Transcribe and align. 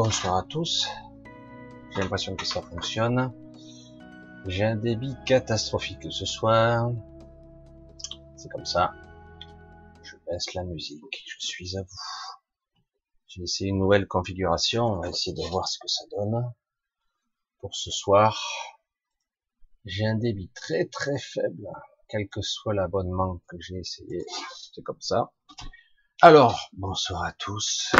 Bonsoir 0.00 0.36
à 0.36 0.42
tous. 0.44 0.86
J'ai 1.90 2.02
l'impression 2.02 2.36
que 2.36 2.46
ça 2.46 2.62
fonctionne. 2.62 3.32
J'ai 4.46 4.62
un 4.62 4.76
débit 4.76 5.16
catastrophique 5.26 6.06
ce 6.12 6.24
soir. 6.24 6.92
C'est 8.36 8.48
comme 8.48 8.64
ça. 8.64 8.92
Je 10.04 10.14
baisse 10.24 10.54
la 10.54 10.62
musique. 10.62 11.24
Je 11.26 11.44
suis 11.44 11.76
à 11.76 11.82
vous. 11.82 12.82
J'ai 13.26 13.42
essayé 13.42 13.70
une 13.70 13.80
nouvelle 13.80 14.06
configuration. 14.06 14.84
On 14.84 15.00
va 15.00 15.08
essayer 15.08 15.34
de 15.34 15.42
voir 15.48 15.66
ce 15.66 15.80
que 15.80 15.88
ça 15.88 16.04
donne. 16.16 16.48
Pour 17.58 17.74
ce 17.74 17.90
soir, 17.90 18.40
j'ai 19.84 20.06
un 20.06 20.14
débit 20.14 20.52
très 20.54 20.84
très 20.84 21.18
faible. 21.18 21.66
Quel 22.08 22.28
que 22.28 22.40
soit 22.40 22.72
l'abonnement 22.72 23.40
que 23.48 23.56
j'ai 23.58 23.78
essayé. 23.78 24.24
C'est 24.72 24.82
comme 24.82 25.00
ça. 25.00 25.32
Alors, 26.22 26.70
bonsoir 26.74 27.24
à 27.24 27.32
tous. 27.32 27.90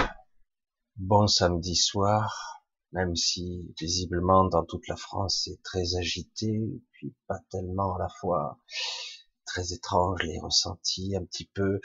Bon 1.00 1.28
samedi 1.28 1.76
soir, 1.76 2.64
même 2.90 3.14
si 3.14 3.72
visiblement 3.78 4.48
dans 4.48 4.64
toute 4.64 4.88
la 4.88 4.96
France 4.96 5.42
c'est 5.44 5.62
très 5.62 5.94
agité, 5.94 6.58
puis 6.90 7.14
pas 7.28 7.38
tellement 7.50 7.94
à 7.94 8.00
la 8.00 8.08
fois 8.08 8.58
très 9.46 9.72
étrange 9.72 10.20
les 10.24 10.40
ressentis, 10.40 11.14
un 11.14 11.24
petit 11.24 11.48
peu, 11.54 11.80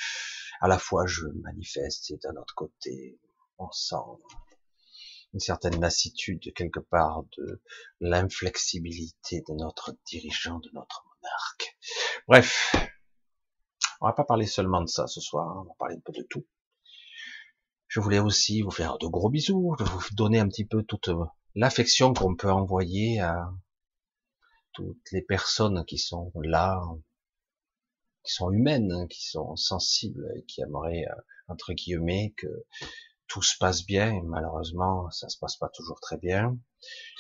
à 0.62 0.68
la 0.68 0.80
fois 0.80 1.06
je 1.06 1.28
manifeste 1.44 2.10
et 2.10 2.18
d'un 2.24 2.36
autre 2.42 2.56
côté 2.56 3.20
on 3.60 3.70
sent 3.72 4.24
une 5.36 5.40
certaine 5.40 5.80
lassitude 5.80 6.52
quelque 6.56 6.80
part 6.80 7.24
de 7.38 7.62
l'inflexibilité 8.00 9.44
de 9.48 9.54
notre 9.54 9.96
dirigeant, 10.08 10.58
de 10.58 10.72
notre 10.74 11.06
monarque. 11.06 11.78
Bref, 12.28 12.76
on 14.02 14.08
va 14.08 14.14
pas 14.14 14.26
parler 14.26 14.48
seulement 14.48 14.82
de 14.82 14.88
ça 14.88 15.06
ce 15.06 15.22
soir, 15.22 15.48
hein, 15.50 15.62
on 15.64 15.68
va 15.68 15.76
parler 15.78 15.98
un 15.98 16.02
peu 16.04 16.14
de 16.14 16.26
tout. 16.28 16.48
Je 17.94 18.00
voulais 18.00 18.18
aussi 18.18 18.64
vous 18.64 18.72
faire 18.72 18.98
de 18.98 19.06
gros 19.06 19.30
bisous, 19.30 19.76
vous 19.80 20.16
donner 20.16 20.40
un 20.40 20.48
petit 20.48 20.66
peu 20.66 20.82
toute 20.82 21.12
l'affection 21.54 22.12
qu'on 22.12 22.36
peut 22.36 22.52
envoyer 22.52 23.20
à 23.20 23.54
toutes 24.72 25.12
les 25.12 25.22
personnes 25.22 25.86
qui 25.86 26.00
sont 26.00 26.32
là, 26.42 26.82
qui 28.24 28.34
sont 28.34 28.50
humaines, 28.50 29.08
qui 29.10 29.24
sont 29.30 29.56
sensibles 29.56 30.28
et 30.36 30.44
qui 30.46 30.62
aimeraient, 30.62 31.06
euh, 31.08 31.22
entre 31.48 31.74
guillemets, 31.74 32.34
que 32.36 32.48
tout 33.28 33.44
se 33.44 33.60
passe 33.60 33.86
bien. 33.86 34.24
Malheureusement, 34.24 35.12
ça 35.12 35.30
se 35.30 35.38
passe 35.38 35.58
pas 35.58 35.70
toujours 35.70 36.00
très 36.00 36.18
bien. 36.18 36.58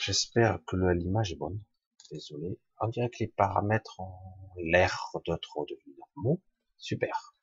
J'espère 0.01 0.57
que 0.65 0.75
l'image 0.75 1.33
est 1.33 1.37
bonne. 1.37 1.61
Désolé. 2.09 2.59
On 2.81 2.87
dirait 2.87 3.11
que 3.11 3.19
les 3.19 3.27
paramètres 3.27 3.99
ont 3.99 4.17
l'air 4.57 5.11
de 5.27 5.35
trop 5.35 5.67
devenir 5.67 6.03
normaux. 6.15 6.41
Super. 6.79 7.35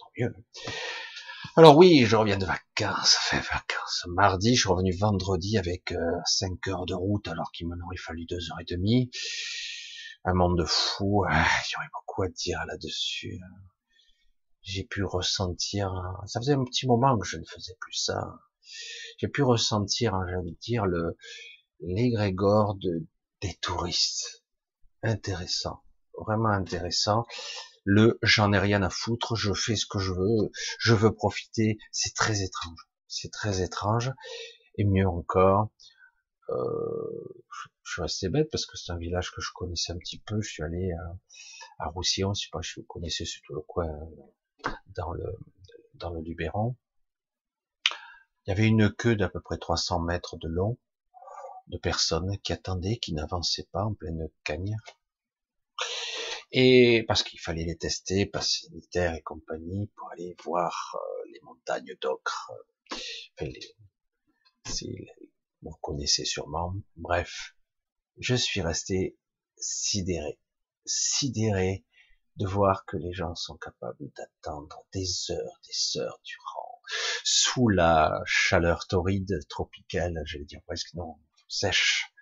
Tant 0.00 0.10
mieux. 0.18 0.34
Alors 1.58 1.78
oui, 1.78 2.04
je 2.04 2.16
reviens 2.16 2.36
de 2.36 2.44
vacances, 2.44 3.12
ça 3.12 3.18
fait 3.18 3.54
vacances. 3.54 4.04
Mardi, 4.08 4.54
je 4.54 4.60
suis 4.60 4.68
revenu 4.68 4.92
vendredi 4.92 5.56
avec 5.56 5.90
euh, 5.92 6.20
5 6.26 6.68
heures 6.68 6.84
de 6.84 6.92
route 6.92 7.26
alors 7.28 7.50
qu'il 7.50 7.66
m'en 7.66 7.82
aurait 7.86 7.96
fallu 7.96 8.26
deux 8.26 8.50
heures 8.50 8.60
et 8.60 8.64
demie. 8.64 9.10
Un 10.26 10.34
monde 10.34 10.58
de 10.58 10.66
fou, 10.66 11.24
il 11.26 11.32
y 11.32 11.76
aurait 11.76 11.88
beaucoup 11.94 12.24
à 12.24 12.28
dire 12.28 12.62
là-dessus. 12.66 13.40
J'ai 14.60 14.84
pu 14.84 15.02
ressentir, 15.02 15.94
ça 16.26 16.40
faisait 16.40 16.52
un 16.52 16.64
petit 16.64 16.86
moment 16.86 17.16
que 17.18 17.26
je 17.26 17.38
ne 17.38 17.44
faisais 17.46 17.74
plus 17.80 17.94
ça. 17.94 18.34
J'ai 19.16 19.28
pu 19.28 19.42
ressentir, 19.42 20.12
j'allais 20.28 20.58
dire, 20.60 20.84
le 20.84 21.16
l'égrégore 21.80 22.74
de, 22.74 23.06
des 23.40 23.54
touristes. 23.62 24.44
Intéressant, 25.02 25.82
vraiment 26.18 26.50
intéressant 26.50 27.24
le 27.86 28.18
j'en 28.20 28.52
ai 28.52 28.58
rien 28.58 28.82
à 28.82 28.90
foutre, 28.90 29.36
je 29.36 29.54
fais 29.54 29.76
ce 29.76 29.86
que 29.86 30.00
je 30.00 30.12
veux, 30.12 30.50
je 30.80 30.92
veux 30.92 31.14
profiter, 31.14 31.78
c'est 31.92 32.14
très 32.14 32.42
étrange, 32.42 32.88
c'est 33.06 33.30
très 33.30 33.62
étrange, 33.62 34.12
et 34.76 34.84
mieux 34.84 35.06
encore, 35.06 35.70
euh, 36.48 37.44
je 37.84 37.92
suis 37.92 38.02
resté 38.02 38.28
bête 38.28 38.48
parce 38.50 38.66
que 38.66 38.76
c'est 38.76 38.90
un 38.90 38.98
village 38.98 39.30
que 39.30 39.40
je 39.40 39.50
connaissais 39.54 39.92
un 39.92 39.98
petit 39.98 40.18
peu, 40.18 40.42
je 40.42 40.50
suis 40.50 40.64
allé 40.64 40.92
à, 41.78 41.84
à 41.86 41.88
Roussillon, 41.88 42.34
je 42.34 42.42
sais 42.42 42.50
pas 42.50 42.60
si 42.60 42.80
vous 42.80 42.86
connaissez 42.86 43.24
surtout 43.24 43.54
le 43.54 43.60
coin 43.60 43.88
dans 44.96 45.12
le 45.12 45.38
dans 45.94 46.10
le 46.10 46.20
Luberon. 46.22 46.76
Il 48.46 48.50
y 48.50 48.52
avait 48.52 48.66
une 48.66 48.92
queue 48.92 49.14
d'à 49.14 49.28
peu 49.28 49.40
près 49.40 49.58
300 49.58 50.00
mètres 50.00 50.36
de 50.36 50.48
long, 50.48 50.76
de 51.68 51.78
personnes 51.78 52.36
qui 52.38 52.52
attendaient, 52.52 52.96
qui 52.96 53.14
n'avançaient 53.14 53.68
pas 53.70 53.84
en 53.84 53.94
pleine 53.94 54.28
cagne 54.42 54.76
et 56.52 57.04
parce 57.08 57.22
qu'il 57.22 57.40
fallait 57.40 57.64
les 57.64 57.76
tester, 57.76 58.26
passe 58.26 58.62
sanitaire 58.62 59.14
et 59.14 59.22
compagnie, 59.22 59.90
pour 59.96 60.10
aller 60.12 60.36
voir 60.44 60.96
euh, 60.96 61.30
les 61.32 61.40
montagnes 61.42 61.96
d'ocre. 62.00 62.52
Enfin, 62.92 63.50
les, 63.50 63.76
vous 65.62 65.76
connaissez 65.80 66.24
sûrement. 66.24 66.74
Bref, 66.96 67.54
je 68.18 68.34
suis 68.34 68.60
resté 68.60 69.18
sidéré, 69.56 70.38
sidéré 70.84 71.84
de 72.36 72.46
voir 72.46 72.84
que 72.84 72.96
les 72.96 73.12
gens 73.12 73.34
sont 73.34 73.56
capables 73.56 74.10
d'attendre 74.16 74.86
des 74.92 75.30
heures, 75.30 75.60
des 75.66 76.00
heures 76.00 76.20
durant, 76.24 76.80
sous 77.24 77.68
la 77.68 78.20
chaleur 78.26 78.86
torride 78.86 79.40
tropicale, 79.48 80.20
j'allais 80.26 80.44
dire 80.44 80.60
presque 80.66 80.92
non, 80.94 81.18
sèche, 81.48 82.12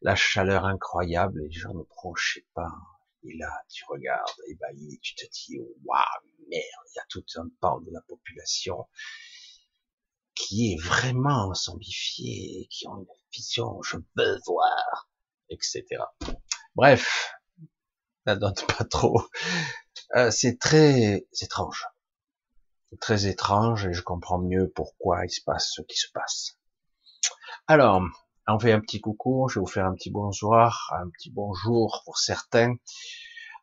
la 0.00 0.14
chaleur 0.14 0.64
incroyable, 0.64 1.40
les 1.42 1.50
gens 1.50 1.74
ne 1.74 1.82
prochaient 1.82 2.46
pas, 2.54 2.72
et 3.28 3.36
là, 3.38 3.52
tu 3.68 3.84
regardes, 3.88 4.30
ébahi, 4.48 4.98
tu 5.00 5.14
te 5.14 5.24
dis, 5.30 5.58
waouh, 5.84 6.04
merde, 6.48 6.86
il 6.90 6.96
y 6.96 6.98
a 6.98 7.04
tout 7.08 7.24
un 7.36 7.48
pan 7.60 7.80
de 7.80 7.90
la 7.92 8.00
population 8.02 8.86
qui 10.34 10.72
est 10.72 10.82
vraiment 10.82 11.54
zombifié, 11.54 12.68
qui 12.70 12.86
ont 12.86 12.98
une 12.98 13.06
vision, 13.32 13.82
je 13.82 13.96
veux 14.16 14.38
voir, 14.46 15.08
etc. 15.48 15.84
Bref, 16.74 17.32
donne 18.26 18.54
pas 18.76 18.84
trop. 18.84 19.22
Euh, 20.14 20.30
c'est 20.30 20.58
très 20.58 21.26
étrange. 21.40 21.86
Très 23.00 23.26
étrange 23.26 23.86
et 23.86 23.92
je 23.92 24.02
comprends 24.02 24.38
mieux 24.38 24.70
pourquoi 24.74 25.24
il 25.24 25.30
se 25.30 25.40
passe 25.42 25.72
ce 25.74 25.82
qui 25.82 25.96
se 25.96 26.10
passe. 26.12 26.58
Alors, 27.66 28.02
on 28.48 28.58
fait 28.58 28.72
un 28.72 28.80
petit 28.80 29.00
coucou, 29.00 29.48
je 29.48 29.58
vais 29.58 29.60
vous 29.60 29.70
faire 29.70 29.86
un 29.86 29.94
petit 29.94 30.10
bonsoir, 30.10 30.92
un 31.00 31.08
petit 31.10 31.30
bonjour 31.30 32.02
pour 32.04 32.18
certains. 32.18 32.74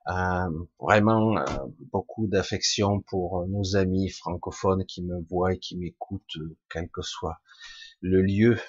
Euh, 0.09 0.65
vraiment 0.80 1.38
euh, 1.38 1.45
beaucoup 1.94 2.27
d'affection 2.27 3.00
pour 3.00 3.47
nos 3.47 3.77
amis 3.77 4.09
francophones 4.09 4.85
qui 4.85 5.01
me 5.01 5.21
voient 5.30 5.53
et 5.53 5.59
qui 5.59 5.77
m'écoutent, 5.77 6.38
quel 6.69 6.89
que 6.89 7.01
soit 7.01 7.39
le 8.01 8.21
lieu 8.21 8.59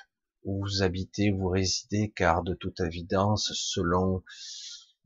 où 0.45 0.61
vous 0.61 0.83
habitez, 0.83 1.33
où 1.33 1.39
vous 1.39 1.49
résidez, 1.49 2.13
car 2.15 2.45
de 2.45 2.55
toute 2.55 2.79
évidence, 2.79 3.51
selon 3.55 4.23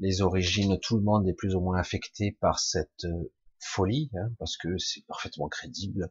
les 0.01 0.21
origines, 0.21 0.79
tout 0.81 0.99
le 0.99 1.03
monde 1.03 1.27
est 1.27 1.33
plus 1.33 1.55
ou 1.55 1.61
moins 1.61 1.79
affecté 1.79 2.37
par 2.41 2.59
cette 2.61 3.07
euh, 3.07 3.33
folie, 3.59 4.11
hein, 4.15 4.31
parce 4.39 4.59
que 4.59 4.77
c'est 4.77 5.07
parfaitement 5.07 5.49
crédible 5.49 6.11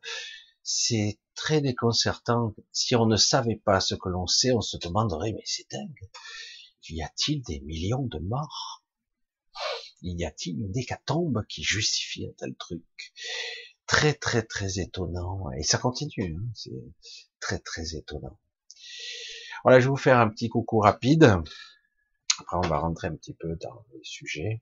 c'est 0.70 1.18
très 1.34 1.62
déconcertant. 1.62 2.54
Si 2.74 2.94
on 2.94 3.06
ne 3.06 3.16
savait 3.16 3.56
pas 3.56 3.80
ce 3.80 3.96
que 3.96 4.10
l'on 4.10 4.28
sait, 4.28 4.52
on 4.52 4.60
se 4.60 4.76
demanderait, 4.76 5.32
mais 5.32 5.44
c'est 5.46 5.72
dingue. 5.72 6.10
Y 6.90 7.02
a-t-il 7.02 7.42
des 7.44 7.62
millions 7.62 8.06
de 8.06 8.20
morts? 8.20 8.84
Y 10.02 10.26
a-t-il 10.26 10.60
une 10.60 10.78
hécatombe 10.78 11.46
qui 11.48 11.64
justifie 11.64 12.28
un 12.28 12.34
tel 12.38 12.54
truc? 12.56 12.84
Très, 13.86 14.14
très, 14.14 14.44
très 14.44 14.80
étonnant. 14.80 15.50
Et 15.58 15.64
ça 15.64 15.78
continue. 15.78 16.36
Hein. 16.38 16.50
C'est 16.54 16.84
très, 17.40 17.60
très 17.60 17.96
étonnant. 17.96 18.38
Voilà, 19.64 19.80
je 19.80 19.86
vais 19.86 19.92
vous 19.92 19.96
faire 19.96 20.20
un 20.20 20.30
petit 20.30 20.50
coucou 20.50 20.80
rapide. 20.80 21.24
Après, 22.40 22.58
on 22.58 22.68
va 22.68 22.80
rentrer 22.80 23.08
un 23.08 23.16
petit 23.16 23.34
peu 23.34 23.56
dans 23.56 23.86
les 23.94 24.04
sujets. 24.04 24.62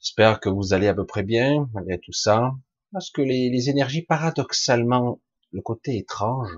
J'espère 0.00 0.40
que 0.40 0.48
vous 0.48 0.72
allez 0.72 0.88
à 0.88 0.94
peu 0.94 1.04
près 1.04 1.22
bien, 1.22 1.68
malgré 1.74 2.00
tout 2.00 2.14
ça 2.14 2.54
parce 2.92 3.10
que 3.10 3.22
les, 3.22 3.50
les, 3.50 3.70
énergies, 3.70 4.02
paradoxalement, 4.02 5.20
le 5.52 5.62
côté 5.62 5.96
étrange, 5.98 6.50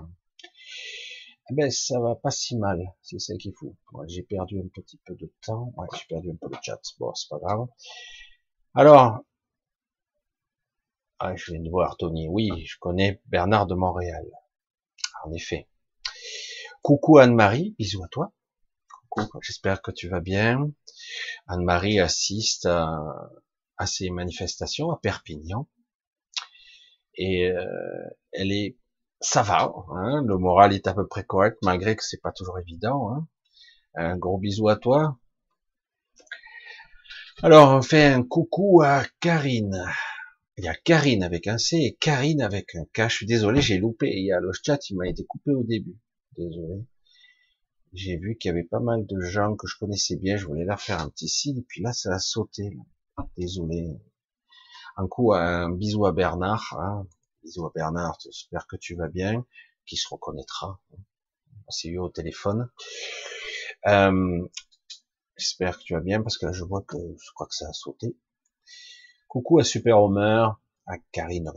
eh 1.50 1.55
ben 1.55 1.71
ça 1.71 1.99
va 2.00 2.15
pas 2.15 2.31
si 2.31 2.56
mal, 2.56 2.81
c'est 3.03 3.19
ça 3.19 3.35
qu'il 3.37 3.53
faut. 3.59 3.75
j'ai 4.06 4.23
perdu 4.23 4.61
un 4.61 4.69
petit 4.69 5.00
peu 5.05 5.15
de 5.17 5.32
temps, 5.44 5.73
ouais, 5.77 5.88
j'ai 5.94 6.06
perdu 6.09 6.31
un 6.31 6.37
peu 6.37 6.49
le 6.49 6.59
chat, 6.62 6.81
bon, 6.99 7.12
c'est 7.15 7.29
pas 7.29 7.38
grave. 7.38 7.67
Alors, 8.75 9.21
ah, 11.19 11.35
je 11.37 11.53
viens 11.53 11.61
de 11.61 11.69
voir 11.69 11.97
Tony, 11.97 12.29
oui, 12.29 12.50
je 12.65 12.79
connais 12.79 13.21
Bernard 13.27 13.67
de 13.67 13.75
Montréal, 13.75 14.25
en 15.25 15.32
effet. 15.32 15.69
Coucou 16.82 17.19
Anne-Marie, 17.19 17.75
bisous 17.79 18.05
à 18.05 18.09
toi. 18.09 18.32
Coucou, 19.09 19.41
j'espère 19.43 19.82
que 19.82 19.91
tu 19.91 20.09
vas 20.09 20.21
bien. 20.21 20.71
Anne-Marie 21.49 21.99
assiste 21.99 22.67
à, 22.67 23.31
à 23.77 23.87
ces 23.87 24.09
manifestations 24.11 24.91
à 24.93 24.99
Perpignan 24.99 25.69
et 27.20 27.50
euh, 27.50 27.64
elle 28.32 28.50
est, 28.50 28.78
ça 29.20 29.43
va, 29.43 29.75
hein, 29.90 30.25
le 30.26 30.38
moral 30.38 30.72
est 30.72 30.87
à 30.87 30.94
peu 30.94 31.06
près 31.06 31.22
correct 31.22 31.58
malgré 31.62 31.94
que 31.94 32.02
c'est 32.02 32.22
pas 32.22 32.32
toujours 32.32 32.58
évident. 32.58 33.12
Hein. 33.12 33.28
Un 33.94 34.17
gros 34.17 34.38
bisou 34.38 34.69
à 34.70 34.76
toi. 34.76 35.19
Alors 37.43 37.75
on 37.76 37.82
fait 37.82 38.06
un 38.06 38.22
coucou 38.22 38.81
à 38.82 39.05
Karine. 39.20 39.84
Il 40.56 40.64
y 40.64 40.69
a 40.69 40.75
Karine 40.75 41.22
avec 41.22 41.46
un 41.46 41.58
C 41.58 41.76
et 41.76 41.94
Karine 41.94 42.40
avec 42.40 42.75
un 42.75 42.84
K. 42.87 43.11
Je 43.11 43.17
suis 43.17 43.26
désolé, 43.26 43.61
j'ai 43.61 43.76
loupé. 43.76 44.11
Il 44.11 44.25
y 44.25 44.32
a 44.32 44.40
le 44.40 44.50
chat, 44.52 44.88
il 44.88 44.96
m'a 44.96 45.06
été 45.06 45.25
coupé 45.25 45.50
au 45.52 45.62
début. 45.62 45.99
Désolé. 46.38 46.87
J'ai 47.93 48.17
vu 48.17 48.37
qu'il 48.37 48.49
y 48.49 48.52
avait 48.52 48.64
pas 48.64 48.81
mal 48.81 49.05
de 49.05 49.20
gens 49.20 49.56
que 49.56 49.67
je 49.67 49.76
connaissais 49.78 50.17
bien. 50.17 50.38
Je 50.38 50.46
voulais 50.46 50.64
leur 50.64 50.81
faire 50.81 51.00
un 51.00 51.11
petit 51.11 51.28
signe. 51.28 51.58
Et 51.58 51.64
puis 51.69 51.82
là, 51.82 51.93
ça 51.93 52.14
a 52.14 52.19
sauté. 52.19 52.78
Désolé. 53.37 54.00
Un 54.97 55.07
coup, 55.07 55.33
un 55.33 55.71
bisou 55.71 56.07
à 56.07 56.13
Bernard. 56.13 56.77
Hein. 56.79 57.07
Bisous 57.43 57.67
à 57.67 57.73
Bernard. 57.75 58.19
J'espère 58.25 58.67
que 58.67 58.77
tu 58.77 58.95
vas 58.95 59.09
bien. 59.09 59.45
Qui 59.87 59.97
se 59.97 60.09
reconnaîtra. 60.09 60.81
On 61.67 61.71
s'est 61.71 61.89
eu 61.89 61.99
au 61.99 62.09
téléphone. 62.09 62.71
Euh, 63.87 64.47
j'espère 65.37 65.79
que 65.79 65.85
tu 65.85 65.95
vas 65.95 66.01
bien 66.01 66.23
parce 66.23 66.37
que 66.37 66.47
là, 66.47 66.53
je 66.53 66.65
vois 66.65 66.83
que 66.83 66.97
je 66.97 67.33
crois 67.35 67.47
que 67.47 67.55
ça 67.55 67.69
a 67.69 67.73
sauté. 67.73 68.17
Coucou 69.29 69.59
à 69.59 69.65
Super 69.65 70.03
Homer, 70.03 70.49
à 70.87 70.99
Karine 71.13 71.51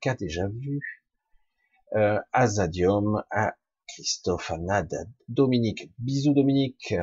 K 0.00 0.16
déjà 0.16 0.46
vu, 0.48 0.80
euh, 1.94 2.20
à 2.32 2.46
Zadium, 2.46 3.22
à 3.30 3.54
Christophe, 3.88 4.50
à 4.50 4.58
Nada, 4.58 5.04
Dominique. 5.28 5.90
Bisous 5.98 6.34
Dominique. 6.34 6.94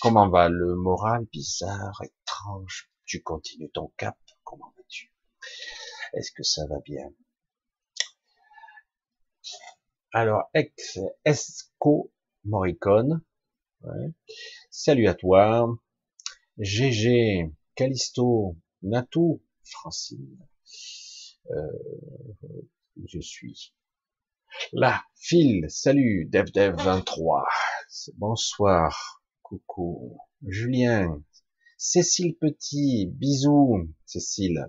Comment 0.00 0.28
va 0.28 0.48
le 0.48 0.74
moral? 0.74 1.26
Bizarre, 1.32 2.02
étrange 2.02 2.90
Tu 3.04 3.22
continues 3.22 3.70
ton 3.70 3.92
cap 3.96 4.16
Comment 4.50 4.74
vas-tu? 4.76 5.12
Est-ce 6.12 6.32
que 6.32 6.42
ça 6.42 6.66
va 6.66 6.80
bien? 6.80 7.14
Alors, 10.12 10.50
ex 10.54 10.98
Esco 11.24 12.12
Morricone. 12.42 13.22
Salut 14.68 15.06
à 15.06 15.14
toi. 15.14 15.72
GG, 16.58 17.52
Callisto, 17.76 18.56
Natou, 18.82 19.40
Francine. 19.62 20.36
Euh, 21.52 21.70
je 23.06 23.20
suis 23.20 23.72
là. 24.72 25.04
Phil, 25.14 25.66
salut. 25.70 26.28
DevDev23. 26.28 27.44
Bonsoir. 28.16 29.22
Coucou. 29.42 30.18
Julien. 30.44 31.22
Cécile 31.82 32.36
Petit. 32.36 33.06
Bisous. 33.06 33.88
Cécile. 34.04 34.66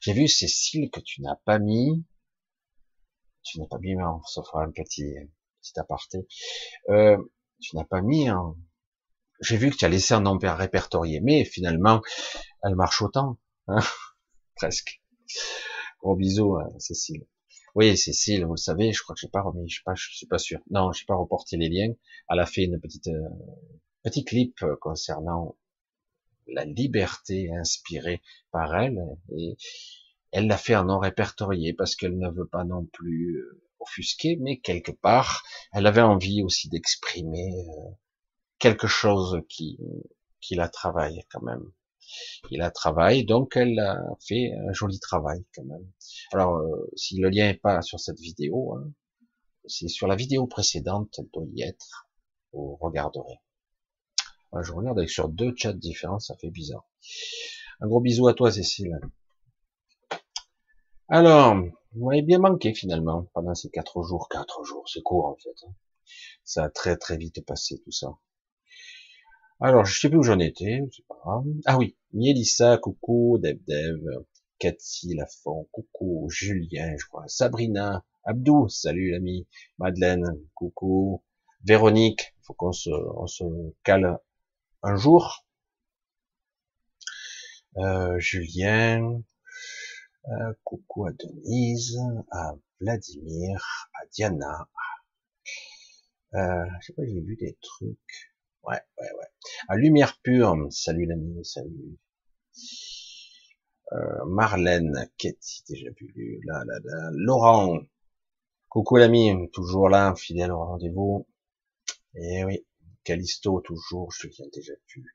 J'ai 0.00 0.14
vu 0.14 0.26
Cécile 0.26 0.90
que 0.90 1.00
tu 1.00 1.20
n'as 1.20 1.36
pas 1.44 1.58
mis. 1.58 2.02
Tu 3.42 3.60
n'as 3.60 3.66
pas 3.66 3.76
mis, 3.78 3.94
sauf 4.24 4.46
un 4.54 4.70
petit, 4.70 5.14
petit 5.60 5.78
aparté. 5.78 6.26
Euh, 6.88 7.18
tu 7.60 7.76
n'as 7.76 7.84
pas 7.84 8.00
mis 8.00 8.28
J'ai 9.42 9.58
vu 9.58 9.70
que 9.70 9.76
tu 9.76 9.84
as 9.84 9.90
laissé 9.90 10.14
un 10.14 10.22
nom 10.22 10.38
répertorié, 10.38 11.20
mais 11.20 11.44
finalement, 11.44 12.00
elle 12.62 12.74
marche 12.74 13.02
autant. 13.02 13.36
Hein 13.68 13.80
presque. 14.56 15.02
Gros 16.00 16.16
bisous, 16.16 16.56
hein, 16.56 16.72
Cécile. 16.78 17.26
Oui, 17.74 17.98
Cécile, 17.98 18.46
vous 18.46 18.54
le 18.54 18.56
savez, 18.56 18.94
je 18.94 19.02
crois 19.02 19.14
que 19.14 19.20
j'ai 19.20 19.28
pas 19.28 19.42
remis, 19.42 19.68
je 19.68 19.76
sais 19.76 19.82
pas, 19.84 19.94
je 19.94 20.08
suis 20.10 20.26
pas 20.26 20.38
sûr. 20.38 20.60
Non, 20.70 20.90
j'ai 20.92 21.04
pas 21.04 21.16
reporté 21.16 21.58
les 21.58 21.68
liens. 21.68 21.92
Elle 22.30 22.40
a 22.40 22.46
fait 22.46 22.64
une 22.64 22.80
petite, 22.80 23.08
euh, 23.08 23.28
petit 24.02 24.24
clip 24.24 24.56
euh, 24.62 24.74
concernant 24.80 25.54
la 26.48 26.64
liberté 26.64 27.50
inspirée 27.52 28.22
par 28.50 28.74
elle 28.74 28.98
et 29.36 29.56
elle 30.32 30.46
l'a 30.46 30.58
fait 30.58 30.76
en 30.76 30.84
non 30.84 30.98
répertorié 30.98 31.72
parce 31.72 31.96
qu'elle 31.96 32.18
ne 32.18 32.30
veut 32.30 32.46
pas 32.46 32.64
non 32.64 32.84
plus 32.84 33.36
euh, 33.36 33.62
offusquer, 33.80 34.36
mais 34.40 34.58
quelque 34.58 34.92
part, 34.92 35.42
elle 35.72 35.86
avait 35.86 36.02
envie 36.02 36.42
aussi 36.42 36.68
d'exprimer 36.68 37.52
quelque 38.58 38.86
chose 38.86 39.40
qui, 39.48 39.78
qui 40.40 40.54
la 40.54 40.68
travaille 40.68 41.22
quand 41.30 41.42
même 41.42 41.72
il 42.50 42.62
a 42.62 42.70
travaillé, 42.70 43.24
donc 43.24 43.56
elle 43.56 43.78
a 43.78 44.00
fait 44.26 44.52
un 44.68 44.72
joli 44.72 44.98
travail 45.00 45.44
quand 45.54 45.64
même. 45.64 45.86
Alors, 46.32 46.56
euh, 46.56 46.90
si 46.96 47.18
le 47.18 47.28
lien 47.28 47.48
est 47.48 47.60
pas 47.60 47.82
sur 47.82 48.00
cette 48.00 48.20
vidéo, 48.20 48.74
hein, 48.74 48.92
c'est 49.66 49.88
sur 49.88 50.06
la 50.06 50.16
vidéo 50.16 50.46
précédente, 50.46 51.14
elle 51.18 51.28
doit 51.32 51.46
y 51.52 51.62
être. 51.62 52.08
Vous 52.52 52.76
regarderez. 52.76 53.40
Je 54.62 54.72
regarde 54.72 54.98
avec 54.98 55.10
sur 55.10 55.28
deux 55.28 55.54
chats 55.56 55.72
différents, 55.72 56.18
ça 56.18 56.36
fait 56.36 56.50
bizarre. 56.50 56.86
Un 57.80 57.88
gros 57.88 58.00
bisou 58.00 58.28
à 58.28 58.34
toi, 58.34 58.50
Cécile. 58.50 58.98
Alors, 61.08 61.56
vous 61.92 62.08
m'avez 62.08 62.22
bien 62.22 62.38
manqué 62.38 62.74
finalement 62.74 63.26
pendant 63.32 63.54
ces 63.54 63.70
quatre 63.70 64.02
jours. 64.02 64.28
Quatre 64.28 64.64
jours, 64.64 64.88
c'est 64.88 65.02
court 65.02 65.26
en 65.26 65.36
fait. 65.36 65.66
Hein. 65.66 65.72
Ça 66.44 66.64
a 66.64 66.70
très 66.70 66.96
très 66.96 67.16
vite 67.16 67.44
passé 67.44 67.80
tout 67.84 67.92
ça. 67.92 68.16
Alors, 69.60 69.84
je 69.84 69.98
sais 69.98 70.08
plus 70.08 70.18
où 70.18 70.22
j'en 70.22 70.38
étais. 70.38 70.80
Ah 71.24 71.78
oui, 71.78 71.96
Mielissa, 72.12 72.76
coucou, 72.78 73.38
Dev 73.38 73.58
Dev, 73.66 74.00
Cathy 74.58 75.14
Lafont, 75.14 75.68
coucou, 75.72 76.28
Julien, 76.28 76.94
je 76.98 77.06
crois, 77.06 77.24
Sabrina, 77.28 78.04
Abdou, 78.24 78.68
salut 78.68 79.12
l'ami, 79.12 79.46
Madeleine, 79.78 80.24
coucou, 80.54 81.22
Véronique, 81.64 82.34
faut 82.42 82.54
qu'on 82.54 82.72
se, 82.72 82.90
on 82.90 83.26
se 83.26 83.44
cale 83.82 84.18
un 84.86 84.96
jour. 84.96 85.44
Euh, 87.76 88.18
Julien, 88.20 89.20
euh, 90.28 90.52
coucou 90.62 91.06
à 91.06 91.12
Denise, 91.12 91.98
à 92.30 92.54
Vladimir, 92.80 93.90
à 93.94 94.06
Diana. 94.12 94.68
Euh, 96.34 96.64
je 96.80 96.86
sais 96.86 96.92
pas, 96.92 97.04
j'ai 97.04 97.20
vu 97.20 97.36
des 97.36 97.58
trucs. 97.60 98.32
Ouais, 98.62 98.80
ouais, 98.98 99.12
ouais. 99.18 99.26
À 99.68 99.76
Lumière 99.76 100.18
Pure, 100.22 100.56
salut 100.70 101.06
l'ami, 101.06 101.44
salut. 101.44 101.98
Euh, 103.92 104.24
Marlène, 104.26 105.10
Katie, 105.18 105.64
déjà 105.68 105.90
vu, 106.00 106.40
là, 106.44 106.62
là, 106.64 106.78
là. 106.84 107.10
Laurent, 107.12 107.80
coucou 108.68 108.96
l'ami, 108.96 109.50
toujours 109.52 109.88
là, 109.88 110.14
fidèle 110.14 110.52
au 110.52 110.64
rendez-vous. 110.64 111.26
Et 112.14 112.38
eh 112.38 112.44
oui, 112.44 112.66
Calisto, 113.06 113.60
toujours, 113.60 114.10
je 114.10 114.26
viens 114.26 114.48
déjà 114.52 114.72
vu. 114.92 115.14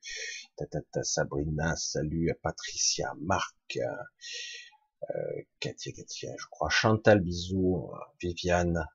Tata, 0.56 1.04
Sabrina, 1.04 1.76
salut 1.76 2.32
à 2.32 2.36
Patricia, 2.36 3.14
Marc, 3.20 3.78
euh, 3.78 5.42
Katia, 5.60 5.92
Katia, 5.92 6.32
je 6.40 6.46
crois, 6.50 6.70
Chantal, 6.70 7.20
bisous, 7.20 7.92
Viviane, 8.22 8.88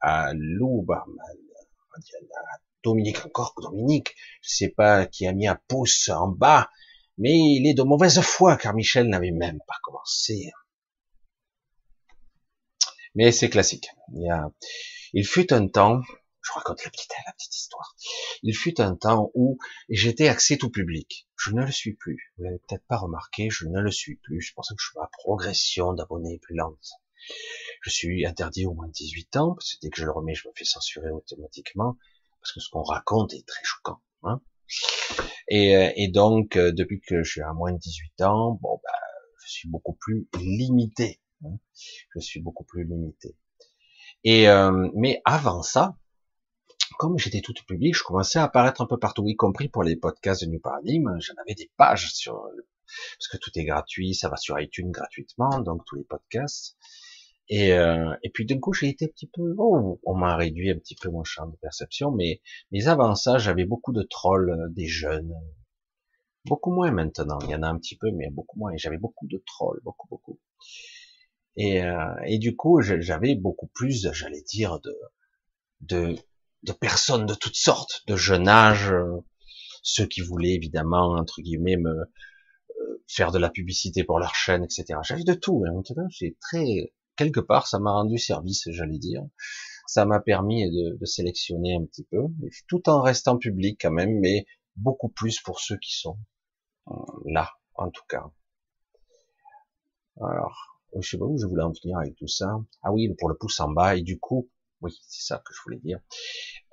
à 0.00 0.32
Lou 0.34 0.82
Barman, 0.82 1.16
Dominique, 2.84 3.26
encore 3.26 3.54
Dominique, 3.60 4.14
je 4.40 4.54
sais 4.54 4.68
pas 4.68 5.06
qui 5.06 5.26
a 5.26 5.32
mis 5.32 5.48
un 5.48 5.58
pouce 5.66 6.08
en 6.08 6.28
bas, 6.28 6.70
mais 7.18 7.32
il 7.32 7.68
est 7.68 7.74
de 7.74 7.82
mauvaise 7.82 8.20
foi, 8.20 8.56
car 8.56 8.72
Michel 8.72 9.08
n'avait 9.08 9.32
même 9.32 9.58
pas 9.66 9.78
commencé. 9.82 10.52
Mais 13.16 13.32
c'est 13.32 13.50
classique. 13.50 13.88
Il, 14.12 14.22
y 14.22 14.30
a... 14.30 14.48
il 15.12 15.26
fut 15.26 15.52
un 15.52 15.66
temps, 15.66 16.02
je 16.46 16.52
raconte 16.52 16.84
la 16.84 16.90
petite, 16.90 17.12
la 17.26 17.32
petite 17.32 17.56
histoire, 17.56 17.96
il 18.42 18.54
fut 18.56 18.80
un 18.80 18.94
temps 18.94 19.30
où 19.34 19.58
j'étais 19.88 20.28
accès 20.28 20.56
tout 20.56 20.70
public. 20.70 21.28
Je 21.36 21.50
ne 21.50 21.62
le 21.62 21.72
suis 21.72 21.94
plus. 21.94 22.32
Vous 22.36 22.44
l'avez 22.44 22.58
peut-être 22.58 22.86
pas 22.86 22.96
remarqué, 22.96 23.48
je 23.50 23.66
ne 23.66 23.80
le 23.80 23.90
suis 23.90 24.16
plus. 24.16 24.42
C'est 24.42 24.54
pour 24.54 24.64
ça 24.64 24.74
que 24.74 24.82
je 24.82 24.88
fais 24.92 25.00
ma 25.00 25.08
progression 25.12 25.92
d'abonnés 25.92 26.38
plus 26.42 26.54
lente. 26.54 26.90
Je 27.82 27.90
suis 27.90 28.26
interdit 28.26 28.66
au 28.66 28.74
moins 28.74 28.86
de 28.86 28.92
18 28.92 29.36
ans, 29.36 29.54
parce 29.54 29.74
que 29.74 29.78
dès 29.82 29.90
que 29.90 29.98
je 29.98 30.04
le 30.04 30.12
remets, 30.12 30.34
je 30.34 30.48
me 30.48 30.52
fais 30.56 30.64
censurer 30.64 31.10
automatiquement 31.10 31.96
parce 32.46 32.52
que 32.52 32.60
ce 32.60 32.70
qu'on 32.70 32.82
raconte 32.82 33.34
est 33.34 33.46
très 33.46 33.64
choquant. 33.64 34.00
Hein 34.22 34.40
et, 35.48 35.76
euh, 35.76 35.90
et, 35.96 36.08
donc, 36.08 36.56
euh, 36.56 36.70
depuis 36.70 37.00
que 37.00 37.24
je 37.24 37.30
suis 37.30 37.42
à 37.42 37.52
moins 37.52 37.72
de 37.72 37.78
18 37.78 38.22
ans, 38.22 38.58
bon, 38.62 38.80
bah, 38.84 38.98
je 39.44 39.50
suis 39.50 39.68
beaucoup 39.68 39.94
plus 39.94 40.28
limité. 40.38 41.20
Hein 41.44 41.58
je 42.14 42.20
suis 42.20 42.40
beaucoup 42.40 42.64
plus 42.64 42.84
limité. 42.84 43.36
Et 44.22 44.48
euh, 44.48 44.88
mais 44.94 45.20
avant 45.24 45.62
ça, 45.62 45.96
comme 46.98 47.18
j'étais 47.18 47.40
tout 47.40 47.54
public, 47.66 47.94
je 47.94 48.02
commençais 48.02 48.38
à 48.38 48.44
apparaître 48.44 48.80
un 48.80 48.86
peu 48.86 48.98
partout, 48.98 49.26
y 49.26 49.36
compris 49.36 49.68
pour 49.68 49.82
les 49.82 49.96
podcasts 49.96 50.44
de 50.44 50.50
New 50.50 50.60
Paradigm. 50.60 51.16
J'en 51.20 51.34
avais 51.42 51.54
des 51.54 51.70
pages 51.76 52.12
sur 52.12 52.48
parce 53.18 53.28
que 53.28 53.36
tout 53.36 53.50
est 53.56 53.64
gratuit, 53.64 54.14
ça 54.14 54.28
va 54.28 54.36
sur 54.36 54.58
iTunes 54.60 54.90
gratuitement, 54.90 55.60
donc 55.60 55.84
tous 55.86 55.96
les 55.96 56.04
podcasts. 56.04 56.76
Et, 57.48 57.72
euh, 57.72 58.14
et 58.22 58.30
puis 58.30 58.44
d'un 58.44 58.58
coup, 58.58 58.72
j'ai 58.72 58.88
été 58.88 59.04
un 59.04 59.08
petit 59.08 59.28
peu, 59.28 59.54
oh, 59.58 60.00
on 60.04 60.14
m'a 60.14 60.36
réduit 60.36 60.70
un 60.70 60.78
petit 60.78 60.96
peu 60.96 61.10
mon 61.10 61.22
champ 61.22 61.46
de 61.46 61.56
perception, 61.56 62.10
mais, 62.10 62.40
mais 62.72 62.88
avant 62.88 63.14
ça, 63.14 63.38
j'avais 63.38 63.64
beaucoup 63.64 63.92
de 63.92 64.02
trolls, 64.02 64.50
euh, 64.50 64.68
des 64.70 64.86
jeunes, 64.86 65.32
beaucoup 66.44 66.72
moins 66.72 66.90
maintenant. 66.90 67.38
Il 67.44 67.50
y 67.50 67.54
en 67.54 67.62
a 67.62 67.68
un 67.68 67.78
petit 67.78 67.96
peu, 67.96 68.10
mais 68.10 68.30
beaucoup 68.30 68.58
moins. 68.58 68.72
J'avais 68.76 68.98
beaucoup 68.98 69.26
de 69.28 69.42
trolls, 69.46 69.80
beaucoup, 69.84 70.08
beaucoup. 70.08 70.40
Et, 71.56 71.82
euh, 71.82 72.14
et 72.26 72.38
du 72.38 72.56
coup, 72.56 72.80
j'avais 72.82 73.34
beaucoup 73.36 73.68
plus, 73.68 74.08
j'allais 74.12 74.42
dire, 74.42 74.80
de, 74.80 74.94
de, 75.82 76.16
de 76.66 76.72
personnes 76.72 77.26
de 77.26 77.34
toutes 77.34 77.56
sortes, 77.56 78.02
de 78.06 78.16
jeune 78.16 78.48
âge, 78.48 78.92
ceux 79.82 80.06
qui 80.06 80.20
voulaient 80.20 80.54
évidemment 80.54 81.12
entre 81.12 81.40
guillemets 81.40 81.76
me 81.76 81.94
faire 83.08 83.32
de 83.32 83.38
la 83.38 83.50
publicité 83.50 84.04
pour 84.04 84.18
leur 84.18 84.34
chaîne, 84.34 84.64
etc. 84.64 84.98
J'avais 85.02 85.24
de 85.24 85.34
tout. 85.34 85.64
Et 85.66 85.70
maintenant, 85.70 86.06
j'ai 86.10 86.36
très 86.40 86.92
quelque 87.16 87.40
part, 87.40 87.66
ça 87.66 87.78
m'a 87.78 87.92
rendu 87.92 88.18
service, 88.18 88.68
j'allais 88.70 88.98
dire. 88.98 89.22
Ça 89.86 90.04
m'a 90.04 90.20
permis 90.20 90.68
de, 90.70 90.96
de, 90.96 91.04
sélectionner 91.06 91.76
un 91.76 91.84
petit 91.84 92.04
peu, 92.04 92.18
tout 92.68 92.88
en 92.88 93.00
restant 93.00 93.38
public 93.38 93.78
quand 93.80 93.92
même, 93.92 94.18
mais 94.20 94.46
beaucoup 94.74 95.08
plus 95.08 95.40
pour 95.40 95.60
ceux 95.60 95.78
qui 95.78 95.96
sont 95.96 96.18
euh, 96.88 96.92
là, 97.24 97.50
en 97.74 97.90
tout 97.90 98.02
cas. 98.08 98.24
Alors, 100.20 100.80
je 101.00 101.08
sais 101.08 101.18
pas 101.18 101.24
où 101.24 101.38
je 101.38 101.46
voulais 101.46 101.62
en 101.62 101.72
venir 101.72 101.98
avec 101.98 102.16
tout 102.16 102.28
ça. 102.28 102.58
Ah 102.82 102.92
oui, 102.92 103.08
pour 103.18 103.28
le 103.28 103.36
pouce 103.36 103.60
en 103.60 103.70
bas, 103.70 103.96
et 103.96 104.02
du 104.02 104.18
coup, 104.18 104.50
oui, 104.80 104.98
c'est 105.08 105.26
ça 105.26 105.42
que 105.44 105.54
je 105.54 105.60
voulais 105.62 105.78
dire. 105.78 106.00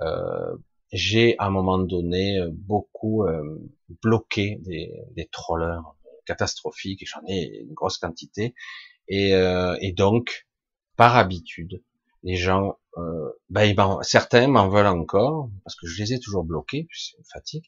Euh, 0.02 0.56
j'ai 0.92 1.38
à 1.40 1.46
un 1.46 1.50
moment 1.50 1.80
donné 1.80 2.40
beaucoup 2.52 3.26
euh, 3.26 3.60
bloqué 4.02 4.58
des, 4.62 4.94
des 5.16 5.28
trollers 5.28 5.96
catastrophiques, 6.26 7.08
j'en 7.08 7.22
ai 7.28 7.62
une 7.62 7.74
grosse 7.74 7.98
quantité. 7.98 8.54
Et, 9.08 9.34
euh, 9.34 9.76
et 9.82 9.92
donc, 9.92 10.48
par 10.96 11.18
habitude, 11.18 11.84
les 12.24 12.36
gens, 12.36 12.78
euh, 12.98 13.32
ben, 13.50 13.76
certains 14.02 14.48
m'en 14.48 14.70
veulent 14.70 14.88
encore 14.88 15.50
parce 15.64 15.76
que 15.76 15.88
je 15.88 16.02
les 16.02 16.14
ai 16.14 16.20
toujours 16.20 16.44
bloqués, 16.44 16.88
c'est 16.92 17.18
une 17.18 17.26
fatigue. 17.26 17.66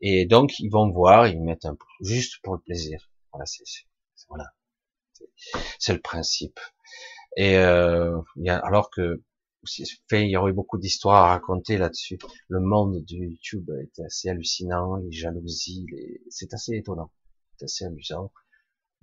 Et 0.00 0.26
donc 0.26 0.58
ils 0.60 0.70
vont 0.70 0.90
voir, 0.90 1.26
ils 1.26 1.40
mettent 1.42 1.64
un 1.64 1.76
juste 2.00 2.40
pour 2.42 2.54
le 2.54 2.60
plaisir. 2.60 3.10
Voilà, 3.32 3.46
c'est 3.46 3.64
voilà, 4.28 4.46
le 5.88 6.00
principe. 6.00 6.60
Et 7.36 7.56
euh, 7.56 8.20
alors 8.46 8.90
que 8.90 9.22
il 10.12 10.30
y 10.30 10.36
aurait 10.36 10.52
beaucoup 10.52 10.78
d'histoires 10.78 11.24
à 11.24 11.28
raconter 11.28 11.76
là-dessus. 11.78 12.18
Le 12.48 12.60
monde 12.60 13.04
du 13.04 13.16
YouTube 13.16 13.70
est 13.82 14.00
assez 14.00 14.28
hallucinant, 14.28 14.96
les 14.96 15.12
jalousies, 15.12 15.86
c'est 16.28 16.54
assez 16.54 16.76
étonnant, 16.76 17.12
c'est 17.56 17.64
assez 17.64 17.84
amusant 17.84 18.32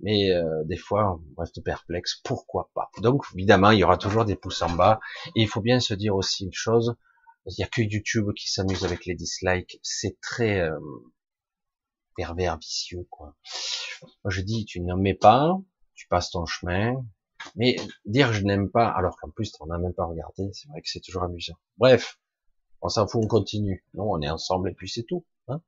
mais 0.00 0.30
euh, 0.30 0.64
des 0.64 0.76
fois 0.76 1.20
on 1.36 1.40
reste 1.40 1.62
perplexe, 1.62 2.20
pourquoi 2.24 2.70
pas? 2.74 2.90
Donc 3.02 3.24
évidemment 3.34 3.70
il 3.70 3.80
y 3.80 3.84
aura 3.84 3.98
toujours 3.98 4.24
des 4.24 4.36
pouces 4.36 4.62
en 4.62 4.70
bas, 4.70 5.00
et 5.34 5.42
il 5.42 5.48
faut 5.48 5.60
bien 5.60 5.80
se 5.80 5.94
dire 5.94 6.14
aussi 6.14 6.44
une 6.44 6.52
chose, 6.52 6.94
il 7.46 7.54
n'y 7.58 7.64
a 7.64 7.68
que 7.68 7.82
YouTube 7.82 8.32
qui 8.34 8.50
s'amuse 8.50 8.84
avec 8.84 9.06
les 9.06 9.14
dislikes, 9.14 9.78
c'est 9.82 10.20
très 10.20 10.60
euh, 10.60 10.78
pervers, 12.16 12.58
vicieux 12.58 13.06
quoi. 13.10 13.34
Moi 14.24 14.30
je 14.30 14.40
dis 14.42 14.64
tu 14.64 14.80
n'en 14.80 14.96
mets 14.96 15.14
pas, 15.14 15.58
tu 15.94 16.06
passes 16.08 16.30
ton 16.30 16.46
chemin, 16.46 17.04
mais 17.56 17.76
dire 18.04 18.32
je 18.32 18.42
n'aime 18.44 18.70
pas, 18.70 18.88
alors 18.88 19.16
qu'en 19.16 19.30
plus 19.30 19.52
on 19.60 19.66
n'a 19.66 19.78
même 19.78 19.94
pas 19.94 20.04
regardé, 20.04 20.50
c'est 20.52 20.68
vrai 20.68 20.80
que 20.80 20.88
c'est 20.88 21.00
toujours 21.00 21.24
amusant. 21.24 21.56
Bref, 21.78 22.18
on 22.82 22.88
s'en 22.88 23.06
fout, 23.06 23.22
on 23.24 23.28
continue. 23.28 23.84
Non, 23.94 24.10
on 24.10 24.20
est 24.20 24.30
ensemble 24.30 24.70
et 24.70 24.74
puis 24.74 24.88
c'est 24.88 25.04
tout. 25.04 25.24
Hein 25.48 25.60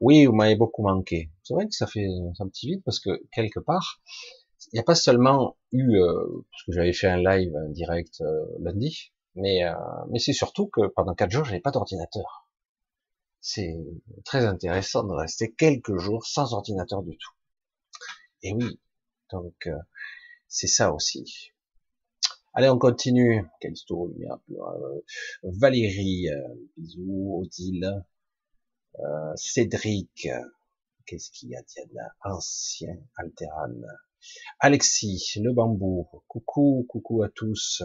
oui, 0.00 0.26
vous 0.26 0.32
m'avez 0.32 0.56
beaucoup 0.56 0.82
manqué. 0.82 1.30
C'est 1.42 1.54
vrai 1.54 1.66
que 1.66 1.74
ça 1.74 1.86
fait 1.86 2.06
un 2.38 2.48
petit 2.48 2.68
vide 2.68 2.82
parce 2.84 3.00
que 3.00 3.10
quelque 3.32 3.60
part, 3.60 4.00
il 4.72 4.76
n'y 4.76 4.80
a 4.80 4.84
pas 4.84 4.94
seulement 4.94 5.56
eu, 5.72 5.96
euh, 5.96 6.44
parce 6.50 6.64
que 6.64 6.72
j'avais 6.72 6.92
fait 6.92 7.08
un 7.08 7.18
live 7.18 7.54
direct 7.70 8.20
euh, 8.20 8.46
lundi, 8.60 9.12
mais, 9.34 9.64
euh, 9.64 9.74
mais 10.10 10.18
c'est 10.18 10.32
surtout 10.32 10.68
que 10.68 10.86
pendant 10.88 11.14
quatre 11.14 11.30
jours, 11.30 11.44
j'avais 11.44 11.60
pas 11.60 11.70
d'ordinateur. 11.70 12.48
C'est 13.40 13.76
très 14.24 14.44
intéressant 14.44 15.04
de 15.04 15.12
rester 15.12 15.52
quelques 15.52 15.96
jours 15.96 16.26
sans 16.26 16.54
ordinateur 16.54 17.02
du 17.02 17.16
tout. 17.16 17.32
Et 18.42 18.52
oui, 18.52 18.78
donc 19.32 19.68
c'est 20.48 20.66
ça 20.66 20.92
aussi. 20.92 21.52
Allez, 22.54 22.68
on 22.68 22.78
continue. 22.78 23.46
Calisto, 23.60 24.12
Valérie, 25.42 26.28
bisous, 26.76 27.40
Odile, 27.42 28.04
euh, 28.98 29.32
Cédric, 29.36 30.28
qu'est-ce 31.06 31.30
qu'il 31.30 31.50
y 31.50 31.56
a 31.56 31.62
Diana, 31.62 32.14
ancien 32.24 32.96
Alteran, 33.16 33.74
Alexis, 34.58 35.34
le 35.36 35.52
bambou, 35.52 36.08
coucou, 36.26 36.84
coucou 36.88 37.22
à 37.22 37.28
tous. 37.28 37.82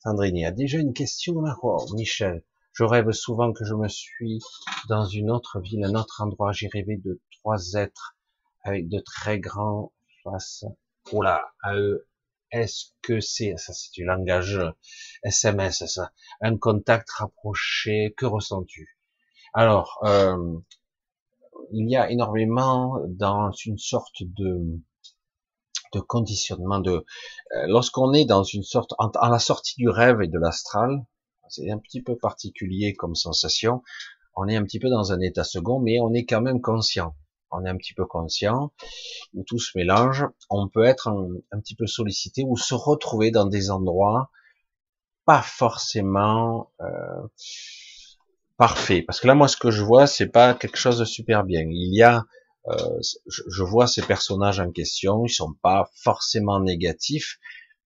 Sandrine, 0.00 0.36
il 0.36 0.42
y 0.42 0.44
a 0.44 0.50
déjà 0.50 0.78
une 0.78 0.92
question 0.92 1.40
là? 1.40 1.56
Oh, 1.62 1.86
Michel, 1.94 2.44
je 2.74 2.84
rêve 2.84 3.10
souvent 3.12 3.52
que 3.52 3.64
je 3.64 3.74
me 3.74 3.88
suis 3.88 4.40
dans 4.88 5.06
une 5.06 5.30
autre 5.30 5.60
ville, 5.60 5.84
un 5.84 5.94
autre 5.94 6.20
endroit. 6.20 6.52
J'ai 6.52 6.68
rêvé 6.68 6.96
de 6.96 7.20
trois 7.30 7.74
êtres 7.74 8.16
avec 8.64 8.88
de 8.88 8.98
très 8.98 9.38
grands 9.38 9.92
faces. 10.24 10.66
Oula, 11.10 11.52
à 11.62 11.74
eux. 11.76 12.06
Est-ce 12.50 12.92
que 13.00 13.20
c'est, 13.20 13.56
ça 13.56 13.72
c'est 13.72 13.92
du 13.92 14.04
langage 14.04 14.60
SMS, 15.22 15.86
ça, 15.86 16.12
un 16.40 16.56
contact 16.58 17.10
rapproché, 17.10 18.14
que 18.16 18.26
ressens-tu? 18.26 18.98
Alors, 19.54 19.98
euh, 20.04 20.58
il 21.72 21.90
y 21.90 21.96
a 21.96 22.10
énormément 22.10 23.00
dans 23.08 23.50
une 23.52 23.78
sorte 23.78 24.22
de, 24.22 24.80
de 25.92 26.00
conditionnement 26.00 26.80
de 26.80 27.04
euh, 27.52 27.66
lorsqu'on 27.66 28.12
est 28.12 28.24
dans 28.24 28.44
une 28.44 28.62
sorte 28.62 28.94
en, 28.98 29.10
la 29.28 29.38
sortie 29.38 29.76
du 29.76 29.88
rêve 29.88 30.20
et 30.22 30.28
de 30.28 30.38
l'astral, 30.38 31.04
c'est 31.48 31.70
un 31.70 31.78
petit 31.78 32.02
peu 32.02 32.16
particulier 32.16 32.94
comme 32.94 33.14
sensation. 33.14 33.82
On 34.34 34.48
est 34.48 34.56
un 34.56 34.64
petit 34.64 34.78
peu 34.78 34.88
dans 34.88 35.12
un 35.12 35.20
état 35.20 35.44
second, 35.44 35.80
mais 35.80 36.00
on 36.00 36.12
est 36.14 36.24
quand 36.24 36.40
même 36.40 36.60
conscient. 36.60 37.14
On 37.52 37.64
est 37.64 37.68
un 37.68 37.76
petit 37.76 37.94
peu 37.94 38.06
conscient, 38.06 38.72
où 39.34 39.44
tout 39.44 39.58
se 39.58 39.76
mélange. 39.76 40.26
On 40.50 40.68
peut 40.68 40.84
être 40.84 41.08
un, 41.08 41.60
petit 41.60 41.74
peu 41.74 41.86
sollicité 41.86 42.44
ou 42.46 42.56
se 42.56 42.74
retrouver 42.74 43.30
dans 43.30 43.46
des 43.46 43.70
endroits 43.70 44.30
pas 45.24 45.42
forcément 45.42 46.72
euh, 46.80 47.28
parfait. 48.56 49.02
Parce 49.02 49.20
que 49.20 49.26
là, 49.26 49.34
moi, 49.34 49.48
ce 49.48 49.56
que 49.56 49.70
je 49.70 49.82
vois, 49.82 50.06
c'est 50.06 50.28
pas 50.28 50.54
quelque 50.54 50.76
chose 50.76 50.98
de 50.98 51.04
super 51.04 51.44
bien. 51.44 51.62
Il 51.62 51.94
y 51.94 52.02
a, 52.02 52.24
euh, 52.68 53.00
je, 53.26 53.62
vois 53.62 53.86
ces 53.86 54.02
personnages 54.02 54.60
en 54.60 54.70
question, 54.70 55.24
ils 55.24 55.32
sont 55.32 55.54
pas 55.62 55.90
forcément 55.96 56.60
négatifs, 56.60 57.38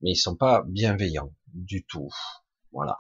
mais 0.02 0.10
ils 0.10 0.16
sont 0.16 0.36
pas 0.36 0.62
bienveillants 0.66 1.32
du 1.52 1.84
tout. 1.84 2.08
Voilà. 2.72 2.96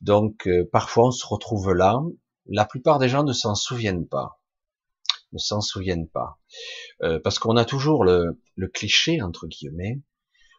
Donc, 0.00 0.46
euh, 0.46 0.68
parfois, 0.70 1.08
on 1.08 1.10
se 1.10 1.26
retrouve 1.26 1.72
là. 1.72 2.00
La 2.46 2.64
plupart 2.64 2.98
des 2.98 3.08
gens 3.08 3.24
ne 3.24 3.32
s'en 3.32 3.54
souviennent 3.54 4.06
pas. 4.06 4.40
Ne 5.36 5.38
s'en 5.38 5.60
souviennent 5.60 6.08
pas. 6.08 6.40
Euh, 7.02 7.20
parce 7.22 7.38
qu'on 7.38 7.58
a 7.58 7.66
toujours 7.66 8.04
le, 8.04 8.40
le 8.54 8.68
cliché, 8.68 9.20
entre 9.20 9.46
guillemets, 9.46 10.00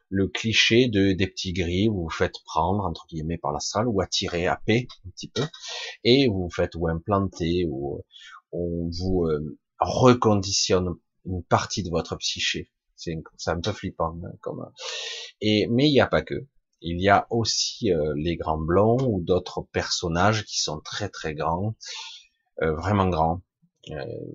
le 0.10 0.27
cliché 0.27 0.88
de 0.88 1.13
des 1.13 1.27
petits 1.27 1.51
gris, 1.51 1.88
vous 1.88 2.03
vous 2.03 2.10
faites 2.10 2.36
prendre 2.46 2.86
entre 2.86 3.07
guillemets 3.07 3.39
par 3.39 3.51
la 3.51 3.60
salle 3.60 3.88
ou 3.88 4.01
attirer 4.01 4.46
à 4.46 4.62
paix 4.65 4.88
un 5.05 5.10
petit 5.10 5.29
peu, 5.29 5.41
et 6.03 6.27
vous 6.27 6.43
vous 6.43 6.51
faites 6.51 6.75
ou 6.75 6.88
implanter 6.88 7.65
ou 7.67 8.03
on 8.51 8.89
vous 9.00 9.25
euh, 9.25 9.57
reconditionne 9.79 10.93
une 11.25 11.43
partie 11.43 11.81
de 11.84 11.89
votre 11.89 12.15
psyché. 12.17 12.69
C'est 12.96 13.17
un 13.48 13.62
peu 13.62 13.72
flippant 13.72 14.15
hein, 14.24 14.31
comme. 14.41 14.72
Et 15.41 15.67
mais 15.67 15.88
il 15.88 15.93
n'y 15.93 16.01
a 16.01 16.07
pas 16.07 16.22
que. 16.22 16.48
Il 16.81 17.01
y 17.01 17.10
a 17.10 17.25
aussi 17.31 17.91
euh, 17.91 18.13
les 18.15 18.38
grands 18.38 18.60
blonds 18.60 18.98
ou 19.07 19.22
d'autres 19.24 19.62
personnages 19.72 20.46
qui 20.46 20.60
sont 20.62 20.79
très 20.79 21.10
très 21.10 21.34
grands, 21.34 21.75
euh, 22.62 22.75
vraiment 22.75 23.10
grands. 23.10 23.41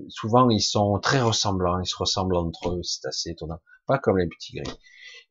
Souvent 0.09 0.49
ils 0.51 0.63
sont 0.63 0.99
très 0.99 1.21
ressemblants, 1.21 1.81
ils 1.81 1.87
se 1.87 1.97
ressemblent 1.97 2.37
entre 2.37 2.71
eux, 2.71 2.83
c'est 2.83 3.07
assez 3.07 3.31
étonnant. 3.31 3.61
Pas 3.87 3.99
comme 3.99 4.19
les 4.19 4.29
petits 4.29 4.55
gris. 4.57 4.79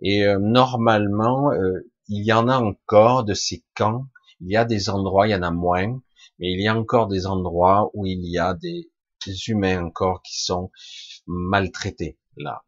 Et 0.02 0.26
euh, 0.26 0.40
normalement, 0.40 1.52
euh, 1.52 1.90
il 2.08 2.26
y 2.26 2.34
en 2.34 2.48
a 2.48 2.58
encore 2.58 3.24
de 3.24 3.34
ces 3.34 3.64
camps. 3.76 4.08
Il 4.40 4.52
y 4.52 4.58
a 4.58 4.66
des 4.66 4.90
endroits, 4.90 5.28
il 5.28 5.32
y 5.32 5.36
en 5.36 5.44
a 5.44 5.52
moins, 5.52 6.02
mais 6.40 6.52
il 6.52 6.62
y 6.62 6.68
a 6.68 6.76
encore 6.76 7.08
des 7.08 7.28
endroits 7.28 7.92
où 7.94 8.06
il 8.06 8.26
y 8.26 8.38
a 8.38 8.54
des, 8.56 8.90
humains 9.48 9.86
encore 9.86 10.24
qui 10.24 10.42
sont 10.44 10.72
maltraités 11.28 12.18
là. 12.38 12.64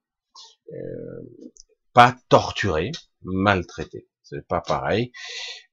Euh, 0.72 1.50
pas 1.94 2.16
torturés, 2.30 2.92
maltraités. 3.24 4.08
Pas 4.48 4.62
pareil. 4.62 5.12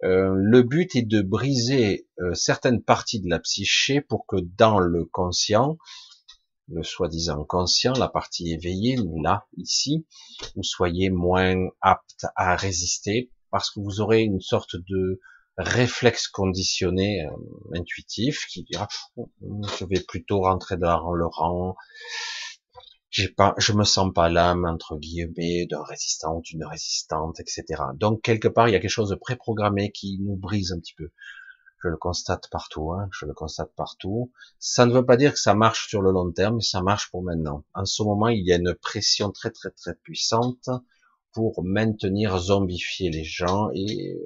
le 0.02 0.62
but 0.62 0.94
est 0.96 1.06
de 1.06 1.22
briser 1.22 2.08
certaines 2.34 2.82
parties 2.82 3.20
de 3.20 3.28
la 3.28 3.38
psyché 3.38 4.00
pour 4.00 4.26
que 4.26 4.36
dans 4.56 4.78
le 4.78 5.04
conscient, 5.04 5.78
le 6.68 6.82
soi-disant 6.82 7.44
conscient, 7.44 7.92
la 7.94 8.08
partie 8.08 8.52
éveillée, 8.52 8.96
là, 9.22 9.46
ici, 9.56 10.06
vous 10.54 10.62
soyez 10.62 11.10
moins 11.10 11.56
apte 11.80 12.26
à 12.36 12.54
résister 12.56 13.30
parce 13.50 13.70
que 13.70 13.80
vous 13.80 14.00
aurez 14.00 14.22
une 14.22 14.40
sorte 14.40 14.76
de 14.76 15.20
réflexe 15.58 16.28
conditionné 16.28 17.24
euh, 17.24 17.78
intuitif 17.78 18.46
qui 18.46 18.62
dira 18.62 18.88
je 19.42 19.84
vais 19.84 20.00
plutôt 20.00 20.42
rentrer 20.42 20.76
dans 20.76 21.12
le 21.12 21.26
rang 21.26 21.76
j'ai 23.10 23.28
pas 23.28 23.54
je 23.58 23.72
me 23.72 23.84
sens 23.84 24.12
pas 24.14 24.28
l'âme 24.28 24.64
entre 24.64 24.96
guillemets 24.96 25.66
d'un 25.66 25.82
résistant 25.82 26.36
ou 26.36 26.42
d'une 26.42 26.64
résistante 26.64 27.40
etc 27.40 27.64
donc 27.94 28.22
quelque 28.22 28.48
part 28.48 28.68
il 28.68 28.72
y 28.72 28.76
a 28.76 28.80
quelque 28.80 28.90
chose 28.90 29.10
de 29.10 29.16
préprogrammé 29.16 29.90
qui 29.90 30.18
nous 30.20 30.36
brise 30.36 30.72
un 30.72 30.78
petit 30.78 30.94
peu 30.94 31.10
je 31.82 31.88
le 31.88 31.96
constate 31.96 32.48
partout, 32.50 32.92
hein, 32.92 33.08
je 33.10 33.24
le 33.24 33.32
constate 33.32 33.72
partout. 33.74 34.30
Ça 34.58 34.84
ne 34.84 34.92
veut 34.92 35.06
pas 35.06 35.16
dire 35.16 35.32
que 35.32 35.38
ça 35.38 35.54
marche 35.54 35.88
sur 35.88 36.02
le 36.02 36.10
long 36.10 36.30
terme, 36.30 36.56
mais 36.56 36.62
ça 36.62 36.82
marche 36.82 37.10
pour 37.10 37.22
maintenant. 37.22 37.64
En 37.74 37.86
ce 37.86 38.02
moment, 38.02 38.28
il 38.28 38.46
y 38.46 38.52
a 38.52 38.56
une 38.56 38.74
pression 38.74 39.30
très 39.30 39.50
très 39.50 39.70
très 39.70 39.94
puissante 39.94 40.68
pour 41.32 41.64
maintenir, 41.64 42.38
zombifier 42.38 43.10
les 43.10 43.24
gens 43.24 43.70
et 43.72 44.18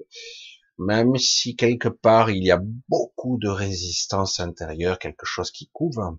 même 0.78 1.16
si 1.16 1.54
quelque 1.54 1.88
part 1.88 2.30
il 2.30 2.42
y 2.42 2.50
a 2.50 2.60
beaucoup 2.88 3.38
de 3.38 3.48
résistance 3.48 4.40
intérieure, 4.40 4.98
quelque 4.98 5.26
chose 5.26 5.50
qui 5.52 5.68
couvre, 5.72 6.18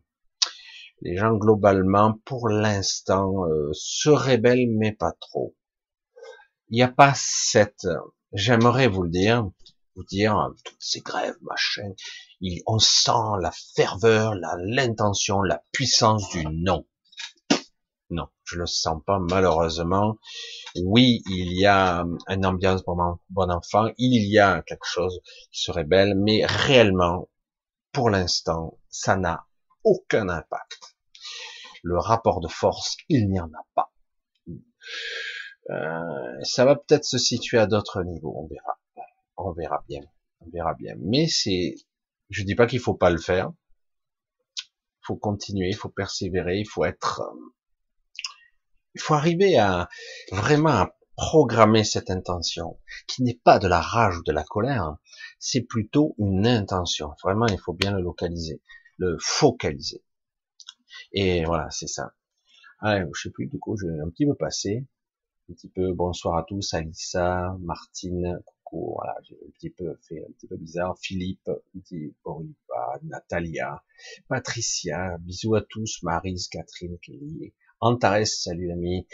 les 1.05 1.17
gens 1.17 1.35
globalement, 1.35 2.19
pour 2.25 2.49
l'instant, 2.49 3.45
euh, 3.45 3.69
se 3.73 4.09
rebellent, 4.09 4.71
mais 4.71 4.91
pas 4.91 5.11
trop. 5.21 5.55
Il 6.69 6.77
n'y 6.77 6.81
a 6.81 6.87
pas 6.87 7.13
cette, 7.15 7.87
j'aimerais 8.33 8.87
vous 8.87 9.03
le 9.03 9.11
dire, 9.11 9.47
vous 9.95 10.03
dire 10.05 10.49
toutes 10.63 10.81
ces 10.81 11.01
grèves, 11.01 11.37
machin, 11.41 11.91
il, 12.41 12.63
on 12.65 12.79
sent 12.79 13.37
la 13.39 13.51
ferveur, 13.75 14.33
l'intention, 14.33 15.43
la 15.43 15.61
puissance 15.71 16.27
du 16.31 16.43
non. 16.47 16.87
Non. 18.09 18.27
Je 18.43 18.57
le 18.57 18.65
sens 18.65 18.99
pas 19.05 19.19
malheureusement. 19.19 20.17
Oui, 20.75 21.21
il 21.27 21.59
y 21.59 21.67
a 21.67 22.03
une 22.27 22.45
ambiance 22.47 22.81
pour 22.81 22.95
mon 22.95 23.19
bon 23.29 23.51
enfant, 23.51 23.91
il 23.99 24.27
y 24.27 24.39
a 24.39 24.63
quelque 24.63 24.87
chose 24.87 25.19
qui 25.51 25.61
serait 25.61 25.83
belle, 25.83 26.15
mais 26.15 26.45
réellement, 26.45 27.29
pour 27.91 28.09
l'instant, 28.09 28.79
ça 28.89 29.15
n'a 29.17 29.45
aucun 29.83 30.29
impact. 30.29 30.94
Le 31.85 31.99
rapport 31.99 32.39
de 32.39 32.47
force, 32.47 32.97
il 33.09 33.29
n'y 33.29 33.39
en 33.39 33.45
a 33.45 33.63
pas. 33.75 33.93
Euh, 35.69 36.43
ça 36.43 36.65
va 36.65 36.75
peut-être 36.75 37.05
se 37.05 37.19
situer 37.19 37.59
à 37.59 37.67
d'autres 37.67 38.01
niveaux, 38.01 38.33
on 38.35 38.47
verra. 38.47 38.79
On 39.37 39.51
verra 39.51 39.85
bien. 39.87 40.01
On 40.39 40.49
verra 40.49 40.73
bien. 40.73 40.95
Mais 40.97 41.27
c'est, 41.27 41.75
je 42.31 42.41
dis 42.41 42.55
pas 42.55 42.65
qu'il 42.65 42.79
faut 42.79 42.95
pas 42.95 43.11
le 43.11 43.19
faire. 43.19 43.51
Il 44.57 45.05
faut 45.05 45.15
continuer, 45.15 45.69
il 45.69 45.75
faut 45.75 45.89
persévérer, 45.89 46.57
il 46.57 46.67
faut 46.67 46.85
être, 46.85 47.21
il 48.95 49.01
faut 49.01 49.13
arriver 49.13 49.55
à 49.59 49.87
vraiment 50.31 50.87
programmer 51.15 51.83
cette 51.83 52.09
intention, 52.09 52.79
qui 53.05 53.21
n'est 53.21 53.39
pas 53.43 53.59
de 53.59 53.67
la 53.67 53.79
rage 53.79 54.17
ou 54.17 54.23
de 54.23 54.31
la 54.31 54.43
colère, 54.43 54.97
c'est 55.37 55.61
plutôt 55.61 56.15
une 56.17 56.47
intention. 56.47 57.11
Vraiment, 57.23 57.45
il 57.45 57.59
faut 57.59 57.73
bien 57.73 57.91
le 57.91 58.01
localiser, 58.01 58.63
le 58.97 59.17
focaliser. 59.19 60.03
Et 61.15 61.45
voilà, 61.45 61.69
c'est 61.71 61.87
ça. 61.87 62.13
Ah, 62.81 62.99
je 62.99 63.21
sais 63.21 63.29
plus, 63.29 63.47
du 63.47 63.57
coup, 63.57 63.77
je 63.77 63.87
vais 63.87 63.99
un 64.01 64.09
petit 64.09 64.25
peu 64.25 64.35
passer. 64.35 64.85
Un 65.49 65.53
petit 65.53 65.69
peu, 65.69 65.93
bonsoir 65.93 66.37
à 66.37 66.43
tous, 66.43 66.73
Alissa, 66.73 67.55
Martine, 67.61 68.41
coucou, 68.45 68.95
voilà, 68.97 69.15
j'ai 69.23 69.35
un 69.35 69.51
petit 69.51 69.69
peu 69.69 69.97
fait 70.01 70.19
un 70.19 70.31
petit 70.33 70.47
peu 70.47 70.57
bizarre. 70.57 70.97
Philippe, 70.99 71.49
Boriba, 72.23 72.99
Natalia, 73.03 73.81
Patricia, 74.27 75.17
bisous 75.19 75.55
à 75.55 75.61
tous, 75.61 76.03
Marise, 76.03 76.49
Catherine, 76.49 76.97
Kelly, 76.99 77.53
Antares, 77.79 78.27
salut 78.27 78.67
l'ami. 78.67 79.07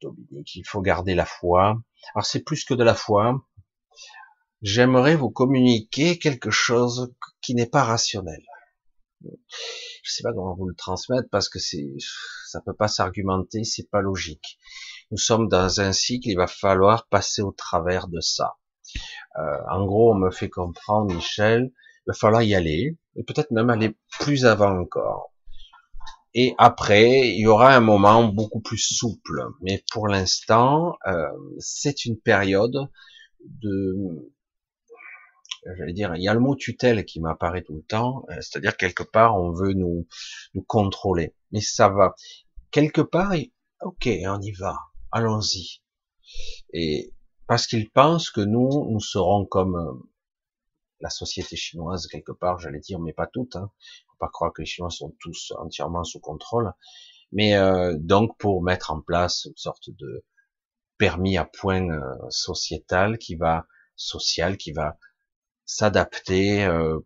Dominique, 0.00 0.54
il 0.54 0.66
faut 0.66 0.80
garder 0.80 1.14
la 1.14 1.26
foi. 1.26 1.82
Alors 2.14 2.24
c'est 2.24 2.44
plus 2.44 2.64
que 2.64 2.74
de 2.74 2.84
la 2.84 2.94
foi. 2.94 3.44
J'aimerais 4.62 5.16
vous 5.16 5.30
communiquer 5.30 6.18
quelque 6.18 6.50
chose 6.50 7.14
qui 7.40 7.54
n'est 7.54 7.66
pas 7.68 7.82
rationnel. 7.82 8.44
Je 9.22 10.12
sais 10.12 10.22
pas 10.22 10.32
comment 10.32 10.54
vous 10.54 10.68
le 10.68 10.74
transmettre 10.74 11.28
parce 11.30 11.48
que 11.48 11.58
c'est, 11.58 11.94
ça 12.46 12.60
peut 12.64 12.74
pas 12.74 12.88
s'argumenter, 12.88 13.64
c'est 13.64 13.88
pas 13.90 14.00
logique. 14.00 14.58
Nous 15.10 15.18
sommes 15.18 15.48
dans 15.48 15.80
un 15.80 15.92
cycle, 15.92 16.28
il 16.28 16.36
va 16.36 16.46
falloir 16.46 17.06
passer 17.08 17.42
au 17.42 17.52
travers 17.52 18.08
de 18.08 18.20
ça. 18.20 18.56
Euh, 19.38 19.58
en 19.70 19.84
gros, 19.86 20.12
on 20.12 20.16
me 20.16 20.30
fait 20.30 20.48
comprendre, 20.48 21.14
Michel, 21.14 21.72
il 21.72 22.08
va 22.08 22.14
falloir 22.14 22.42
y 22.42 22.54
aller, 22.54 22.96
et 23.16 23.22
peut-être 23.24 23.50
même 23.50 23.70
aller 23.70 23.96
plus 24.18 24.46
avant 24.46 24.78
encore. 24.78 25.32
Et 26.32 26.54
après, 26.58 27.28
il 27.30 27.40
y 27.40 27.46
aura 27.46 27.74
un 27.74 27.80
moment 27.80 28.24
beaucoup 28.24 28.60
plus 28.60 28.78
souple. 28.78 29.42
Mais 29.62 29.82
pour 29.92 30.06
l'instant, 30.06 30.96
euh, 31.06 31.28
c'est 31.58 32.04
une 32.04 32.18
période 32.18 32.88
de, 33.44 34.32
j'allais 35.76 35.92
dire, 35.92 36.14
il 36.16 36.22
y 36.22 36.28
a 36.28 36.34
le 36.34 36.40
mot 36.40 36.54
tutelle 36.56 37.04
qui 37.04 37.20
m'apparaît 37.20 37.62
tout 37.62 37.74
le 37.74 37.82
temps. 37.82 38.24
Euh, 38.30 38.34
c'est-à-dire 38.36 38.76
quelque 38.76 39.02
part, 39.02 39.36
on 39.36 39.52
veut 39.52 39.72
nous, 39.72 40.06
nous 40.54 40.62
contrôler. 40.62 41.34
Mais 41.52 41.60
ça 41.60 41.88
va. 41.88 42.14
Quelque 42.70 43.00
part, 43.00 43.32
ok, 43.82 44.08
on 44.26 44.40
y 44.40 44.52
va. 44.52 44.76
Allons-y. 45.12 45.82
Et 46.72 47.12
parce 47.46 47.66
qu'ils 47.66 47.90
pensent 47.90 48.30
que 48.30 48.40
nous, 48.40 48.88
nous 48.90 49.00
serons 49.00 49.44
comme 49.44 49.76
euh, 49.76 49.92
la 51.00 51.10
société 51.10 51.56
chinoise 51.56 52.06
quelque 52.06 52.32
part, 52.32 52.58
j'allais 52.58 52.80
dire, 52.80 53.00
mais 53.00 53.12
pas 53.12 53.26
toutes. 53.26 53.56
Hein 53.56 53.70
pas 54.20 54.28
croire 54.28 54.52
que 54.52 54.62
les 54.62 54.66
Chinois 54.66 54.90
sont 54.90 55.16
tous 55.18 55.52
entièrement 55.58 56.04
sous 56.04 56.20
contrôle. 56.20 56.72
Mais 57.32 57.56
euh, 57.56 57.96
donc 57.98 58.36
pour 58.38 58.62
mettre 58.62 58.92
en 58.92 59.00
place 59.00 59.46
une 59.46 59.56
sorte 59.56 59.90
de 59.90 60.24
permis 60.98 61.38
à 61.38 61.44
point 61.44 61.88
euh, 61.88 62.00
sociétal 62.28 63.18
qui 63.18 63.34
va 63.34 63.66
social, 63.96 64.56
qui 64.56 64.72
va 64.72 64.98
s'adapter 65.70 66.64
euh, 66.64 66.98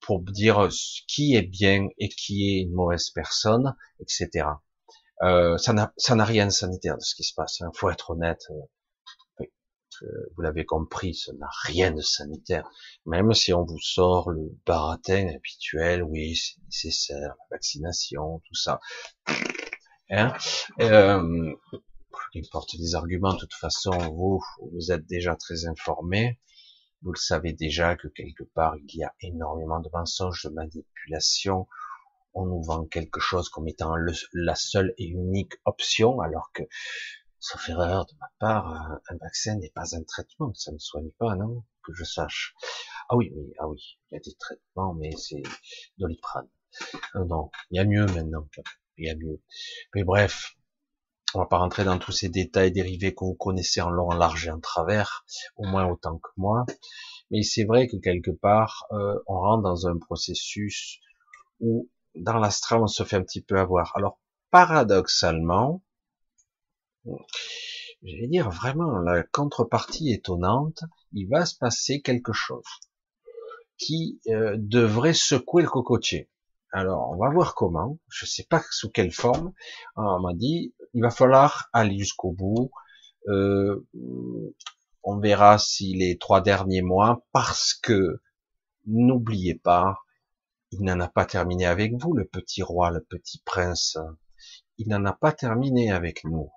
pour 0.00 0.22
dire 0.22 0.68
qui 1.08 1.34
est 1.34 1.42
bien 1.42 1.88
et 1.98 2.08
qui 2.08 2.50
est 2.50 2.62
une 2.62 2.72
mauvaise 2.72 3.10
personne, 3.10 3.74
etc. 4.00 4.48
ça 5.20 5.72
n'a 5.72 5.92
ça 5.96 6.14
n'a 6.14 6.24
rien 6.24 6.46
de 6.46 6.52
sanitaire 6.52 6.96
de 6.96 7.02
ce 7.02 7.14
qui 7.14 7.24
se 7.24 7.34
passe. 7.34 7.58
Il 7.60 7.64
hein. 7.64 7.70
faut 7.74 7.90
être 7.90 8.10
honnête 8.10 8.46
vous 10.36 10.42
l'avez 10.42 10.64
compris, 10.64 11.14
ça 11.14 11.32
n'a 11.34 11.48
rien 11.64 11.90
de 11.92 12.00
sanitaire. 12.00 12.68
Même 13.04 13.32
si 13.34 13.52
on 13.52 13.64
vous 13.64 13.80
sort 13.80 14.30
le 14.30 14.50
baratin 14.66 15.28
habituel, 15.34 16.02
oui, 16.02 16.36
c'est 16.36 16.60
nécessaire, 16.62 17.20
la 17.20 17.56
vaccination, 17.56 18.40
tout 18.46 18.54
ça. 18.54 18.80
Hein 20.10 20.32
euh, 20.80 21.52
il 22.34 22.48
porte 22.50 22.76
des 22.76 22.94
arguments, 22.94 23.34
de 23.34 23.40
toute 23.40 23.54
façon, 23.54 23.96
vous, 24.14 24.40
vous 24.72 24.92
êtes 24.92 25.06
déjà 25.06 25.34
très 25.36 25.66
informés. 25.66 26.38
Vous 27.02 27.12
le 27.12 27.18
savez 27.18 27.52
déjà 27.52 27.96
que 27.96 28.08
quelque 28.08 28.44
part, 28.44 28.76
il 28.76 28.96
y 28.96 29.04
a 29.04 29.14
énormément 29.20 29.80
de 29.80 29.90
mensonges, 29.92 30.44
de 30.44 30.50
manipulations. 30.50 31.68
On 32.34 32.46
nous 32.46 32.62
vend 32.62 32.86
quelque 32.86 33.20
chose 33.20 33.48
comme 33.48 33.68
étant 33.68 33.94
la 34.32 34.54
seule 34.54 34.94
et 34.98 35.06
unique 35.06 35.54
option, 35.64 36.20
alors 36.20 36.50
que 36.52 36.62
sauf 37.38 37.68
erreur 37.68 38.06
de 38.06 38.14
ma 38.18 38.28
part, 38.38 38.98
un 39.08 39.16
vaccin 39.18 39.56
n'est 39.56 39.70
pas 39.70 39.94
un 39.94 40.02
traitement, 40.02 40.52
ça 40.54 40.72
ne 40.72 40.78
soigne 40.78 41.10
pas, 41.18 41.36
non 41.36 41.64
Que 41.84 41.92
je 41.94 42.04
sache. 42.04 42.54
Ah 43.08 43.16
oui, 43.16 43.32
oui, 43.36 43.52
ah 43.58 43.68
oui, 43.68 43.98
il 44.10 44.14
y 44.14 44.16
a 44.18 44.20
des 44.20 44.34
traitements, 44.34 44.94
mais 44.94 45.12
c'est 45.16 45.42
doliprane. 45.98 46.48
Euh, 47.14 47.24
non, 47.24 47.50
il 47.70 47.76
y 47.76 47.80
a 47.80 47.84
mieux 47.84 48.06
maintenant, 48.06 48.48
il 48.98 49.06
y 49.06 49.10
a 49.10 49.14
mieux. 49.14 49.40
Mais 49.94 50.02
bref, 50.02 50.56
on 51.34 51.40
va 51.40 51.46
pas 51.46 51.58
rentrer 51.58 51.84
dans 51.84 51.98
tous 51.98 52.12
ces 52.12 52.28
détails 52.28 52.72
dérivés 52.72 53.14
que 53.14 53.24
vous 53.24 53.34
connaissez 53.34 53.80
en 53.80 53.90
long, 53.90 54.08
en 54.08 54.14
large 54.14 54.46
et 54.46 54.50
en 54.50 54.60
travers, 54.60 55.24
au 55.56 55.66
moins 55.66 55.86
autant 55.86 56.18
que 56.18 56.30
moi. 56.36 56.64
Mais 57.30 57.42
c'est 57.42 57.64
vrai 57.64 57.88
que 57.88 57.96
quelque 57.96 58.30
part, 58.30 58.86
euh, 58.92 59.18
on 59.26 59.40
rentre 59.40 59.62
dans 59.62 59.86
un 59.88 59.98
processus 59.98 61.00
où, 61.60 61.90
dans 62.14 62.38
l'astral, 62.38 62.82
on 62.82 62.86
se 62.86 63.02
fait 63.02 63.16
un 63.16 63.22
petit 63.22 63.42
peu 63.42 63.58
avoir. 63.58 63.92
Alors, 63.96 64.20
paradoxalement, 64.50 65.82
je 67.04 68.16
vais 68.20 68.28
dire 68.28 68.50
vraiment 68.50 68.98
la 68.98 69.22
contrepartie 69.24 70.12
étonnante, 70.12 70.80
il 71.12 71.28
va 71.28 71.44
se 71.44 71.56
passer 71.56 72.00
quelque 72.02 72.32
chose 72.32 72.64
qui 73.78 74.20
euh, 74.28 74.54
devrait 74.58 75.12
secouer 75.12 75.62
le 75.62 75.68
cocotier. 75.68 76.30
Alors, 76.72 77.10
on 77.10 77.16
va 77.16 77.30
voir 77.30 77.54
comment. 77.54 77.98
Je 78.08 78.26
ne 78.26 78.28
sais 78.28 78.44
pas 78.44 78.62
sous 78.70 78.90
quelle 78.90 79.12
forme. 79.12 79.52
on 79.96 80.20
m'a 80.20 80.34
dit, 80.34 80.74
il 80.96 81.02
va 81.02 81.10
falloir 81.10 81.68
aller 81.74 81.98
jusqu'au 81.98 82.32
bout. 82.32 82.70
Euh, 83.28 83.86
on 85.02 85.18
verra 85.18 85.58
si 85.58 85.94
les 85.94 86.16
trois 86.16 86.40
derniers 86.40 86.80
mois, 86.80 87.26
parce 87.32 87.74
que 87.74 88.22
n'oubliez 88.86 89.56
pas, 89.56 89.98
il 90.72 90.82
n'en 90.82 90.98
a 91.00 91.08
pas 91.08 91.26
terminé 91.26 91.66
avec 91.66 91.92
vous, 92.00 92.14
le 92.14 92.24
petit 92.24 92.62
roi, 92.62 92.90
le 92.90 93.02
petit 93.02 93.42
prince. 93.44 93.98
Il 94.78 94.88
n'en 94.88 95.04
a 95.04 95.12
pas 95.12 95.32
terminé 95.32 95.92
avec 95.92 96.24
nous. 96.24 96.50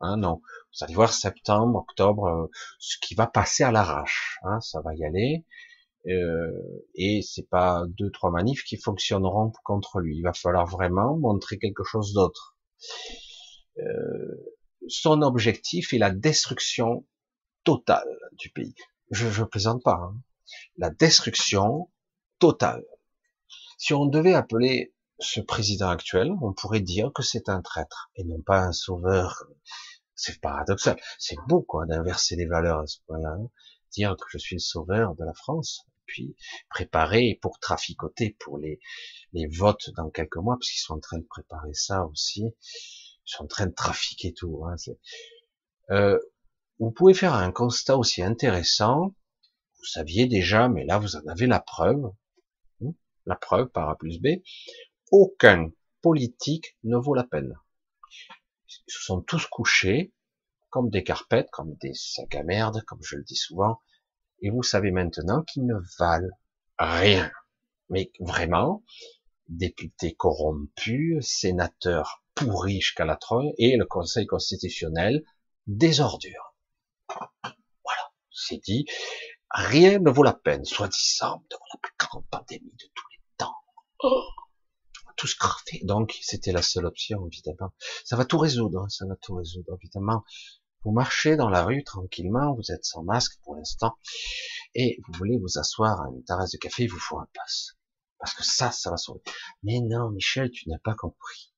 Hein, 0.00 0.18
non, 0.18 0.40
vous 0.72 0.84
allez 0.84 0.94
voir 0.94 1.12
septembre, 1.12 1.80
octobre, 1.80 2.26
euh, 2.26 2.46
ce 2.78 2.96
qui 3.02 3.16
va 3.16 3.26
passer 3.26 3.64
à 3.64 3.72
l'arrache. 3.72 4.38
Hein, 4.44 4.60
ça 4.60 4.80
va 4.82 4.94
y 4.94 5.04
aller. 5.04 5.44
Euh, 6.06 6.52
et 6.94 7.22
c'est 7.22 7.48
pas 7.48 7.82
deux 7.88 8.12
trois 8.12 8.30
manifs 8.30 8.62
qui 8.62 8.76
fonctionneront 8.76 9.50
contre 9.64 9.98
lui. 9.98 10.16
Il 10.18 10.22
va 10.22 10.32
falloir 10.32 10.66
vraiment 10.66 11.16
montrer 11.18 11.58
quelque 11.58 11.82
chose 11.82 12.12
d'autre. 12.12 12.56
Euh, 13.80 14.54
son 14.88 15.22
objectif 15.22 15.92
est 15.92 15.98
la 15.98 16.10
destruction 16.10 17.06
totale 17.64 18.18
du 18.32 18.50
pays. 18.50 18.74
Je 19.10 19.26
ne 19.26 19.44
plaisante 19.44 19.82
pas. 19.82 20.00
Hein. 20.02 20.16
La 20.76 20.90
destruction 20.90 21.90
totale. 22.38 22.84
Si 23.78 23.94
on 23.94 24.06
devait 24.06 24.34
appeler 24.34 24.94
ce 25.18 25.40
président 25.40 25.88
actuel, 25.88 26.32
on 26.42 26.52
pourrait 26.52 26.80
dire 26.80 27.12
que 27.14 27.22
c'est 27.22 27.48
un 27.48 27.60
traître 27.60 28.10
et 28.16 28.24
non 28.24 28.40
pas 28.40 28.60
un 28.60 28.72
sauveur 28.72 29.46
c'est 30.20 30.40
paradoxal. 30.40 31.00
C'est 31.18 31.38
beau, 31.48 31.62
quoi, 31.62 31.86
d'inverser 31.86 32.36
les 32.36 32.46
valeurs 32.46 32.80
à 32.80 32.86
ce 32.86 32.98
point-là. 33.06 33.36
Hein. 33.40 33.50
Dire 33.92 34.16
que 34.16 34.26
je 34.30 34.38
suis 34.38 34.56
le 34.56 34.60
sauveur 34.60 35.14
de 35.14 35.24
la 35.24 35.32
France, 35.32 35.86
puis 36.06 36.36
préparer 36.68 37.38
pour 37.40 37.58
traficoter 37.58 38.36
pour 38.38 38.58
les, 38.58 38.80
les 39.32 39.46
votes 39.46 39.90
dans 39.96 40.10
quelques 40.10 40.36
mois, 40.36 40.56
parce 40.56 40.70
qu'ils 40.70 40.82
sont 40.82 40.94
en 40.94 41.00
train 41.00 41.18
de 41.18 41.26
préparer 41.26 41.72
ça 41.72 42.04
aussi. 42.04 42.44
Ils 43.30 43.36
sont 43.36 43.44
en 43.44 43.48
train 43.48 43.66
de 43.66 43.74
trafiquer 43.74 44.34
tout. 44.34 44.64
Hein. 44.64 44.74
Euh, 45.90 46.18
vous 46.80 46.90
pouvez 46.90 47.14
faire 47.14 47.34
un 47.34 47.52
constat 47.52 47.96
aussi 47.96 48.22
intéressant. 48.22 49.14
Vous 49.78 49.84
saviez 49.84 50.26
déjà, 50.26 50.68
mais 50.68 50.84
là 50.84 50.98
vous 50.98 51.14
en 51.14 51.24
avez 51.28 51.46
la 51.46 51.60
preuve. 51.60 52.12
Hein, 52.82 52.92
la 53.26 53.36
preuve 53.36 53.68
par 53.68 53.88
A 53.88 53.96
plus 53.96 54.20
B. 54.20 54.42
Aucun 55.12 55.70
politique 56.02 56.76
ne 56.82 56.96
vaut 56.96 57.14
la 57.14 57.22
peine. 57.22 57.54
Ils 58.68 58.92
se 58.92 59.00
sont 59.00 59.20
tous 59.20 59.46
couchés, 59.46 60.12
comme 60.70 60.90
des 60.90 61.04
carpettes, 61.04 61.50
comme 61.52 61.76
des 61.76 61.94
sacs 61.94 62.34
à 62.34 62.42
merde, 62.42 62.82
comme 62.86 63.02
je 63.02 63.16
le 63.16 63.22
dis 63.22 63.36
souvent, 63.36 63.80
et 64.40 64.50
vous 64.50 64.64
savez 64.64 64.90
maintenant 64.90 65.44
qu'ils 65.44 65.66
ne 65.66 65.76
valent 65.98 66.36
rien. 66.78 67.30
Mais 67.90 68.10
vraiment, 68.18 68.82
députés 69.48 70.14
corrompus, 70.14 71.24
sénateurs 71.24 72.19
pourri 72.34 72.80
jusqu'à 72.80 73.04
la 73.04 73.16
tronche, 73.16 73.52
et 73.58 73.76
le 73.76 73.86
Conseil 73.86 74.26
constitutionnel, 74.26 75.24
des 75.66 76.00
ordures. 76.00 76.54
Voilà, 77.08 78.12
c'est 78.30 78.58
dit. 78.58 78.86
Rien 79.50 79.98
ne 79.98 80.10
vaut 80.10 80.22
la 80.22 80.32
peine, 80.32 80.64
soi-disant, 80.64 81.44
devant 81.50 81.64
la 81.74 81.80
plus 81.82 81.94
grande 81.98 82.26
pandémie 82.30 82.70
de 82.72 82.86
tous 82.94 83.08
les 83.10 83.20
temps. 83.36 83.56
Oh 84.02 84.22
tout 85.20 85.26
se 85.26 85.84
Donc, 85.84 86.18
c'était 86.22 86.52
la 86.52 86.62
seule 86.62 86.86
option, 86.86 87.26
évidemment. 87.26 87.74
Ça 88.06 88.16
va 88.16 88.24
tout 88.24 88.38
résoudre, 88.38 88.80
hein, 88.80 88.88
ça 88.88 89.04
va 89.06 89.16
tout 89.16 89.34
résoudre, 89.34 89.76
évidemment. 89.82 90.24
Vous 90.82 90.92
marchez 90.92 91.36
dans 91.36 91.50
la 91.50 91.62
rue 91.62 91.84
tranquillement, 91.84 92.54
vous 92.54 92.72
êtes 92.72 92.86
sans 92.86 93.02
masque 93.02 93.38
pour 93.42 93.54
l'instant, 93.54 93.98
et 94.74 94.98
vous 95.06 95.12
voulez 95.18 95.36
vous 95.36 95.58
asseoir 95.58 96.00
à 96.00 96.08
une 96.08 96.24
tasse 96.24 96.52
de 96.52 96.56
café, 96.56 96.84
il 96.84 96.90
vous 96.90 96.98
faut 96.98 97.18
un 97.18 97.28
passe. 97.34 97.76
Parce 98.18 98.32
que 98.32 98.44
ça, 98.44 98.70
ça 98.70 98.90
va 98.90 98.96
sauver. 98.96 99.20
Mais 99.62 99.80
non, 99.80 100.10
Michel, 100.10 100.50
tu 100.50 100.70
n'as 100.70 100.78
pas 100.78 100.94
compris. 100.94 101.49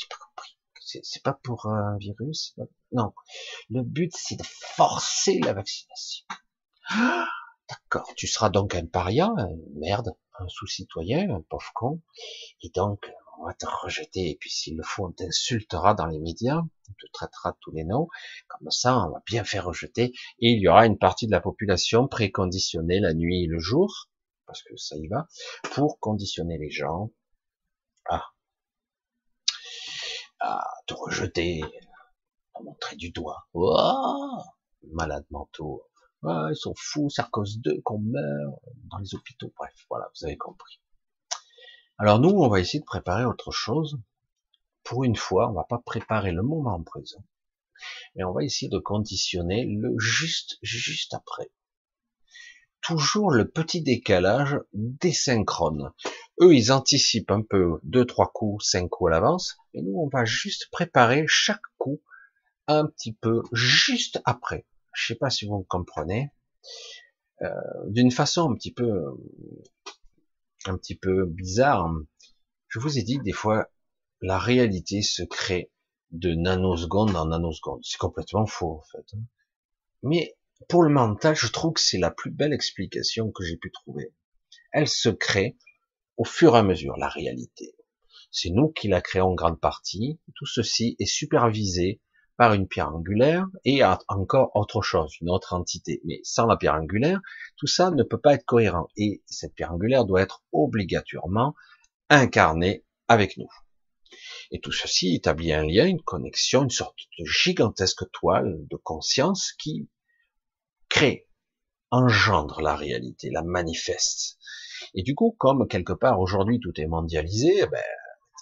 Ah, 0.00 0.06
j'ai 0.06 0.08
pas 0.08 0.16
compris. 0.16 0.56
C'est 1.02 1.22
pas 1.22 1.38
pour 1.42 1.66
un 1.66 1.96
virus. 1.98 2.56
Non. 2.92 3.12
Le 3.68 3.82
but, 3.82 4.12
c'est 4.16 4.36
de 4.36 4.44
forcer 4.44 5.38
la 5.40 5.52
vaccination. 5.52 6.26
Ah, 6.88 7.26
d'accord. 7.68 8.12
Tu 8.16 8.26
seras 8.26 8.50
donc 8.50 8.74
un 8.74 8.86
paria, 8.86 9.32
merde, 9.74 10.16
un 10.38 10.48
sous-citoyen, 10.48 11.30
un 11.30 11.42
pauvre 11.42 11.70
con. 11.74 12.02
Et 12.62 12.70
donc, 12.70 13.10
on 13.38 13.46
va 13.46 13.54
te 13.54 13.66
rejeter. 13.66 14.30
Et 14.30 14.36
puis, 14.36 14.50
s'il 14.50 14.76
le 14.76 14.82
faut, 14.82 15.06
on 15.06 15.12
t'insultera 15.12 15.94
dans 15.94 16.06
les 16.06 16.18
médias. 16.18 16.58
On 16.58 16.92
te 16.92 17.06
traitera 17.12 17.56
tous 17.60 17.70
les 17.70 17.84
noms. 17.84 18.08
Comme 18.48 18.70
ça, 18.70 18.98
on 18.98 19.10
va 19.10 19.22
bien 19.26 19.44
faire 19.44 19.66
rejeter. 19.66 20.12
Et 20.40 20.50
il 20.50 20.60
y 20.60 20.68
aura 20.68 20.86
une 20.86 20.98
partie 20.98 21.26
de 21.26 21.32
la 21.32 21.40
population 21.40 22.08
préconditionnée 22.08 22.98
la 22.98 23.14
nuit 23.14 23.44
et 23.44 23.46
le 23.46 23.60
jour 23.60 24.10
parce 24.50 24.64
que 24.64 24.76
ça 24.76 24.96
y 24.96 25.06
va, 25.06 25.28
pour 25.74 26.00
conditionner 26.00 26.58
les 26.58 26.70
gens 26.70 27.12
à, 28.08 28.24
à 30.40 30.64
te 30.86 30.94
rejeter, 30.94 31.62
à 32.54 32.62
montrer 32.62 32.96
du 32.96 33.10
doigt. 33.10 33.46
Oh, 33.54 34.38
malades 34.92 35.26
mentaux. 35.30 35.82
ils 36.24 36.56
sont 36.56 36.74
fous, 36.76 37.10
c'est 37.10 37.28
cause 37.30 37.58
d'eux 37.58 37.80
qu'on 37.84 37.98
meurt 37.98 38.60
dans 38.90 38.98
les 38.98 39.14
hôpitaux. 39.14 39.52
Bref, 39.56 39.74
voilà, 39.88 40.10
vous 40.14 40.26
avez 40.26 40.36
compris. 40.36 40.80
Alors 41.98 42.18
nous, 42.18 42.30
on 42.30 42.48
va 42.48 42.60
essayer 42.60 42.80
de 42.80 42.84
préparer 42.84 43.24
autre 43.24 43.50
chose. 43.50 43.98
Pour 44.82 45.04
une 45.04 45.16
fois, 45.16 45.50
on 45.50 45.52
va 45.52 45.64
pas 45.64 45.78
préparer 45.84 46.32
le 46.32 46.42
moment 46.42 46.82
présent, 46.82 47.22
mais 48.14 48.24
on 48.24 48.32
va 48.32 48.42
essayer 48.42 48.70
de 48.70 48.78
conditionner 48.78 49.66
le 49.66 49.94
juste, 49.98 50.58
juste 50.62 51.12
après 51.14 51.50
toujours 52.80 53.30
le 53.30 53.48
petit 53.48 53.82
décalage 53.82 54.58
désynchrone. 54.72 55.92
Eux, 56.40 56.54
ils 56.54 56.72
anticipent 56.72 57.30
un 57.30 57.42
peu 57.42 57.78
deux, 57.82 58.06
trois 58.06 58.30
coups, 58.32 58.64
cinq 58.64 58.88
coups 58.88 59.08
à 59.08 59.12
l'avance, 59.12 59.58
et 59.74 59.82
nous, 59.82 59.98
on 59.98 60.08
va 60.08 60.24
juste 60.24 60.68
préparer 60.70 61.24
chaque 61.28 61.60
coup 61.76 62.00
un 62.66 62.86
petit 62.86 63.12
peu 63.12 63.42
juste 63.52 64.20
après. 64.24 64.66
Je 64.94 65.08
sais 65.08 65.14
pas 65.16 65.30
si 65.30 65.46
vous 65.46 65.66
comprenez. 65.68 66.30
Euh, 67.42 67.48
d'une 67.86 68.10
façon 68.10 68.50
un 68.50 68.54
petit 68.54 68.72
peu, 68.72 69.04
un 70.66 70.76
petit 70.76 70.96
peu 70.96 71.26
bizarre. 71.26 71.90
Je 72.68 72.78
vous 72.78 72.98
ai 72.98 73.02
dit 73.02 73.18
des 73.18 73.32
fois, 73.32 73.70
la 74.20 74.38
réalité 74.38 75.02
se 75.02 75.22
crée 75.22 75.70
de 76.10 76.34
nanoseconde 76.34 77.16
en 77.16 77.26
nanoseconde. 77.26 77.80
C'est 77.82 77.98
complètement 77.98 78.46
faux 78.46 78.78
en 78.78 78.82
fait. 78.92 79.16
Mais 80.02 80.36
pour 80.68 80.82
le 80.82 80.90
mental, 80.90 81.34
je 81.34 81.46
trouve 81.48 81.74
que 81.74 81.80
c'est 81.80 81.98
la 81.98 82.10
plus 82.10 82.30
belle 82.30 82.52
explication 82.52 83.30
que 83.30 83.44
j'ai 83.44 83.56
pu 83.56 83.70
trouver. 83.72 84.14
Elle 84.72 84.88
se 84.88 85.08
crée 85.08 85.56
au 86.20 86.24
fur 86.24 86.54
et 86.54 86.58
à 86.58 86.62
mesure, 86.62 86.98
la 86.98 87.08
réalité. 87.08 87.74
C'est 88.30 88.50
nous 88.50 88.68
qui 88.68 88.88
la 88.88 89.00
créons 89.00 89.30
en 89.30 89.34
grande 89.34 89.58
partie. 89.58 90.20
Tout 90.34 90.44
ceci 90.44 90.94
est 90.98 91.06
supervisé 91.06 92.02
par 92.36 92.52
une 92.52 92.68
pierre 92.68 92.94
angulaire 92.94 93.46
et 93.64 93.80
encore 94.06 94.50
autre 94.54 94.82
chose, 94.82 95.14
une 95.22 95.30
autre 95.30 95.54
entité. 95.54 96.02
Mais 96.04 96.20
sans 96.22 96.44
la 96.44 96.58
pierre 96.58 96.74
angulaire, 96.74 97.22
tout 97.56 97.66
ça 97.66 97.90
ne 97.90 98.02
peut 98.02 98.20
pas 98.20 98.34
être 98.34 98.44
cohérent. 98.44 98.88
Et 98.98 99.22
cette 99.24 99.54
pierre 99.54 99.72
angulaire 99.72 100.04
doit 100.04 100.20
être 100.20 100.44
obligatoirement 100.52 101.54
incarnée 102.10 102.84
avec 103.08 103.38
nous. 103.38 103.48
Et 104.50 104.60
tout 104.60 104.72
ceci 104.72 105.14
établit 105.14 105.54
un 105.54 105.64
lien, 105.64 105.86
une 105.86 106.02
connexion, 106.02 106.64
une 106.64 106.70
sorte 106.70 106.98
de 107.18 107.24
gigantesque 107.24 108.04
toile 108.12 108.58
de 108.68 108.76
conscience 108.76 109.54
qui 109.58 109.88
crée, 110.90 111.28
engendre 111.90 112.60
la 112.60 112.76
réalité, 112.76 113.30
la 113.30 113.42
manifeste. 113.42 114.36
Et 114.94 115.02
du 115.02 115.14
coup, 115.14 115.34
comme 115.38 115.66
quelque 115.68 115.92
part 115.92 116.20
aujourd'hui 116.20 116.60
tout 116.60 116.72
est 116.80 116.86
mondialisé, 116.86 117.54
eh 117.58 117.66
ben, 117.66 117.82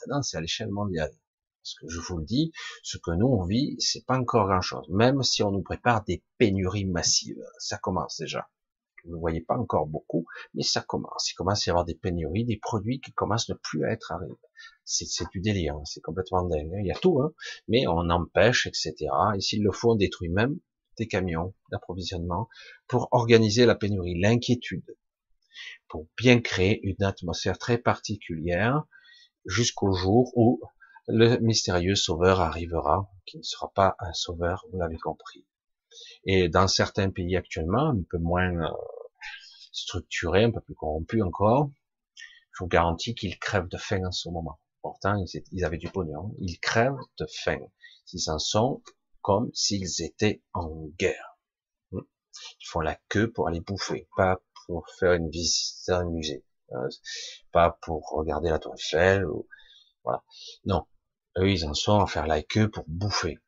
maintenant 0.01 0.23
c'est 0.23 0.37
à 0.37 0.41
l'échelle 0.41 0.71
mondiale. 0.71 1.13
Parce 1.63 1.75
que 1.75 1.89
je 1.89 2.01
vous 2.01 2.19
le 2.19 2.25
dis, 2.25 2.53
ce 2.83 2.97
que 2.99 3.11
nous 3.11 3.27
on 3.27 3.45
vit, 3.45 3.77
c'est 3.79 4.07
pas 4.07 4.19
encore 4.19 4.47
grand 4.47 4.61
chose. 4.61 4.87
Même 4.89 5.23
si 5.23 5.43
on 5.43 5.51
nous 5.51 5.63
prépare 5.63 6.05
des 6.05 6.23
pénuries 6.39 6.87
massives, 6.87 7.43
ça 7.59 7.79
commence 7.79 8.19
déjà. 8.19 8.49
Vous 9.05 9.15
ne 9.15 9.21
voyez 9.21 9.41
pas 9.41 9.57
encore 9.57 9.87
beaucoup, 9.87 10.27
mais 10.55 10.63
ça 10.63 10.81
commence. 10.81 11.31
Il 11.31 11.35
commence 11.35 11.67
à 11.67 11.71
y 11.71 11.71
avoir 11.71 11.85
des 11.85 11.95
pénuries, 11.95 12.45
des 12.45 12.59
produits 12.59 13.01
qui 13.01 13.13
commencent 13.13 13.49
ne 13.49 13.55
plus 13.55 13.85
à 13.85 13.91
être 13.91 14.13
arrivés. 14.13 14.35
C'est 14.85 15.07
du 15.31 15.41
délire, 15.41 15.77
hein. 15.77 15.85
c'est 15.85 16.01
complètement 16.01 16.43
dingue. 16.43 16.73
Hein. 16.75 16.81
Il 16.81 16.87
y 16.87 16.91
a 16.91 16.99
tout, 16.99 17.21
hein. 17.21 17.33
mais 17.69 17.87
on 17.87 18.11
empêche, 18.11 18.67
etc. 18.67 18.95
Et 19.37 19.41
s'il 19.41 19.63
le 19.63 19.73
faut, 19.73 19.93
on 19.93 19.97
détruit 19.97 20.29
même 20.29 20.59
des 20.97 21.07
camions 21.07 21.55
d'approvisionnement 21.71 22.49
pour 22.89 23.09
organiser 23.13 23.67
la 23.67 23.77
pénurie, 23.77 24.19
l'inquiétude, 24.19 24.97
pour 25.89 26.07
bien 26.17 26.41
créer 26.41 26.81
une 26.83 27.03
atmosphère 27.03 27.59
très 27.59 27.79
particulière 27.79 28.85
jusqu'au 29.45 29.93
jour 29.93 30.31
où 30.37 30.61
le 31.09 31.39
mystérieux 31.39 31.95
sauveur 31.95 32.41
arrivera, 32.41 33.11
qui 33.25 33.39
ne 33.39 33.43
sera 33.43 33.73
pas 33.73 33.97
un 33.99 34.13
sauveur, 34.13 34.65
vous 34.71 34.79
l'avez 34.79 34.99
compris. 34.99 35.47
Et 36.25 36.49
dans 36.49 36.69
certains 36.69 37.11
pays 37.11 37.37
actuellement, 37.37 37.89
un 37.89 38.03
peu 38.11 38.19
moins 38.19 38.53
euh, 38.53 38.71
structurés, 39.73 40.45
un 40.45 40.51
peu 40.51 40.61
plus 40.61 40.75
corrompus 40.75 41.23
encore, 41.23 41.71
je 42.53 42.65
vous 42.65 42.69
garantis 42.69 43.15
qu'ils 43.15 43.39
crèvent 43.39 43.69
de 43.69 43.79
faim 43.79 44.05
en 44.05 44.13
ce 44.13 44.29
moment. 44.29 44.61
Pourtant, 44.83 45.23
ils 45.53 45.65
avaient 45.65 45.79
du 45.79 45.89
pognon. 45.89 46.35
Ils 46.41 46.59
crèvent 46.59 46.99
de 47.19 47.27
faim. 47.27 47.61
S'ils 48.05 48.31
en 48.31 48.39
sont 48.39 48.83
comme 49.23 49.51
s'ils 49.53 50.03
étaient 50.03 50.43
en 50.53 50.87
guerre. 50.99 51.39
Ils 51.93 52.67
font 52.67 52.81
la 52.81 52.97
queue 53.09 53.31
pour 53.31 53.49
aller 53.49 53.61
bouffer, 53.61 54.09
pour 54.69 54.87
faire 55.01 55.15
une 55.15 55.31
visite 55.31 55.89
à 55.89 56.01
un 56.01 56.05
musée, 56.05 56.45
hein. 56.73 56.89
pas 57.53 57.79
pour 57.83 58.07
regarder 58.11 58.51
la 58.51 58.59
tour 58.59 58.75
Eiffel, 58.75 59.25
ou, 59.25 59.49
voilà. 60.05 60.23
Non, 60.67 60.87
eux 61.39 61.51
ils 61.51 61.65
en 61.65 61.75
sont 61.75 61.99
à 62.01 62.07
faire 62.07 62.27
la 62.27 62.43
queue 62.43 62.71
pour 62.71 62.85
bouffer. 62.87 63.39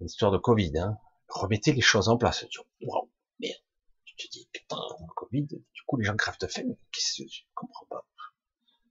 Une 0.00 0.06
histoire 0.06 0.30
de 0.30 0.38
Covid, 0.38 0.78
hein. 0.78 0.98
Remettez 1.28 1.72
les 1.72 1.80
choses 1.80 2.08
en 2.08 2.18
place. 2.18 2.44
Wow, 2.82 3.10
merde. 3.40 3.62
Tu 4.04 4.28
te 4.28 4.30
dis, 4.30 4.46
putain, 4.52 4.76
Covid, 5.16 5.46
du 5.46 5.82
coup 5.86 5.96
les 5.96 6.04
gens 6.04 6.16
crèvent 6.16 6.38
de 6.38 6.46
faim, 6.46 6.68
qu'est-ce 6.92 7.22
que 7.22 7.28
comprends 7.54 7.86
pas? 7.86 8.06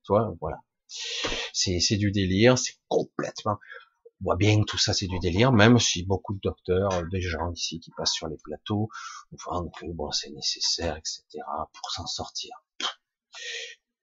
Tu 0.04 0.12
vois, 0.12 0.36
voilà. 0.42 0.58
C'est 1.54 1.98
du 1.98 2.12
délire, 2.12 2.58
c'est 2.58 2.80
complètement, 2.88 3.60
voit 4.24 4.36
bien 4.36 4.60
que 4.62 4.66
tout 4.66 4.78
ça 4.78 4.94
c'est 4.94 5.08
du 5.08 5.20
délire, 5.20 5.52
même 5.52 5.80
si 5.80 6.06
beaucoup 6.06 6.34
de 6.34 6.40
docteurs, 6.42 6.94
euh, 6.94 7.04
des 7.12 7.22
gens 7.22 7.52
ici 7.52 7.80
qui 7.80 7.92
passent 7.96 8.14
sur 8.14 8.28
les 8.28 8.38
plateaux, 8.44 8.90
vendent 9.46 9.72
que 9.80 9.86
bon 9.88 10.12
c'est 10.12 10.32
nécessaire, 10.32 10.98
etc. 10.98 11.24
pour 11.74 11.92
s'en 11.92 12.08
sortir. 12.08 12.52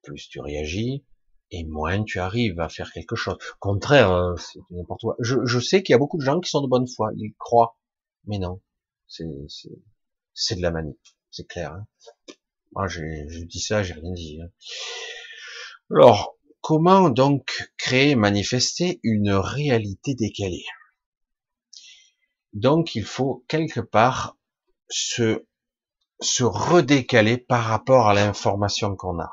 Plus 0.02 0.28
tu 0.28 0.40
réagis, 0.40 1.04
et 1.50 1.64
moins 1.64 2.04
tu 2.04 2.18
arrives 2.20 2.60
à 2.60 2.68
faire 2.68 2.92
quelque 2.92 3.16
chose. 3.16 3.36
Contraire, 3.58 4.12
euh, 4.12 4.36
c'est 4.36 4.60
n'importe 4.70 5.00
quoi. 5.00 5.16
Je, 5.20 5.44
je 5.44 5.58
sais 5.58 5.82
qu'il 5.82 5.92
y 5.92 5.96
a 5.96 5.98
beaucoup 5.98 6.18
de 6.18 6.24
gens 6.24 6.40
qui 6.40 6.50
sont 6.50 6.62
de 6.62 6.68
bonne 6.68 6.86
foi, 6.86 7.10
ils 7.16 7.34
croient, 7.38 7.76
mais 8.24 8.38
non, 8.38 8.60
c'est 9.06 9.24
de 9.24 10.62
la 10.62 10.70
manie, 10.70 10.98
c'est 11.30 11.46
clair. 11.46 11.72
Hein. 11.72 11.86
Moi, 12.72 12.86
j'ai 12.86 13.26
dis 13.46 13.60
ça, 13.60 13.82
j'ai 13.82 13.94
rien 13.94 14.12
dit. 14.12 14.40
Hein. 14.40 14.48
Alors, 15.90 16.36
Comment 16.72 17.10
donc 17.10 17.68
créer, 17.78 18.14
manifester 18.14 19.00
une 19.02 19.32
réalité 19.32 20.14
décalée? 20.14 20.66
Donc 22.52 22.94
il 22.94 23.04
faut 23.04 23.44
quelque 23.48 23.80
part 23.80 24.36
se, 24.88 25.42
redécaler 26.40 27.38
par 27.38 27.64
rapport 27.64 28.08
à 28.08 28.14
l'information 28.14 28.94
qu'on 28.94 29.18
a. 29.18 29.32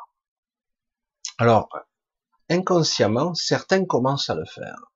Alors, 1.38 1.70
inconsciemment, 2.50 3.36
certains 3.36 3.86
commencent 3.86 4.32
à 4.32 4.36
le 4.36 4.46
faire. 4.46 4.92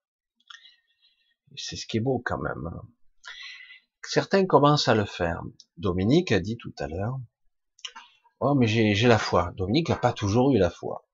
C'est 1.56 1.75
ce 1.75 1.86
qui 1.86 1.97
est 1.97 1.99
beau 1.99 2.23
quand 2.25 2.39
même. 2.39 2.71
Hein. 2.73 2.82
Certains 4.01 4.47
commencent 4.47 4.88
à 4.88 4.95
le 4.95 5.06
faire. 5.06 5.43
Dominique 5.77 6.32
a 6.32 6.39
dit 6.39 6.58
tout 6.58 6.73
à 6.80 6.88
l'heure, 6.88 7.19
oh 8.39 8.56
mais 8.56 8.65
j'ai 8.65 9.08
la 9.08 9.19
foi. 9.19 9.51
Dominique 9.58 9.89
n'a 9.89 9.95
pas 9.95 10.12
toujours 10.12 10.51
eu 10.54 10.58
la 10.58 10.71
foi 10.71 11.06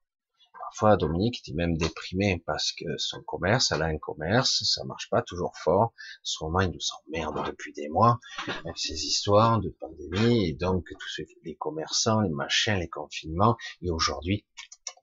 parfois 0.67 0.97
Dominique 0.97 1.39
était 1.39 1.55
même 1.55 1.77
déprimé 1.77 2.43
parce 2.45 2.73
que 2.73 2.97
son 2.97 3.21
commerce, 3.23 3.71
elle 3.71 3.81
a 3.81 3.85
un 3.85 3.97
commerce, 3.97 4.63
ça 4.65 4.83
marche 4.83 5.09
pas 5.09 5.21
toujours 5.21 5.55
fort. 5.55 5.93
Sûrement 6.23 6.59
il 6.59 6.71
nous 6.71 6.79
emmerde 7.07 7.47
depuis 7.47 7.71
des 7.71 7.87
mois 7.87 8.19
avec 8.47 8.77
ces 8.77 9.05
histoires 9.05 9.61
de 9.61 9.69
pandémie 9.69 10.49
et 10.49 10.53
donc 10.53 10.85
tous 10.89 11.23
les 11.45 11.55
commerçants, 11.55 12.19
les 12.19 12.29
machins, 12.29 12.77
les 12.79 12.89
confinements 12.89 13.55
et 13.81 13.89
aujourd'hui 13.91 14.45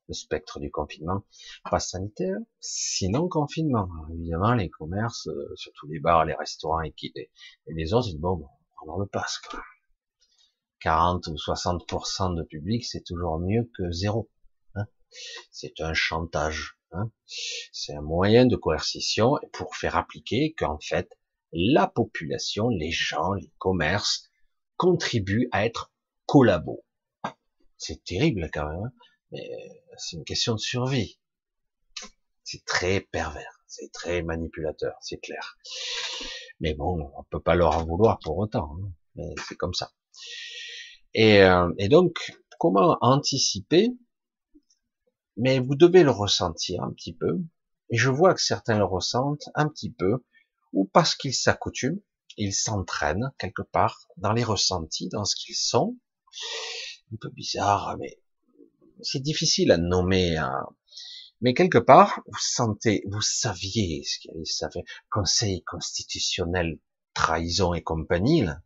le 0.07 0.13
spectre 0.13 0.61
du 0.61 0.71
confinement, 0.71 1.25
pas 1.71 1.81
sanitaire, 1.81 2.37
sinon 2.61 3.27
confinement. 3.27 3.89
évidemment, 4.13 4.53
les 4.53 4.69
commerces, 4.69 5.29
euh, 5.29 5.55
surtout 5.57 5.87
les 5.87 5.99
bars, 5.99 6.27
les 6.27 6.35
restaurants 6.35 6.83
et, 6.83 6.93
qui, 6.93 7.11
et 7.17 7.31
les 7.69 7.95
autres, 7.95 8.09
ils 8.09 8.13
disent 8.13 8.21
bon, 8.21 8.37
bon 8.37 8.49
on 8.87 8.99
le 8.99 9.07
passe. 9.07 9.39
Quoi. 9.39 9.63
40 10.81 11.27
ou 11.29 11.37
60% 11.37 12.37
de 12.37 12.43
public, 12.43 12.85
c'est 12.85 13.03
toujours 13.03 13.39
mieux 13.39 13.71
que 13.75 13.91
zéro. 13.93 14.29
C'est 15.51 15.81
un 15.81 15.95
chantage. 15.95 16.79
Hein. 16.97 17.11
c'est 17.73 17.93
un 17.93 18.03
moyen 18.03 18.47
de 18.47 18.55
coercition 18.55 19.35
pour 19.53 19.75
faire 19.75 19.97
appliquer 19.97 20.55
qu'en 20.57 20.79
fait, 20.79 21.11
la 21.53 21.89
population, 21.89 22.69
les 22.69 22.93
gens, 22.93 23.33
les 23.33 23.51
commerces 23.59 24.31
contribuent 24.77 25.49
à 25.51 25.67
être 25.67 25.93
collabos. 26.27 26.85
C'est 27.79 28.05
terrible 28.05 28.49
quand 28.53 28.69
même, 28.69 28.85
hein. 28.85 28.93
mais 29.33 29.51
c'est 29.97 30.17
une 30.17 30.25
question 30.25 30.55
de 30.55 30.61
survie. 30.61 31.19
C'est 32.45 32.65
très 32.65 33.01
pervers, 33.01 33.61
c'est 33.67 33.91
très 33.93 34.23
manipulateur, 34.23 34.95
c'est 35.01 35.19
clair. 35.19 35.57
Mais 36.61 36.75
bon, 36.75 37.11
on 37.17 37.25
peut 37.25 37.41
pas 37.41 37.55
leur 37.55 37.77
en 37.77 37.85
vouloir 37.85 38.19
pour 38.21 38.39
autant, 38.39 38.77
hein. 38.81 38.93
mais 39.17 39.35
c'est 39.49 39.57
comme 39.57 39.75
ça. 39.75 39.93
Et, 41.15 41.43
euh, 41.43 41.73
et, 41.79 41.89
donc, 41.89 42.33
comment 42.59 42.99
anticiper 43.01 43.91
Mais 45.37 45.59
vous 45.59 45.75
devez 45.75 46.03
le 46.03 46.11
ressentir 46.11 46.83
un 46.83 46.93
petit 46.93 47.15
peu. 47.15 47.41
Et 47.91 47.97
je 47.97 48.11
vois 48.11 48.35
que 48.35 48.43
certains 48.43 48.79
le 48.79 48.85
ressentent 48.85 49.51
un 49.55 49.69
petit 49.69 49.91
peu, 49.91 50.25
ou 50.73 50.85
parce 50.87 51.15
qu'ils 51.15 51.35
s'accoutument, 51.35 52.01
ils 52.37 52.55
s'entraînent 52.55 53.33
quelque 53.39 53.63
part 53.63 54.09
dans 54.17 54.33
les 54.33 54.45
ressentis, 54.45 55.09
dans 55.09 55.25
ce 55.25 55.37
qu'ils 55.37 55.57
sont. 55.57 55.97
Un 57.13 57.17
peu 57.21 57.31
bizarre, 57.31 57.97
mais 57.99 58.21
c'est 59.03 59.23
difficile 59.23 59.71
à 59.71 59.77
nommer. 59.77 60.37
Hein. 60.37 60.67
Mais 61.41 61.55
quelque 61.55 61.79
part, 61.79 62.23
vous 62.27 62.41
sentez, 62.41 63.05
vous 63.07 63.21
saviez 63.21 64.03
ce 64.05 64.19
qu'il 64.19 64.85
Conseil 65.11 65.63
constitutionnel, 65.63 66.79
trahison 67.13 67.75
et 67.75 67.83
compagnie, 67.83 68.43
là, 68.43 68.61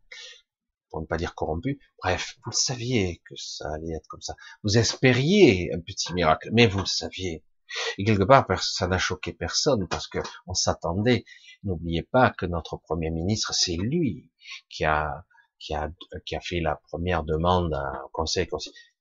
pour 0.89 1.01
ne 1.01 1.05
pas 1.05 1.17
dire 1.17 1.35
corrompu. 1.35 1.79
Bref, 2.01 2.35
vous 2.43 2.51
le 2.51 2.55
saviez 2.55 3.21
que 3.25 3.35
ça 3.35 3.71
allait 3.73 3.95
être 3.95 4.07
comme 4.07 4.21
ça. 4.21 4.35
Vous 4.63 4.77
espériez 4.77 5.71
un 5.73 5.79
petit 5.79 6.13
miracle, 6.13 6.49
mais 6.51 6.67
vous 6.67 6.79
le 6.79 6.85
saviez. 6.85 7.43
Et 7.97 8.03
quelque 8.03 8.23
part, 8.23 8.45
ça 8.63 8.87
n'a 8.87 8.97
choqué 8.97 9.33
personne 9.33 9.87
parce 9.87 10.07
que 10.07 10.19
on 10.47 10.53
s'attendait. 10.53 11.25
N'oubliez 11.63 12.03
pas 12.03 12.31
que 12.31 12.45
notre 12.45 12.77
premier 12.77 13.11
ministre, 13.11 13.53
c'est 13.53 13.75
lui 13.75 14.31
qui 14.69 14.85
a 14.85 15.25
qui 15.59 15.73
a 15.73 15.91
qui 16.25 16.35
a 16.35 16.41
fait 16.41 16.61
la 16.61 16.75
première 16.87 17.23
demande 17.23 17.73
au 18.05 18.09
Conseil 18.09 18.47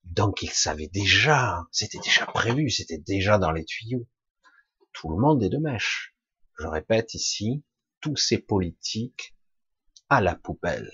donc 0.04 0.42
il 0.42 0.50
savait 0.50 0.88
déjà, 0.88 1.66
c'était 1.70 1.98
déjà 1.98 2.26
prévu, 2.26 2.70
c'était 2.70 2.98
déjà 2.98 3.38
dans 3.38 3.52
les 3.52 3.64
tuyaux. 3.64 4.06
Tout 4.92 5.10
le 5.10 5.18
monde 5.18 5.42
est 5.42 5.50
de 5.50 5.58
mèche. 5.58 6.14
Je 6.58 6.66
répète 6.66 7.14
ici, 7.14 7.62
tous 8.00 8.16
ces 8.16 8.38
politiques 8.38 9.36
à 10.08 10.20
la 10.20 10.34
poubelle. 10.34 10.90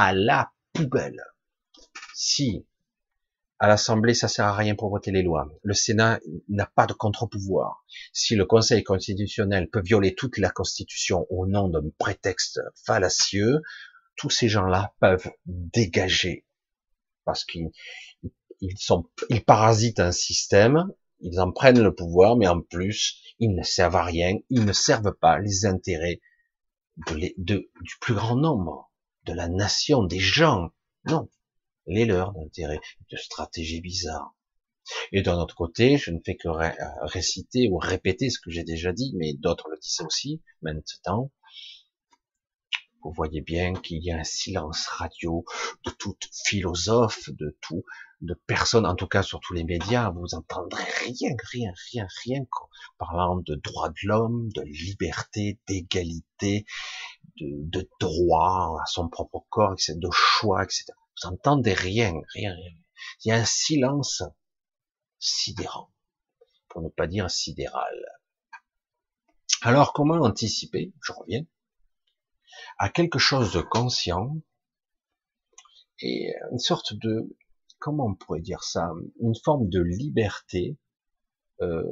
À 0.00 0.12
la 0.12 0.52
poubelle. 0.72 1.22
Si 2.14 2.64
à 3.58 3.66
l'Assemblée, 3.66 4.14
ça 4.14 4.28
sert 4.28 4.44
à 4.44 4.54
rien 4.54 4.76
pour 4.76 4.90
voter 4.90 5.10
les 5.10 5.22
lois. 5.22 5.50
Le 5.64 5.74
Sénat 5.74 6.20
n'a 6.48 6.66
pas 6.66 6.86
de 6.86 6.92
contre-pouvoir. 6.92 7.84
Si 8.12 8.36
le 8.36 8.46
Conseil 8.46 8.84
constitutionnel 8.84 9.68
peut 9.68 9.82
violer 9.82 10.14
toute 10.14 10.38
la 10.38 10.50
Constitution 10.50 11.26
au 11.30 11.48
nom 11.48 11.68
d'un 11.68 11.90
prétexte 11.98 12.60
fallacieux, 12.86 13.60
tous 14.14 14.30
ces 14.30 14.48
gens-là 14.48 14.94
peuvent 15.00 15.32
dégager 15.46 16.46
parce 17.24 17.44
qu'ils 17.44 17.70
ils 18.60 18.78
sont, 18.78 19.04
ils 19.28 19.44
parasitent 19.44 20.00
un 20.00 20.12
système, 20.12 20.86
ils 21.20 21.40
en 21.40 21.50
prennent 21.50 21.82
le 21.82 21.94
pouvoir, 21.94 22.36
mais 22.36 22.46
en 22.46 22.60
plus, 22.60 23.20
ils 23.40 23.54
ne 23.54 23.62
servent 23.64 23.96
à 23.96 24.04
rien, 24.04 24.36
ils 24.50 24.64
ne 24.64 24.72
servent 24.72 25.14
pas 25.20 25.40
les 25.40 25.66
intérêts 25.66 26.20
de, 27.08 27.70
du 27.80 27.94
plus 28.00 28.14
grand 28.14 28.36
nombre, 28.36 28.87
de 29.28 29.34
la 29.34 29.48
nation, 29.48 30.02
des 30.04 30.18
gens. 30.18 30.70
Non, 31.04 31.28
les 31.86 32.06
leurs 32.06 32.32
d'intérêts, 32.32 32.80
de 33.10 33.16
stratégies 33.16 33.82
bizarres. 33.82 34.34
Et 35.12 35.20
d'un 35.20 35.38
autre 35.38 35.54
côté, 35.54 35.98
je 35.98 36.10
ne 36.10 36.18
fais 36.24 36.36
que 36.36 36.48
réciter 37.06 37.68
ou 37.68 37.76
répéter 37.76 38.30
ce 38.30 38.38
que 38.40 38.50
j'ai 38.50 38.64
déjà 38.64 38.92
dit, 38.92 39.12
mais 39.16 39.34
d'autres 39.34 39.68
le 39.68 39.78
disent 39.78 40.00
aussi 40.00 40.42
maintenant. 40.62 41.30
Vous 43.02 43.12
voyez 43.12 43.42
bien 43.42 43.74
qu'il 43.74 44.02
y 44.02 44.10
a 44.10 44.16
un 44.16 44.24
silence 44.24 44.86
radio 44.86 45.44
de 45.84 45.90
tout 45.90 46.16
philosophe, 46.46 47.28
de 47.30 47.56
tout, 47.60 47.84
de 48.20 48.34
personnes, 48.34 48.86
en 48.86 48.94
tout 48.94 49.06
cas 49.06 49.22
sur 49.22 49.40
tous 49.40 49.54
les 49.54 49.64
médias, 49.64 50.10
vous 50.10 50.34
entendrez 50.34 50.82
rien, 51.04 51.36
rien, 51.52 51.72
rien, 51.92 52.06
rien, 52.24 52.44
parlant 52.98 53.36
de 53.36 53.54
droits 53.54 53.90
de 53.90 54.08
l'homme, 54.08 54.48
de 54.54 54.62
liberté, 54.62 55.60
d'égalité, 55.68 56.66
de, 57.36 57.46
de, 57.80 57.88
droit 58.00 58.80
à 58.82 58.86
son 58.86 59.08
propre 59.08 59.44
corps, 59.50 59.72
etc., 59.72 59.94
de 59.96 60.10
choix, 60.10 60.64
etc. 60.64 60.86
Vous 61.22 61.28
entendez 61.28 61.74
rien, 61.74 62.12
rien, 62.34 62.52
rien. 62.54 62.72
Il 63.24 63.28
y 63.28 63.32
a 63.32 63.36
un 63.36 63.44
silence 63.44 64.22
sidérant, 65.20 65.92
pour 66.68 66.82
ne 66.82 66.88
pas 66.88 67.06
dire 67.06 67.30
sidéral. 67.30 68.04
Alors, 69.62 69.92
comment 69.92 70.16
anticiper 70.16 70.92
Je 71.02 71.12
reviens 71.12 71.44
à 72.78 72.88
quelque 72.88 73.18
chose 73.18 73.52
de 73.52 73.60
conscient 73.60 74.36
et 76.00 76.32
une 76.52 76.58
sorte 76.58 76.94
de 76.94 77.36
comment 77.78 78.06
on 78.06 78.14
pourrait 78.14 78.40
dire 78.40 78.62
ça, 78.62 78.92
une 79.20 79.34
forme 79.44 79.68
de 79.68 79.80
liberté, 79.80 80.76
euh, 81.60 81.82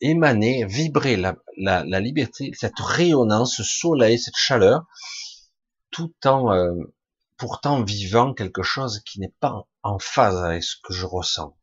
émaner, 0.00 0.64
vibrer 0.66 1.16
la, 1.16 2.00
liberté, 2.00 2.52
cette 2.54 2.78
rayonnance, 2.78 3.56
ce 3.56 3.64
soleil, 3.64 4.18
cette 4.18 4.36
chaleur, 4.36 4.86
tout 5.90 6.14
en 6.24 6.52
euh, 6.52 6.74
pourtant 7.36 7.82
vivant 7.82 8.34
quelque 8.34 8.62
chose 8.62 9.00
qui 9.00 9.20
n'est 9.20 9.34
pas 9.40 9.66
en 9.82 9.98
phase 9.98 10.42
avec 10.42 10.62
ce 10.62 10.76
que 10.82 10.92
je 10.92 11.06
ressens. 11.06 11.56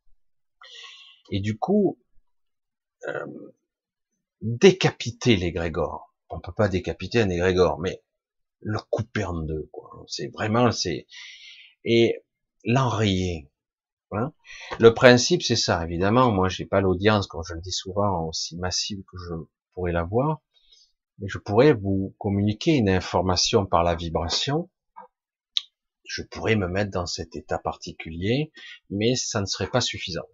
Et 1.31 1.39
du 1.39 1.57
coup, 1.57 1.99
euh, 3.07 3.25
décapiter 4.41 5.35
l'égrégore. 5.35 6.13
On 6.29 6.39
peut 6.39 6.53
pas 6.53 6.69
décapiter 6.69 7.21
un 7.21 7.29
égrégore, 7.29 7.79
mais 7.79 8.01
le 8.61 8.79
couper 8.89 9.23
en 9.23 9.35
deux. 9.35 9.69
C'est 10.07 10.27
vraiment, 10.27 10.71
c'est 10.71 11.05
l'enrayer. 12.63 13.49
Le 14.79 14.93
principe, 14.93 15.41
c'est 15.41 15.55
ça. 15.55 15.83
Évidemment, 15.83 16.31
moi, 16.31 16.49
j'ai 16.49 16.65
pas 16.65 16.81
l'audience, 16.81 17.27
comme 17.27 17.43
je 17.47 17.53
le 17.53 17.61
dis 17.61 17.71
souvent, 17.71 18.27
aussi 18.27 18.57
massive 18.57 19.03
que 19.11 19.17
je 19.17 19.33
pourrais 19.73 19.91
l'avoir, 19.91 20.41
mais 21.19 21.27
je 21.27 21.39
pourrais 21.39 21.73
vous 21.73 22.15
communiquer 22.19 22.75
une 22.75 22.89
information 22.89 23.65
par 23.65 23.83
la 23.83 23.95
vibration. 23.95 24.69
Je 26.05 26.21
pourrais 26.21 26.55
me 26.55 26.67
mettre 26.67 26.91
dans 26.91 27.07
cet 27.07 27.35
état 27.35 27.57
particulier, 27.57 28.51
mais 28.89 29.15
ça 29.15 29.41
ne 29.41 29.45
serait 29.45 29.69
pas 29.69 29.81
suffisant. 29.81 30.27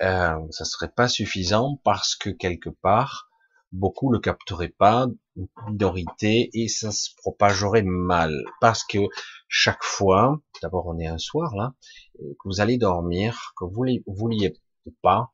Euh, 0.00 0.38
ça 0.50 0.64
serait 0.64 0.92
pas 0.92 1.08
suffisant 1.08 1.80
parce 1.84 2.14
que 2.14 2.30
quelque 2.30 2.70
part, 2.70 3.31
beaucoup 3.72 4.12
le 4.12 4.18
capteraient 4.18 4.68
pas, 4.68 5.08
une 5.36 5.48
minorité, 5.68 6.50
et 6.54 6.68
ça 6.68 6.92
se 6.92 7.10
propagerait 7.16 7.82
mal. 7.82 8.44
Parce 8.60 8.84
que 8.84 8.98
chaque 9.48 9.82
fois, 9.82 10.40
d'abord 10.62 10.86
on 10.86 10.98
est 10.98 11.06
un 11.06 11.18
soir 11.18 11.54
là, 11.56 11.74
que 12.18 12.48
vous 12.48 12.60
allez 12.60 12.78
dormir, 12.78 13.52
que 13.56 13.64
vous 13.64 13.84
vouliez 14.06 14.54
ou 14.86 14.94
pas, 15.02 15.32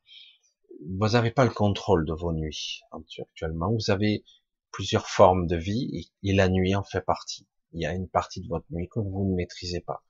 vous 0.89 1.09
n'avez 1.09 1.31
pas 1.31 1.45
le 1.45 1.51
contrôle 1.51 2.07
de 2.07 2.13
vos 2.13 2.33
nuits 2.33 2.81
actuellement. 2.93 3.73
Vous 3.73 3.91
avez 3.91 4.25
plusieurs 4.71 5.09
formes 5.09 5.47
de 5.47 5.57
vie 5.57 6.11
et 6.23 6.33
la 6.33 6.49
nuit 6.49 6.75
en 6.75 6.85
fait 6.85 7.01
partie. 7.01 7.47
Il 7.73 7.83
y 7.83 7.87
a 7.87 7.93
une 7.93 8.09
partie 8.09 8.41
de 8.41 8.49
votre 8.49 8.67
nuit 8.71 8.89
que 8.89 9.01
vous 9.01 9.29
ne 9.29 9.35
maîtrisez 9.35 9.81
pas. 9.81 10.03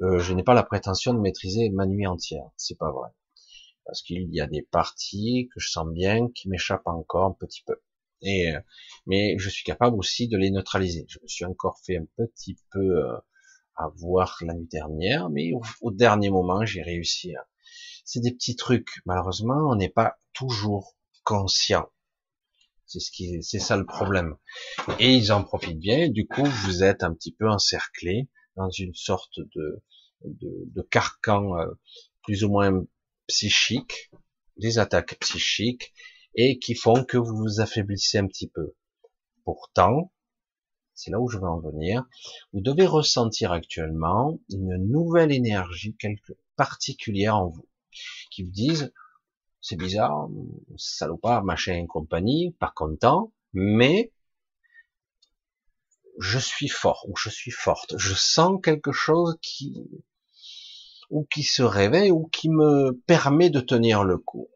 Euh, 0.00 0.20
je 0.20 0.32
n'ai 0.32 0.42
pas 0.42 0.54
la 0.54 0.62
prétention 0.62 1.12
de 1.12 1.18
maîtriser 1.18 1.68
ma 1.70 1.86
nuit 1.86 2.06
entière, 2.06 2.48
c'est 2.56 2.78
pas 2.78 2.90
vrai 2.92 3.10
parce 3.84 4.02
qu'il 4.02 4.34
y 4.34 4.40
a 4.40 4.46
des 4.46 4.62
parties 4.62 5.48
que 5.54 5.60
je 5.60 5.68
sens 5.70 5.86
bien 5.92 6.28
qui 6.34 6.48
m'échappent 6.48 6.86
encore 6.86 7.26
un 7.26 7.32
petit 7.32 7.62
peu. 7.66 7.76
Et 8.22 8.54
euh, 8.54 8.60
mais 9.06 9.36
je 9.38 9.50
suis 9.50 9.64
capable 9.64 9.96
aussi 9.98 10.28
de 10.28 10.36
les 10.38 10.50
neutraliser. 10.50 11.04
Je 11.08 11.18
me 11.22 11.28
suis 11.28 11.44
encore 11.44 11.78
fait 11.84 11.98
un 11.98 12.06
petit 12.16 12.56
peu 12.70 12.80
euh, 12.80 13.16
avoir 13.76 14.38
la 14.42 14.54
nuit 14.54 14.68
dernière, 14.70 15.28
mais 15.30 15.52
au, 15.80 15.90
dernier 15.90 16.30
moment 16.30 16.64
j'ai 16.64 16.82
réussi. 16.82 17.34
C'est 18.04 18.20
des 18.20 18.32
petits 18.32 18.56
trucs. 18.56 19.00
Malheureusement, 19.06 19.70
on 19.70 19.76
n'est 19.76 19.88
pas 19.88 20.16
toujours 20.32 20.96
conscient. 21.24 21.88
C'est 22.86 23.00
ce 23.00 23.10
qui, 23.10 23.42
c'est 23.42 23.58
ça 23.58 23.76
le 23.76 23.86
problème. 23.86 24.36
Et 24.98 25.14
ils 25.14 25.32
en 25.32 25.42
profitent 25.42 25.78
bien. 25.78 26.08
du 26.08 26.26
coup, 26.26 26.44
vous 26.44 26.84
êtes 26.84 27.02
un 27.02 27.14
petit 27.14 27.32
peu 27.32 27.48
encerclé 27.48 28.28
dans 28.56 28.70
une 28.70 28.94
sorte 28.94 29.38
de 29.38 29.82
de, 30.24 30.64
de 30.74 30.82
carcan 30.82 31.56
euh, 31.58 31.66
plus 32.22 32.44
ou 32.44 32.50
moins 32.50 32.84
psychiques, 33.26 34.10
des 34.56 34.78
attaques 34.78 35.18
psychiques, 35.20 35.92
et 36.34 36.58
qui 36.58 36.74
font 36.74 37.04
que 37.04 37.16
vous 37.16 37.36
vous 37.36 37.60
affaiblissez 37.60 38.18
un 38.18 38.26
petit 38.26 38.48
peu. 38.48 38.74
Pourtant, 39.44 40.12
c'est 40.94 41.10
là 41.10 41.20
où 41.20 41.28
je 41.28 41.38
veux 41.38 41.48
en 41.48 41.60
venir, 41.60 42.04
vous 42.52 42.60
devez 42.60 42.86
ressentir 42.86 43.52
actuellement 43.52 44.38
une 44.50 44.76
nouvelle 44.76 45.32
énergie 45.32 45.96
quelque 45.96 46.32
particulière 46.56 47.36
en 47.36 47.48
vous. 47.48 47.68
qui 48.30 48.42
vous 48.42 48.50
disent, 48.50 48.92
c'est 49.60 49.76
bizarre, 49.76 50.28
salopard, 50.76 51.44
machin 51.44 51.74
et 51.74 51.86
compagnie, 51.86 52.52
pas 52.58 52.72
content, 52.74 53.32
mais 53.52 54.12
je 56.18 56.38
suis 56.38 56.68
fort 56.68 57.06
ou 57.08 57.16
je 57.16 57.30
suis 57.30 57.50
forte. 57.50 57.96
Je 57.96 58.14
sens 58.14 58.60
quelque 58.62 58.92
chose 58.92 59.36
qui 59.42 59.90
ou 61.14 61.24
qui 61.32 61.44
se 61.44 61.62
réveille 61.62 62.10
ou 62.10 62.26
qui 62.26 62.48
me 62.48 63.00
permet 63.06 63.48
de 63.48 63.60
tenir 63.60 64.02
le 64.02 64.18
coup. 64.18 64.48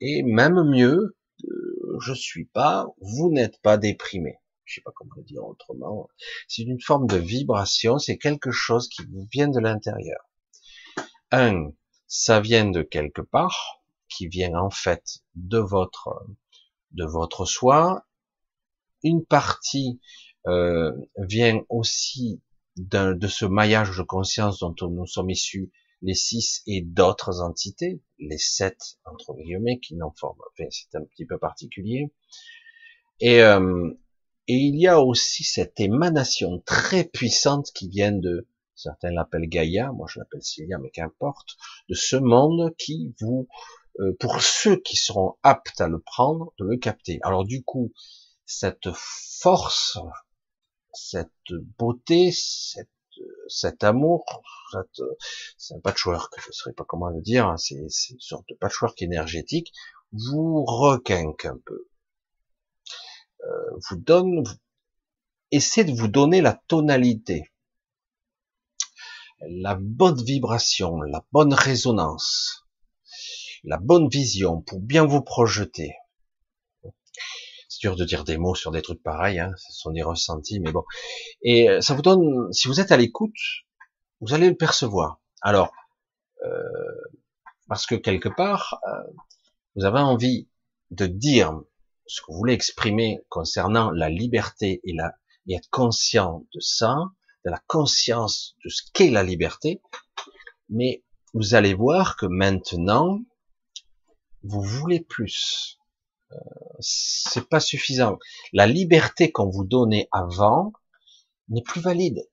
Et 0.00 0.22
même 0.22 0.64
mieux, 0.64 1.18
euh, 1.44 1.98
je 2.00 2.14
suis 2.14 2.46
pas, 2.46 2.86
vous 2.98 3.30
n'êtes 3.30 3.60
pas 3.60 3.76
déprimé. 3.76 4.38
Je 4.64 4.76
sais 4.76 4.80
pas 4.80 4.90
comment 4.94 5.12
le 5.16 5.22
dire 5.22 5.44
autrement. 5.44 6.08
C'est 6.48 6.62
une 6.62 6.80
forme 6.80 7.06
de 7.08 7.18
vibration, 7.18 7.98
c'est 7.98 8.16
quelque 8.16 8.50
chose 8.50 8.88
qui 8.88 9.02
vient 9.30 9.48
de 9.48 9.60
l'intérieur. 9.60 10.20
Un, 11.30 11.72
ça 12.06 12.40
vient 12.40 12.70
de 12.70 12.80
quelque 12.80 13.20
part, 13.20 13.82
qui 14.08 14.28
vient 14.28 14.54
en 14.54 14.70
fait 14.70 15.18
de 15.34 15.58
votre 15.58 16.26
de 16.92 17.04
votre 17.04 17.44
soi. 17.44 18.06
Une 19.02 19.26
partie 19.26 20.00
euh, 20.46 20.90
vient 21.18 21.60
aussi 21.68 22.40
de 22.78 23.28
ce 23.28 23.44
maillage 23.44 23.94
de 23.98 24.02
conscience 24.04 24.60
dont 24.60 24.74
nous 24.88 25.06
sommes 25.06 25.28
issus, 25.28 25.70
les 26.02 26.14
six 26.14 26.62
et 26.66 26.80
d'autres 26.80 27.40
entités, 27.40 28.00
les 28.18 28.38
sept 28.38 28.98
entre 29.04 29.34
guillemets 29.34 29.78
qui 29.80 29.96
n'en 29.96 30.12
forment. 30.12 30.40
Enfin, 30.52 30.68
c'est 30.70 30.96
un 30.96 31.04
petit 31.04 31.26
peu 31.26 31.38
particulier. 31.38 32.12
Et, 33.20 33.42
euh, 33.42 33.90
et 34.46 34.54
il 34.54 34.80
y 34.80 34.86
a 34.86 35.00
aussi 35.00 35.44
cette 35.44 35.80
émanation 35.80 36.62
très 36.64 37.04
puissante 37.04 37.70
qui 37.74 37.88
vient 37.88 38.12
de, 38.12 38.46
certains 38.74 39.10
l'appellent 39.10 39.48
Gaïa, 39.48 39.92
moi 39.92 40.06
je 40.08 40.20
l'appelle 40.20 40.42
Cilia, 40.42 40.78
mais 40.78 40.90
qu'importe, 40.90 41.56
de 41.88 41.94
ce 41.94 42.16
monde 42.16 42.74
qui 42.78 43.14
vous, 43.20 43.48
euh, 43.98 44.16
pour 44.20 44.40
ceux 44.40 44.76
qui 44.76 44.96
seront 44.96 45.34
aptes 45.42 45.80
à 45.80 45.88
le 45.88 45.98
prendre, 45.98 46.52
de 46.58 46.64
le 46.64 46.76
capter. 46.76 47.18
Alors 47.22 47.44
du 47.44 47.64
coup, 47.64 47.92
cette 48.46 48.88
force 48.92 49.98
cette 50.98 51.52
beauté, 51.78 52.32
cette, 52.32 52.90
cet 53.48 53.84
amour, 53.84 54.24
c'est 55.56 55.74
un 55.74 55.80
patchwork, 55.80 56.32
je 56.40 56.48
ne 56.48 56.52
saurais 56.52 56.74
pas 56.74 56.84
comment 56.84 57.08
le 57.08 57.20
dire, 57.20 57.46
hein, 57.46 57.56
c'est 57.56 57.74
une 57.76 57.88
sorte 58.20 58.48
de 58.48 58.54
patchwork 58.54 59.00
énergétique, 59.02 59.72
vous 60.12 60.64
requinque 60.64 61.44
un 61.44 61.58
peu, 61.64 61.88
euh, 63.44 63.78
vous 63.90 63.96
donne, 63.96 64.44
essaie 65.50 65.84
de 65.84 65.92
vous 65.92 66.08
donner 66.08 66.40
la 66.40 66.60
tonalité, 66.68 67.50
la 69.40 69.76
bonne 69.76 70.22
vibration, 70.22 71.00
la 71.00 71.24
bonne 71.32 71.54
résonance, 71.54 72.66
la 73.64 73.78
bonne 73.78 74.08
vision 74.08 74.60
pour 74.62 74.80
bien 74.80 75.04
vous 75.04 75.22
projeter 75.22 75.94
c'est 77.78 77.86
dur 77.86 77.96
de 77.96 78.04
dire 78.04 78.24
des 78.24 78.38
mots 78.38 78.54
sur 78.54 78.70
des 78.70 78.82
trucs 78.82 79.02
pareils, 79.02 79.38
hein, 79.38 79.52
ce 79.56 79.72
sont 79.72 79.90
des 79.90 80.02
ressentis, 80.02 80.60
mais 80.60 80.72
bon. 80.72 80.84
Et 81.42 81.68
euh, 81.68 81.80
ça 81.80 81.94
vous 81.94 82.02
donne, 82.02 82.52
si 82.52 82.68
vous 82.68 82.80
êtes 82.80 82.92
à 82.92 82.96
l'écoute, 82.96 83.36
vous 84.20 84.34
allez 84.34 84.48
le 84.48 84.56
percevoir. 84.56 85.20
Alors, 85.42 85.72
euh, 86.44 86.48
parce 87.68 87.86
que 87.86 87.94
quelque 87.94 88.28
part, 88.28 88.80
euh, 88.86 89.12
vous 89.76 89.84
avez 89.84 90.00
envie 90.00 90.48
de 90.90 91.06
dire 91.06 91.52
ce 92.06 92.20
que 92.20 92.32
vous 92.32 92.38
voulez 92.38 92.54
exprimer 92.54 93.20
concernant 93.28 93.90
la 93.90 94.08
liberté 94.08 94.80
et, 94.84 94.92
la, 94.94 95.12
et 95.46 95.54
être 95.54 95.68
conscient 95.70 96.44
de 96.54 96.60
ça, 96.60 96.96
de 97.44 97.50
la 97.50 97.62
conscience 97.66 98.56
de 98.64 98.70
ce 98.70 98.82
qu'est 98.92 99.10
la 99.10 99.22
liberté, 99.22 99.80
mais 100.68 101.04
vous 101.34 101.54
allez 101.54 101.74
voir 101.74 102.16
que 102.16 102.26
maintenant, 102.26 103.20
vous 104.42 104.62
voulez 104.62 105.00
plus 105.00 105.77
c'est 106.80 107.48
pas 107.48 107.60
suffisant. 107.60 108.18
La 108.52 108.66
liberté 108.66 109.32
qu'on 109.32 109.48
vous 109.48 109.64
donnait 109.64 110.08
avant 110.12 110.72
n'est 111.48 111.62
plus 111.62 111.80
valide. 111.80 112.28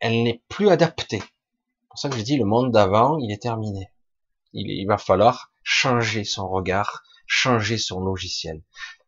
Elle 0.00 0.22
n'est 0.22 0.42
plus 0.48 0.68
adaptée. 0.68 1.20
C'est 1.20 1.88
pour 1.88 1.98
ça 1.98 2.08
que 2.08 2.16
je 2.16 2.22
dis 2.22 2.36
le 2.36 2.44
monde 2.44 2.72
d'avant, 2.72 3.18
il 3.18 3.32
est 3.32 3.42
terminé. 3.42 3.90
Il, 4.52 4.70
il 4.70 4.86
va 4.86 4.98
falloir 4.98 5.52
changer 5.62 6.24
son 6.24 6.48
regard, 6.48 7.02
changer 7.26 7.78
son 7.78 8.00
logiciel. 8.00 8.62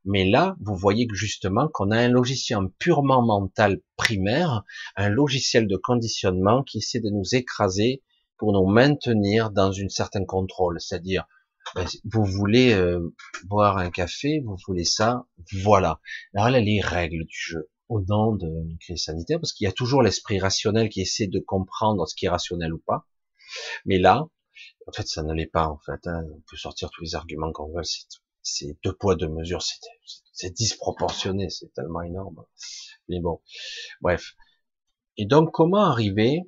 Mais 0.04 0.24
là, 0.24 0.56
vous 0.60 0.74
voyez 0.74 1.06
que 1.06 1.14
justement 1.14 1.68
qu'on 1.68 1.90
a 1.90 1.98
un 1.98 2.08
logiciel 2.08 2.58
purement 2.78 3.22
mental 3.22 3.80
primaire, 3.96 4.64
un 4.96 5.08
logiciel 5.08 5.68
de 5.68 5.76
conditionnement 5.76 6.62
qui 6.64 6.78
essaie 6.78 7.00
de 7.00 7.10
nous 7.10 7.34
écraser 7.34 8.02
pour 8.36 8.52
nous 8.52 8.66
maintenir 8.66 9.50
dans 9.50 9.70
une 9.70 9.90
certaine 9.90 10.26
contrôle, 10.26 10.80
c'est-à-dire 10.80 11.24
ben, 11.74 11.86
vous 12.04 12.24
voulez 12.24 12.72
euh, 12.74 13.14
boire 13.44 13.78
un 13.78 13.90
café, 13.90 14.40
vous 14.44 14.56
voulez 14.66 14.84
ça, 14.84 15.26
voilà. 15.62 16.00
Alors 16.34 16.50
là, 16.50 16.60
les 16.60 16.80
règles 16.80 17.24
du 17.24 17.36
jeu 17.36 17.70
au 17.88 18.00
nom 18.00 18.34
d'une 18.34 18.78
crise 18.78 19.04
sanitaire, 19.04 19.38
parce 19.40 19.52
qu'il 19.52 19.66
y 19.66 19.68
a 19.68 19.72
toujours 19.72 20.02
l'esprit 20.02 20.38
rationnel 20.38 20.88
qui 20.88 21.00
essaie 21.02 21.26
de 21.26 21.38
comprendre 21.38 22.06
ce 22.08 22.14
qui 22.14 22.26
est 22.26 22.30
rationnel 22.30 22.72
ou 22.72 22.78
pas. 22.78 23.06
Mais 23.84 23.98
là, 23.98 24.26
en 24.86 24.92
fait, 24.92 25.06
ça 25.06 25.22
ne 25.22 25.32
l'est 25.34 25.46
pas, 25.46 25.66
en 25.66 25.78
fait. 25.78 26.06
Hein. 26.06 26.24
On 26.34 26.42
peut 26.48 26.56
sortir 26.56 26.90
tous 26.90 27.02
les 27.02 27.14
arguments 27.14 27.52
qu'on 27.52 27.72
veut, 27.72 27.82
c'est 28.42 28.76
deux 28.82 28.94
poids, 28.94 29.14
deux 29.14 29.28
mesures, 29.28 29.62
c'est 30.32 30.50
disproportionné, 30.50 31.50
c'est 31.50 31.72
tellement 31.74 32.02
énorme. 32.02 32.44
Mais 33.08 33.20
bon, 33.20 33.40
bref. 34.00 34.34
Et 35.16 35.26
donc, 35.26 35.52
comment 35.52 35.84
arriver 35.84 36.40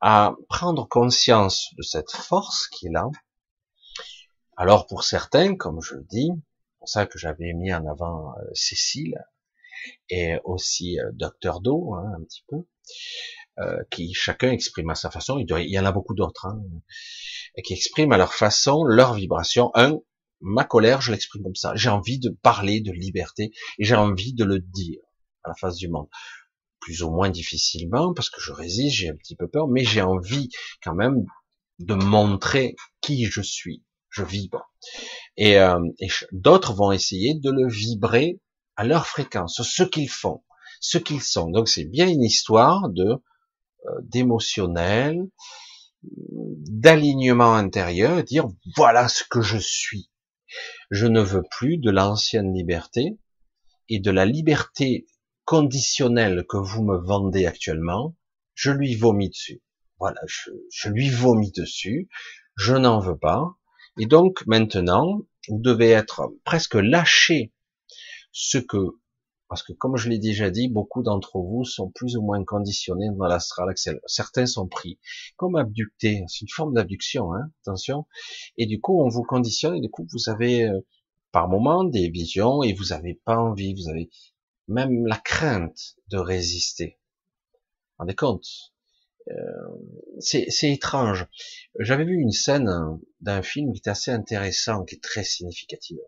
à 0.00 0.34
prendre 0.48 0.88
conscience 0.88 1.74
de 1.76 1.82
cette 1.82 2.10
force 2.10 2.68
qui 2.68 2.86
est 2.86 2.92
là, 2.92 3.08
alors 4.56 4.86
pour 4.86 5.04
certains, 5.04 5.56
comme 5.56 5.80
je 5.80 5.94
le 5.94 6.04
dis, 6.04 6.30
pour 6.84 6.88
ça 6.88 7.06
que 7.06 7.18
j'avais 7.18 7.54
mis 7.54 7.72
en 7.72 7.86
avant 7.86 8.34
euh, 8.36 8.42
Cécile 8.52 9.18
et 10.10 10.36
aussi 10.44 11.00
euh, 11.00 11.10
Docteur 11.14 11.60
Do, 11.60 11.94
hein, 11.94 12.12
un 12.18 12.22
petit 12.24 12.44
peu, 12.46 12.58
euh, 13.58 13.82
qui 13.90 14.12
chacun 14.12 14.50
exprime 14.50 14.90
à 14.90 14.94
sa 14.94 15.10
façon. 15.10 15.38
Il, 15.38 15.70
y 15.70 15.78
en 15.78 15.86
a 15.86 15.92
beaucoup 15.92 16.14
d'autres, 16.14 16.46
hein, 16.46 16.60
qui 17.64 17.72
expriment 17.72 18.12
à 18.12 18.18
leur 18.18 18.34
façon 18.34 18.84
leur 18.84 19.14
vibration. 19.14 19.70
Un, 19.74 19.98
ma 20.40 20.64
colère, 20.64 21.00
je 21.00 21.10
l'exprime 21.10 21.42
comme 21.42 21.54
ça. 21.54 21.74
J'ai 21.74 21.88
envie 21.88 22.18
de 22.18 22.28
parler 22.28 22.80
de 22.82 22.92
liberté 22.92 23.50
et 23.78 23.84
j'ai 23.84 23.96
envie 23.96 24.34
de 24.34 24.44
le 24.44 24.58
dire 24.60 25.00
à 25.42 25.48
la 25.48 25.54
face 25.54 25.76
du 25.76 25.88
monde. 25.88 26.08
Plus 26.80 27.02
ou 27.02 27.10
moins 27.10 27.30
difficilement 27.30 28.12
parce 28.12 28.28
que 28.28 28.42
je 28.42 28.52
résiste, 28.52 28.96
j'ai 28.96 29.08
un 29.08 29.16
petit 29.16 29.36
peu 29.36 29.48
peur, 29.48 29.68
mais 29.68 29.84
j'ai 29.84 30.02
envie 30.02 30.50
quand 30.82 30.94
même 30.94 31.24
de 31.78 31.94
montrer 31.94 32.76
qui 33.00 33.24
je 33.24 33.40
suis 33.40 33.82
je 34.14 34.22
vibre. 34.22 34.72
Et, 35.36 35.58
euh, 35.58 35.80
d'autres 36.32 36.72
vont 36.72 36.92
essayer 36.92 37.34
de 37.34 37.50
le 37.50 37.68
vibrer 37.68 38.40
à 38.76 38.84
leur 38.84 39.06
fréquence, 39.06 39.60
ce 39.62 39.82
qu'ils 39.82 40.10
font, 40.10 40.42
ce 40.80 40.98
qu'ils 40.98 41.22
sont. 41.22 41.50
Donc 41.50 41.68
c'est 41.68 41.84
bien 41.84 42.08
une 42.08 42.22
histoire 42.22 42.88
de 42.88 43.04
euh, 43.86 43.90
d'émotionnel, 44.02 45.20
d'alignement 46.02 47.54
intérieur, 47.54 48.22
dire 48.22 48.46
voilà 48.76 49.08
ce 49.08 49.24
que 49.28 49.40
je 49.40 49.58
suis. 49.58 50.10
Je 50.90 51.06
ne 51.06 51.20
veux 51.20 51.42
plus 51.50 51.78
de 51.78 51.90
l'ancienne 51.90 52.54
liberté 52.54 53.18
et 53.88 53.98
de 53.98 54.10
la 54.10 54.26
liberté 54.26 55.06
conditionnelle 55.44 56.44
que 56.48 56.56
vous 56.56 56.84
me 56.84 56.96
vendez 56.96 57.46
actuellement, 57.46 58.16
je 58.54 58.70
lui 58.70 58.94
vomis 58.94 59.30
dessus. 59.30 59.62
Voilà, 59.98 60.20
je, 60.26 60.50
je 60.70 60.88
lui 60.88 61.10
vomis 61.10 61.52
dessus, 61.52 62.08
je 62.56 62.74
n'en 62.74 63.00
veux 63.00 63.18
pas, 63.18 63.56
et 63.98 64.06
donc 64.06 64.46
maintenant, 64.46 65.20
vous 65.48 65.60
devez 65.60 65.90
être 65.90 66.32
presque 66.44 66.74
lâché 66.74 67.52
ce 68.32 68.58
que, 68.58 68.98
parce 69.48 69.62
que 69.62 69.72
comme 69.72 69.96
je 69.96 70.08
l'ai 70.08 70.18
déjà 70.18 70.50
dit, 70.50 70.68
beaucoup 70.68 71.02
d'entre 71.02 71.38
vous 71.38 71.64
sont 71.64 71.90
plus 71.90 72.16
ou 72.16 72.22
moins 72.22 72.42
conditionnés 72.44 73.08
dans 73.16 73.26
l'astral. 73.26 73.72
Certains 74.06 74.46
sont 74.46 74.66
pris 74.66 74.98
comme 75.36 75.54
abductés. 75.56 76.24
C'est 76.26 76.40
une 76.42 76.48
forme 76.48 76.74
d'abduction, 76.74 77.32
hein, 77.34 77.50
attention. 77.62 78.06
Et 78.58 78.66
du 78.66 78.80
coup, 78.80 79.00
on 79.00 79.08
vous 79.08 79.22
conditionne 79.22 79.76
et 79.76 79.80
du 79.80 79.90
coup, 79.90 80.06
vous 80.12 80.28
avez 80.28 80.64
euh, 80.64 80.80
par 81.30 81.48
moment 81.48 81.84
des 81.84 82.08
visions 82.08 82.62
et 82.62 82.72
vous 82.72 82.86
n'avez 82.86 83.14
pas 83.24 83.36
envie, 83.36 83.74
vous 83.74 83.88
avez 83.88 84.10
même 84.66 85.06
la 85.06 85.16
crainte 85.16 85.96
de 86.08 86.18
résister. 86.18 86.98
Vous 87.52 87.98
rendez 87.98 88.14
compte? 88.14 88.73
C'est 90.18 90.70
étrange. 90.70 91.26
J'avais 91.78 92.04
vu 92.04 92.20
une 92.20 92.32
scène 92.32 92.98
d'un 93.20 93.42
film 93.42 93.72
qui 93.72 93.80
est 93.84 93.88
assez 93.88 94.10
intéressant, 94.10 94.84
qui 94.84 94.96
est 94.96 95.02
très 95.02 95.24
significative. 95.24 95.98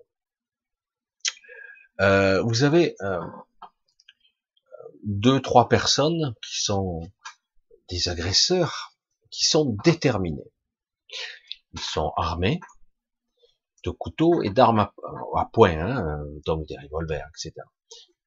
Euh, 2.01 2.43
vous 2.43 2.65
avez 2.65 2.95
euh, 3.01 3.21
deux, 5.05 5.41
trois 5.41 5.69
personnes 5.69 6.35
qui 6.47 6.63
sont 6.63 7.01
des 7.89 8.09
agresseurs, 8.09 8.97
qui 9.31 9.45
sont 9.45 9.77
déterminés. 9.85 10.53
Ils 11.73 11.81
sont 11.81 12.13
armés 12.17 12.61
de 13.85 13.91
couteaux 13.91 14.43
et 14.43 14.51
d'armes 14.51 14.81
à, 14.81 14.95
à, 15.37 15.49
poing, 15.53 15.79
hein, 15.79 16.19
donc 16.45 16.67
des 16.67 16.77
revolvers, 16.79 17.29
etc. 17.31 17.55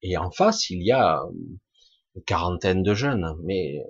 Et 0.02 0.16
en 0.16 0.30
face, 0.30 0.70
il 0.70 0.82
y 0.82 0.92
a 0.92 1.22
une 2.14 2.22
quarantaine 2.24 2.82
de 2.82 2.94
jeunes, 2.94 3.36
mais 3.44 3.84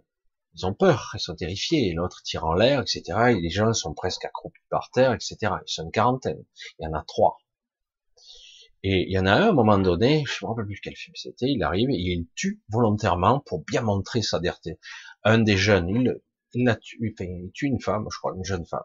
ils 0.54 0.66
ont 0.66 0.74
peur, 0.74 1.12
ils 1.14 1.20
sont 1.20 1.34
terrifiés, 1.34 1.92
l'autre 1.92 2.22
tire 2.22 2.44
en 2.44 2.54
l'air, 2.54 2.80
etc. 2.80 3.02
Et 3.30 3.40
les 3.40 3.50
gens 3.50 3.72
sont 3.72 3.94
presque 3.94 4.24
accroupis 4.24 4.60
par 4.68 4.90
terre, 4.90 5.12
etc. 5.12 5.36
Ils 5.42 5.72
sont 5.72 5.84
une 5.84 5.90
quarantaine. 5.90 6.44
Il 6.78 6.84
y 6.84 6.86
en 6.86 6.92
a 6.92 7.04
trois. 7.06 7.38
Et 8.82 9.06
il 9.08 9.12
y 9.12 9.18
en 9.18 9.26
a 9.26 9.32
un, 9.32 9.42
à 9.42 9.48
un 9.50 9.52
moment 9.52 9.78
donné, 9.78 10.24
je 10.26 10.44
me 10.44 10.48
rappelle 10.48 10.66
plus 10.66 10.80
quel 10.80 10.96
film 10.96 11.14
c'était, 11.14 11.50
il 11.50 11.62
arrive 11.62 11.90
et 11.90 11.98
il 11.98 12.26
tue 12.34 12.62
volontairement 12.70 13.40
pour 13.40 13.62
bien 13.64 13.82
montrer 13.82 14.22
sa 14.22 14.40
dernité. 14.40 14.78
Un 15.22 15.38
des 15.38 15.58
jeunes, 15.58 15.88
il, 15.88 16.20
il, 16.54 16.68
a 16.68 16.76
tué, 16.76 17.14
il 17.20 17.50
tue 17.52 17.66
une 17.66 17.80
femme, 17.80 18.06
je 18.10 18.18
crois, 18.18 18.34
une 18.34 18.44
jeune 18.44 18.64
femme. 18.64 18.84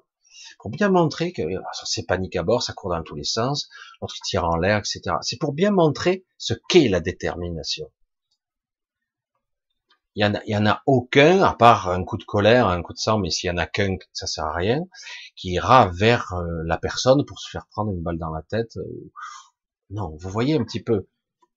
Pour 0.59 0.69
bien 0.69 0.89
montrer 0.89 1.31
que 1.31 1.41
ah, 1.41 1.85
c'est 1.85 2.05
panique 2.05 2.35
à 2.35 2.43
bord, 2.43 2.61
ça 2.61 2.73
court 2.73 2.89
dans 2.89 3.01
tous 3.03 3.15
les 3.15 3.23
sens, 3.23 3.69
l'autre 4.01 4.15
tire 4.25 4.43
en 4.43 4.57
l'air, 4.57 4.77
etc. 4.77 5.15
C'est 5.21 5.39
pour 5.39 5.53
bien 5.53 5.71
montrer 5.71 6.25
ce 6.37 6.53
qu'est 6.67 6.89
la 6.89 6.99
détermination 6.99 7.89
il 10.15 10.23
y 10.23 10.25
en 10.25 10.33
a, 10.33 10.41
il 10.45 10.51
y 10.51 10.57
en 10.57 10.65
a 10.65 10.81
aucun, 10.85 11.41
à 11.41 11.53
part 11.53 11.89
un 11.89 12.03
coup 12.05 12.17
de 12.17 12.23
colère, 12.23 12.67
un 12.67 12.81
coup 12.81 12.93
de 12.93 12.97
sang, 12.97 13.19
mais 13.19 13.29
s'il 13.29 13.49
y 13.49 13.51
en 13.51 13.57
a 13.57 13.65
qu'un, 13.65 13.97
ça 14.13 14.27
sert 14.27 14.45
à 14.45 14.53
rien, 14.53 14.85
qui 15.35 15.51
ira 15.51 15.91
vers 15.93 16.33
euh, 16.33 16.63
la 16.65 16.77
personne 16.77 17.25
pour 17.25 17.39
se 17.39 17.49
faire 17.49 17.67
prendre 17.67 17.91
une 17.91 18.01
balle 18.01 18.17
dans 18.17 18.31
la 18.31 18.41
tête. 18.41 18.77
Euh, 18.77 19.11
non, 19.89 20.15
vous 20.17 20.29
voyez 20.29 20.55
un 20.55 20.63
petit 20.63 20.81
peu. 20.81 21.07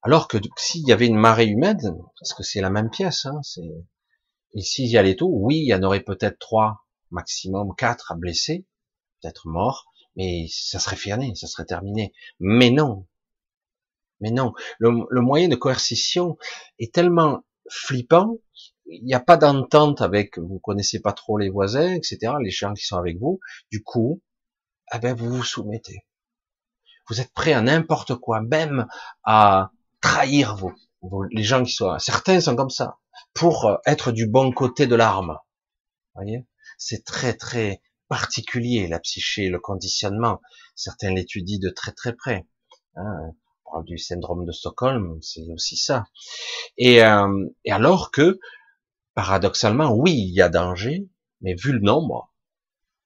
Alors 0.03 0.27
que 0.27 0.39
s'il 0.57 0.87
y 0.87 0.93
avait 0.93 1.07
une 1.07 1.17
marée 1.17 1.47
humaine, 1.47 1.79
parce 2.19 2.35
que 2.35 2.43
c'est 2.43 2.61
la 2.61 2.71
même 2.71 2.91
pièce, 2.91 3.27
hein, 3.27 3.41
c'est, 3.43 3.71
et 4.55 4.61
s'il 4.63 4.87
y 4.87 4.99
allait 4.99 5.17
tout, 5.17 5.31
oui, 5.33 5.59
il 5.59 5.69
y 5.69 5.75
en 5.75 5.83
aurait 5.85 6.03
peut-être 6.03 6.39
trois, 6.39 6.85
maximum 7.11 7.75
quatre 7.77 8.11
à 8.11 8.17
blesser, 8.17 8.67
peut-être 9.21 9.47
morts, 9.47 9.87
mais 10.17 10.47
ça 10.51 10.81
serait 10.81 10.97
fini, 10.97 11.37
ça 11.37 11.47
serait 11.47 11.65
terminé. 11.65 12.13
Mais 12.41 12.71
non. 12.71 13.07
Mais 14.21 14.33
non. 14.33 14.53
le 14.81 15.21
moyen 15.21 15.47
de 15.47 15.55
coercition 15.55 16.39
est 16.81 16.93
tellement 16.93 17.45
flippant 17.71 18.39
il 18.89 19.05
n'y 19.05 19.15
a 19.15 19.21
pas 19.21 19.37
d'entente 19.37 20.01
avec, 20.01 20.39
vous 20.39 20.59
connaissez 20.59 21.01
pas 21.01 21.13
trop 21.13 21.39
les 21.39 21.51
voisins, 21.51 21.95
etc., 21.95 22.33
les 22.43 22.51
gens 22.51 22.75
qui 22.75 22.85
sont 22.85 22.97
avec 22.97 23.19
vous, 23.19 23.41
du 23.71 23.83
coup, 23.83 24.23
eh 24.95 24.99
ben, 24.99 25.15
vous 25.15 25.31
vous 25.31 25.45
soumettez. 25.45 26.07
Vous 27.09 27.21
êtes 27.21 27.33
prêt 27.33 27.53
à 27.53 27.61
n'importe 27.61 28.15
quoi, 28.17 28.41
même 28.41 28.87
à 29.25 29.71
trahir 30.01 30.57
vous, 30.57 30.75
les 31.31 31.43
gens 31.43 31.63
qui 31.63 31.73
sont, 31.73 31.99
certains 31.99 32.41
sont 32.41 32.57
comme 32.57 32.71
ça, 32.71 32.99
pour 33.35 33.67
euh, 33.67 33.77
être 33.87 34.13
du 34.13 34.27
bon 34.27 34.53
côté 34.53 34.87
de 34.87 34.95
l'arme. 34.95 35.39
voyez? 36.15 36.47
C'est 36.77 37.05
très, 37.05 37.35
très 37.35 37.83
particulier, 38.09 38.89
la 38.89 39.01
psyché, 39.01 39.49
le 39.49 39.59
conditionnement. 39.59 40.41
Certains 40.75 41.13
l'étudient 41.13 41.59
de 41.61 41.71
très, 41.71 41.93
très 41.93 42.15
près. 42.15 42.47
Hein, 42.97 43.33
on 43.65 43.71
parle 43.71 43.85
du 43.85 43.99
syndrome 43.99 44.47
de 44.47 44.53
Stockholm, 44.53 45.19
c'est 45.21 45.47
aussi 45.53 45.77
ça. 45.77 46.07
Et, 46.79 47.03
euh, 47.03 47.47
et 47.65 47.73
alors 47.73 48.11
que 48.11 48.39
paradoxalement, 49.19 49.91
oui, 49.91 50.13
il 50.13 50.33
y 50.33 50.41
a 50.43 50.49
danger, 50.49 51.09
mais 51.41 51.57
vu 51.57 51.73
le 51.73 51.81
nombre, 51.81 52.33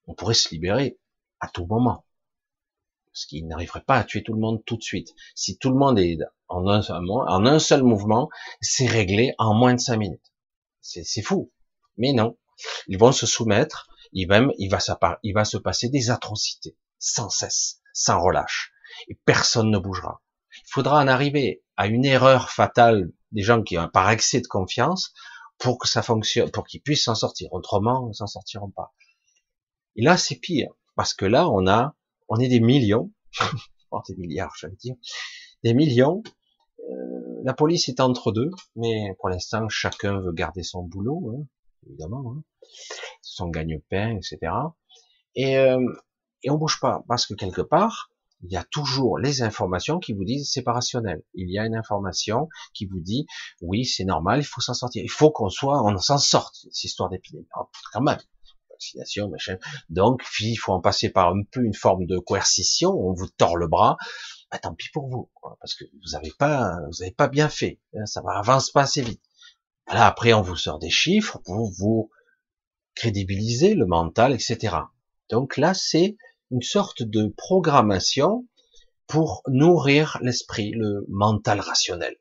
on 0.05 0.13
pourrait 0.13 0.35
se 0.35 0.49
libérer 0.49 0.99
à 1.39 1.47
tout 1.47 1.65
moment. 1.65 2.05
Parce 3.07 3.25
qu'il 3.25 3.47
n'arriverait 3.47 3.81
pas 3.81 3.97
à 3.97 4.03
tuer 4.03 4.21
tout 4.21 4.33
le 4.33 4.39
monde 4.39 4.63
tout 4.63 4.77
de 4.77 4.83
suite. 4.83 5.15
Si 5.33 5.57
tout 5.57 5.71
le 5.71 5.75
monde 5.75 5.97
est 5.97 6.19
en 6.49 6.67
un, 6.67 7.59
seul 7.59 7.81
mouvement, 7.81 8.29
c'est 8.61 8.85
réglé 8.85 9.33
en 9.39 9.55
moins 9.55 9.73
de 9.73 9.79
cinq 9.79 9.97
minutes. 9.97 10.31
C'est 10.81 11.23
fou. 11.23 11.51
Mais 11.97 12.13
non. 12.13 12.37
Ils 12.85 12.99
vont 12.99 13.11
se 13.11 13.25
soumettre, 13.25 13.87
il 14.11 14.27
va, 14.27 14.39
il 14.59 15.33
va 15.33 15.45
se 15.45 15.57
passer 15.57 15.89
des 15.89 16.11
atrocités, 16.11 16.77
sans 16.99 17.31
cesse, 17.31 17.81
sans 17.91 18.21
relâche. 18.21 18.71
Et 19.07 19.19
personne 19.25 19.71
ne 19.71 19.79
bougera. 19.79 20.21
Il 20.57 20.69
faudra 20.69 21.01
en 21.01 21.07
arriver 21.07 21.63
à 21.75 21.87
une 21.87 22.05
erreur 22.05 22.51
fatale 22.51 23.11
des 23.31 23.41
gens 23.41 23.63
qui 23.63 23.79
ont 23.79 23.89
par 23.89 24.11
excès 24.11 24.41
de 24.41 24.47
confiance, 24.47 25.11
pour 25.63 25.79
que 25.79 25.87
ça 25.87 26.03
fonctionne, 26.03 26.51
pour 26.51 26.65
qu'ils 26.67 26.81
puissent 26.81 27.05
s'en 27.05 27.15
sortir. 27.15 27.51
Autrement, 27.53 28.09
ils 28.11 28.15
s'en 28.15 28.27
sortiront 28.27 28.69
pas. 28.69 28.93
Et 29.95 30.03
là, 30.03 30.17
c'est 30.17 30.35
pire, 30.35 30.73
parce 30.95 31.13
que 31.13 31.25
là, 31.25 31.49
on 31.49 31.67
a, 31.67 31.95
on 32.27 32.37
est 32.37 32.49
des 32.49 32.59
millions, 32.59 33.11
des 34.07 34.15
milliards, 34.17 34.53
j'allais 34.59 34.75
dire, 34.75 34.95
des 35.63 35.73
millions. 35.73 36.21
Euh, 36.79 37.41
la 37.45 37.53
police 37.53 37.87
est 37.87 38.01
entre 38.01 38.33
deux, 38.33 38.51
mais 38.75 39.15
pour 39.19 39.29
l'instant, 39.29 39.69
chacun 39.69 40.19
veut 40.19 40.33
garder 40.33 40.63
son 40.63 40.83
boulot, 40.83 41.33
hein, 41.33 41.47
évidemment, 41.87 42.35
hein, 42.35 42.43
son 43.21 43.47
gagne-pain, 43.47 44.17
etc. 44.17 44.51
Et, 45.35 45.57
euh, 45.57 45.79
et 46.43 46.49
on 46.49 46.57
bouge 46.57 46.81
pas, 46.81 47.05
parce 47.07 47.25
que 47.25 47.35
quelque 47.35 47.61
part, 47.61 48.11
il 48.43 48.51
y 48.51 48.57
a 48.57 48.63
toujours 48.63 49.17
les 49.17 49.41
informations 49.41 49.99
qui 49.99 50.13
vous 50.13 50.25
disent 50.25 50.49
c'est 50.51 50.61
pas 50.61 50.73
rationnel. 50.73 51.23
Il 51.33 51.49
y 51.49 51.57
a 51.57 51.65
une 51.65 51.75
information 51.75 52.49
qui 52.73 52.85
vous 52.85 52.99
dit 52.99 53.25
oui 53.61 53.85
c'est 53.85 54.03
normal, 54.03 54.41
il 54.41 54.45
faut 54.45 54.61
s'en 54.61 54.73
sortir, 54.73 55.03
il 55.03 55.09
faut 55.09 55.31
qu'on 55.31 55.49
soit, 55.49 55.83
on 55.83 55.97
s'en 55.97 56.17
sorte 56.17 56.55
cette 56.55 56.83
histoire 56.83 57.09
d'épidémie. 57.09 57.47
Oh, 57.57 57.69
quand 57.91 58.01
même, 58.01 58.17
vaccination, 58.71 59.29
machin. 59.29 59.57
Donc 59.89 60.21
il 60.39 60.55
faut 60.55 60.73
en 60.73 60.81
passer 60.81 61.09
par 61.09 61.29
un 61.29 61.43
peu 61.51 61.63
une 61.63 61.73
forme 61.73 62.05
de 62.05 62.17
coercition. 62.19 62.91
On 62.91 63.13
vous 63.13 63.29
tord 63.29 63.57
le 63.57 63.67
bras. 63.67 63.97
Bah, 64.51 64.59
tant 64.59 64.75
pis 64.75 64.89
pour 64.93 65.09
vous, 65.09 65.31
parce 65.59 65.73
que 65.73 65.85
vous 66.03 66.15
avez 66.15 66.31
pas, 66.37 66.77
vous 66.91 67.01
avez 67.01 67.11
pas 67.11 67.27
bien 67.27 67.49
fait. 67.49 67.79
Hein, 67.95 68.05
ça 68.05 68.21
va 68.21 68.37
avance 68.37 68.71
pas 68.71 68.83
assez 68.83 69.01
vite. 69.01 69.21
Là 69.87 70.05
après 70.05 70.33
on 70.33 70.41
vous 70.41 70.55
sort 70.55 70.79
des 70.79 70.89
chiffres 70.89 71.39
pour 71.45 71.71
vous 71.71 72.09
crédibiliser 72.95 73.73
le 73.73 73.85
mental, 73.85 74.33
etc. 74.33 74.75
Donc 75.29 75.57
là 75.57 75.73
c'est 75.73 76.17
une 76.53 76.61
sorte 76.61 77.01
de 77.01 77.33
programmation 77.35 78.47
pour 79.07 79.41
nourrir 79.47 80.19
l'esprit, 80.21 80.71
le 80.71 81.03
mental 81.09 81.59
rationnel. 81.59 82.15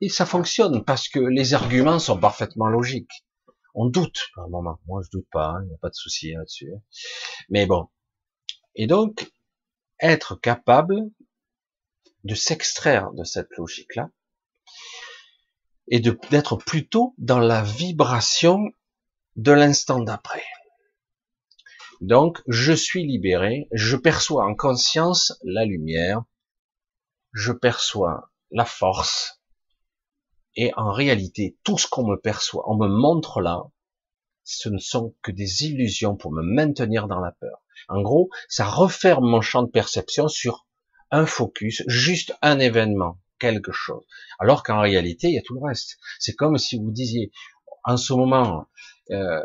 Et 0.00 0.08
ça 0.08 0.26
fonctionne 0.26 0.82
parce 0.84 1.08
que 1.08 1.20
les 1.20 1.54
arguments 1.54 1.98
sont 1.98 2.18
parfaitement 2.18 2.68
logiques. 2.68 3.26
On 3.74 3.86
doute 3.86 4.28
par 4.34 4.48
moment. 4.48 4.80
Moi, 4.86 5.02
je 5.04 5.10
doute 5.12 5.28
pas. 5.30 5.58
Il 5.62 5.68
n'y 5.68 5.74
a 5.74 5.78
pas 5.78 5.90
de 5.90 5.94
souci 5.94 6.32
là-dessus. 6.32 6.72
Mais 7.50 7.66
bon. 7.66 7.88
Et 8.74 8.86
donc, 8.86 9.30
être 10.00 10.34
capable 10.36 10.96
de 12.24 12.34
s'extraire 12.34 13.12
de 13.12 13.24
cette 13.24 13.50
logique-là 13.56 14.10
et 15.88 16.00
d'être 16.00 16.56
plutôt 16.56 17.14
dans 17.18 17.38
la 17.38 17.62
vibration 17.62 18.70
de 19.36 19.52
l'instant 19.52 20.00
d'après. 20.00 20.44
Donc, 22.00 22.42
je 22.46 22.72
suis 22.72 23.06
libéré, 23.06 23.68
je 23.72 23.96
perçois 23.96 24.46
en 24.46 24.54
conscience 24.54 25.34
la 25.44 25.64
lumière, 25.64 26.24
je 27.32 27.52
perçois 27.52 28.30
la 28.50 28.64
force, 28.64 29.40
et 30.56 30.72
en 30.76 30.92
réalité, 30.92 31.58
tout 31.62 31.78
ce 31.78 31.86
qu'on 31.86 32.06
me 32.06 32.16
perçoit, 32.16 32.68
on 32.68 32.76
me 32.76 32.88
montre 32.88 33.40
là, 33.40 33.64
ce 34.42 34.68
ne 34.68 34.78
sont 34.78 35.14
que 35.22 35.30
des 35.30 35.64
illusions 35.64 36.16
pour 36.16 36.32
me 36.32 36.42
maintenir 36.42 37.06
dans 37.06 37.20
la 37.20 37.32
peur. 37.32 37.62
En 37.88 38.00
gros, 38.02 38.30
ça 38.48 38.64
referme 38.64 39.24
mon 39.24 39.40
champ 39.40 39.62
de 39.62 39.70
perception 39.70 40.28
sur 40.28 40.66
un 41.10 41.26
focus, 41.26 41.82
juste 41.86 42.34
un 42.42 42.58
événement, 42.58 43.20
quelque 43.38 43.72
chose. 43.72 44.04
Alors 44.38 44.62
qu'en 44.62 44.80
réalité, 44.80 45.28
il 45.28 45.34
y 45.34 45.38
a 45.38 45.42
tout 45.42 45.54
le 45.54 45.66
reste. 45.66 45.98
C'est 46.18 46.34
comme 46.34 46.58
si 46.58 46.78
vous 46.78 46.90
disiez, 46.90 47.30
en 47.84 47.96
ce 47.96 48.12
moment, 48.12 48.66
euh, 49.10 49.42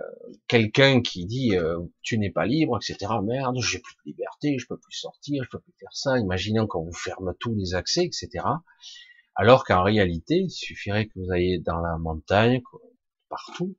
quelqu'un 0.47 1.01
qui 1.01 1.25
dit 1.25 1.55
euh, 1.55 1.79
tu 2.01 2.17
n'es 2.17 2.29
pas 2.29 2.45
libre, 2.45 2.77
etc. 2.77 3.11
Merde, 3.23 3.57
j'ai 3.61 3.79
plus 3.79 3.95
de 3.95 4.11
liberté, 4.11 4.57
je 4.59 4.67
peux 4.67 4.77
plus 4.77 4.95
sortir, 4.95 5.43
je 5.43 5.49
peux 5.49 5.59
plus 5.59 5.73
faire 5.79 5.93
ça. 5.93 6.19
Imaginons 6.19 6.67
qu'on 6.67 6.83
vous 6.83 6.93
ferme 6.93 7.33
tous 7.39 7.55
les 7.55 7.73
accès, 7.73 8.05
etc. 8.05 8.45
Alors 9.35 9.63
qu'en 9.65 9.83
réalité, 9.83 10.35
il 10.35 10.51
suffirait 10.51 11.07
que 11.07 11.13
vous 11.15 11.31
ayez 11.33 11.59
dans 11.59 11.79
la 11.79 11.97
montagne, 11.97 12.61
partout, 13.27 13.75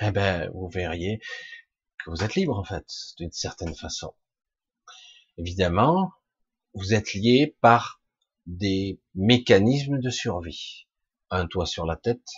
eh 0.00 0.10
ben, 0.10 0.50
vous 0.54 0.68
verriez 0.68 1.20
que 1.98 2.10
vous 2.10 2.22
êtes 2.22 2.34
libre 2.34 2.58
en 2.58 2.64
fait, 2.64 2.86
d'une 3.18 3.32
certaine 3.32 3.74
façon. 3.74 4.14
Évidemment, 5.38 6.10
vous 6.74 6.94
êtes 6.94 7.14
lié 7.14 7.56
par 7.60 8.00
des 8.46 9.00
mécanismes 9.14 10.00
de 10.00 10.10
survie. 10.10 10.86
Un 11.30 11.46
toit 11.46 11.66
sur 11.66 11.86
la 11.86 11.96
tête, 11.96 12.28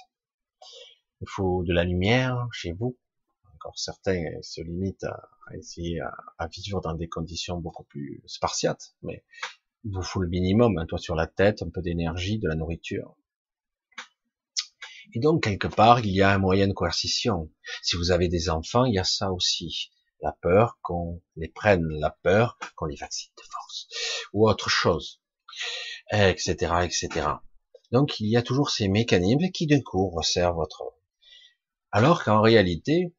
il 1.20 1.28
faut 1.28 1.64
de 1.64 1.72
la 1.72 1.84
lumière 1.84 2.46
chez 2.52 2.72
vous. 2.72 2.96
Encore 3.54 3.78
certains 3.78 4.24
se 4.42 4.60
limitent 4.60 5.04
à, 5.04 5.20
essayer 5.56 6.00
à, 6.00 6.46
vivre 6.46 6.80
dans 6.80 6.94
des 6.94 7.08
conditions 7.08 7.58
beaucoup 7.58 7.84
plus 7.84 8.22
spartiates, 8.26 8.94
mais 9.02 9.24
il 9.84 9.92
vous 9.92 10.02
faut 10.02 10.20
le 10.20 10.28
minimum, 10.28 10.78
un 10.78 10.86
toit 10.86 10.98
sur 10.98 11.14
la 11.14 11.26
tête, 11.26 11.62
un 11.62 11.70
peu 11.70 11.82
d'énergie, 11.82 12.38
de 12.38 12.48
la 12.48 12.54
nourriture. 12.54 13.16
Et 15.14 15.20
donc, 15.20 15.42
quelque 15.42 15.68
part, 15.68 16.00
il 16.00 16.10
y 16.10 16.22
a 16.22 16.30
un 16.30 16.38
moyen 16.38 16.68
de 16.68 16.72
coercition. 16.72 17.50
Si 17.82 17.96
vous 17.96 18.10
avez 18.10 18.28
des 18.28 18.50
enfants, 18.50 18.84
il 18.84 18.94
y 18.94 18.98
a 18.98 19.04
ça 19.04 19.32
aussi. 19.32 19.90
La 20.20 20.32
peur 20.32 20.78
qu'on 20.82 21.22
les 21.36 21.48
prenne, 21.48 21.86
la 22.00 22.10
peur 22.10 22.58
qu'on 22.76 22.86
les 22.86 22.96
vaccine 22.96 23.32
de 23.36 23.42
force, 23.42 23.88
ou 24.32 24.48
autre 24.48 24.68
chose, 24.68 25.22
etc., 26.12 26.52
etc. 26.82 27.08
Donc, 27.90 28.20
il 28.20 28.28
y 28.28 28.36
a 28.36 28.42
toujours 28.42 28.70
ces 28.70 28.88
mécanismes 28.88 29.50
qui, 29.50 29.66
d'un 29.66 29.80
coup, 29.80 30.10
resserrent 30.10 30.54
votre, 30.54 30.97
alors 31.92 32.24
qu'en 32.24 32.40
réalité, 32.40 33.14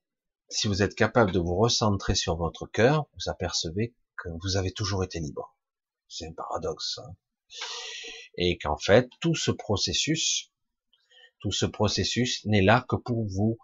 si 0.49 0.67
vous 0.67 0.82
êtes 0.84 0.95
capable 0.95 1.32
de 1.32 1.39
vous 1.39 1.55
recentrer 1.55 2.15
sur 2.15 2.36
votre 2.36 2.65
cœur, 2.65 3.05
vous 3.13 3.30
apercevez 3.30 3.95
que 4.17 4.30
vous 4.41 4.57
avez 4.57 4.72
toujours 4.72 5.03
été 5.03 5.20
libre. 5.20 5.55
C'est 6.07 6.28
un 6.28 6.34
paradoxe. 6.34 6.99
Hein. 6.99 7.15
Et 8.36 8.57
qu'en 8.57 8.78
fait, 8.78 9.09
tout 9.20 9.36
ce 9.36 9.51
processus 9.51 10.49
tout 11.39 11.51
ce 11.51 11.65
processus 11.65 12.45
n'est 12.45 12.61
là 12.61 12.86
que 12.88 12.95
pour 12.95 13.26
vous 13.26 13.57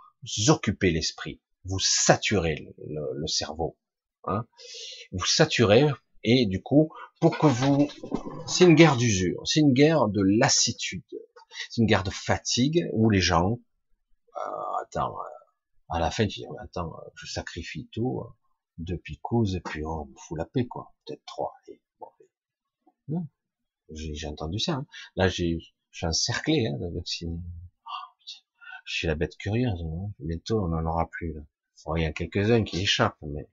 occuper 0.47 0.91
l'esprit, 0.91 1.41
vous 1.65 1.79
saturer 1.79 2.67
le, 2.87 3.27
cerveau, 3.27 3.77
hein. 4.25 4.47
vous 5.11 5.25
saturer 5.25 5.87
et 6.23 6.45
du 6.45 6.61
coup 6.61 6.89
pour 7.19 7.37
que 7.37 7.47
vous, 7.47 7.89
c'est 8.47 8.63
une 8.63 8.75
guerre 8.75 8.97
d'usure, 8.97 9.41
c'est 9.45 9.59
une 9.59 9.73
guerre 9.73 10.07
de 10.07 10.21
lassitude, 10.21 11.03
c'est 11.69 11.81
une 11.81 11.87
guerre 11.87 12.03
de 12.03 12.11
fatigue 12.11 12.87
où 12.93 13.09
les 13.09 13.21
gens, 13.21 13.59
euh, 14.38 14.81
attends, 14.81 15.17
euh, 15.19 15.23
à 15.89 15.99
la 15.99 16.11
fin 16.11 16.27
tu 16.27 16.39
dis 16.41 16.45
attends, 16.59 16.93
je 17.15 17.27
sacrifie 17.27 17.88
tout, 17.91 18.21
euh, 18.21 18.29
depuis 18.77 19.19
cause 19.19 19.55
et 19.55 19.61
puis 19.61 19.86
on 19.86 20.05
me 20.05 20.15
fout 20.17 20.38
la 20.38 20.45
paix 20.45 20.67
quoi, 20.67 20.93
peut-être 21.05 21.23
trois. 21.25 21.53
bon, 23.07 23.27
j'ai 23.91 24.27
entendu 24.27 24.59
ça. 24.59 24.73
Hein. 24.73 24.86
Là 25.15 25.27
j'ai, 25.27 25.59
je 25.91 25.97
suis 25.97 26.07
encerclé 26.07 26.67
hein, 26.67 26.77
de 26.77 26.88
vacciner 26.93 27.39
je 28.86 28.93
suis 28.93 29.07
la 29.07 29.15
bête 29.15 29.36
curieuse. 29.38 29.83
Hein. 29.83 30.11
Bientôt, 30.19 30.63
on 30.63 30.67
n'en 30.69 30.86
aura 30.86 31.09
plus. 31.09 31.33
Là. 31.33 31.41
il 31.97 32.03
y 32.03 32.05
a 32.05 32.13
quelques-uns 32.13 32.63
qui 32.63 32.81
échappent, 32.81 33.21
mais 33.23 33.47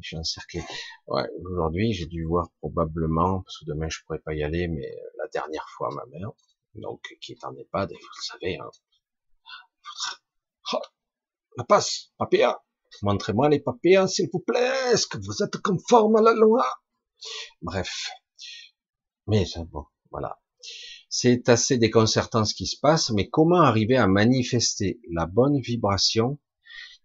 je 0.00 0.06
suis 0.06 0.16
encerclé. 0.16 0.62
Ouais, 1.06 1.28
aujourd'hui, 1.44 1.92
j'ai 1.92 2.06
dû 2.06 2.24
voir 2.24 2.48
probablement, 2.60 3.42
parce 3.42 3.58
que 3.58 3.64
demain 3.66 3.88
je 3.88 4.00
pourrais 4.04 4.20
pas 4.20 4.34
y 4.34 4.42
aller, 4.42 4.68
mais 4.68 4.90
la 5.18 5.26
dernière 5.28 5.66
fois 5.76 5.90
ma 5.94 6.06
mère, 6.06 6.30
donc 6.74 7.00
qui 7.20 7.32
est 7.32 7.44
en 7.44 7.54
EHPAD, 7.56 7.90
vous 7.90 7.96
le 7.96 8.22
savez, 8.22 8.58
hein. 8.58 8.70
La 11.58 11.64
passe, 11.64 12.12
papia, 12.18 12.62
montrez-moi 13.02 13.48
les 13.48 13.58
papiers, 13.58 14.06
s'il 14.06 14.28
vous 14.32 14.38
plaît, 14.38 14.92
est-ce 14.92 15.08
que 15.08 15.18
vous 15.18 15.42
êtes 15.42 15.56
conforme 15.56 16.14
à 16.14 16.22
la 16.22 16.32
loi? 16.32 16.64
Bref, 17.62 18.10
mais 19.26 19.44
bon, 19.72 19.86
voilà. 20.12 20.38
C'est 21.08 21.48
assez 21.48 21.76
déconcertant 21.76 22.44
ce 22.44 22.54
qui 22.54 22.68
se 22.68 22.78
passe, 22.78 23.10
mais 23.10 23.28
comment 23.28 23.60
arriver 23.60 23.96
à 23.96 24.06
manifester 24.06 25.00
la 25.10 25.26
bonne 25.26 25.58
vibration 25.60 26.38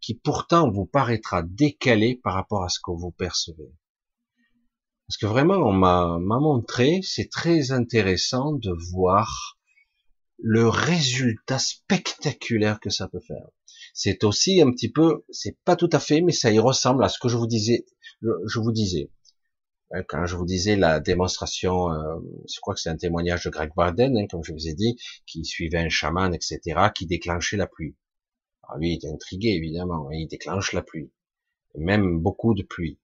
qui 0.02 0.14
pourtant 0.14 0.70
vous 0.70 0.86
paraîtra 0.86 1.42
décalée 1.42 2.22
par 2.24 2.36
rapport 2.36 2.64
à 2.64 2.70
ce 2.70 2.78
que 2.80 2.92
vous 2.92 3.10
percevez? 3.10 3.74
Parce 5.08 5.18
que 5.18 5.26
vraiment, 5.26 5.56
on 5.56 5.74
m'a 5.74 6.20
montré, 6.20 7.00
c'est 7.02 7.32
très 7.32 7.72
intéressant 7.72 8.52
de 8.52 8.72
voir 8.92 9.58
le 10.38 10.70
résultat 10.70 11.58
spectaculaire 11.58 12.80
que 12.80 12.92
ça 12.92 13.08
peut 13.08 13.20
faire. 13.20 13.48
C'est 13.94 14.24
aussi 14.24 14.62
un 14.62 14.72
petit 14.72 14.92
peu, 14.92 15.24
c'est 15.30 15.58
pas 15.64 15.76
tout 15.76 15.90
à 15.92 16.00
fait, 16.00 16.22
mais 16.22 16.32
ça 16.32 16.52
y 16.52 16.60
ressemble 16.60 17.04
à 17.04 17.10
ce 17.10 17.20
que 17.20 17.30
je 17.30 17.38
vous 17.38 17.48
disais, 17.48 17.86
je 18.22 18.60
vous 18.60 18.72
disais. 18.72 19.12
Hein, 19.92 20.04
quand 20.08 20.26
je 20.26 20.36
vous 20.36 20.46
disais 20.46 20.76
la 20.76 21.00
démonstration, 21.00 21.92
euh, 21.92 22.16
je 22.52 22.60
crois 22.60 22.74
que 22.74 22.82
c'est 22.82 22.90
un 22.90 22.98
témoignage 22.98 23.44
de 23.46 23.50
Greg 23.52 23.72
Barden, 23.76 24.18
hein, 24.18 24.26
comme 24.28 24.44
je 24.44 24.52
vous 24.52 24.68
ai 24.68 24.74
dit, 24.74 24.98
qui 25.28 25.46
suivait 25.46 25.78
un 25.78 25.90
chaman, 25.90 26.34
etc., 26.34 26.90
qui 26.96 27.06
déclenchait 27.06 27.58
la 27.58 27.68
pluie. 27.68 27.96
Alors 28.64 28.80
lui, 28.80 28.96
il 28.96 29.06
est 29.06 29.12
intrigué, 29.12 29.50
évidemment, 29.50 30.08
hein, 30.10 30.16
il 30.16 30.28
déclenche 30.28 30.74
la 30.74 30.82
pluie, 30.82 31.12
même 31.76 32.20
beaucoup 32.20 32.56
de 32.56 32.64
pluie. 32.64 33.00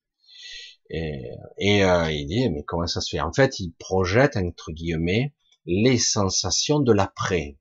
Et, 0.89 1.21
et 1.59 1.83
euh, 1.83 2.11
il 2.11 2.25
dit, 2.25 2.49
mais 2.49 2.63
comment 2.63 2.87
ça 2.87 3.01
se 3.01 3.09
fait? 3.15 3.19
En 3.21 3.31
fait, 3.31 3.59
il 3.59 3.73
projette, 3.73 4.37
entre 4.37 4.71
guillemets, 4.71 5.35
les 5.65 5.99
sensations 5.99 6.79
de 6.79 6.91
l'après. 6.91 7.59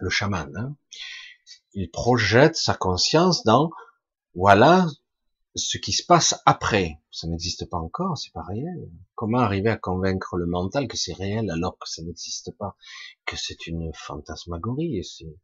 Le 0.00 0.10
chaman, 0.10 0.50
hein. 0.56 0.76
Il 1.74 1.90
projette 1.90 2.56
sa 2.56 2.74
conscience 2.74 3.44
dans, 3.44 3.70
voilà 4.34 4.86
ce 5.54 5.76
qui 5.76 5.92
se 5.92 6.04
passe 6.04 6.34
après, 6.46 6.98
ça 7.10 7.26
n'existe 7.26 7.68
pas 7.68 7.76
encore, 7.76 8.16
c'est 8.16 8.32
pas 8.32 8.42
réel. 8.42 8.90
Comment 9.14 9.40
arriver 9.40 9.68
à 9.68 9.76
convaincre 9.76 10.36
le 10.36 10.46
mental 10.46 10.88
que 10.88 10.96
c'est 10.96 11.12
réel 11.12 11.50
alors 11.50 11.76
que 11.78 11.88
ça 11.88 12.02
n'existe 12.02 12.56
pas, 12.56 12.74
que 13.26 13.36
c'est 13.36 13.66
une 13.66 13.92
fantasmagorie 13.92 14.98
et 14.98 15.02
c'est 15.02 15.36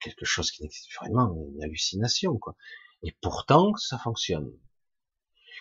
quelque 0.00 0.24
chose 0.24 0.50
qui 0.52 0.62
n'existe 0.62 0.94
vraiment, 0.94 1.34
une 1.52 1.62
hallucination 1.62 2.38
quoi. 2.38 2.54
Et 3.02 3.16
pourtant, 3.20 3.74
ça 3.76 3.98
fonctionne. 3.98 4.52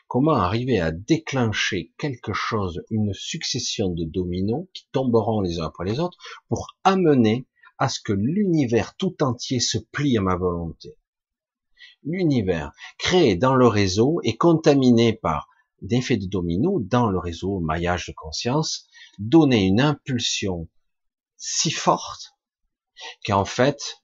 Comment 0.07 0.33
arriver 0.33 0.79
à 0.79 0.91
déclencher 0.91 1.93
quelque 1.97 2.33
chose, 2.33 2.83
une 2.89 3.13
succession 3.13 3.89
de 3.89 4.05
dominos 4.05 4.67
qui 4.73 4.87
tomberont 4.91 5.41
les 5.41 5.59
uns 5.59 5.67
après 5.67 5.85
les 5.85 5.99
autres 5.99 6.17
pour 6.47 6.75
amener 6.83 7.47
à 7.79 7.89
ce 7.89 7.99
que 7.99 8.13
l'univers 8.13 8.95
tout 8.95 9.23
entier 9.23 9.59
se 9.59 9.77
plie 9.77 10.17
à 10.17 10.21
ma 10.21 10.35
volonté. 10.35 10.97
L'univers 12.03 12.71
créé 12.97 13.35
dans 13.35 13.55
le 13.55 13.67
réseau 13.67 14.19
est 14.23 14.37
contaminé 14.37 15.13
par 15.13 15.49
d'effets 15.81 16.17
de 16.17 16.27
domino 16.27 16.79
dans 16.81 17.09
le 17.09 17.17
réseau 17.17 17.59
maillage 17.59 18.07
de 18.07 18.13
conscience, 18.13 18.87
donner 19.17 19.65
une 19.65 19.81
impulsion 19.81 20.67
si 21.37 21.71
forte 21.71 22.35
qu'en 23.25 23.45
fait, 23.45 24.03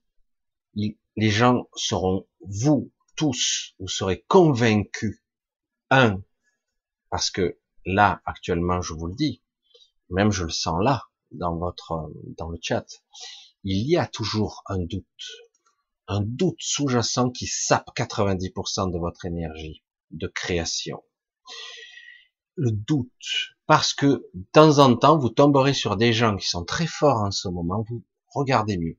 les 0.74 1.30
gens 1.30 1.68
seront, 1.74 2.26
vous 2.40 2.90
tous, 3.14 3.74
vous 3.78 3.88
serez 3.88 4.24
convaincus, 4.28 5.22
un, 5.90 6.22
parce 7.10 7.30
que 7.30 7.58
là, 7.84 8.20
actuellement, 8.24 8.80
je 8.80 8.94
vous 8.94 9.06
le 9.06 9.14
dis, 9.14 9.42
même 10.10 10.30
je 10.30 10.44
le 10.44 10.50
sens 10.50 10.82
là, 10.82 11.04
dans 11.30 11.56
votre, 11.56 12.10
dans 12.36 12.48
le 12.48 12.58
chat, 12.60 12.86
il 13.68 13.88
y 13.88 13.96
a 13.96 14.06
toujours 14.06 14.62
un 14.66 14.78
doute 14.78 15.04
un 16.08 16.20
doute 16.20 16.60
sous-jacent 16.60 17.30
qui 17.30 17.46
sape 17.48 17.90
90% 17.96 18.92
de 18.92 18.98
votre 18.98 19.26
énergie 19.26 19.82
de 20.12 20.28
création. 20.28 21.02
Le 22.54 22.70
doute, 22.70 23.10
parce 23.66 23.92
que 23.92 24.24
de 24.32 24.46
temps 24.52 24.78
en 24.78 24.94
temps, 24.94 25.18
vous 25.18 25.30
tomberez 25.30 25.74
sur 25.74 25.96
des 25.96 26.12
gens 26.12 26.36
qui 26.36 26.46
sont 26.46 26.64
très 26.64 26.86
forts 26.86 27.22
en 27.22 27.32
ce 27.32 27.48
moment, 27.48 27.84
vous 27.88 28.04
regardez 28.32 28.78
mieux. 28.78 28.98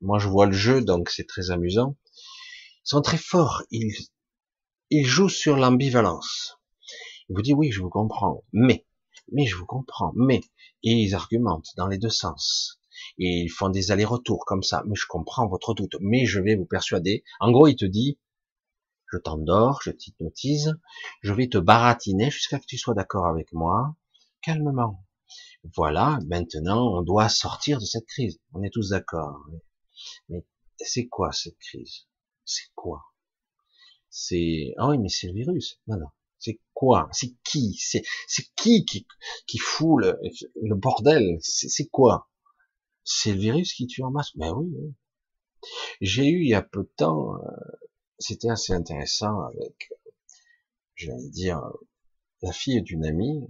Moi, 0.00 0.18
je 0.18 0.28
vois 0.28 0.46
le 0.46 0.52
jeu, 0.52 0.82
donc 0.82 1.10
c'est 1.10 1.26
très 1.28 1.52
amusant. 1.52 1.96
Ils 2.14 2.90
sont 2.90 3.02
très 3.02 3.18
forts, 3.18 3.62
ils, 3.70 3.94
ils 4.90 5.06
jouent 5.06 5.28
sur 5.28 5.56
l'ambivalence. 5.56 6.58
Ils 7.28 7.36
vous 7.36 7.42
disent 7.42 7.54
oui, 7.54 7.70
je 7.70 7.80
vous 7.80 7.90
comprends, 7.90 8.44
mais, 8.52 8.84
mais 9.30 9.46
je 9.46 9.54
vous 9.54 9.66
comprends, 9.66 10.12
mais, 10.16 10.40
et 10.82 10.90
ils 10.90 11.14
argumentent 11.14 11.70
dans 11.76 11.86
les 11.86 11.98
deux 11.98 12.10
sens 12.10 12.80
et 13.18 13.42
ils 13.42 13.48
font 13.50 13.68
des 13.68 13.90
allers-retours 13.90 14.44
comme 14.46 14.62
ça. 14.62 14.82
Mais 14.86 14.94
je 14.94 15.06
comprends 15.06 15.46
votre 15.46 15.74
doute, 15.74 15.96
mais 16.00 16.26
je 16.26 16.40
vais 16.40 16.56
vous 16.56 16.66
persuader. 16.66 17.24
En 17.40 17.50
gros, 17.50 17.66
il 17.66 17.76
te 17.76 17.84
dit, 17.84 18.18
je 19.12 19.18
t'endors, 19.18 19.80
je 19.82 19.90
t'hypnotise, 19.90 20.74
je 21.22 21.32
vais 21.32 21.48
te 21.48 21.58
baratiner 21.58 22.30
jusqu'à 22.30 22.58
que 22.58 22.66
tu 22.66 22.78
sois 22.78 22.94
d'accord 22.94 23.26
avec 23.26 23.52
moi, 23.52 23.96
calmement. 24.42 25.04
Voilà, 25.76 26.18
maintenant, 26.26 26.98
on 26.98 27.02
doit 27.02 27.28
sortir 27.28 27.78
de 27.78 27.84
cette 27.84 28.06
crise. 28.06 28.40
On 28.52 28.62
est 28.62 28.72
tous 28.72 28.90
d'accord. 28.90 29.38
Mais 30.28 30.44
c'est 30.78 31.06
quoi 31.08 31.32
cette 31.32 31.58
crise? 31.58 32.06
C'est 32.44 32.70
quoi? 32.74 33.02
C'est 34.10 34.74
ah 34.78 34.88
oui, 34.88 34.98
mais 34.98 35.08
c'est 35.08 35.26
le 35.26 35.34
virus. 35.34 35.80
Non, 35.86 35.98
non. 35.98 36.08
C'est 36.38 36.60
quoi? 36.72 37.08
C'est 37.12 37.34
qui? 37.44 37.76
C'est 37.78 38.04
qui 38.56 38.84
qui 38.84 39.06
qui 39.46 39.58
fout 39.58 40.00
le 40.00 40.74
bordel? 40.74 41.38
C'est 41.40 41.88
quoi? 41.88 42.30
C'est 43.10 43.32
le 43.32 43.38
virus 43.38 43.72
qui 43.72 43.86
tue 43.86 44.02
en 44.02 44.10
masse. 44.10 44.36
Ben 44.36 44.52
oui. 44.52 44.70
J'ai 46.02 46.28
eu 46.28 46.42
il 46.42 46.48
y 46.48 46.54
a 46.54 46.62
peu 46.62 46.82
de 46.82 46.92
temps, 46.94 47.36
euh, 47.36 47.50
c'était 48.18 48.50
assez 48.50 48.74
intéressant 48.74 49.40
avec, 49.46 49.90
j'allais 50.94 51.30
dire, 51.30 51.62
la 52.42 52.52
fille 52.52 52.82
d'une 52.82 53.06
amie 53.06 53.48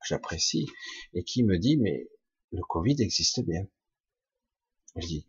que 0.00 0.06
j'apprécie 0.08 0.66
et 1.14 1.24
qui 1.24 1.42
me 1.42 1.58
dit 1.58 1.78
mais 1.78 2.06
le 2.52 2.60
Covid 2.62 2.96
existe 3.00 3.40
bien. 3.40 3.66
Je 4.96 5.06
dis 5.06 5.26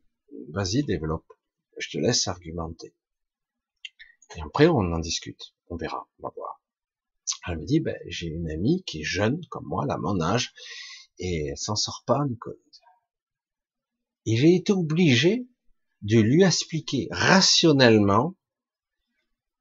vas-y 0.49 0.83
développe, 0.83 1.31
je 1.77 1.89
te 1.89 1.97
laisse 1.97 2.27
argumenter. 2.27 2.93
Et 4.35 4.41
après 4.41 4.67
on 4.67 4.91
en 4.91 4.99
discute, 4.99 5.55
on 5.69 5.77
verra, 5.77 6.07
on 6.19 6.23
va 6.23 6.33
voir. 6.35 6.61
Elle 7.47 7.59
me 7.59 7.65
dit 7.65 7.79
ben 7.79 7.97
j'ai 8.07 8.27
une 8.27 8.49
amie 8.49 8.83
qui 8.83 9.01
est 9.01 9.05
jeune 9.05 9.39
comme 9.47 9.65
moi, 9.65 9.85
à 9.89 9.97
mon 9.97 10.19
âge, 10.19 10.53
et 11.17 11.47
elle 11.47 11.57
s'en 11.57 11.77
sort 11.77 12.03
pas 12.05 12.25
du 12.27 12.37
Covid. 12.37 12.59
Et 14.29 14.37
j'ai 14.37 14.53
été 14.53 14.73
obligé 14.73 15.47
de 16.03 16.19
lui 16.19 16.43
expliquer 16.43 17.07
rationnellement 17.09 18.35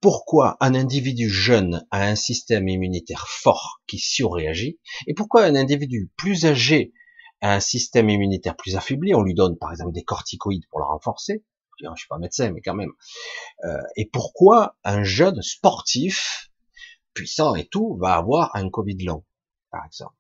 pourquoi 0.03 0.59
un 0.61 0.75
individu 0.75 1.31
jeune 1.31 1.87
a 1.91 2.07
un 2.07 2.15
système 2.17 2.69
immunitaire 2.69 3.27
fort 3.29 3.81
qui 3.87 3.99
surréagit 3.99 4.79
et 5.07 5.15
pourquoi 5.15 5.45
un 5.45 5.55
individu 5.55 6.13
plus 6.19 6.45
âgé 6.45 6.93
a 7.41 7.55
un 7.55 7.61
système 7.61 8.11
immunitaire 8.11 8.57
plus 8.57 8.77
affaibli. 8.77 9.15
On 9.15 9.23
lui 9.23 9.33
donne 9.33 9.57
par 9.57 9.71
exemple 9.71 9.93
des 9.93 10.05
corticoïdes 10.05 10.69
pour 10.69 10.81
le 10.81 10.85
renforcer. 10.85 11.47
Je 11.81 11.89
ne 11.89 11.97
suis 11.97 12.09
pas 12.09 12.19
médecin, 12.19 12.51
mais 12.53 12.61
quand 12.61 12.75
même. 12.75 12.93
Euh, 13.65 13.81
et 13.97 14.05
pourquoi 14.05 14.77
un 14.85 15.03
jeune 15.03 15.41
sportif 15.41 16.51
puissant 17.15 17.55
et 17.55 17.67
tout 17.67 17.97
va 17.97 18.17
avoir 18.17 18.55
un 18.55 18.69
Covid 18.69 19.03
long, 19.03 19.25
par 19.71 19.87
exemple? 19.87 20.15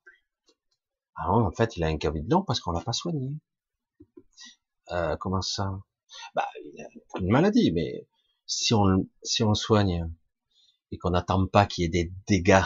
Alors, 1.16 1.44
en 1.44 1.50
fait, 1.50 1.76
il 1.76 1.84
a 1.84 1.88
un 1.88 1.98
Covid 1.98 2.24
long 2.30 2.44
parce 2.44 2.60
qu'on 2.60 2.70
l'a 2.70 2.80
pas 2.80 2.94
soigné. 2.94 3.34
Euh, 4.92 5.16
comment 5.16 5.42
ça? 5.42 5.70
Bah, 6.34 6.48
une 7.20 7.30
maladie, 7.30 7.72
mais 7.72 8.06
si 8.46 8.74
on 8.74 9.06
si 9.22 9.42
on 9.42 9.54
soigne 9.54 10.10
et 10.90 10.98
qu'on 10.98 11.10
n'attend 11.10 11.46
pas 11.46 11.66
qu'il 11.66 11.82
y 11.82 11.86
ait 11.86 11.90
des 11.90 12.12
dégâts, 12.26 12.62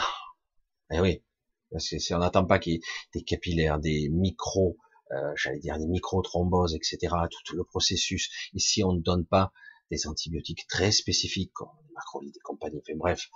eh 0.91 1.01
oui, 1.01 1.23
parce 1.71 1.89
que 1.89 1.99
si 1.99 2.13
on 2.13 2.19
n'attend 2.19 2.45
pas 2.45 2.59
qu'il 2.59 2.73
y 2.73 2.75
ait 2.77 2.81
des 3.13 3.23
capillaires, 3.23 3.79
des 3.79 4.09
micro 4.09 4.77
euh, 5.13 5.33
j'allais 5.35 5.59
dire 5.59 5.77
des 5.77 5.85
micro-thromboses, 5.85 6.75
etc., 6.75 7.13
tout 7.45 7.55
le 7.55 7.63
processus, 7.63 8.29
et 8.53 8.59
si 8.59 8.83
on 8.83 8.93
ne 8.93 9.01
donne 9.01 9.25
pas 9.25 9.51
des 9.91 10.07
antibiotiques 10.07 10.65
très 10.67 10.91
spécifiques, 10.91 11.51
comme 11.53 11.69
les 11.85 11.93
macrolides 11.93 12.35
et 12.35 12.39
compagnie, 12.39 12.81
enfin 12.81 12.97
bref, 12.97 13.29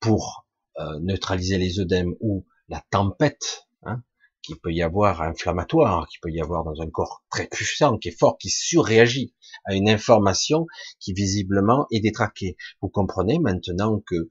pour 0.00 0.46
euh, 0.78 0.98
neutraliser 1.00 1.58
les 1.58 1.80
œdèmes 1.80 2.14
ou 2.20 2.46
la 2.68 2.84
tempête, 2.90 3.66
hein, 3.82 4.02
qui 4.42 4.54
peut 4.56 4.72
y 4.72 4.82
avoir 4.82 5.22
inflammatoire, 5.22 6.08
qui 6.08 6.18
peut 6.18 6.30
y 6.30 6.40
avoir 6.40 6.64
dans 6.64 6.80
un 6.80 6.90
corps 6.90 7.22
très 7.30 7.46
puissant, 7.46 7.98
qui 7.98 8.08
est 8.08 8.18
fort, 8.18 8.38
qui 8.38 8.50
surréagit 8.50 9.34
à 9.64 9.74
une 9.74 9.88
information 9.88 10.66
qui 10.98 11.12
visiblement 11.12 11.86
est 11.90 12.00
détraquée. 12.00 12.56
Vous 12.80 12.88
comprenez 12.88 13.38
maintenant 13.38 14.00
que 14.00 14.30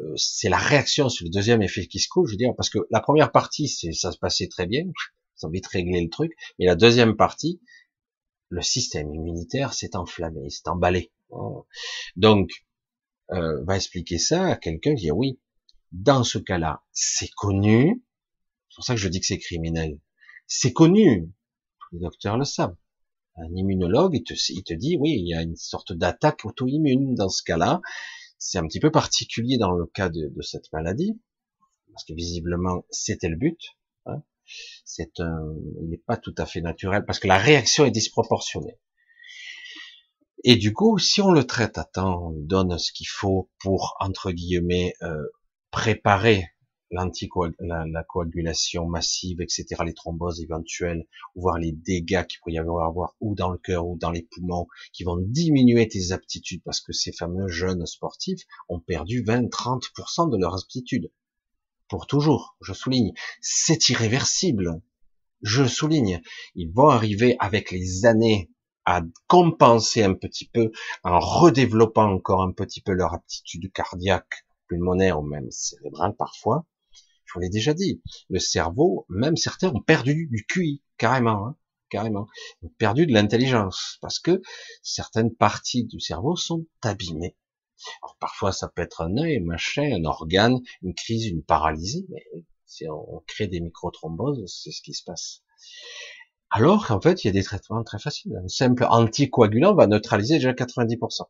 euh, 0.00 0.14
c'est 0.16 0.48
la 0.48 0.58
réaction 0.58 1.08
sur 1.08 1.24
le 1.24 1.30
deuxième 1.30 1.62
effet 1.62 1.86
qui 1.86 1.98
se 1.98 2.08
je 2.26 2.30
veux 2.30 2.36
dire, 2.36 2.54
parce 2.56 2.70
que 2.70 2.78
la 2.90 3.00
première 3.00 3.32
partie, 3.32 3.68
ça 3.68 4.12
se 4.12 4.18
passait 4.18 4.48
très 4.48 4.66
bien, 4.66 4.84
ça 5.36 5.46
a 5.46 5.50
vite 5.50 5.66
réglé 5.66 6.00
le 6.00 6.08
truc, 6.08 6.32
mais 6.58 6.66
la 6.66 6.74
deuxième 6.74 7.16
partie, 7.16 7.60
le 8.48 8.62
système 8.62 9.14
immunitaire 9.14 9.74
s'est 9.74 9.96
enflammé, 9.96 10.50
s'est 10.50 10.68
emballé. 10.68 11.12
Donc, 12.16 12.50
euh, 13.32 13.62
va 13.64 13.76
expliquer 13.76 14.18
ça 14.18 14.46
à 14.46 14.56
quelqu'un 14.56 14.94
qui 14.94 15.04
dit 15.04 15.10
oui, 15.12 15.38
dans 15.92 16.24
ce 16.24 16.38
cas-là, 16.38 16.82
c'est 16.92 17.30
connu, 17.30 18.02
c'est 18.70 18.76
pour 18.76 18.84
ça 18.84 18.94
que 18.94 19.00
je 19.00 19.08
dis 19.08 19.20
que 19.20 19.26
c'est 19.26 19.38
criminel, 19.38 19.98
c'est 20.46 20.72
connu, 20.72 21.32
tous 21.80 21.96
les 21.96 22.00
docteurs 22.00 22.38
le 22.38 22.44
savent. 22.44 22.76
Un 23.36 23.54
immunologue, 23.54 24.14
il 24.14 24.22
te, 24.22 24.34
il 24.50 24.78
dit, 24.78 24.96
oui, 24.96 25.16
il 25.18 25.28
y 25.28 25.34
a 25.34 25.42
une 25.42 25.56
sorte 25.56 25.92
d'attaque 25.92 26.44
auto-immune 26.44 27.14
dans 27.14 27.28
ce 27.28 27.42
cas-là, 27.42 27.80
c'est 28.38 28.58
un 28.58 28.66
petit 28.66 28.80
peu 28.80 28.90
particulier 28.90 29.58
dans 29.58 29.72
le 29.72 29.86
cas 29.86 30.08
de, 30.08 30.32
cette 30.40 30.72
maladie, 30.72 31.20
parce 31.92 32.04
que 32.04 32.14
visiblement 32.14 32.84
c'était 32.90 33.28
le 33.28 33.36
but. 33.36 33.60
Hein. 34.06 34.22
C'est 34.84 35.20
un, 35.20 35.54
il 35.82 35.90
n'est 35.90 35.98
pas 35.98 36.16
tout 36.16 36.34
à 36.38 36.46
fait 36.46 36.60
naturel 36.60 37.04
parce 37.04 37.18
que 37.18 37.28
la 37.28 37.38
réaction 37.38 37.84
est 37.84 37.90
disproportionnée. 37.90 38.78
Et 40.44 40.56
du 40.56 40.72
coup, 40.72 40.98
si 40.98 41.20
on 41.20 41.32
le 41.32 41.44
traite 41.44 41.76
à 41.76 41.84
temps, 41.84 42.28
on 42.28 42.30
lui 42.30 42.46
donne 42.46 42.78
ce 42.78 42.92
qu'il 42.92 43.08
faut 43.08 43.50
pour 43.58 43.96
entre 44.00 44.30
guillemets 44.30 44.94
euh, 45.02 45.26
préparer 45.70 46.48
la, 46.90 47.84
la, 47.86 48.02
coagulation 48.04 48.86
massive, 48.86 49.40
etc., 49.40 49.66
les 49.84 49.94
thromboses 49.94 50.40
éventuelles, 50.40 51.06
voire 51.34 51.58
les 51.58 51.72
dégâts 51.72 52.26
qu'il 52.26 52.40
pourrait 52.40 52.54
y 52.54 52.58
avoir, 52.58 53.14
ou 53.20 53.34
dans 53.34 53.50
le 53.50 53.58
cœur, 53.58 53.86
ou 53.86 53.96
dans 53.96 54.10
les 54.10 54.22
poumons, 54.22 54.66
qui 54.92 55.04
vont 55.04 55.18
diminuer 55.18 55.88
tes 55.88 56.12
aptitudes, 56.12 56.62
parce 56.64 56.80
que 56.80 56.92
ces 56.92 57.12
fameux 57.12 57.48
jeunes 57.48 57.86
sportifs 57.86 58.42
ont 58.68 58.80
perdu 58.80 59.22
20-30% 59.22 60.30
de 60.30 60.36
leurs 60.36 60.62
aptitudes. 60.62 61.10
Pour 61.88 62.06
toujours, 62.06 62.56
je 62.60 62.72
souligne, 62.72 63.12
c'est 63.40 63.88
irréversible. 63.88 64.80
Je 65.42 65.64
souligne, 65.64 66.20
ils 66.54 66.70
vont 66.72 66.88
arriver 66.88 67.36
avec 67.38 67.70
les 67.70 68.04
années 68.06 68.50
à 68.84 69.02
compenser 69.26 70.02
un 70.02 70.14
petit 70.14 70.48
peu, 70.48 70.70
en 71.04 71.18
redéveloppant 71.18 72.10
encore 72.10 72.42
un 72.42 72.52
petit 72.52 72.80
peu 72.80 72.92
leur 72.92 73.14
aptitude 73.14 73.70
cardiaque, 73.72 74.44
pulmonaire 74.68 75.20
ou 75.20 75.22
même 75.22 75.50
cérébrale 75.50 76.14
parfois, 76.16 76.64
je 77.30 77.34
vous 77.34 77.40
l'ai 77.40 77.48
déjà 77.48 77.74
dit, 77.74 78.02
le 78.28 78.40
cerveau, 78.40 79.06
même 79.08 79.36
certains 79.36 79.68
ont 79.68 79.80
perdu 79.80 80.26
du 80.32 80.44
QI, 80.46 80.82
carrément, 80.98 81.46
hein, 81.46 81.56
carrément, 81.88 82.26
ont 82.62 82.70
perdu 82.76 83.06
de 83.06 83.12
l'intelligence, 83.12 83.98
parce 84.00 84.18
que 84.18 84.42
certaines 84.82 85.32
parties 85.32 85.84
du 85.84 86.00
cerveau 86.00 86.34
sont 86.34 86.66
abîmées. 86.82 87.36
Alors, 88.02 88.16
parfois, 88.18 88.50
ça 88.50 88.68
peut 88.68 88.82
être 88.82 89.00
un 89.02 89.16
œil, 89.16 89.36
un 89.36 89.44
machin, 89.44 89.92
un 89.92 90.04
organe, 90.04 90.58
une 90.82 90.92
crise, 90.92 91.26
une 91.26 91.44
paralysie, 91.44 92.06
mais 92.08 92.24
si 92.66 92.88
on 92.88 93.22
crée 93.28 93.46
des 93.46 93.60
microthromboses, 93.60 94.44
c'est 94.46 94.72
ce 94.72 94.82
qui 94.82 94.92
se 94.92 95.04
passe. 95.04 95.42
Alors 96.50 96.88
qu'en 96.88 97.00
fait, 97.00 97.22
il 97.22 97.28
y 97.28 97.30
a 97.30 97.32
des 97.32 97.44
traitements 97.44 97.84
très 97.84 98.00
faciles. 98.00 98.36
Un 98.42 98.48
simple 98.48 98.84
anticoagulant 98.88 99.74
va 99.74 99.86
neutraliser 99.86 100.34
déjà 100.34 100.52
90%. 100.52 101.28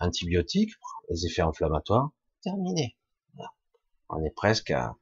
Antibiotiques, 0.00 0.74
les 1.08 1.24
effets 1.24 1.42
inflammatoires, 1.42 2.10
terminé 2.42 2.98
on 4.10 4.24
est 4.24 4.34
presque 4.34 4.70
à 4.70 4.96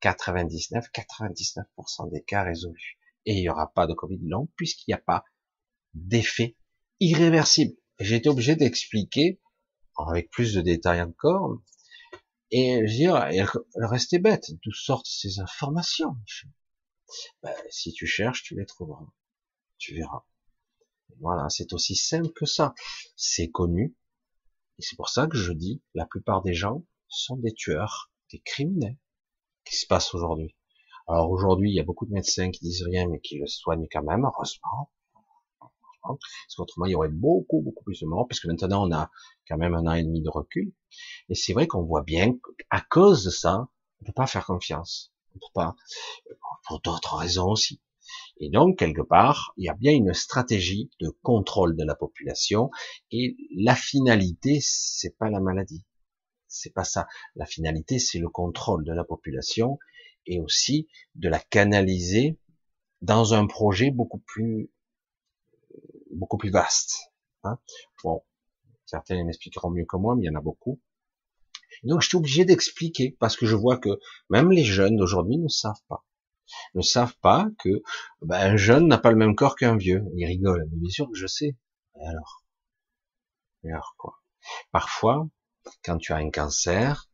99, 0.00 0.86
99% 0.92 2.10
des 2.10 2.22
cas 2.22 2.42
résolus. 2.42 2.98
Et 3.26 3.34
il 3.34 3.40
n'y 3.40 3.48
aura 3.48 3.72
pas 3.72 3.86
de 3.86 3.94
Covid 3.94 4.20
long 4.22 4.48
puisqu'il 4.56 4.90
n'y 4.90 4.94
a 4.94 5.02
pas 5.02 5.24
d'effet 5.94 6.56
irréversible. 7.00 7.76
J'ai 7.98 8.16
été 8.16 8.28
obligé 8.28 8.56
d'expliquer 8.56 9.40
avec 9.98 10.30
plus 10.30 10.54
de 10.54 10.60
détails 10.60 11.02
encore. 11.02 11.62
Et 12.50 12.86
je 12.86 12.92
dire, 12.92 13.16
elle, 13.16 13.46
restait 13.76 14.18
bête. 14.18 14.50
D'où 14.62 14.72
sortent 14.72 15.06
ces 15.06 15.38
informations 15.40 16.16
ben, 17.42 17.54
Si 17.70 17.92
tu 17.92 18.06
cherches, 18.06 18.42
tu 18.42 18.56
les 18.56 18.66
trouveras. 18.66 19.06
Tu 19.78 19.94
verras. 19.94 20.24
Voilà, 21.20 21.48
c'est 21.48 21.72
aussi 21.72 21.94
simple 21.94 22.32
que 22.32 22.46
ça. 22.46 22.74
C'est 23.16 23.50
connu. 23.50 23.96
Et 24.78 24.82
c'est 24.82 24.96
pour 24.96 25.10
ça 25.10 25.26
que 25.26 25.36
je 25.36 25.52
dis, 25.52 25.82
la 25.94 26.06
plupart 26.06 26.42
des 26.42 26.54
gens 26.54 26.84
sont 27.08 27.36
des 27.36 27.52
tueurs 27.52 28.09
des 28.30 28.40
criminels. 28.40 28.96
Qui 29.64 29.76
se 29.76 29.86
passe 29.86 30.14
aujourd'hui 30.14 30.56
Alors 31.06 31.30
aujourd'hui, 31.30 31.70
il 31.70 31.74
y 31.74 31.80
a 31.80 31.84
beaucoup 31.84 32.06
de 32.06 32.12
médecins 32.12 32.50
qui 32.50 32.60
disent 32.60 32.82
rien, 32.82 33.06
mais 33.08 33.20
qui 33.20 33.38
le 33.38 33.46
soignent 33.46 33.86
quand 33.90 34.02
même, 34.02 34.24
heureusement. 34.24 34.90
Parce 36.02 36.56
qu'autrement, 36.56 36.86
il 36.86 36.92
y 36.92 36.94
aurait 36.94 37.08
beaucoup, 37.08 37.60
beaucoup 37.60 37.84
plus 37.84 38.00
de 38.00 38.06
morts, 38.06 38.26
parce 38.26 38.40
que 38.40 38.48
maintenant, 38.48 38.88
on 38.88 38.92
a 38.92 39.10
quand 39.46 39.58
même 39.58 39.74
un 39.74 39.86
an 39.86 39.92
et 39.92 40.02
demi 40.02 40.22
de 40.22 40.30
recul. 40.30 40.72
Et 41.28 41.34
c'est 41.34 41.52
vrai 41.52 41.66
qu'on 41.66 41.82
voit 41.82 42.02
bien 42.02 42.32
qu'à 42.70 42.80
cause 42.80 43.24
de 43.24 43.30
ça, 43.30 43.68
on 44.00 44.04
peut 44.06 44.12
pas 44.12 44.26
faire 44.26 44.46
confiance. 44.46 45.12
On 45.34 45.38
peut 45.38 45.52
pas, 45.54 45.76
pour 46.66 46.80
d'autres 46.80 47.16
raisons 47.16 47.50
aussi. 47.50 47.80
Et 48.38 48.48
donc, 48.48 48.78
quelque 48.78 49.02
part, 49.02 49.52
il 49.56 49.66
y 49.66 49.68
a 49.68 49.74
bien 49.74 49.92
une 49.92 50.14
stratégie 50.14 50.90
de 51.00 51.10
contrôle 51.22 51.76
de 51.76 51.84
la 51.84 51.94
population, 51.94 52.70
et 53.12 53.36
la 53.54 53.76
finalité, 53.76 54.58
c'est 54.62 55.16
pas 55.16 55.28
la 55.28 55.40
maladie 55.40 55.84
c'est 56.50 56.74
pas 56.74 56.84
ça. 56.84 57.08
La 57.36 57.46
finalité, 57.46 57.98
c'est 57.98 58.18
le 58.18 58.28
contrôle 58.28 58.84
de 58.84 58.92
la 58.92 59.04
population 59.04 59.78
et 60.26 60.40
aussi 60.40 60.88
de 61.14 61.28
la 61.28 61.38
canaliser 61.38 62.38
dans 63.00 63.32
un 63.32 63.46
projet 63.46 63.90
beaucoup 63.90 64.18
plus 64.18 64.70
beaucoup 66.10 66.36
plus 66.36 66.50
vaste. 66.50 67.12
Hein. 67.44 67.58
bon, 68.04 68.22
certains 68.84 69.24
m'expliqueront 69.24 69.70
mieux 69.70 69.86
que 69.86 69.96
moi, 69.96 70.14
mais 70.14 70.24
il 70.24 70.26
y 70.26 70.30
en 70.30 70.38
a 70.38 70.42
beaucoup. 70.42 70.80
Donc, 71.84 72.02
je 72.02 72.08
suis 72.08 72.18
obligé 72.18 72.44
d'expliquer 72.44 73.16
parce 73.18 73.36
que 73.36 73.46
je 73.46 73.56
vois 73.56 73.78
que 73.78 73.88
même 74.28 74.50
les 74.50 74.64
jeunes 74.64 74.96
d'aujourd'hui 74.96 75.38
ne 75.38 75.48
savent 75.48 75.82
pas, 75.88 76.04
ne 76.74 76.82
savent 76.82 77.16
pas 77.22 77.48
que 77.60 77.82
ben, 78.22 78.52
un 78.52 78.56
jeune 78.56 78.88
n'a 78.88 78.98
pas 78.98 79.10
le 79.10 79.16
même 79.16 79.34
corps 79.34 79.56
qu'un 79.56 79.76
vieux. 79.76 80.04
Ils 80.16 80.26
rigolent, 80.26 80.68
mais 80.70 80.78
bien 80.78 80.90
sûr 80.90 81.08
que 81.08 81.16
je 81.16 81.26
sais. 81.26 81.56
Et 81.94 82.06
alors, 82.06 82.44
et 83.64 83.70
alors 83.70 83.94
quoi? 83.96 84.20
Parfois, 84.72 85.28
quand 85.84 85.98
tu 85.98 86.12
as 86.12 86.16
un 86.16 86.30
cancer, 86.30 87.08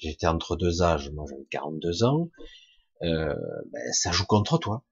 j'étais 0.00 0.26
entre 0.26 0.56
deux 0.56 0.82
âges, 0.82 1.10
moi 1.10 1.24
j'avais 1.28 1.46
42 1.50 2.04
ans, 2.04 2.30
euh, 3.02 3.34
ben, 3.72 3.92
ça 3.92 4.12
joue 4.12 4.26
contre 4.26 4.58
toi. 4.58 4.84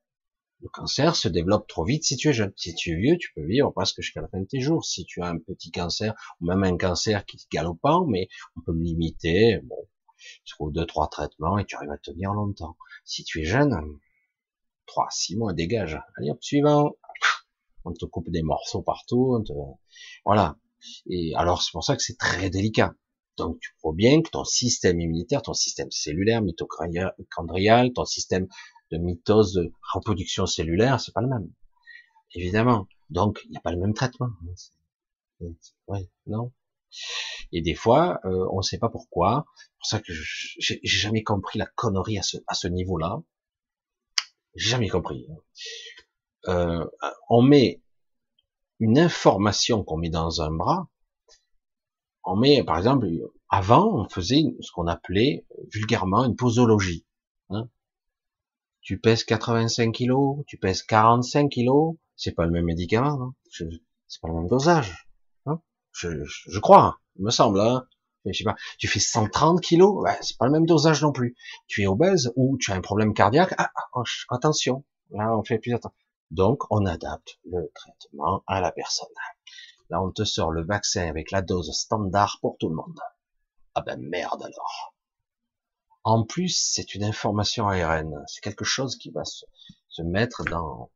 Le 0.60 0.68
cancer 0.68 1.14
se 1.16 1.28
développe 1.28 1.68
trop 1.68 1.84
vite 1.84 2.04
si 2.04 2.16
tu 2.16 2.28
es 2.28 2.32
jeune. 2.32 2.52
Si 2.56 2.74
tu 2.74 2.92
es 2.92 2.96
vieux, 2.96 3.18
tu 3.18 3.30
peux 3.34 3.44
vivre 3.44 3.70
presque 3.72 4.00
jusqu'à 4.00 4.22
la 4.22 4.28
fin 4.28 4.40
de 4.40 4.46
tes 4.46 4.60
jours. 4.60 4.84
Si 4.84 5.04
tu 5.04 5.20
as 5.22 5.26
un 5.26 5.38
petit 5.38 5.70
cancer, 5.70 6.14
ou 6.40 6.46
même 6.46 6.64
un 6.64 6.78
cancer 6.78 7.26
qui 7.26 7.36
est 7.36 7.52
galopant, 7.52 8.06
mais 8.06 8.28
on 8.56 8.62
peut 8.62 8.72
le 8.72 8.80
limiter, 8.80 9.58
bon, 9.64 9.76
trouves 10.46 10.72
deux, 10.72 10.86
trois 10.86 11.08
traitements 11.08 11.58
et 11.58 11.66
tu 11.66 11.76
arrives 11.76 11.90
à 11.90 11.98
tenir 11.98 12.32
longtemps. 12.32 12.76
Si 13.04 13.22
tu 13.22 13.42
es 13.42 13.44
jeune, 13.44 13.76
trois, 14.86 15.08
six 15.10 15.36
mois, 15.36 15.52
dégage. 15.52 16.00
Allez 16.16 16.30
hop, 16.30 16.42
suivant. 16.42 16.96
On 17.84 17.92
te 17.92 18.04
coupe 18.04 18.30
des 18.30 18.42
morceaux 18.42 18.82
partout, 18.82 19.44
voilà. 20.24 20.56
Et 21.08 21.32
alors 21.36 21.62
c'est 21.62 21.72
pour 21.72 21.84
ça 21.84 21.96
que 21.96 22.02
c'est 22.02 22.18
très 22.18 22.50
délicat. 22.50 22.94
Donc 23.36 23.58
tu 23.60 23.70
vois 23.82 23.94
bien 23.94 24.22
que 24.22 24.30
ton 24.30 24.44
système 24.44 25.00
immunitaire, 25.00 25.42
ton 25.42 25.54
système 25.54 25.90
cellulaire, 25.90 26.42
mitochondrial, 26.42 27.92
ton 27.92 28.04
système 28.04 28.46
de 28.90 28.98
mitose, 28.98 29.52
de 29.54 29.72
reproduction 29.92 30.46
cellulaire, 30.46 31.00
c'est 31.00 31.12
pas 31.12 31.20
le 31.20 31.28
même. 31.28 31.50
Évidemment. 32.34 32.86
Donc 33.10 33.40
il 33.44 33.50
n'y 33.50 33.56
a 33.56 33.60
pas 33.60 33.72
le 33.72 33.78
même 33.78 33.94
traitement. 33.94 34.30
Ouais, 35.86 36.08
non. 36.26 36.52
Et 37.52 37.60
des 37.60 37.74
fois, 37.74 38.20
euh, 38.24 38.46
on 38.52 38.58
ne 38.58 38.62
sait 38.62 38.78
pas 38.78 38.88
pourquoi. 38.88 39.46
C'est 39.56 39.70
pour 39.78 39.86
ça 39.86 40.00
que 40.00 40.12
j'ai 40.12 40.80
jamais 40.82 41.22
compris 41.22 41.58
la 41.58 41.66
connerie 41.66 42.18
à 42.18 42.22
ce, 42.22 42.38
à 42.46 42.54
ce 42.54 42.68
niveau-là. 42.68 43.22
J'ai 44.54 44.70
jamais 44.70 44.88
compris. 44.88 45.26
Euh, 46.48 46.86
on 47.28 47.42
met 47.42 47.82
une 48.78 48.98
information 48.98 49.84
qu'on 49.84 49.96
met 49.96 50.10
dans 50.10 50.42
un 50.42 50.50
bras, 50.50 50.88
on 52.24 52.36
met, 52.36 52.62
par 52.64 52.76
exemple, 52.76 53.08
avant, 53.48 54.00
on 54.00 54.08
faisait 54.08 54.42
ce 54.60 54.70
qu'on 54.72 54.86
appelait 54.86 55.46
vulgairement 55.72 56.24
une 56.24 56.36
posologie. 56.36 57.06
Hein. 57.50 57.68
tu 58.80 58.98
pèses 58.98 59.22
85 59.22 59.92
kilos, 59.92 60.44
tu 60.48 60.58
pèses 60.58 60.82
45 60.82 61.48
kilos, 61.48 61.94
c'est 62.16 62.32
pas 62.32 62.44
le 62.44 62.50
même 62.50 62.64
médicament, 62.64 63.34
c'est 63.50 63.68
pas 64.20 64.28
le 64.28 64.34
même 64.34 64.48
dosage. 64.48 65.06
Hein 65.46 65.60
je, 65.92 66.08
je, 66.24 66.58
crois, 66.58 66.98
il 67.16 67.24
me 67.24 67.30
semble. 67.30 67.60
Hein 67.60 67.86
je 68.32 68.38
sais 68.38 68.44
pas, 68.44 68.56
tu 68.78 68.88
fais 68.88 68.98
130 68.98 69.60
kilos, 69.60 70.02
ouais, 70.02 70.16
c'est 70.20 70.36
pas 70.36 70.46
le 70.46 70.52
même 70.52 70.66
dosage 70.66 71.02
non 71.02 71.12
plus. 71.12 71.36
Tu 71.66 71.82
es 71.82 71.86
obèse 71.86 72.32
ou 72.36 72.56
tu 72.58 72.72
as 72.72 72.74
un 72.74 72.80
problème 72.80 73.14
cardiaque, 73.14 73.54
ah, 73.58 73.70
ah 73.74 73.84
oh, 73.94 74.02
attention, 74.30 74.84
là 75.10 75.36
on 75.36 75.44
fait 75.44 75.58
plus 75.58 75.74
attention. 75.74 76.05
Donc 76.30 76.64
on 76.70 76.86
adapte 76.86 77.38
le 77.44 77.70
traitement 77.74 78.42
à 78.46 78.60
la 78.60 78.72
personne. 78.72 79.08
Là 79.90 80.02
on 80.02 80.10
te 80.10 80.24
sort 80.24 80.50
le 80.50 80.64
vaccin 80.64 81.08
avec 81.08 81.30
la 81.30 81.42
dose 81.42 81.72
standard 81.72 82.38
pour 82.40 82.56
tout 82.58 82.68
le 82.68 82.74
monde. 82.74 82.98
Ah 83.74 83.82
ben 83.82 84.00
merde 84.00 84.42
alors. 84.42 84.94
En 86.02 86.24
plus, 86.24 86.56
c'est 86.56 86.94
une 86.94 87.02
information 87.02 87.66
ARN. 87.66 88.24
C'est 88.28 88.40
quelque 88.40 88.64
chose 88.64 88.96
qui 88.96 89.10
va 89.10 89.24
se, 89.24 89.44
se 89.88 90.02
mettre 90.02 90.44
dans, 90.44 90.92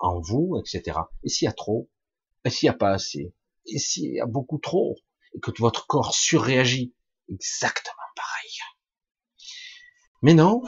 en 0.00 0.20
vous, 0.20 0.58
etc. 0.58 0.98
Et 1.22 1.28
s'il 1.28 1.46
y 1.46 1.48
a 1.48 1.52
trop, 1.52 1.88
et 2.44 2.50
s'il 2.50 2.68
n'y 2.68 2.74
a 2.74 2.76
pas 2.76 2.90
assez, 2.90 3.32
et 3.66 3.78
s'il 3.78 4.14
y 4.14 4.20
a 4.20 4.26
beaucoup 4.26 4.58
trop, 4.58 4.96
et 5.34 5.40
que 5.40 5.52
votre 5.58 5.86
corps 5.86 6.12
surréagit, 6.12 6.94
exactement 7.28 7.94
pareil. 8.16 8.50
Mais 10.22 10.34
non, 10.34 10.62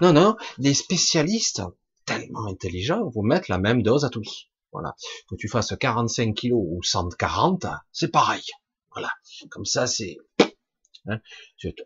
non, 0.00 0.12
non, 0.12 0.36
des 0.58 0.74
spécialistes 0.74 1.62
tellement 2.04 2.46
intelligents 2.46 3.08
vous 3.10 3.22
mettent 3.22 3.48
la 3.48 3.58
même 3.58 3.82
dose 3.82 4.04
à 4.04 4.10
tous. 4.10 4.48
Voilà. 4.72 4.94
Que 5.28 5.36
tu 5.36 5.48
fasses 5.48 5.74
45 5.78 6.34
kilos 6.34 6.62
ou 6.62 6.82
140, 6.82 7.66
c'est 7.92 8.10
pareil. 8.10 8.42
Voilà. 8.92 9.10
Comme 9.50 9.64
ça, 9.64 9.86
c'est, 9.86 10.16
hein, 11.06 11.20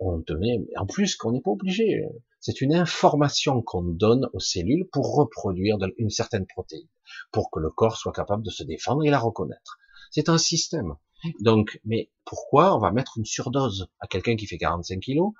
on 0.00 0.22
te 0.22 0.32
met, 0.32 0.58
en 0.76 0.86
plus 0.86 1.16
qu'on 1.16 1.32
n'est 1.32 1.40
pas 1.40 1.50
obligé. 1.50 2.02
C'est 2.40 2.60
une 2.60 2.74
information 2.74 3.62
qu'on 3.62 3.82
donne 3.82 4.28
aux 4.32 4.40
cellules 4.40 4.88
pour 4.92 5.16
reproduire 5.16 5.76
une 5.98 6.10
certaine 6.10 6.46
protéine, 6.46 6.88
pour 7.32 7.50
que 7.50 7.60
le 7.60 7.70
corps 7.70 7.96
soit 7.96 8.12
capable 8.12 8.44
de 8.44 8.50
se 8.50 8.62
défendre 8.62 9.04
et 9.04 9.10
la 9.10 9.18
reconnaître. 9.18 9.78
C'est 10.10 10.28
un 10.28 10.38
système. 10.38 10.94
Donc, 11.40 11.80
mais 11.84 12.10
pourquoi 12.24 12.76
on 12.76 12.78
va 12.78 12.92
mettre 12.92 13.18
une 13.18 13.24
surdose 13.24 13.88
à 14.00 14.06
quelqu'un 14.06 14.36
qui 14.36 14.46
fait 14.46 14.58
45 14.58 15.00
kilos? 15.00 15.32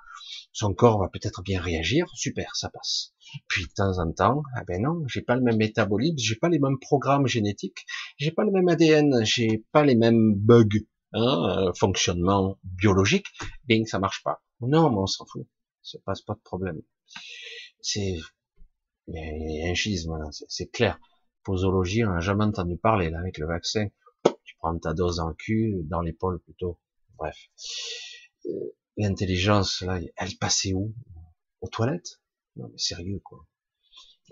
Son 0.51 0.73
corps 0.73 0.99
va 0.99 1.07
peut-être 1.09 1.41
bien 1.41 1.61
réagir, 1.61 2.05
super, 2.15 2.55
ça 2.55 2.69
passe. 2.69 3.13
Puis 3.47 3.65
de 3.65 3.71
temps 3.73 3.99
en 3.99 4.11
temps, 4.11 4.43
ah 4.55 4.63
ben 4.67 4.81
non, 4.81 5.03
j'ai 5.07 5.21
pas 5.21 5.35
le 5.35 5.41
même 5.41 5.57
métabolisme, 5.57 6.17
j'ai 6.17 6.35
pas 6.35 6.49
les 6.49 6.59
mêmes 6.59 6.79
programmes 6.79 7.27
génétiques, 7.27 7.85
j'ai 8.17 8.31
pas 8.31 8.43
le 8.43 8.51
même 8.51 8.67
ADN, 8.67 9.23
j'ai 9.23 9.63
pas 9.71 9.83
les 9.83 9.95
mêmes 9.95 10.33
bugs, 10.35 10.67
hein, 11.13 11.67
euh, 11.67 11.73
fonctionnement 11.73 12.57
biologique, 12.63 13.27
bing, 13.65 13.85
ça 13.85 13.99
marche 13.99 14.23
pas. 14.23 14.41
Non, 14.61 14.89
mais 14.89 14.97
on 14.97 15.07
s'en 15.07 15.25
fout 15.25 15.47
ça 15.81 15.99
passe 16.05 16.21
pas 16.21 16.33
de 16.33 16.41
problème. 16.41 16.81
C'est, 17.81 18.17
un 19.07 19.73
schisme 19.73 20.17
c'est 20.31 20.71
clair. 20.71 20.99
Posologie, 21.43 22.03
on 22.05 22.13
n'a 22.13 22.19
jamais 22.19 22.43
entendu 22.43 22.77
parler 22.77 23.09
là 23.09 23.19
avec 23.19 23.37
le 23.37 23.47
vaccin. 23.47 23.87
Tu 24.59 24.61
prends 24.61 24.77
ta 24.77 24.93
dose 24.93 25.17
dans 25.17 25.29
le 25.29 25.35
cul, 25.35 25.81
dans 25.85 26.01
l'épaule 26.01 26.41
plutôt. 26.41 26.79
Bref, 27.17 27.37
euh, 28.45 28.75
l'intelligence 28.97 29.81
là, 29.81 29.99
elle 30.17 30.37
passait 30.37 30.73
où? 30.73 30.93
Aux 31.61 31.69
toilettes? 31.69 32.21
Non 32.57 32.67
mais 32.69 32.77
sérieux 32.77 33.21
quoi. 33.23 33.45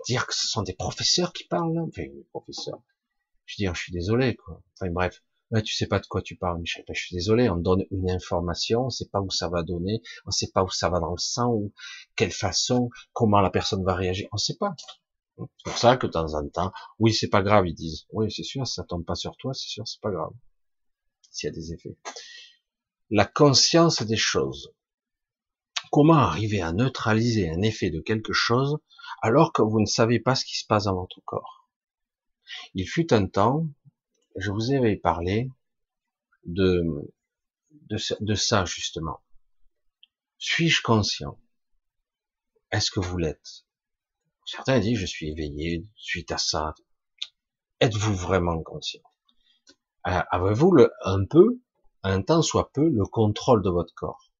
Dire 0.06 0.26
que 0.26 0.34
ce 0.34 0.46
sont 0.46 0.62
des 0.62 0.74
professeurs 0.74 1.32
qui 1.32 1.44
parlent 1.44 1.74
là, 1.74 1.82
enfin 1.82 2.04
professeurs. 2.30 2.82
Je 3.46 3.54
veux 3.54 3.64
dire, 3.64 3.74
je 3.74 3.82
suis 3.84 3.92
désolé 3.92 4.36
quoi. 4.36 4.62
Enfin 4.74 4.90
bref, 4.90 5.22
Ouais, 5.50 5.62
tu 5.62 5.74
sais 5.74 5.86
pas 5.86 5.98
de 5.98 6.06
quoi 6.06 6.20
tu 6.20 6.36
parles, 6.36 6.60
Michel. 6.60 6.84
Ben, 6.86 6.94
je 6.94 7.00
suis 7.06 7.16
désolé, 7.16 7.48
on 7.48 7.56
donne 7.56 7.82
une 7.90 8.10
information, 8.10 8.84
on 8.84 8.90
sait 8.90 9.08
pas 9.08 9.22
où 9.22 9.30
ça 9.30 9.48
va 9.48 9.62
donner, 9.62 10.02
on 10.26 10.30
sait 10.30 10.50
pas 10.52 10.62
où 10.62 10.68
ça 10.68 10.90
va 10.90 11.00
dans 11.00 11.12
le 11.12 11.18
sang, 11.18 11.54
ou 11.54 11.72
quelle 12.16 12.32
façon, 12.32 12.90
comment 13.14 13.40
la 13.40 13.48
personne 13.48 13.82
va 13.82 13.94
réagir, 13.94 14.28
on 14.32 14.36
sait 14.36 14.56
pas. 14.56 14.76
C'est 15.38 15.64
pour 15.64 15.78
ça 15.78 15.96
que 15.96 16.06
de 16.06 16.12
temps 16.12 16.34
en 16.34 16.48
temps, 16.48 16.72
oui, 16.98 17.14
c'est 17.14 17.28
pas 17.28 17.42
grave, 17.42 17.66
ils 17.66 17.74
disent. 17.74 18.06
Oui, 18.10 18.30
c'est 18.30 18.42
sûr, 18.42 18.66
ça 18.66 18.84
tombe 18.84 19.04
pas 19.04 19.14
sur 19.14 19.36
toi, 19.36 19.54
c'est 19.54 19.68
sûr, 19.68 19.86
c'est 19.86 20.00
pas 20.00 20.10
grave. 20.10 20.32
S'il 21.30 21.48
y 21.48 21.52
a 21.52 21.54
des 21.54 21.72
effets. 21.72 21.96
La 23.10 23.24
conscience 23.24 24.02
des 24.02 24.16
choses. 24.16 24.74
Comment 25.90 26.14
arriver 26.14 26.60
à 26.60 26.72
neutraliser 26.72 27.48
un 27.48 27.62
effet 27.62 27.90
de 27.90 28.00
quelque 28.00 28.32
chose 28.32 28.78
alors 29.22 29.52
que 29.52 29.62
vous 29.62 29.80
ne 29.80 29.86
savez 29.86 30.20
pas 30.20 30.34
ce 30.34 30.44
qui 30.44 30.58
se 30.58 30.66
passe 30.66 30.84
dans 30.84 30.96
votre 30.96 31.20
corps? 31.24 31.68
Il 32.74 32.88
fut 32.88 33.12
un 33.12 33.26
temps, 33.26 33.66
je 34.36 34.50
vous 34.50 34.72
avais 34.72 34.96
parlé 34.96 35.50
de, 36.44 36.82
de, 37.88 38.34
ça 38.34 38.64
justement. 38.64 39.20
Suis-je 40.38 40.82
conscient? 40.82 41.38
Est-ce 42.70 42.90
que 42.90 43.00
vous 43.00 43.16
l'êtes? 43.18 43.67
Certains 44.50 44.80
disent 44.80 44.98
je 44.98 45.04
suis 45.04 45.28
éveillé 45.28 45.86
suite 45.94 46.32
à 46.32 46.38
ça. 46.38 46.74
Êtes-vous 47.80 48.14
vraiment 48.14 48.62
conscient? 48.62 49.02
Euh, 50.06 50.22
Avez-vous 50.30 50.74
un 51.04 51.26
peu, 51.26 51.60
un 52.02 52.22
temps 52.22 52.40
soit 52.40 52.72
peu, 52.72 52.88
le 52.88 53.04
contrôle 53.04 53.62
de 53.62 53.68
votre 53.68 53.92
corps? 53.94 54.32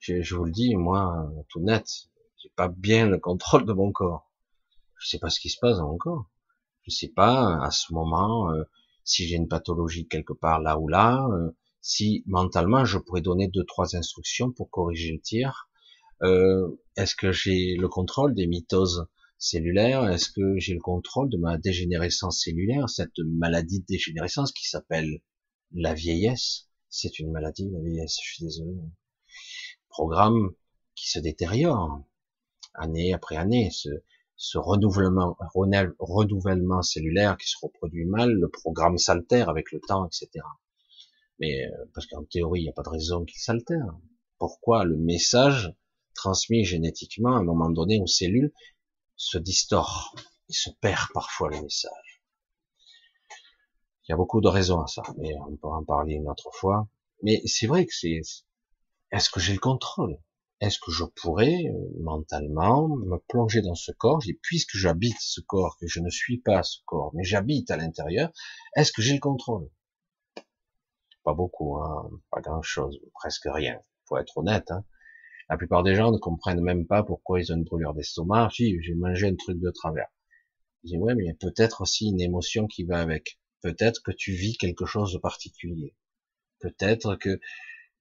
Je, 0.00 0.22
je, 0.22 0.34
vous 0.34 0.44
le 0.44 0.50
dis, 0.50 0.74
moi, 0.74 1.30
tout 1.50 1.60
net, 1.60 1.88
j'ai 2.42 2.48
pas 2.56 2.66
bien 2.66 3.06
le 3.06 3.20
contrôle 3.20 3.64
de 3.64 3.72
mon 3.72 3.92
corps. 3.92 4.28
Je 4.98 5.06
sais 5.06 5.20
pas 5.20 5.30
ce 5.30 5.38
qui 5.38 5.50
se 5.50 5.60
passe 5.60 5.76
dans 5.76 5.86
mon 5.86 5.98
corps. 5.98 6.28
Je 6.82 6.90
sais 6.90 7.12
pas 7.14 7.62
à 7.62 7.70
ce 7.70 7.92
moment 7.92 8.50
euh, 8.50 8.64
si 9.04 9.28
j'ai 9.28 9.36
une 9.36 9.46
pathologie 9.46 10.08
quelque 10.08 10.32
part 10.32 10.58
là 10.58 10.80
ou 10.80 10.88
là, 10.88 11.28
euh, 11.30 11.56
si 11.80 12.24
mentalement 12.26 12.84
je 12.84 12.98
pourrais 12.98 13.20
donner 13.20 13.46
deux 13.46 13.64
trois 13.66 13.94
instructions 13.94 14.50
pour 14.50 14.68
corriger 14.68 15.12
le 15.12 15.20
tir. 15.20 15.65
Euh, 16.22 16.68
Est-ce 16.96 17.14
que 17.14 17.32
j'ai 17.32 17.76
le 17.76 17.88
contrôle 17.88 18.34
des 18.34 18.46
mitoses 18.46 19.06
cellulaires? 19.38 20.08
Est-ce 20.08 20.30
que 20.30 20.58
j'ai 20.58 20.74
le 20.74 20.80
contrôle 20.80 21.28
de 21.28 21.36
ma 21.36 21.58
dégénérescence 21.58 22.42
cellulaire, 22.42 22.88
cette 22.88 23.18
maladie 23.18 23.80
de 23.80 23.86
dégénérescence 23.86 24.52
qui 24.52 24.66
s'appelle 24.68 25.20
la 25.72 25.94
vieillesse 25.94 26.68
C'est 26.88 27.18
une 27.18 27.30
maladie, 27.30 27.68
la 27.70 27.80
vieillesse. 27.80 28.16
Je 28.22 28.34
suis 28.34 28.44
désolé. 28.44 28.72
Programme 29.88 30.52
qui 30.94 31.10
se 31.10 31.18
détériore 31.18 32.02
année 32.74 33.12
après 33.12 33.36
année. 33.36 33.70
Ce, 33.70 33.88
ce 34.36 34.58
renouvellement, 34.58 35.36
renouvellement 35.98 36.82
cellulaire 36.82 37.36
qui 37.36 37.48
se 37.48 37.56
reproduit 37.60 38.04
mal, 38.04 38.32
le 38.32 38.48
programme 38.48 38.98
s'altère 38.98 39.48
avec 39.48 39.72
le 39.72 39.80
temps, 39.80 40.06
etc. 40.06 40.28
Mais 41.40 41.66
euh, 41.66 41.84
parce 41.94 42.06
qu'en 42.06 42.24
théorie, 42.24 42.60
il 42.60 42.64
n'y 42.64 42.68
a 42.70 42.74
pas 42.74 42.82
de 42.82 42.90
raison 42.90 43.24
qu'il 43.24 43.40
s'altère. 43.40 43.96
Pourquoi 44.38 44.84
le 44.84 44.96
message 44.96 45.72
transmis 46.16 46.64
génétiquement 46.64 47.36
à 47.36 47.38
un 47.38 47.44
moment 47.44 47.70
donné 47.70 48.00
aux 48.00 48.06
cellules 48.06 48.52
se 49.16 49.38
distord 49.38 50.14
Il 50.48 50.54
se 50.54 50.70
perd 50.80 51.08
parfois 51.14 51.50
le 51.50 51.62
message. 51.62 52.22
Il 54.06 54.12
y 54.12 54.12
a 54.12 54.16
beaucoup 54.16 54.40
de 54.40 54.48
raisons 54.48 54.80
à 54.80 54.86
ça, 54.86 55.02
mais 55.18 55.34
on 55.48 55.56
pourra 55.56 55.78
en 55.78 55.84
parler 55.84 56.14
une 56.14 56.28
autre 56.28 56.50
fois. 56.52 56.88
Mais 57.22 57.42
c'est 57.46 57.66
vrai 57.66 57.86
que 57.86 57.94
c'est, 57.94 58.20
est-ce 59.10 59.30
que 59.30 59.40
j'ai 59.40 59.52
le 59.52 59.58
contrôle? 59.58 60.18
Est-ce 60.60 60.78
que 60.78 60.90
je 60.90 61.04
pourrais 61.04 61.64
euh, 61.66 62.02
mentalement 62.02 62.88
me 62.88 63.18
plonger 63.28 63.62
dans 63.62 63.74
ce 63.74 63.92
corps? 63.92 64.22
Puisque 64.42 64.76
j'habite 64.76 65.18
ce 65.20 65.40
corps, 65.40 65.76
que 65.78 65.86
je 65.86 66.00
ne 66.00 66.08
suis 66.08 66.38
pas 66.38 66.62
ce 66.62 66.78
corps, 66.86 67.10
mais 67.14 67.24
j'habite 67.24 67.70
à 67.70 67.76
l'intérieur, 67.76 68.30
est-ce 68.74 68.92
que 68.92 69.02
j'ai 69.02 69.14
le 69.14 69.20
contrôle? 69.20 69.68
Pas 71.24 71.34
beaucoup, 71.34 71.76
hein, 71.78 72.08
pas 72.30 72.40
grand-chose, 72.40 73.00
presque 73.12 73.46
rien. 73.46 73.80
Faut 74.04 74.16
être 74.16 74.38
honnête. 74.38 74.70
Hein. 74.70 74.84
La 75.48 75.56
plupart 75.56 75.82
des 75.82 75.94
gens 75.94 76.10
ne 76.10 76.18
comprennent 76.18 76.60
même 76.60 76.86
pas 76.86 77.02
pourquoi 77.02 77.40
ils 77.40 77.52
ont 77.52 77.56
une 77.56 77.64
brûlure 77.64 77.94
d'estomac. 77.94 78.50
Si 78.52 78.76
j'ai 78.82 78.94
mangé 78.94 79.28
un 79.28 79.36
truc 79.36 79.60
de 79.60 79.70
travers. 79.70 80.08
Je 80.82 80.90
dis 80.90 80.98
ouais, 80.98 81.14
mais 81.14 81.24
il 81.24 81.26
y 81.28 81.30
a 81.30 81.34
peut-être 81.34 81.82
aussi 81.82 82.08
une 82.08 82.20
émotion 82.20 82.66
qui 82.66 82.84
va 82.84 83.00
avec. 83.00 83.38
Peut-être 83.62 84.02
que 84.02 84.12
tu 84.12 84.32
vis 84.32 84.56
quelque 84.56 84.86
chose 84.86 85.12
de 85.12 85.18
particulier. 85.18 85.94
Peut-être 86.60 87.16
que 87.16 87.40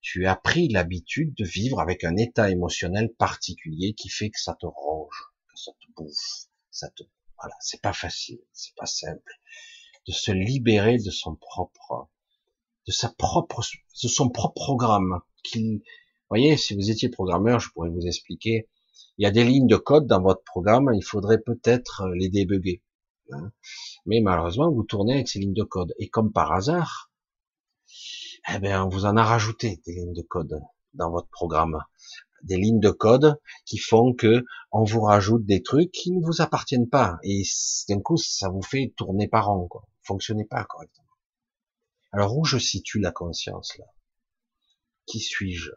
tu 0.02 0.28
as 0.28 0.36
pris 0.36 0.70
l'habitude 0.70 1.34
de 1.36 1.46
vivre 1.46 1.80
avec 1.80 2.04
un 2.04 2.16
état 2.16 2.50
émotionnel 2.50 3.14
particulier 3.14 3.94
qui 3.94 4.10
fait 4.10 4.30
que 4.30 4.40
ça 4.40 4.56
te 4.60 4.66
ronge, 4.66 5.24
que 5.48 5.58
ça 5.58 5.72
te 5.74 5.92
bouffe, 5.96 6.48
ça 6.70 6.90
te, 6.90 7.04
voilà, 7.40 7.56
c'est 7.60 7.82
pas 7.82 7.94
facile, 7.94 8.40
c'est 8.54 8.76
pas 8.76 8.86
simple 8.86 9.34
de 10.08 10.12
se 10.12 10.32
libérer 10.32 10.98
de 10.98 11.10
son 11.10 11.36
propre, 11.36 12.10
de 12.88 12.92
sa 12.92 13.10
propre, 13.10 13.62
de 14.04 14.08
son 14.08 14.30
propre 14.30 14.54
programme. 14.54 15.22
Qui, 15.44 15.84
voyez, 16.36 16.58
si 16.58 16.76
vous 16.76 16.92
étiez 16.92 17.08
programmeur, 17.10 17.60
je 17.60 17.70
pourrais 17.72 17.90
vous 17.90 18.06
expliquer. 18.06 18.68
Il 19.18 19.24
y 19.24 19.26
a 19.26 19.32
des 19.32 19.46
lignes 19.46 19.68
de 19.68 19.78
code 19.78 20.06
dans 20.06 20.22
votre 20.22 20.44
programme, 20.44 20.92
il 20.94 21.04
faudrait 21.04 21.40
peut-être 21.40 22.10
les 22.14 22.28
débugger. 22.28 22.84
Hein. 23.32 23.52
Mais 24.06 24.20
malheureusement, 24.20 24.70
vous 24.70 24.84
tournez 24.84 25.14
avec 25.14 25.30
ces 25.30 25.40
lignes 25.40 25.54
de 25.54 25.64
code. 25.64 25.94
Et 25.98 26.10
comme 26.10 26.34
par 26.34 26.52
hasard, 26.52 27.10
eh 28.54 28.60
bien, 28.60 28.84
on 28.84 28.90
vous 28.90 29.06
en 29.06 29.16
a 29.16 29.24
rajouté 29.24 29.82
des 29.86 29.94
lignes 29.94 30.14
de 30.14 30.22
code 30.22 30.60
dans 30.94 31.10
votre 31.10 31.30
programme. 31.30 31.82
Des 32.44 32.58
lignes 32.58 32.82
de 32.82 32.92
code 32.92 33.40
qui 33.66 33.78
font 33.78 34.14
que 34.14 34.44
on 34.72 34.84
vous 34.84 35.02
rajoute 35.02 35.46
des 35.46 35.64
trucs 35.64 35.92
qui 35.92 36.12
ne 36.12 36.22
vous 36.22 36.42
appartiennent 36.42 36.90
pas. 36.90 37.18
Et 37.24 37.44
d'un 37.88 38.02
coup, 38.02 38.18
ça 38.18 38.50
vous 38.50 38.62
fait 38.62 38.94
tourner 38.98 39.30
par 39.30 39.50
an, 39.50 39.68
quoi. 39.68 39.88
Fonctionnez 40.04 40.46
pas 40.46 40.66
correctement. 40.66 41.08
Alors, 42.12 42.38
où 42.38 42.44
je 42.44 42.58
situe 42.58 43.00
la 43.00 43.12
conscience, 43.12 43.78
là? 43.78 43.86
Qui 45.06 45.20
suis-je? 45.22 45.72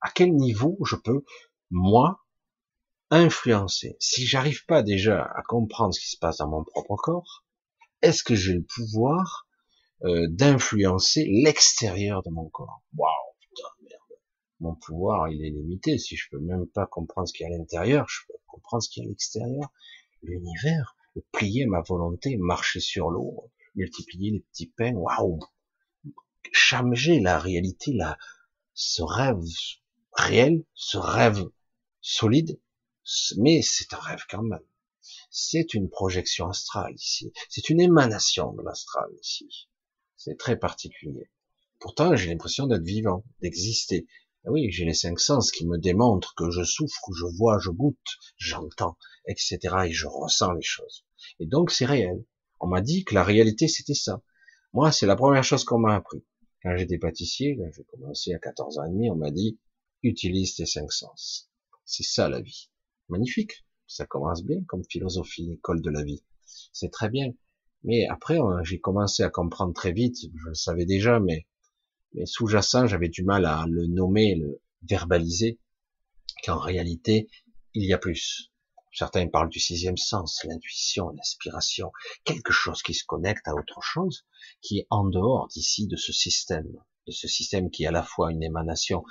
À 0.00 0.10
quel 0.10 0.34
niveau 0.34 0.78
je 0.84 0.96
peux, 0.96 1.24
moi, 1.70 2.24
influencer? 3.10 3.96
Si 4.00 4.26
j'arrive 4.26 4.64
pas 4.66 4.82
déjà 4.82 5.22
à 5.22 5.42
comprendre 5.42 5.94
ce 5.94 6.00
qui 6.00 6.10
se 6.10 6.18
passe 6.18 6.38
dans 6.38 6.48
mon 6.48 6.64
propre 6.64 6.96
corps, 6.96 7.44
est-ce 8.02 8.22
que 8.22 8.34
j'ai 8.34 8.54
le 8.54 8.64
pouvoir 8.64 9.48
euh, 10.04 10.26
d'influencer 10.28 11.24
l'extérieur 11.24 12.22
de 12.22 12.30
mon 12.30 12.48
corps? 12.48 12.82
Waouh, 12.96 13.10
putain, 13.40 13.96
Mon 14.60 14.74
pouvoir, 14.76 15.28
il 15.28 15.44
est 15.44 15.50
limité. 15.50 15.98
Si 15.98 16.16
je 16.16 16.28
peux 16.30 16.38
même 16.38 16.66
pas 16.66 16.86
comprendre 16.86 17.26
ce 17.26 17.32
qu'il 17.32 17.48
y 17.48 17.50
a 17.50 17.54
à 17.54 17.58
l'intérieur, 17.58 18.08
je 18.08 18.20
peux 18.28 18.38
comprendre 18.46 18.82
ce 18.82 18.88
qu'il 18.88 19.02
y 19.02 19.06
a 19.06 19.08
à 19.08 19.10
l'extérieur. 19.10 19.72
L'univers, 20.22 20.96
plier 21.32 21.66
ma 21.66 21.80
volonté, 21.80 22.36
marcher 22.36 22.80
sur 22.80 23.10
l'eau, 23.10 23.50
multiplier 23.74 24.30
les 24.30 24.40
petits 24.40 24.68
pains, 24.68 24.94
waouh! 24.94 25.40
Changer 26.52 27.20
la 27.20 27.38
réalité, 27.38 27.92
là, 27.92 28.16
ce 28.74 29.02
rêve 29.02 29.42
réel, 30.18 30.64
ce 30.74 30.98
rêve 30.98 31.44
solide, 32.00 32.60
mais 33.36 33.62
c'est 33.62 33.92
un 33.94 33.98
rêve 33.98 34.24
quand 34.28 34.42
même. 34.42 34.64
C'est 35.30 35.74
une 35.74 35.88
projection 35.88 36.48
astrale 36.48 36.94
ici. 36.94 37.32
C'est 37.48 37.70
une 37.70 37.80
émanation 37.80 38.52
de 38.52 38.62
l'astral 38.62 39.08
ici. 39.22 39.68
C'est 40.16 40.36
très 40.36 40.58
particulier. 40.58 41.30
Pourtant, 41.78 42.16
j'ai 42.16 42.30
l'impression 42.30 42.66
d'être 42.66 42.82
vivant, 42.82 43.24
d'exister. 43.40 44.06
Ah 44.44 44.50
oui, 44.50 44.70
j'ai 44.72 44.84
les 44.84 44.94
cinq 44.94 45.20
sens 45.20 45.52
qui 45.52 45.66
me 45.66 45.78
démontrent 45.78 46.34
que 46.34 46.50
je 46.50 46.64
souffre, 46.64 47.12
je 47.14 47.26
vois, 47.36 47.58
je 47.60 47.70
goûte, 47.70 47.96
j'entends, 48.36 48.98
etc. 49.26 49.58
Et 49.86 49.92
je 49.92 50.06
ressens 50.06 50.52
les 50.52 50.62
choses. 50.62 51.04
Et 51.38 51.46
donc, 51.46 51.70
c'est 51.70 51.86
réel. 51.86 52.24
On 52.60 52.66
m'a 52.66 52.80
dit 52.80 53.04
que 53.04 53.14
la 53.14 53.22
réalité, 53.22 53.68
c'était 53.68 53.94
ça. 53.94 54.22
Moi, 54.72 54.90
c'est 54.90 55.06
la 55.06 55.16
première 55.16 55.44
chose 55.44 55.64
qu'on 55.64 55.78
m'a 55.78 55.94
appris. 55.94 56.24
Quand 56.62 56.76
j'étais 56.76 56.98
pâtissier, 56.98 57.56
j'ai 57.76 57.84
commencé 57.84 58.34
à 58.34 58.38
14 58.38 58.78
ans 58.78 58.84
et 58.84 58.90
demi, 58.90 59.10
on 59.10 59.16
m'a 59.16 59.30
dit, 59.30 59.58
utilise 60.02 60.54
tes 60.54 60.66
cinq 60.66 60.92
sens. 60.92 61.50
C'est 61.84 62.04
ça 62.04 62.28
la 62.28 62.40
vie. 62.40 62.70
Magnifique. 63.08 63.64
Ça 63.86 64.06
commence 64.06 64.44
bien 64.44 64.62
comme 64.66 64.84
philosophie, 64.84 65.52
école 65.52 65.80
de 65.80 65.90
la 65.90 66.04
vie. 66.04 66.22
C'est 66.72 66.90
très 66.90 67.08
bien. 67.08 67.32
Mais 67.84 68.06
après, 68.08 68.38
euh, 68.38 68.62
j'ai 68.64 68.80
commencé 68.80 69.22
à 69.22 69.30
comprendre 69.30 69.72
très 69.72 69.92
vite, 69.92 70.16
je 70.20 70.48
le 70.48 70.54
savais 70.54 70.84
déjà, 70.84 71.20
mais, 71.20 71.46
mais 72.12 72.26
sous-jacent, 72.26 72.86
j'avais 72.86 73.08
du 73.08 73.22
mal 73.22 73.46
à 73.46 73.64
le 73.68 73.86
nommer, 73.86 74.34
le 74.34 74.60
verbaliser, 74.82 75.58
qu'en 76.44 76.58
réalité, 76.58 77.28
il 77.74 77.84
y 77.84 77.92
a 77.92 77.98
plus. 77.98 78.52
Certains 78.92 79.28
parlent 79.28 79.48
du 79.48 79.60
sixième 79.60 79.96
sens, 79.96 80.44
l'intuition, 80.44 81.10
l'inspiration, 81.10 81.92
quelque 82.24 82.52
chose 82.52 82.82
qui 82.82 82.94
se 82.94 83.04
connecte 83.04 83.46
à 83.46 83.54
autre 83.54 83.80
chose, 83.80 84.26
qui 84.60 84.78
est 84.78 84.86
en 84.90 85.04
dehors 85.04 85.46
d'ici, 85.48 85.86
de 85.86 85.96
ce 85.96 86.12
système, 86.12 86.72
de 87.06 87.12
ce 87.12 87.28
système 87.28 87.70
qui 87.70 87.84
est 87.84 87.88
à 87.88 87.92
la 87.92 88.02
fois 88.02 88.32
une 88.32 88.42
émanation 88.42 89.04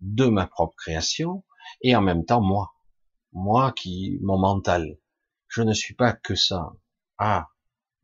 de 0.00 0.26
ma 0.26 0.46
propre 0.46 0.76
création 0.76 1.44
et 1.82 1.94
en 1.94 2.02
même 2.02 2.24
temps 2.24 2.40
moi. 2.40 2.72
Moi 3.32 3.72
qui, 3.72 4.18
mon 4.22 4.38
mental. 4.38 4.98
Je 5.48 5.62
ne 5.62 5.72
suis 5.72 5.94
pas 5.94 6.12
que 6.12 6.34
ça. 6.34 6.72
Ah, 7.18 7.48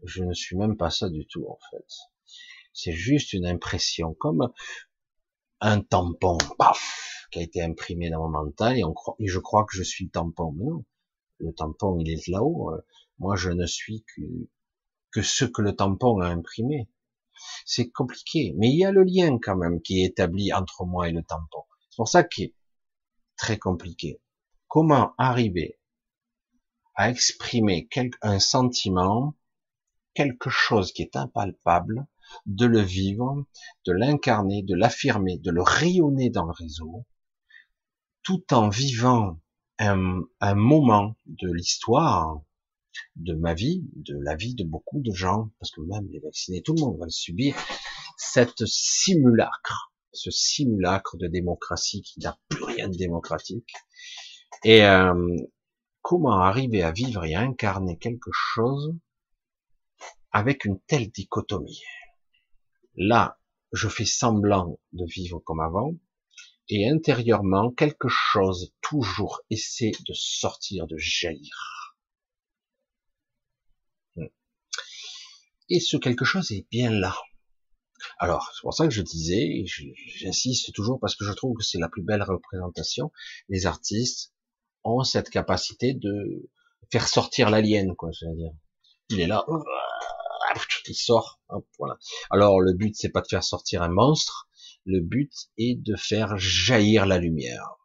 je 0.04 0.22
ne 0.22 0.34
suis 0.34 0.56
même 0.56 0.76
pas 0.76 0.90
ça 0.90 1.08
du 1.08 1.26
tout, 1.26 1.46
en 1.48 1.58
fait. 1.70 1.86
C'est 2.72 2.92
juste 2.92 3.32
une 3.32 3.46
impression, 3.46 4.14
comme 4.14 4.52
un 5.60 5.80
tampon, 5.80 6.38
paf, 6.58 7.26
qui 7.30 7.38
a 7.38 7.42
été 7.42 7.62
imprimé 7.62 8.10
dans 8.10 8.20
mon 8.20 8.28
mental, 8.28 8.78
et, 8.78 8.84
on 8.84 8.94
et 9.18 9.26
je 9.26 9.38
crois 9.38 9.64
que 9.64 9.76
je 9.76 9.82
suis 9.82 10.04
le 10.04 10.10
tampon. 10.10 10.52
Mais 10.52 10.64
non, 10.66 10.84
le 11.38 11.52
tampon, 11.52 11.98
il 11.98 12.10
est 12.10 12.28
là-haut. 12.28 12.72
Euh, 12.72 12.84
moi, 13.18 13.36
je 13.36 13.50
ne 13.50 13.66
suis 13.66 14.04
que, 14.14 14.22
que 15.12 15.22
ce 15.22 15.44
que 15.44 15.62
le 15.62 15.74
tampon 15.74 16.20
a 16.20 16.28
imprimé. 16.28 16.88
C'est 17.64 17.90
compliqué, 17.90 18.54
mais 18.56 18.70
il 18.70 18.78
y 18.78 18.84
a 18.84 18.92
le 18.92 19.02
lien 19.02 19.38
quand 19.38 19.56
même 19.56 19.80
qui 19.82 20.02
est 20.02 20.06
établi 20.06 20.52
entre 20.52 20.84
moi 20.84 21.08
et 21.08 21.12
le 21.12 21.22
tampon. 21.22 21.64
C'est 21.96 22.02
pour 22.02 22.08
ça 22.08 22.24
qu'il 22.24 22.44
est 22.44 22.54
très 23.38 23.58
compliqué. 23.58 24.20
Comment 24.68 25.14
arriver 25.16 25.80
à 26.94 27.08
exprimer 27.08 27.88
un 28.20 28.38
sentiment, 28.38 29.34
quelque 30.12 30.50
chose 30.50 30.92
qui 30.92 31.00
est 31.00 31.16
impalpable, 31.16 32.06
de 32.44 32.66
le 32.66 32.82
vivre, 32.82 33.46
de 33.86 33.92
l'incarner, 33.92 34.62
de 34.62 34.74
l'affirmer, 34.74 35.38
de 35.38 35.50
le 35.50 35.62
rayonner 35.62 36.28
dans 36.28 36.44
le 36.44 36.52
réseau, 36.52 37.06
tout 38.22 38.44
en 38.52 38.68
vivant 38.68 39.40
un, 39.78 40.20
moment 40.54 41.16
de 41.24 41.50
l'histoire, 41.50 42.42
de 43.14 43.32
ma 43.32 43.54
vie, 43.54 43.88
de 43.94 44.18
la 44.20 44.36
vie 44.36 44.54
de 44.54 44.64
beaucoup 44.64 45.00
de 45.00 45.14
gens, 45.14 45.50
parce 45.58 45.70
que 45.70 45.80
même 45.80 46.06
les 46.10 46.20
vaccinés, 46.20 46.60
tout 46.60 46.74
le 46.74 46.82
monde 46.82 46.98
va 46.98 47.08
subir, 47.08 47.56
cette 48.18 48.66
simulacre 48.66 49.94
ce 50.16 50.30
simulacre 50.30 51.16
de 51.16 51.28
démocratie 51.28 52.02
qui 52.02 52.20
n'a 52.20 52.38
plus 52.48 52.64
rien 52.64 52.88
de 52.88 52.96
démocratique. 52.96 53.72
Et 54.64 54.84
euh, 54.84 55.36
comment 56.02 56.40
arriver 56.40 56.82
à 56.82 56.92
vivre 56.92 57.24
et 57.24 57.34
à 57.34 57.40
incarner 57.40 57.98
quelque 57.98 58.30
chose 58.32 58.94
avec 60.32 60.64
une 60.64 60.80
telle 60.80 61.10
dichotomie? 61.10 61.82
Là, 62.96 63.38
je 63.72 63.88
fais 63.88 64.04
semblant 64.06 64.78
de 64.92 65.04
vivre 65.04 65.38
comme 65.40 65.60
avant, 65.60 65.94
et 66.68 66.88
intérieurement, 66.88 67.70
quelque 67.70 68.08
chose 68.08 68.74
toujours 68.80 69.42
essaie 69.50 69.92
de 70.06 70.12
sortir, 70.14 70.86
de 70.86 70.96
jaillir. 70.96 71.96
Et 75.68 75.80
ce 75.80 75.96
quelque 75.96 76.24
chose 76.24 76.52
est 76.52 76.66
bien 76.70 76.90
là. 76.90 77.16
Alors, 78.18 78.50
c'est 78.54 78.62
pour 78.62 78.74
ça 78.74 78.86
que 78.86 78.92
je 78.92 79.02
disais, 79.02 79.64
j'insiste 79.66 80.72
toujours 80.74 80.98
parce 81.00 81.16
que 81.16 81.24
je 81.24 81.32
trouve 81.32 81.56
que 81.56 81.64
c'est 81.64 81.78
la 81.78 81.88
plus 81.88 82.02
belle 82.02 82.22
représentation. 82.22 83.12
Les 83.48 83.66
artistes 83.66 84.32
ont 84.84 85.02
cette 85.02 85.30
capacité 85.30 85.94
de 85.94 86.48
faire 86.90 87.08
sortir 87.08 87.50
l'alien, 87.50 87.94
quoi, 87.96 88.10
je 88.12 88.26
veux 88.26 88.36
dire. 88.36 88.52
Il 89.10 89.20
est 89.20 89.26
là, 89.26 89.44
il 90.88 90.94
sort, 90.94 91.40
voilà. 91.78 91.96
Alors, 92.30 92.60
le 92.60 92.72
but, 92.72 92.94
c'est 92.96 93.10
pas 93.10 93.20
de 93.20 93.28
faire 93.28 93.44
sortir 93.44 93.82
un 93.82 93.88
monstre, 93.88 94.48
le 94.84 95.00
but 95.00 95.32
est 95.58 95.74
de 95.74 95.96
faire 95.96 96.38
jaillir 96.38 97.06
la 97.06 97.18
lumière. 97.18 97.76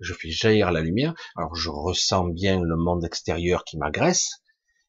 Je 0.00 0.14
fais 0.14 0.30
jaillir 0.30 0.72
la 0.72 0.80
lumière, 0.80 1.14
alors 1.36 1.54
je 1.54 1.70
ressens 1.70 2.26
bien 2.28 2.60
le 2.60 2.76
monde 2.76 3.04
extérieur 3.04 3.64
qui 3.64 3.76
m'agresse, 3.76 4.41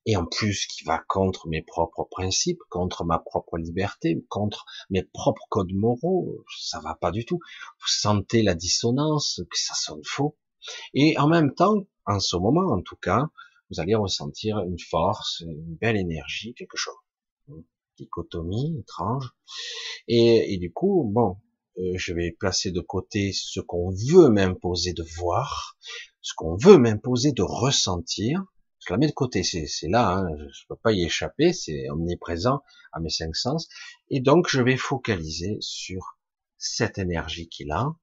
et 0.05 0.17
en 0.17 0.25
plus 0.25 0.65
qui 0.67 0.83
va 0.83 0.99
contre 1.07 1.47
mes 1.47 1.61
propres 1.61 2.03
principes, 2.09 2.59
contre 2.69 3.05
ma 3.05 3.19
propre 3.19 3.57
liberté, 3.57 4.23
contre 4.29 4.65
mes 4.89 5.03
propres 5.03 5.45
codes 5.49 5.73
moraux, 5.73 6.43
ça 6.59 6.79
va 6.81 6.95
pas 6.95 7.11
du 7.11 7.25
tout. 7.25 7.39
Vous 7.79 7.87
sentez 7.87 8.43
la 8.43 8.55
dissonance, 8.55 9.41
que 9.49 9.57
ça 9.57 9.73
sonne 9.75 10.03
faux. 10.03 10.37
Et 10.93 11.17
en 11.17 11.27
même 11.27 11.53
temps, 11.53 11.85
en 12.05 12.19
ce 12.19 12.35
moment 12.35 12.73
en 12.73 12.81
tout 12.81 12.97
cas, 12.97 13.29
vous 13.69 13.79
allez 13.79 13.95
ressentir 13.95 14.59
une 14.59 14.79
force, 14.79 15.41
une 15.41 15.75
belle 15.75 15.97
énergie, 15.97 16.53
quelque 16.53 16.77
chose. 16.77 16.93
Dichotomie 17.97 18.79
étrange. 18.79 19.31
Et, 20.07 20.57
du 20.57 20.71
coup, 20.73 21.09
bon, 21.13 21.37
euh, 21.77 21.93
je 21.95 22.13
vais 22.13 22.31
placer 22.31 22.71
de 22.71 22.81
côté 22.81 23.31
ce 23.33 23.59
qu'on 23.59 23.91
veut 23.91 24.29
m'imposer 24.29 24.93
de 24.93 25.03
voir, 25.17 25.77
ce 26.21 26.33
qu'on 26.35 26.55
veut 26.55 26.77
m'imposer 26.77 27.31
de 27.31 27.43
ressentir, 27.43 28.43
je 28.85 28.93
la 28.93 28.97
mets 28.97 29.07
de 29.07 29.13
côté, 29.13 29.43
c'est 29.43 29.87
là, 29.87 30.17
hein, 30.17 30.27
je 30.51 30.65
peux 30.67 30.75
pas 30.75 30.91
y 30.91 31.03
échapper, 31.03 31.53
c'est 31.53 31.89
omniprésent 31.89 32.61
à 32.91 32.99
mes 32.99 33.09
cinq 33.09 33.35
sens, 33.35 33.69
et 34.09 34.19
donc 34.19 34.47
je 34.49 34.61
vais 34.61 34.77
focaliser 34.77 35.57
sur 35.61 36.17
cette 36.57 36.97
énergie 36.97 37.47
qu'il 37.47 37.71
a, 37.71 37.95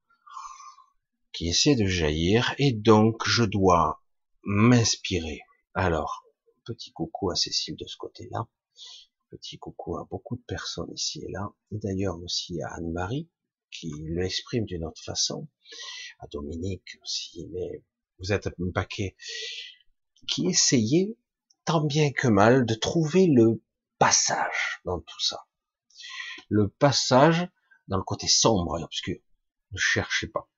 qui 1.33 1.49
essaie 1.49 1.75
de 1.75 1.85
jaillir, 1.85 2.53
et 2.57 2.73
donc 2.73 3.23
je 3.25 3.43
dois 3.43 4.01
m'inspirer. 4.43 5.41
Alors, 5.73 6.23
petit 6.65 6.91
coucou 6.91 7.31
à 7.31 7.35
Cécile 7.35 7.75
de 7.75 7.85
ce 7.85 7.97
côté-là, 7.97 8.47
petit 9.29 9.57
coucou 9.57 9.97
à 9.97 10.05
beaucoup 10.09 10.35
de 10.35 10.43
personnes 10.43 10.91
ici 10.93 11.23
et 11.23 11.31
là, 11.31 11.53
et 11.71 11.77
d'ailleurs 11.77 12.19
aussi 12.21 12.61
à 12.63 12.75
Anne-Marie, 12.75 13.29
qui 13.71 13.91
l'exprime 14.03 14.65
d'une 14.65 14.83
autre 14.83 15.01
façon, 15.03 15.47
à 16.19 16.27
Dominique 16.27 16.97
aussi, 17.01 17.47
mais 17.51 17.83
vous 18.19 18.33
êtes 18.33 18.47
un 18.47 18.71
paquet 18.73 19.15
qui 20.27 20.47
essayait 20.47 21.15
tant 21.65 21.83
bien 21.83 22.11
que 22.11 22.27
mal 22.27 22.65
de 22.65 22.73
trouver 22.73 23.27
le 23.27 23.61
passage 23.99 24.81
dans 24.85 24.99
tout 24.99 25.19
ça. 25.19 25.45
Le 26.49 26.69
passage 26.69 27.47
dans 27.87 27.97
le 27.97 28.03
côté 28.03 28.27
sombre 28.27 28.79
et 28.79 28.83
obscur. 28.83 29.17
Ne 29.71 29.77
cherchez 29.77 30.27
pas. 30.27 30.49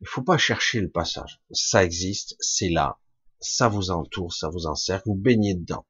Il 0.00 0.08
faut 0.08 0.22
pas 0.22 0.38
chercher 0.38 0.80
le 0.80 0.90
passage. 0.90 1.40
Ça 1.50 1.84
existe, 1.84 2.36
c'est 2.40 2.70
là. 2.70 2.98
Ça 3.40 3.68
vous 3.68 3.90
entoure, 3.90 4.32
ça 4.32 4.48
vous 4.48 4.66
encercle, 4.66 5.08
vous 5.08 5.14
baignez 5.14 5.54
dedans. 5.54 5.86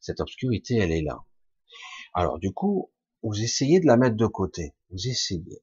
Cette 0.00 0.20
obscurité, 0.20 0.76
elle 0.76 0.92
est 0.92 1.02
là. 1.02 1.24
Alors 2.14 2.38
du 2.38 2.52
coup, 2.52 2.92
vous 3.22 3.40
essayez 3.42 3.80
de 3.80 3.86
la 3.86 3.96
mettre 3.96 4.16
de 4.16 4.26
côté. 4.26 4.74
Vous 4.90 5.08
essayez. 5.08 5.62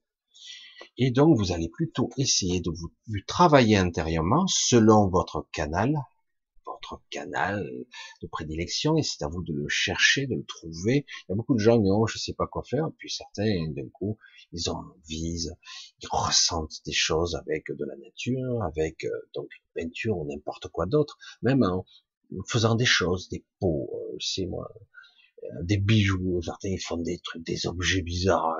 Et 0.97 1.11
donc, 1.11 1.37
vous 1.37 1.51
allez 1.51 1.69
plutôt 1.69 2.09
essayer 2.17 2.59
de 2.59 2.71
vous 2.71 2.91
travailler 3.27 3.77
intérieurement 3.77 4.47
selon 4.47 5.07
votre 5.09 5.47
canal, 5.51 5.95
canal 7.09 7.69
de 8.21 8.27
prédilection 8.27 8.97
et 8.97 9.03
c'est 9.03 9.23
à 9.23 9.27
vous 9.27 9.43
de 9.43 9.53
le 9.53 9.67
chercher, 9.67 10.27
de 10.27 10.35
le 10.35 10.45
trouver. 10.45 11.05
Il 11.07 11.31
y 11.31 11.33
a 11.33 11.35
beaucoup 11.35 11.53
de 11.53 11.59
gens 11.59 11.77
qui 11.77 11.83
disent, 11.83 12.13
je 12.13 12.17
sais 12.17 12.33
pas 12.33 12.47
quoi 12.47 12.63
faire, 12.63 12.89
puis 12.97 13.09
certains, 13.09 13.67
d'un 13.69 13.89
coup, 13.89 14.17
ils 14.51 14.69
ont 14.69 14.77
envie, 14.77 15.47
ils 16.01 16.07
ressentent 16.09 16.81
des 16.85 16.93
choses 16.93 17.35
avec 17.35 17.67
de 17.69 17.85
la 17.85 17.95
nature, 17.97 18.63
avec 18.63 19.03
euh, 19.05 19.09
donc 19.35 19.47
une 19.51 19.83
peinture 19.83 20.17
ou 20.17 20.25
n'importe 20.25 20.67
quoi 20.69 20.85
d'autre, 20.85 21.17
même 21.41 21.63
en 21.63 21.85
faisant 22.47 22.75
des 22.75 22.85
choses, 22.85 23.29
des 23.29 23.43
pots, 23.59 23.89
c'est 24.19 24.45
euh, 24.45 24.49
moi, 24.49 24.67
euh, 25.43 25.47
des 25.63 25.77
bijoux, 25.77 26.41
certains 26.41 26.69
ils 26.69 26.81
font 26.81 26.97
des 26.97 27.19
trucs, 27.19 27.45
des 27.45 27.67
objets 27.67 28.01
bizarres, 28.01 28.55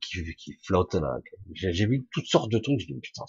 qui, 0.00 0.34
qui 0.36 0.52
flottent 0.64 0.94
là. 0.94 1.18
J'ai 1.54 1.86
vu 1.86 2.06
toutes 2.12 2.26
sortes 2.26 2.50
de 2.50 2.58
trucs. 2.58 2.80
Je 2.80 2.86
dis, 2.86 3.00
putain, 3.00 3.24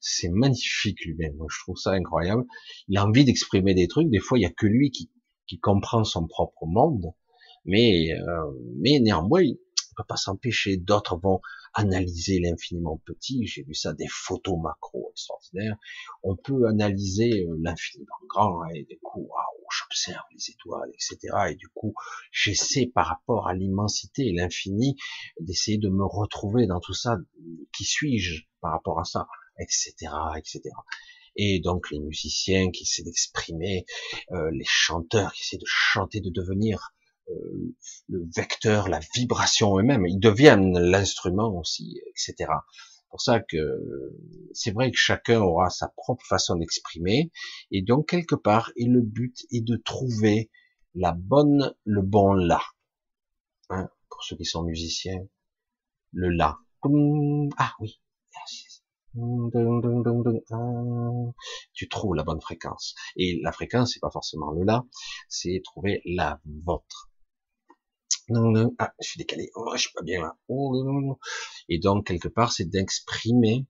c'est 0.00 0.28
magnifique 0.28 1.04
lui-même. 1.04 1.36
Moi, 1.36 1.46
je 1.50 1.58
trouve 1.62 1.76
ça 1.76 1.92
incroyable. 1.92 2.44
Il 2.88 2.98
a 2.98 3.06
envie 3.06 3.24
d'exprimer 3.24 3.74
des 3.74 3.88
trucs. 3.88 4.10
Des 4.10 4.18
fois, 4.18 4.38
il 4.38 4.42
y 4.42 4.46
a 4.46 4.50
que 4.50 4.66
lui 4.66 4.90
qui, 4.90 5.10
qui 5.46 5.58
comprend 5.58 6.04
son 6.04 6.26
propre 6.26 6.66
monde. 6.66 7.12
Mais, 7.64 8.12
euh, 8.12 8.50
mais 8.78 9.00
néanmoins, 9.00 9.42
peut 10.00 10.06
pas 10.06 10.16
s'empêcher. 10.16 10.76
D'autres 10.76 11.16
vont 11.16 11.40
analyser 11.74 12.40
l'infiniment 12.40 13.00
petit. 13.04 13.46
J'ai 13.46 13.62
vu 13.62 13.74
ça 13.74 13.92
des 13.92 14.08
photos 14.08 14.58
macro 14.60 15.08
extraordinaires. 15.10 15.76
On 16.22 16.36
peut 16.36 16.66
analyser 16.66 17.44
euh, 17.44 17.56
l'infiniment 17.60 18.16
grand 18.28 18.64
et 18.74 18.84
du 18.84 18.98
coup, 19.00 19.20
waouh, 19.20 19.66
j'observe 19.70 20.24
les 20.34 20.50
étoiles, 20.50 20.90
etc. 20.94 21.18
Et 21.50 21.54
du 21.54 21.68
coup, 21.68 21.94
j'essaie 22.32 22.86
par 22.86 23.06
rapport 23.06 23.48
à 23.48 23.54
l'immensité 23.54 24.26
et 24.26 24.32
l'infini 24.32 24.96
d'essayer 25.40 25.78
de 25.78 25.88
me 25.88 26.04
retrouver 26.04 26.66
dans 26.66 26.80
tout 26.80 26.94
ça. 26.94 27.18
Qui 27.76 27.84
suis-je 27.84 28.44
par 28.60 28.72
rapport 28.72 28.98
à 29.00 29.04
ça, 29.04 29.26
etc., 29.58 29.94
etc. 30.36 30.60
Et 31.36 31.60
donc 31.60 31.90
les 31.90 32.00
musiciens 32.00 32.70
qui 32.70 32.82
essaient 32.82 33.02
d'exprimer, 33.02 33.86
euh, 34.32 34.50
les 34.52 34.64
chanteurs 34.66 35.32
qui 35.32 35.42
essaient 35.42 35.58
de 35.58 35.66
chanter, 35.66 36.20
de 36.20 36.30
devenir 36.30 36.92
le 37.28 38.28
vecteur, 38.34 38.88
la 38.88 39.00
vibration 39.14 39.78
eux-mêmes, 39.78 40.06
ils 40.06 40.18
deviennent 40.18 40.78
l'instrument 40.78 41.56
aussi, 41.56 42.00
etc. 42.06 42.50
Pour 43.10 43.20
ça 43.20 43.40
que 43.40 43.56
c'est 44.52 44.70
vrai 44.70 44.90
que 44.90 44.96
chacun 44.96 45.40
aura 45.40 45.68
sa 45.70 45.88
propre 45.96 46.24
façon 46.26 46.56
d'exprimer, 46.56 47.32
et 47.70 47.82
donc 47.82 48.08
quelque 48.08 48.36
part, 48.36 48.70
et 48.76 48.86
le 48.86 49.02
but 49.02 49.46
est 49.50 49.64
de 49.64 49.76
trouver 49.76 50.50
la 50.94 51.12
bonne, 51.12 51.74
le 51.84 52.02
bon 52.02 52.32
là. 52.34 52.62
Hein, 53.68 53.88
pour 54.08 54.22
ceux 54.24 54.36
qui 54.36 54.44
sont 54.44 54.62
musiciens, 54.62 55.26
le 56.12 56.30
là. 56.30 56.58
Ah 57.56 57.74
oui. 57.80 58.00
Tu 61.72 61.88
trouves 61.88 62.14
la 62.14 62.22
bonne 62.22 62.40
fréquence. 62.40 62.94
Et 63.16 63.40
la 63.42 63.50
fréquence, 63.50 63.92
c'est 63.92 64.00
pas 64.00 64.10
forcément 64.10 64.52
le 64.52 64.62
là, 64.64 64.86
c'est 65.28 65.60
trouver 65.64 66.00
la 66.04 66.40
vôtre. 66.44 67.09
Ah, 68.78 68.92
je 69.00 69.08
suis 69.08 69.18
décalé, 69.18 69.50
oh, 69.54 69.72
je 69.74 69.82
suis 69.82 69.92
pas 69.92 70.02
bien 70.02 70.20
là. 70.20 70.36
Oh, 70.48 71.18
et 71.68 71.78
donc, 71.78 72.06
quelque 72.06 72.28
part, 72.28 72.52
c'est 72.52 72.64
d'exprimer, 72.64 73.66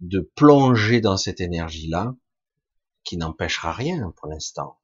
de 0.00 0.20
plonger 0.36 1.00
dans 1.00 1.16
cette 1.16 1.40
énergie-là, 1.40 2.14
qui 3.04 3.16
n'empêchera 3.16 3.72
rien 3.72 4.12
pour 4.16 4.28
l'instant. 4.28 4.78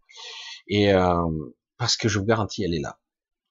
Et 0.66 0.93
euh, 0.93 1.29
parce 1.77 1.97
que 1.97 2.09
je 2.09 2.18
vous 2.18 2.25
garantis, 2.25 2.64
elle 2.64 2.75
est 2.75 2.81
là. 2.81 2.99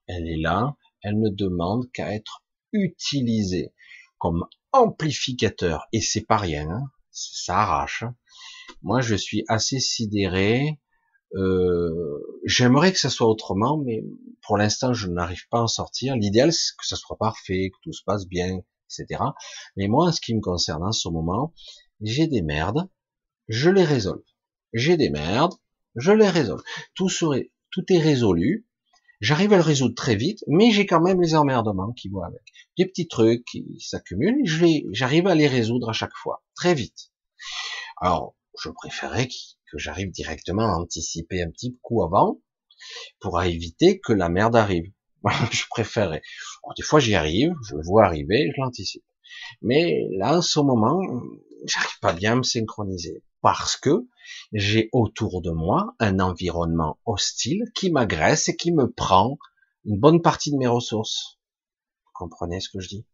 Elle 0.07 0.28
est 0.28 0.38
là, 0.38 0.76
elle 1.03 1.19
ne 1.19 1.30
demande 1.30 1.91
qu'à 1.91 2.13
être 2.13 2.43
utilisée 2.74 3.74
comme 4.17 4.45
amplificateur. 4.72 5.88
Et 5.91 6.01
c'est 6.01 6.26
pas 6.26 6.38
rien, 6.38 6.69
hein. 6.69 6.91
ça 7.11 7.59
arrache. 7.59 8.03
Moi, 8.82 9.01
je 9.01 9.15
suis 9.15 9.43
assez 9.47 9.80
sidéré 9.80 10.80
euh, 11.36 12.39
j'aimerais 12.43 12.91
que 12.91 12.99
ça 12.99 13.09
soit 13.09 13.27
autrement, 13.27 13.77
mais 13.77 14.03
pour 14.41 14.57
l'instant, 14.57 14.93
je 14.93 15.07
n'arrive 15.07 15.47
pas 15.49 15.59
à 15.59 15.63
en 15.63 15.67
sortir. 15.67 16.15
L'idéal, 16.15 16.51
c'est 16.51 16.75
que 16.77 16.86
ça 16.86 16.95
soit 16.95 17.17
parfait, 17.17 17.71
que 17.73 17.77
tout 17.84 17.93
se 17.93 18.03
passe 18.03 18.27
bien, 18.27 18.59
etc. 18.89 19.21
Mais 19.77 19.88
moi, 19.88 20.07
en 20.07 20.11
ce 20.11 20.21
qui 20.21 20.36
me 20.36 20.41
concerne 20.41 20.84
en 20.84 20.91
ce 20.91 21.07
moment, 21.09 21.53
j'ai 22.01 22.27
des 22.27 22.41
merdes, 22.41 22.89
je 23.47 23.69
les 23.69 23.84
résolve. 23.84 24.23
J'ai 24.73 24.97
des 24.97 25.09
merdes, 25.09 25.53
je 25.95 26.11
les 26.11 26.29
résolve. 26.29 26.63
Tout 26.95 27.09
serait, 27.09 27.51
tout 27.69 27.84
est 27.89 27.99
résolu. 27.99 28.67
J'arrive 29.19 29.53
à 29.53 29.57
le 29.57 29.61
résoudre 29.61 29.93
très 29.93 30.15
vite, 30.15 30.43
mais 30.47 30.71
j'ai 30.71 30.88
quand 30.88 31.01
même 31.01 31.21
les 31.21 31.36
emmerdements 31.36 31.93
qui 31.93 32.09
vont 32.09 32.23
avec. 32.23 32.41
Des 32.77 32.88
petits 32.88 33.07
trucs 33.07 33.45
qui 33.45 33.77
s'accumulent, 33.79 34.41
j'arrive 34.91 35.27
à 35.27 35.36
les 35.36 35.47
résoudre 35.47 35.89
à 35.89 35.93
chaque 35.93 36.15
fois, 36.15 36.43
très 36.55 36.73
vite. 36.73 37.11
Alors, 37.97 38.36
je 38.59 38.69
préférais 38.69 39.27
que 39.27 39.77
j'arrive 39.77 40.11
directement 40.11 40.63
à 40.63 40.77
anticiper 40.77 41.41
un 41.41 41.49
petit 41.49 41.77
coup 41.81 42.03
avant 42.03 42.41
pour 43.19 43.41
éviter 43.41 43.99
que 43.99 44.13
la 44.13 44.29
merde 44.29 44.55
arrive. 44.55 44.91
je 45.51 45.63
préférerais. 45.69 46.21
des 46.75 46.83
fois 46.83 46.99
j'y 46.99 47.15
arrive, 47.15 47.53
je 47.67 47.75
le 47.75 47.83
vois 47.83 48.05
arriver, 48.05 48.51
je 48.55 48.61
l'anticipe. 48.61 49.03
Mais 49.61 50.07
là, 50.17 50.37
en 50.37 50.41
ce 50.41 50.59
moment, 50.59 50.99
j'arrive 51.65 51.99
pas 52.01 52.13
bien 52.13 52.33
à 52.33 52.35
me 52.35 52.43
synchroniser 52.43 53.23
parce 53.41 53.77
que 53.77 54.07
j'ai 54.53 54.89
autour 54.91 55.41
de 55.41 55.51
moi 55.51 55.95
un 55.99 56.19
environnement 56.19 56.99
hostile 57.05 57.63
qui 57.75 57.91
m'agresse 57.91 58.49
et 58.49 58.55
qui 58.55 58.71
me 58.71 58.91
prend 58.91 59.37
une 59.85 59.99
bonne 59.99 60.21
partie 60.21 60.51
de 60.51 60.57
mes 60.57 60.67
ressources. 60.67 61.39
Vous 62.05 62.11
comprenez 62.13 62.59
ce 62.59 62.69
que 62.69 62.79
je 62.79 62.87
dis? 62.87 63.05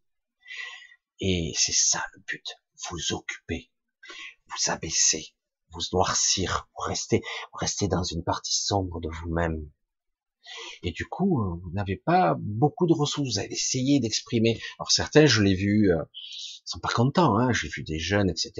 Et 1.20 1.54
c'est 1.56 1.74
ça 1.74 2.04
le 2.14 2.22
but. 2.28 2.46
Vous 2.90 3.14
occuper, 3.14 3.72
vous 4.50 4.72
abaisser, 4.72 5.34
vous 5.72 5.82
noircir, 5.94 6.70
vous 6.76 6.86
restez, 6.86 7.22
vous 7.52 7.60
restez 7.60 7.88
dans 7.88 8.04
une 8.04 8.24
partie 8.24 8.56
sombre 8.56 9.00
de 9.00 9.10
vous-même. 9.10 9.70
Et 10.84 10.92
du 10.92 11.06
coup, 11.06 11.42
euh, 11.42 11.60
vous 11.62 11.72
n'avez 11.72 11.98
pas 11.98 12.36
beaucoup 12.40 12.88
de 12.88 12.94
ressources. 12.94 13.34
Vous 13.34 13.40
allez 13.40 13.54
essayer 13.54 14.00
d'exprimer. 14.00 14.60
Alors 14.80 14.92
certains, 14.92 15.26
je 15.26 15.42
l'ai 15.42 15.56
vu, 15.56 15.92
euh, 15.92 16.04
sont 16.64 16.80
pas 16.80 16.90
contents. 16.90 17.38
Hein. 17.38 17.52
J'ai 17.52 17.68
vu 17.68 17.84
des 17.84 18.00
jeunes, 18.00 18.30
etc., 18.30 18.54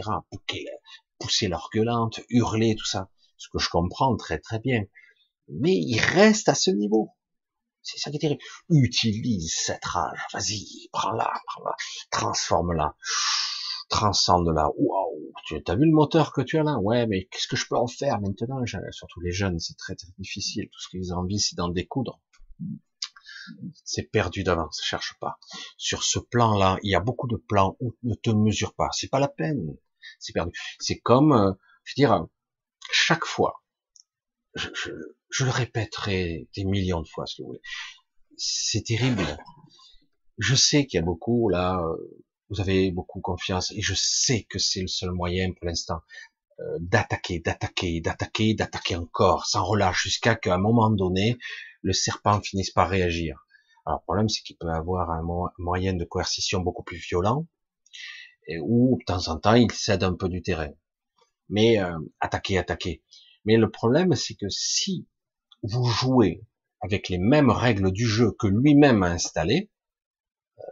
pousser 1.20 1.48
leur 1.48 1.70
gueulante, 1.74 2.20
hurler, 2.30 2.76
tout 2.76 2.86
ça. 2.86 3.10
Ce 3.38 3.48
que 3.50 3.60
je 3.60 3.70
comprends 3.70 4.16
très 4.18 4.40
très 4.40 4.60
bien. 4.60 4.84
Mais 5.48 5.76
ils 5.76 6.00
restent 6.00 6.50
à 6.50 6.56
ce 6.56 6.72
niveau. 6.72 7.12
C'est 7.82 8.00
ça 8.00 8.10
qui 8.10 8.18
est 8.18 8.20
terrible. 8.20 8.42
Utilise 8.70 9.56
cette 9.56 9.86
rage. 9.86 10.20
Vas-y, 10.34 10.90
prends-la, 10.92 11.32
prends-la, 11.46 11.76
transforme-la 12.12 12.98
transcende 13.90 14.50
là. 14.54 14.70
Tu 15.48 15.56
as 15.66 15.76
vu 15.76 15.86
le 15.86 15.94
moteur 15.94 16.34
que 16.34 16.42
tu 16.42 16.58
as 16.58 16.64
là? 16.64 16.78
Ouais, 16.80 17.08
mais 17.08 17.26
qu'est-ce 17.32 17.48
que 17.48 17.56
je 17.56 17.66
peux 17.70 17.78
en 17.78 17.88
faire 17.88 18.20
maintenant? 18.20 18.62
Surtout 18.92 19.22
les 19.22 19.32
jeunes, 19.32 19.60
c'est 19.60 19.78
très 19.78 19.96
très 19.96 20.12
difficile. 20.18 20.68
Tout 20.70 20.80
ce 20.82 20.90
qu'ils 20.90 21.14
ont 21.14 21.20
envie, 21.20 21.40
c'est 21.40 21.56
d'en 21.56 21.70
découdre. 21.70 22.20
C'est 23.86 24.04
perdu 24.04 24.44
d'avance, 24.44 24.82
cherche 24.84 25.16
pas. 25.22 25.40
Sur 25.78 26.04
ce 26.04 26.20
plan-là, 26.20 26.78
il 26.84 26.92
y 26.92 26.96
a 26.96 27.00
beaucoup 27.00 27.28
de 27.28 27.38
plans 27.38 27.78
où 27.80 27.96
ne 28.04 28.14
te 28.16 28.30
mesure 28.30 28.74
pas. 28.76 28.90
C'est 28.92 29.08
pas 29.08 29.22
la 29.22 29.30
peine. 29.30 29.78
C'est 30.20 30.34
perdu. 30.34 30.52
C'est 30.80 31.00
comme, 31.00 31.32
euh, 31.32 31.54
je 31.86 31.94
veux 31.94 32.08
dire, 32.08 32.26
chaque 32.92 33.24
fois, 33.24 33.64
je, 34.54 34.68
je, 34.74 34.92
je 35.30 35.46
le 35.46 35.52
répéterai 35.52 36.50
des 36.56 36.66
millions 36.66 37.02
de 37.02 37.08
fois, 37.08 37.26
si 37.26 37.42
vous 37.42 37.48
voulez. 37.48 37.62
C'est 38.36 38.84
terrible. 38.84 39.24
Je 40.40 40.56
sais 40.56 40.86
qu'il 40.86 40.98
y 40.98 41.02
a 41.02 41.06
beaucoup 41.06 41.48
là, 41.48 41.80
euh, 41.80 42.26
vous 42.50 42.62
avez 42.62 42.92
beaucoup 42.92 43.22
confiance 43.22 43.72
et 43.72 43.82
je 43.82 43.94
sais 43.96 44.44
que 44.44 44.60
c'est 44.60 44.82
le 44.82 44.88
seul 44.88 45.12
moyen 45.12 45.52
pour 45.52 45.66
l'instant 45.66 46.02
euh, 46.60 46.78
d'attaquer, 46.80 47.40
d'attaquer, 47.40 48.02
d'attaquer, 48.02 48.54
d'attaquer 48.54 48.96
encore 48.96 49.46
sans 49.46 49.64
relâche 49.64 50.04
jusqu'à 50.04 50.36
qu'à 50.36 50.56
un 50.56 50.58
moment 50.58 50.90
donné 50.90 51.38
le 51.82 51.94
serpent 51.94 52.42
finisse 52.42 52.72
par 52.72 52.90
réagir. 52.90 53.46
Alors 53.86 54.00
le 54.00 54.04
problème 54.04 54.30
c'est 54.30 54.42
qu'il 54.42 54.58
peut 54.58 54.70
avoir 54.70 55.12
un 55.12 55.24
moyen 55.58 55.94
de 55.94 56.06
coercition 56.06 56.62
beaucoup 56.62 56.84
plus 56.84 56.98
violent 56.98 57.46
où 58.62 58.98
de 59.00 59.04
temps 59.04 59.28
en 59.28 59.38
temps 59.38 59.56
il 59.56 59.72
cède 59.72 60.04
un 60.04 60.14
peu 60.14 60.30
du 60.30 60.42
terrain. 60.42 60.72
Mais 61.50 61.80
euh, 61.80 61.98
attaquer, 62.20 62.58
attaquer. 62.58 63.04
Mais 63.46 63.58
le 63.58 63.70
problème 63.70 64.16
c'est 64.16 64.36
que 64.36 64.50
si 64.50 65.08
vous 65.64 65.86
jouez 65.86 66.44
avec 66.82 67.10
les 67.10 67.18
mêmes 67.18 67.50
règles 67.50 67.92
du 67.92 68.06
jeu 68.06 68.32
que 68.32 68.48
lui-même 68.48 69.04
a 69.04 69.08
installées, 69.08 69.70
euh, 70.60 70.64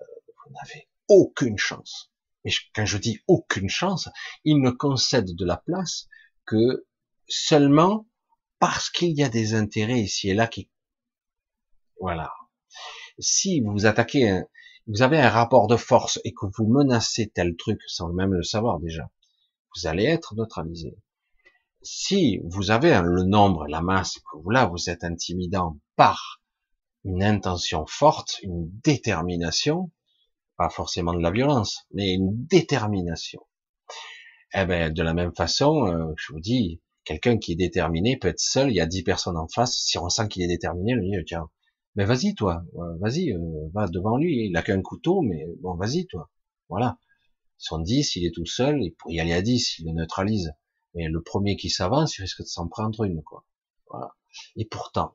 vous 0.45 0.53
n'avez 0.53 0.87
aucune 1.07 1.57
chance. 1.57 2.11
Mais 2.43 2.51
quand 2.73 2.85
je 2.85 2.97
dis 2.97 3.19
aucune 3.27 3.69
chance, 3.69 4.09
il 4.43 4.61
ne 4.61 4.71
concède 4.71 5.35
de 5.35 5.45
la 5.45 5.57
place 5.57 6.07
que 6.45 6.85
seulement 7.27 8.07
parce 8.59 8.89
qu'il 8.89 9.11
y 9.11 9.23
a 9.23 9.29
des 9.29 9.53
intérêts 9.53 9.99
ici 9.99 10.29
et 10.29 10.33
là 10.33 10.47
qui, 10.47 10.69
voilà. 11.99 12.31
Si 13.19 13.61
vous 13.61 13.85
attaquez 13.85 14.29
un, 14.29 14.45
vous 14.87 15.01
avez 15.01 15.19
un 15.19 15.29
rapport 15.29 15.67
de 15.67 15.77
force 15.77 16.19
et 16.23 16.33
que 16.33 16.45
vous 16.57 16.67
menacez 16.67 17.31
tel 17.33 17.55
truc 17.55 17.81
sans 17.87 18.09
même 18.13 18.33
le 18.33 18.43
savoir 18.43 18.79
déjà, 18.79 19.09
vous 19.75 19.87
allez 19.87 20.03
être 20.03 20.35
neutralisé. 20.35 20.95
Si 21.81 22.39
vous 22.43 22.71
avez 22.71 22.99
le 23.03 23.23
nombre, 23.23 23.67
la 23.67 23.81
masse, 23.81 24.19
que 24.19 24.37
vous 24.37 24.49
là, 24.49 24.65
vous 24.65 24.89
êtes 24.89 25.03
intimidant 25.03 25.77
par 25.95 26.41
une 27.03 27.23
intention 27.23 27.85
forte, 27.85 28.39
une 28.41 28.69
détermination, 28.83 29.91
pas 30.57 30.69
forcément 30.69 31.13
de 31.13 31.21
la 31.21 31.31
violence, 31.31 31.85
mais 31.91 32.13
une 32.13 32.45
détermination. 32.47 33.41
Eh 34.53 34.65
ben, 34.65 34.93
de 34.93 35.03
la 35.03 35.13
même 35.13 35.35
façon, 35.35 35.85
euh, 35.87 36.13
je 36.17 36.33
vous 36.33 36.39
dis, 36.39 36.81
quelqu'un 37.03 37.37
qui 37.37 37.53
est 37.53 37.57
déterminé 37.57 38.17
peut 38.17 38.29
être 38.29 38.39
seul, 38.39 38.69
il 38.69 38.75
y 38.75 38.81
a 38.81 38.85
dix 38.85 39.03
personnes 39.03 39.37
en 39.37 39.47
face, 39.47 39.75
si 39.75 39.97
on 39.97 40.09
sent 40.09 40.27
qu'il 40.29 40.43
est 40.43 40.47
déterminé, 40.47 40.93
le 40.93 41.01
dit, 41.01 41.25
tiens, 41.25 41.49
mais 41.95 42.05
vas-y 42.05 42.35
toi, 42.35 42.63
euh, 42.75 42.97
vas-y, 42.99 43.31
euh, 43.31 43.69
va 43.73 43.87
devant 43.87 44.17
lui, 44.17 44.47
il 44.47 44.57
a 44.57 44.61
qu'un 44.61 44.81
couteau, 44.81 45.21
mais 45.21 45.45
bon, 45.61 45.75
vas-y 45.75 46.05
toi, 46.07 46.29
voilà. 46.69 46.97
Ils 47.71 47.83
dix, 47.83 48.15
il 48.15 48.25
est 48.25 48.33
tout 48.33 48.45
seul, 48.45 48.81
il 48.83 48.91
pourrait 48.91 49.15
y 49.15 49.19
aller 49.19 49.33
à 49.33 49.41
dix, 49.41 49.79
il 49.79 49.85
le 49.85 49.93
neutralise. 49.93 50.53
Mais 50.93 51.07
le 51.07 51.21
premier 51.21 51.55
qui 51.57 51.69
s'avance, 51.69 52.17
il 52.17 52.21
risque 52.21 52.41
de 52.41 52.47
s'en 52.47 52.67
prendre 52.67 53.03
une, 53.03 53.23
quoi. 53.23 53.45
Voilà. 53.89 54.13
Et 54.55 54.65
pourtant, 54.65 55.13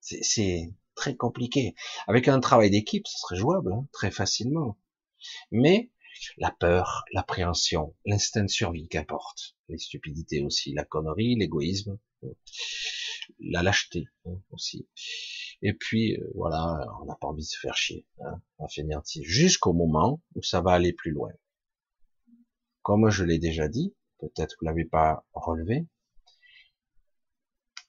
c'est, 0.00 0.70
très 0.94 1.16
compliqué. 1.16 1.74
Avec 2.06 2.28
un 2.28 2.40
travail 2.40 2.70
d'équipe, 2.70 3.06
ce 3.06 3.18
serait 3.18 3.36
jouable, 3.36 3.72
hein, 3.72 3.86
très 3.92 4.10
facilement. 4.10 4.78
Mais 5.50 5.90
la 6.38 6.50
peur, 6.50 7.04
l'appréhension, 7.12 7.94
l'instinct 8.04 8.44
de 8.44 8.50
survie 8.50 8.88
qu'apporte, 8.88 9.56
les 9.68 9.78
stupidités 9.78 10.42
aussi, 10.42 10.72
la 10.72 10.84
connerie, 10.84 11.36
l'égoïsme, 11.36 11.98
la 13.40 13.62
lâcheté 13.62 14.06
hein, 14.26 14.40
aussi. 14.50 14.88
Et 15.62 15.72
puis 15.72 16.16
euh, 16.16 16.30
voilà, 16.34 16.86
on 17.00 17.06
n'a 17.06 17.14
pas 17.14 17.28
envie 17.28 17.42
de 17.42 17.48
se 17.48 17.58
faire 17.58 17.76
chier, 17.76 18.06
hein, 18.20 18.40
on 18.58 18.66
jusqu'au 19.22 19.72
moment 19.72 20.22
où 20.34 20.42
ça 20.42 20.60
va 20.60 20.72
aller 20.72 20.92
plus 20.92 21.10
loin. 21.10 21.32
Comme 22.82 23.08
je 23.08 23.24
l'ai 23.24 23.38
déjà 23.38 23.68
dit, 23.68 23.94
peut-être 24.18 24.54
que 24.54 24.60
vous 24.60 24.66
l'avez 24.66 24.84
pas 24.84 25.24
relevé, 25.32 25.86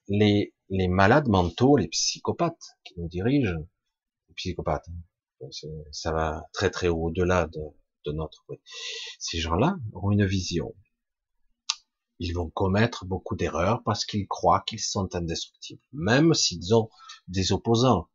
les, 0.07 0.53
les 0.70 0.88
malades 0.88 1.28
mentaux, 1.28 1.78
les 1.78 1.88
psychopathes 1.88 2.78
qui 2.84 2.93
nous 2.97 3.07
dirigent, 3.07 3.57
les 4.30 4.36
psychopathes, 4.36 4.88
hein, 5.41 5.49
ça 5.91 6.11
va 6.11 6.45
très 6.53 6.70
très 6.70 6.88
au-delà 6.88 7.47
de, 7.47 7.61
de 8.05 8.11
notre. 8.11 8.45
Ces 9.20 9.39
gens-là 9.39 9.78
ont 9.93 10.11
une 10.11 10.26
vision. 10.26 10.76
Ils 12.20 12.34
vont 12.34 12.49
commettre 12.49 13.05
beaucoup 13.05 13.36
d'erreurs 13.36 13.84
parce 13.84 14.05
qu'ils 14.05 14.28
croient 14.28 14.63
qu'ils 14.66 14.80
sont 14.80 15.13
indestructibles, 15.16 15.82
même 15.91 16.34
s'ils 16.34 16.74
ont 16.74 16.89
des 17.28 17.51
opposants. 17.51 18.07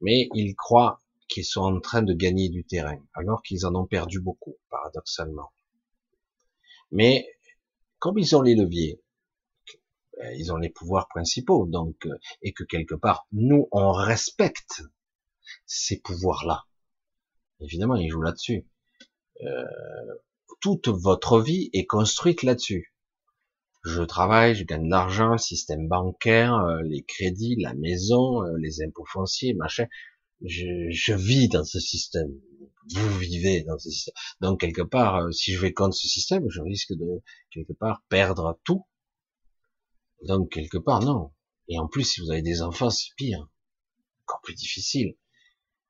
Mais 0.00 0.28
ils 0.34 0.54
croient 0.54 0.98
qu'ils 1.28 1.44
sont 1.44 1.60
en 1.60 1.80
train 1.80 2.02
de 2.02 2.14
gagner 2.14 2.48
du 2.48 2.64
terrain, 2.64 2.98
alors 3.14 3.42
qu'ils 3.42 3.66
en 3.66 3.74
ont 3.74 3.86
perdu 3.86 4.20
beaucoup, 4.20 4.56
paradoxalement. 4.70 5.52
Mais 6.90 7.26
comme 7.98 8.18
ils 8.18 8.34
ont 8.34 8.42
les 8.42 8.54
leviers, 8.54 9.01
ben, 10.22 10.34
ils 10.38 10.52
ont 10.52 10.56
les 10.56 10.70
pouvoirs 10.70 11.08
principaux, 11.08 11.66
donc 11.66 12.06
euh, 12.06 12.16
et 12.42 12.52
que 12.52 12.64
quelque 12.64 12.94
part 12.94 13.26
nous 13.32 13.68
on 13.72 13.92
respecte 13.92 14.82
ces 15.66 16.00
pouvoirs-là. 16.00 16.64
Évidemment, 17.60 17.96
ils 17.96 18.10
jouent 18.10 18.22
là-dessus. 18.22 18.66
Euh, 19.42 19.64
toute 20.60 20.88
votre 20.88 21.40
vie 21.40 21.70
est 21.72 21.86
construite 21.86 22.42
là-dessus. 22.42 22.94
Je 23.84 24.02
travaille, 24.02 24.54
je 24.54 24.64
gagne 24.64 24.84
de 24.84 24.90
l'argent, 24.90 25.36
système 25.38 25.88
bancaire, 25.88 26.54
euh, 26.54 26.82
les 26.82 27.02
crédits, 27.02 27.56
la 27.58 27.74
maison, 27.74 28.44
euh, 28.44 28.56
les 28.58 28.82
impôts 28.82 29.06
fonciers, 29.06 29.54
machin. 29.54 29.86
Je, 30.44 30.90
je, 30.90 31.14
vis 31.14 31.48
dans 31.48 31.64
ce 31.64 31.80
système. 31.80 32.32
Vous 32.94 33.18
vivez 33.18 33.62
dans 33.62 33.78
ce 33.78 33.90
système. 33.90 34.14
Donc 34.40 34.60
quelque 34.60 34.82
part, 34.82 35.32
si 35.32 35.52
je 35.52 35.60
vais 35.60 35.72
contre 35.72 35.96
ce 35.96 36.08
système, 36.08 36.48
je 36.48 36.60
risque 36.60 36.92
de 36.92 37.22
quelque 37.50 37.72
part 37.72 38.02
perdre 38.08 38.58
tout. 38.64 38.84
Donc 40.26 40.50
quelque 40.50 40.78
part, 40.78 41.00
non. 41.00 41.32
Et 41.68 41.78
en 41.78 41.86
plus, 41.88 42.04
si 42.04 42.20
vous 42.20 42.30
avez 42.30 42.42
des 42.42 42.62
enfants, 42.62 42.90
c'est 42.90 43.14
pire, 43.16 43.48
encore 44.24 44.40
plus 44.42 44.54
difficile 44.54 45.16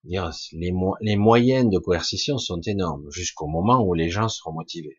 les, 0.04 1.16
moyens 1.16 1.70
de 1.70 1.78
coercition 1.78 2.38
sont 2.38 2.60
énormes 2.60 3.08
jusqu'au 3.10 3.46
moment 3.46 3.82
où 3.84 3.94
les 3.94 4.10
gens 4.10 4.28
seront 4.28 4.52
motivés. 4.52 4.98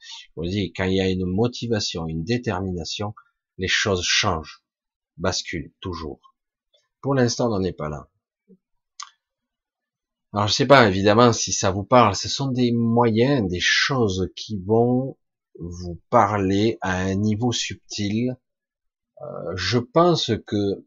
Je 0.00 0.28
vous 0.36 0.46
dis, 0.46 0.72
quand 0.72 0.84
il 0.84 0.96
y 0.96 1.00
a 1.00 1.08
une 1.08 1.26
motivation, 1.26 2.06
une 2.06 2.24
détermination, 2.24 3.14
les 3.58 3.68
choses 3.68 4.02
changent, 4.02 4.62
basculent 5.16 5.72
toujours. 5.80 6.20
Pour 7.00 7.14
l'instant, 7.14 7.46
on 7.46 7.58
n'en 7.58 7.62
est 7.62 7.72
pas 7.72 7.88
là. 7.88 8.08
Alors 10.34 10.48
je 10.48 10.54
sais 10.54 10.66
pas 10.66 10.88
évidemment 10.88 11.34
si 11.34 11.52
ça 11.52 11.70
vous 11.70 11.84
parle, 11.84 12.16
ce 12.16 12.28
sont 12.28 12.48
des 12.48 12.72
moyens, 12.72 13.46
des 13.50 13.60
choses 13.60 14.30
qui 14.34 14.58
vont 14.64 15.18
vous 15.58 16.00
parler 16.08 16.78
à 16.80 16.96
un 16.96 17.14
niveau 17.14 17.52
subtil. 17.52 18.34
Euh, 19.22 19.56
je 19.56 19.78
pense 19.78 20.32
que 20.46 20.84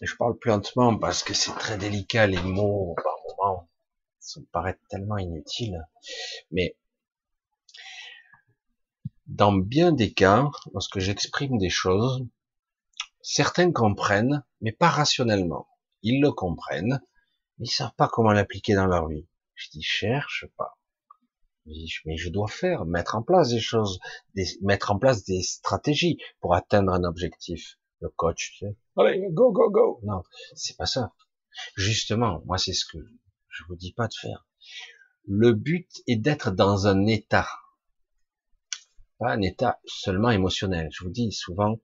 je 0.00 0.14
parle 0.16 0.38
plus 0.38 0.50
lentement 0.50 0.98
parce 0.98 1.22
que 1.22 1.34
c'est 1.34 1.52
très 1.52 1.78
délicat, 1.78 2.26
les 2.26 2.42
mots, 2.42 2.94
par 3.02 3.14
moments, 3.38 3.68
ça 4.18 4.40
me 4.40 4.46
paraît 4.46 4.78
tellement 4.88 5.18
inutile. 5.18 5.86
Mais, 6.50 6.76
dans 9.26 9.52
bien 9.52 9.92
des 9.92 10.12
cas, 10.12 10.50
lorsque 10.74 10.98
j'exprime 10.98 11.58
des 11.58 11.70
choses, 11.70 12.26
certains 13.22 13.72
comprennent, 13.72 14.44
mais 14.60 14.72
pas 14.72 14.88
rationnellement. 14.88 15.68
Ils 16.02 16.20
le 16.20 16.32
comprennent, 16.32 17.00
mais 17.58 17.66
ils 17.66 17.70
savent 17.70 17.94
pas 17.96 18.08
comment 18.08 18.32
l'appliquer 18.32 18.74
dans 18.74 18.86
leur 18.86 19.08
vie. 19.08 19.26
Je 19.54 19.70
dis, 19.70 19.82
cherche 19.82 20.46
pas. 20.56 20.76
Mais 21.66 22.16
je 22.16 22.28
dois 22.28 22.48
faire, 22.48 22.84
mettre 22.84 23.14
en 23.14 23.22
place 23.22 23.50
des 23.50 23.60
choses, 23.60 24.00
mettre 24.62 24.90
en 24.90 24.98
place 24.98 25.24
des 25.24 25.42
stratégies 25.42 26.18
pour 26.40 26.54
atteindre 26.54 26.92
un 26.92 27.04
objectif 27.04 27.78
le 28.02 28.08
coach, 28.08 28.52
tu 28.58 28.66
sais, 28.66 28.76
allez, 28.96 29.28
go, 29.30 29.52
go, 29.52 29.70
go. 29.70 30.00
Non, 30.02 30.22
c'est 30.54 30.76
pas 30.76 30.86
ça. 30.86 31.12
Justement, 31.76 32.42
moi, 32.46 32.58
c'est 32.58 32.72
ce 32.72 32.84
que 32.84 32.98
je 33.48 33.64
vous 33.68 33.76
dis 33.76 33.92
pas 33.92 34.08
de 34.08 34.14
faire. 34.14 34.46
Le 35.24 35.52
but 35.52 35.88
est 36.08 36.16
d'être 36.16 36.50
dans 36.50 36.88
un 36.88 37.06
état, 37.06 37.48
pas 39.18 39.30
un 39.30 39.40
état 39.40 39.80
seulement 39.86 40.30
émotionnel. 40.30 40.88
Je 40.90 41.04
vous 41.04 41.10
dis 41.10 41.30
souvent, 41.30 41.78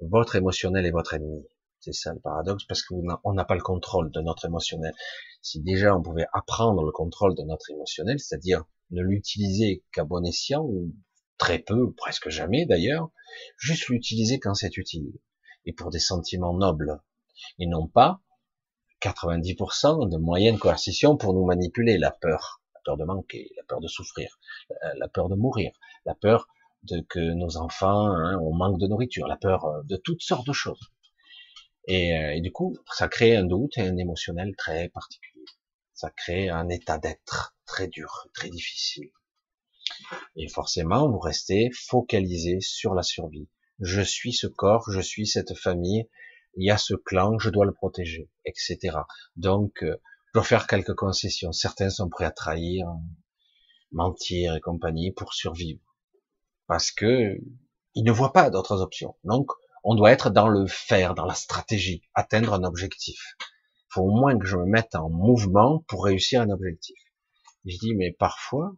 votre 0.00 0.36
émotionnel 0.36 0.84
est 0.84 0.90
votre 0.90 1.14
ennemi. 1.14 1.46
C'est 1.80 1.94
ça 1.94 2.12
le 2.12 2.20
paradoxe, 2.20 2.64
parce 2.64 2.82
qu'on 2.82 3.32
n'a 3.32 3.44
pas 3.44 3.54
le 3.54 3.62
contrôle 3.62 4.10
de 4.12 4.20
notre 4.20 4.44
émotionnel. 4.44 4.92
Si 5.40 5.60
déjà 5.60 5.96
on 5.96 6.02
pouvait 6.02 6.26
apprendre 6.32 6.84
le 6.84 6.92
contrôle 6.92 7.34
de 7.34 7.42
notre 7.42 7.70
émotionnel, 7.70 8.20
c'est-à-dire 8.20 8.64
ne 8.92 9.02
l'utiliser 9.02 9.84
qu'à 9.92 10.04
bon 10.04 10.24
escient, 10.24 10.62
ou 10.62 10.94
très 11.38 11.58
peu, 11.58 11.82
ou 11.82 11.92
presque 11.92 12.28
jamais 12.28 12.66
d'ailleurs, 12.66 13.10
juste 13.58 13.88
l'utiliser 13.88 14.38
quand 14.38 14.54
c'est 14.54 14.76
utile 14.76 15.12
et 15.64 15.72
pour 15.72 15.90
des 15.90 15.98
sentiments 15.98 16.54
nobles, 16.54 17.00
et 17.58 17.66
non 17.66 17.86
pas 17.86 18.20
90% 19.00 20.08
de 20.08 20.16
moyens 20.18 20.56
de 20.56 20.60
coercition 20.60 21.16
pour 21.16 21.34
nous 21.34 21.44
manipuler, 21.44 21.98
la 21.98 22.12
peur, 22.12 22.62
la 22.74 22.80
peur 22.84 22.96
de 22.96 23.04
manquer, 23.04 23.50
la 23.56 23.64
peur 23.64 23.80
de 23.80 23.88
souffrir, 23.88 24.38
la 24.96 25.08
peur 25.08 25.28
de 25.28 25.34
mourir, 25.34 25.72
la 26.04 26.14
peur 26.14 26.46
de 26.84 27.00
que 27.00 27.20
nos 27.20 27.56
enfants 27.56 28.08
hein, 28.12 28.38
on 28.40 28.54
manque 28.54 28.80
de 28.80 28.86
nourriture, 28.86 29.26
la 29.26 29.36
peur 29.36 29.64
euh, 29.64 29.82
de 29.84 29.96
toutes 29.96 30.22
sortes 30.22 30.46
de 30.46 30.52
choses. 30.52 30.90
Euh, 31.88 32.30
et, 32.30 32.40
du 32.40 32.52
coup, 32.52 32.76
ça 32.92 33.08
crée 33.08 33.36
un 33.36 33.44
doute 33.44 33.76
et 33.78 33.82
un 33.82 33.96
émotionnel 33.96 34.54
très 34.56 34.88
particulier. 34.88 35.31
Ça 36.02 36.10
crée 36.10 36.48
un 36.48 36.68
état 36.68 36.98
d'être 36.98 37.54
très 37.64 37.86
dur, 37.86 38.26
très 38.34 38.50
difficile. 38.50 39.12
Et 40.34 40.48
forcément, 40.48 41.08
vous 41.08 41.20
restez 41.20 41.70
focalisé 41.70 42.60
sur 42.60 42.94
la 42.94 43.04
survie, 43.04 43.48
je 43.78 44.00
suis 44.00 44.32
ce 44.32 44.48
corps, 44.48 44.90
je 44.90 45.00
suis 45.00 45.28
cette 45.28 45.54
famille, 45.54 46.08
il 46.56 46.66
y 46.66 46.72
a 46.72 46.76
ce 46.76 46.94
clan, 46.94 47.38
je 47.38 47.50
dois 47.50 47.66
le 47.66 47.72
protéger, 47.72 48.28
etc. 48.44 48.98
Donc, 49.36 49.84
euh, 49.84 49.94
je 50.26 50.32
dois 50.34 50.42
faire 50.42 50.66
quelques 50.66 50.96
concessions. 50.96 51.52
Certains 51.52 51.90
sont 51.90 52.08
prêts 52.08 52.24
à 52.24 52.32
trahir, 52.32 52.84
mentir 53.92 54.56
et 54.56 54.60
compagnie 54.60 55.12
pour 55.12 55.34
survivre, 55.34 55.84
parce 56.66 56.90
que 56.90 57.38
ils 57.94 58.02
ne 58.02 58.10
voient 58.10 58.32
pas 58.32 58.50
d'autres 58.50 58.80
options. 58.80 59.14
Donc, 59.22 59.52
on 59.84 59.94
doit 59.94 60.10
être 60.10 60.30
dans 60.30 60.48
le 60.48 60.66
faire, 60.66 61.14
dans 61.14 61.26
la 61.26 61.34
stratégie, 61.34 62.02
atteindre 62.12 62.54
un 62.54 62.64
objectif. 62.64 63.36
Faut 63.92 64.02
au 64.02 64.10
moins 64.10 64.38
que 64.38 64.46
je 64.46 64.56
me 64.56 64.64
mette 64.64 64.94
en 64.94 65.10
mouvement 65.10 65.84
pour 65.86 66.04
réussir 66.04 66.40
un 66.40 66.48
objectif. 66.48 66.96
Je 67.66 67.76
dis, 67.76 67.94
mais 67.94 68.10
parfois, 68.10 68.74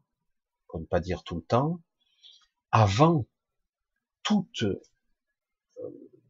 pour 0.67 0.81
ne 0.81 0.87
pas 0.87 0.99
dire 0.99 1.23
tout 1.23 1.37
le 1.37 1.45
temps, 1.45 1.81
avant 2.73 3.25
toute 4.25 4.65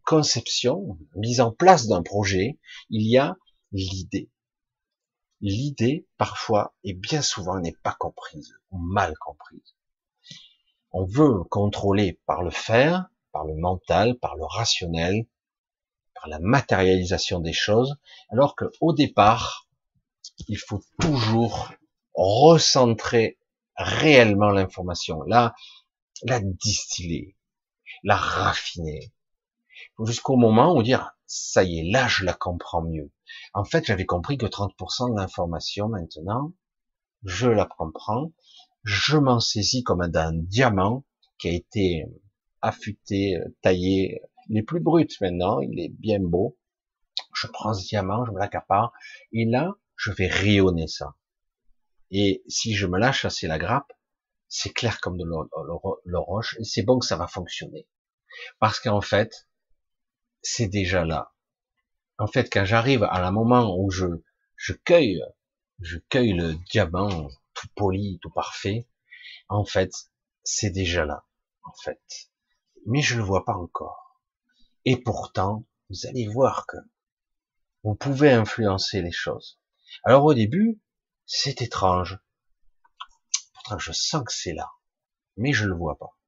conception, 0.04 0.98
mise 1.16 1.40
en 1.40 1.50
place 1.50 1.86
d'un 1.86 2.02
projet, 2.02 2.58
il 2.90 3.08
y 3.10 3.16
a 3.16 3.36
l'idée. 3.72 4.30
L'idée, 5.40 6.06
parfois, 6.18 6.74
et 6.84 6.92
bien 6.92 7.22
souvent, 7.22 7.58
n'est 7.60 7.76
pas 7.82 7.96
comprise, 7.98 8.54
ou 8.70 8.78
mal 8.78 9.16
comprise. 9.18 9.74
On 10.92 11.06
veut 11.06 11.42
contrôler 11.44 12.20
par 12.26 12.42
le 12.42 12.50
faire, 12.50 13.08
par 13.32 13.46
le 13.46 13.54
mental, 13.54 14.18
par 14.18 14.36
le 14.36 14.44
rationnel, 14.44 15.26
la 16.26 16.38
matérialisation 16.40 17.40
des 17.40 17.52
choses, 17.52 17.96
alors 18.30 18.56
que 18.56 18.66
au 18.80 18.92
départ, 18.92 19.68
il 20.48 20.58
faut 20.58 20.82
toujours 21.00 21.72
recentrer 22.14 23.38
réellement 23.76 24.50
l'information, 24.50 25.22
la, 25.22 25.54
la 26.22 26.40
distiller, 26.40 27.36
la 28.02 28.16
raffiner, 28.16 29.12
jusqu'au 30.04 30.36
moment 30.36 30.74
où 30.76 30.82
dire 30.82 31.16
ça 31.26 31.64
y 31.64 31.78
est, 31.78 31.90
là 31.90 32.06
je 32.06 32.24
la 32.24 32.34
comprends 32.34 32.82
mieux. 32.82 33.10
En 33.54 33.64
fait, 33.64 33.86
j'avais 33.86 34.06
compris 34.06 34.36
que 34.36 34.46
30% 34.46 35.12
de 35.12 35.20
l'information 35.20 35.88
maintenant, 35.88 36.52
je 37.24 37.48
la 37.48 37.66
comprends, 37.66 38.32
je 38.84 39.16
m'en 39.16 39.40
saisis 39.40 39.82
comme 39.82 40.06
d'un 40.08 40.32
diamant 40.32 41.04
qui 41.38 41.48
a 41.48 41.52
été 41.52 42.04
affûté, 42.60 43.38
taillé, 43.62 44.20
il 44.48 44.58
est 44.58 44.62
plus 44.62 44.80
brut 44.80 45.20
maintenant, 45.20 45.60
il 45.60 45.80
est 45.80 45.88
bien 45.88 46.20
beau. 46.20 46.58
Je 47.34 47.46
prends 47.46 47.74
ce 47.74 47.86
diamant, 47.86 48.24
je 48.24 48.32
me 48.32 48.38
l'accapare, 48.38 48.92
et 49.32 49.44
là, 49.44 49.74
je 49.96 50.12
vais 50.12 50.26
rayonner 50.26 50.88
ça. 50.88 51.14
Et 52.10 52.42
si 52.48 52.74
je 52.74 52.86
me 52.86 52.98
lâche 52.98 53.24
assez 53.24 53.46
la 53.46 53.58
grappe, 53.58 53.92
c'est 54.48 54.72
clair 54.72 55.00
comme 55.00 55.16
de 55.16 56.16
roche, 56.16 56.56
et 56.60 56.64
c'est 56.64 56.82
bon 56.82 56.98
que 56.98 57.06
ça 57.06 57.16
va 57.16 57.26
fonctionner. 57.26 57.88
Parce 58.58 58.80
qu'en 58.80 59.00
fait, 59.00 59.48
c'est 60.42 60.68
déjà 60.68 61.04
là. 61.04 61.32
en 62.18 62.26
fait, 62.26 62.52
quand 62.52 62.64
j'arrive 62.64 63.02
à 63.02 63.26
un 63.26 63.30
moment 63.32 63.76
où 63.76 63.90
je, 63.90 64.06
je 64.56 64.72
cueille, 64.72 65.22
je 65.80 65.98
cueille 66.08 66.34
le 66.34 66.54
diamant 66.70 67.28
tout 67.54 67.68
poli, 67.74 68.18
tout 68.22 68.30
parfait, 68.30 68.86
en 69.48 69.64
fait, 69.64 69.90
c'est 70.42 70.70
déjà 70.70 71.04
là, 71.04 71.24
en 71.64 71.72
fait. 71.82 72.30
Mais 72.86 73.00
je 73.00 73.16
le 73.16 73.22
vois 73.22 73.44
pas 73.44 73.54
encore. 73.54 74.03
Et 74.86 74.96
pourtant, 74.96 75.66
vous 75.88 76.06
allez 76.06 76.26
voir 76.26 76.66
que 76.66 76.76
vous 77.82 77.94
pouvez 77.94 78.30
influencer 78.30 79.02
les 79.02 79.12
choses. 79.12 79.58
Alors 80.04 80.24
au 80.24 80.34
début, 80.34 80.80
c'est 81.26 81.62
étrange. 81.62 82.18
Pourtant, 83.54 83.78
je 83.78 83.92
sens 83.92 84.24
que 84.24 84.32
c'est 84.32 84.52
là, 84.52 84.70
mais 85.36 85.52
je 85.52 85.66
le 85.66 85.74
vois 85.74 85.96
pas. 85.98 86.18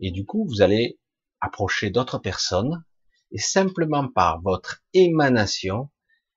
Et 0.00 0.10
du 0.10 0.26
coup, 0.26 0.46
vous 0.46 0.62
allez 0.62 0.98
approcher 1.40 1.90
d'autres 1.90 2.18
personnes 2.18 2.84
et 3.30 3.38
simplement 3.38 4.08
par 4.08 4.40
votre 4.42 4.82
émanation, 4.94 5.90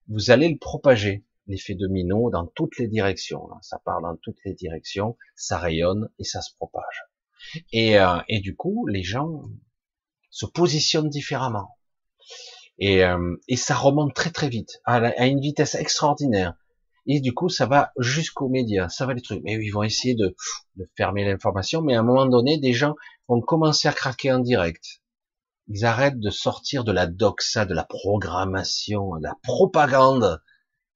vous 0.07 0.31
allez 0.31 0.49
le 0.49 0.57
propager, 0.57 1.25
l'effet 1.47 1.75
domino, 1.75 2.29
dans 2.29 2.47
toutes 2.47 2.77
les 2.77 2.87
directions. 2.87 3.47
Ça 3.61 3.79
part 3.79 4.01
dans 4.01 4.15
toutes 4.17 4.39
les 4.45 4.53
directions, 4.53 5.17
ça 5.35 5.57
rayonne 5.57 6.09
et 6.19 6.23
ça 6.23 6.41
se 6.41 6.53
propage. 6.55 7.03
Et, 7.71 7.99
euh, 7.99 8.19
et 8.27 8.39
du 8.39 8.55
coup, 8.55 8.87
les 8.87 9.03
gens 9.03 9.43
se 10.31 10.45
positionnent 10.45 11.09
différemment. 11.09 11.77
Et, 12.79 13.03
euh, 13.03 13.35
et 13.47 13.57
ça 13.57 13.75
remonte 13.75 14.15
très 14.15 14.31
très 14.31 14.49
vite, 14.49 14.81
à, 14.85 14.95
à, 14.95 15.25
une 15.27 15.39
vitesse 15.39 15.75
extraordinaire. 15.75 16.55
Et 17.05 17.19
du 17.19 17.33
coup, 17.33 17.49
ça 17.49 17.65
va 17.65 17.91
jusqu'aux 17.97 18.49
médias, 18.49 18.89
ça 18.89 19.05
va 19.05 19.13
les 19.13 19.21
trucs. 19.21 19.43
Mais 19.43 19.53
ils 19.53 19.71
vont 19.71 19.83
essayer 19.83 20.15
de, 20.15 20.35
de 20.77 20.89
fermer 20.97 21.25
l'information, 21.25 21.81
mais 21.81 21.95
à 21.95 21.99
un 21.99 22.03
moment 22.03 22.25
donné, 22.25 22.57
des 22.57 22.73
gens 22.73 22.95
vont 23.27 23.41
commencer 23.41 23.87
à 23.87 23.93
craquer 23.93 24.31
en 24.31 24.39
direct. 24.39 25.01
Ils 25.67 25.85
arrêtent 25.85 26.19
de 26.19 26.29
sortir 26.29 26.83
de 26.83 26.91
la 26.91 27.07
doxa, 27.07 27.65
de 27.65 27.73
la 27.73 27.83
programmation, 27.83 29.17
de 29.17 29.23
la 29.23 29.35
propagande, 29.43 30.41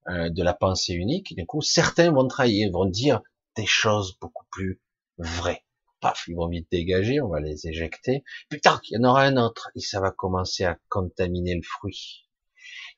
euh, 0.08 0.28
de 0.30 0.42
la 0.42 0.54
pensée 0.54 0.94
unique. 0.94 1.32
Et 1.32 1.34
du 1.34 1.46
coup, 1.46 1.62
certains 1.62 2.12
vont 2.12 2.26
trahir, 2.26 2.70
vont 2.72 2.86
dire 2.86 3.20
des 3.56 3.66
choses 3.66 4.16
beaucoup 4.20 4.44
plus 4.50 4.80
vraies. 5.18 5.65
Paf, 6.00 6.24
ils 6.28 6.34
vont 6.34 6.48
vite 6.48 6.68
dégager, 6.70 7.20
on 7.20 7.28
va 7.28 7.40
les 7.40 7.66
éjecter. 7.66 8.24
Putain, 8.48 8.80
il 8.88 8.94
y 8.94 8.98
en 8.98 9.08
aura 9.08 9.22
un 9.22 9.36
autre, 9.36 9.70
et 9.74 9.80
ça 9.80 10.00
va 10.00 10.10
commencer 10.10 10.64
à 10.64 10.78
contaminer 10.88 11.54
le 11.54 11.62
fruit. 11.62 12.28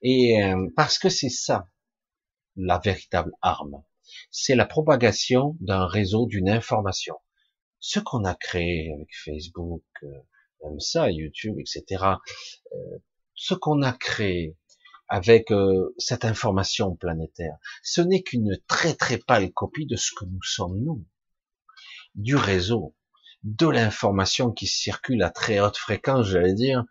Et 0.03 0.43
euh, 0.43 0.69
parce 0.77 0.99
que 0.99 1.09
c'est 1.09 1.29
ça, 1.29 1.69
la 2.57 2.79
véritable 2.79 3.33
arme. 3.43 3.83
C'est 4.31 4.55
la 4.55 4.67
propagation 4.67 5.57
d'un 5.61 5.87
réseau, 5.87 6.27
d'une 6.27 6.49
information. 6.49 7.17
Ce 7.81 8.01
qu'on 8.01 8.25
a 8.25 8.35
créé 8.35 8.93
avec 8.93 9.09
Facebook, 9.25 9.85
euh, 10.03 10.09
même 10.65 10.81
ça, 10.81 11.11
YouTube, 11.11 11.57
etc. 11.59 12.05
Euh, 12.73 12.99
ce 13.35 13.55
qu'on 13.55 13.83
a 13.83 13.93
créé 13.93 14.57
avec 15.09 15.51
euh, 15.53 15.95
cette 15.97 16.25
information 16.25 16.97
planétaire, 16.97 17.57
ce 17.83 18.01
n'est 18.01 18.23
qu'une 18.23 18.59
très 18.67 18.95
très 18.95 19.19
pâle 19.19 19.53
copie 19.53 19.87
de 19.87 19.97
ce 19.97 20.11
que 20.15 20.25
nous 20.25 20.43
sommes 20.43 20.81
nous, 20.81 21.05
du 22.19 22.37
réseau, 22.37 22.95
de 23.45 23.69
l'information 23.69 24.51
qui 24.53 24.67
circule 24.67 25.23
à 25.23 25.31
très 25.31 25.61
haute 25.61 25.77
fréquence, 25.77 26.27
j'allais 26.27 26.53
dire, 26.53 26.85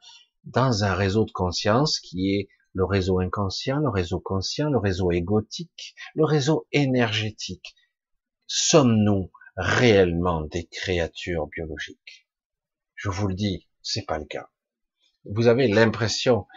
dans 0.45 0.85
un 0.85 0.93
réseau 0.93 1.25
de 1.25 1.31
conscience 1.31 1.99
qui 1.99 2.33
est 2.33 2.47
le 2.73 2.85
réseau 2.85 3.19
inconscient, 3.19 3.79
le 3.79 3.89
réseau 3.89 4.21
conscient, 4.21 4.69
le 4.69 4.77
réseau 4.77 5.11
égotique, 5.11 5.95
le 6.15 6.23
réseau 6.23 6.65
énergétique. 6.71 7.75
Sommes-nous 8.47 9.29
réellement 9.57 10.43
des 10.43 10.65
créatures 10.65 11.47
biologiques? 11.47 12.27
Je 12.95 13.09
vous 13.09 13.27
le 13.27 13.35
dis, 13.35 13.67
c'est 13.81 14.05
pas 14.05 14.17
le 14.17 14.25
cas. 14.25 14.49
Vous 15.25 15.47
avez 15.47 15.67
l'impression, 15.67 16.47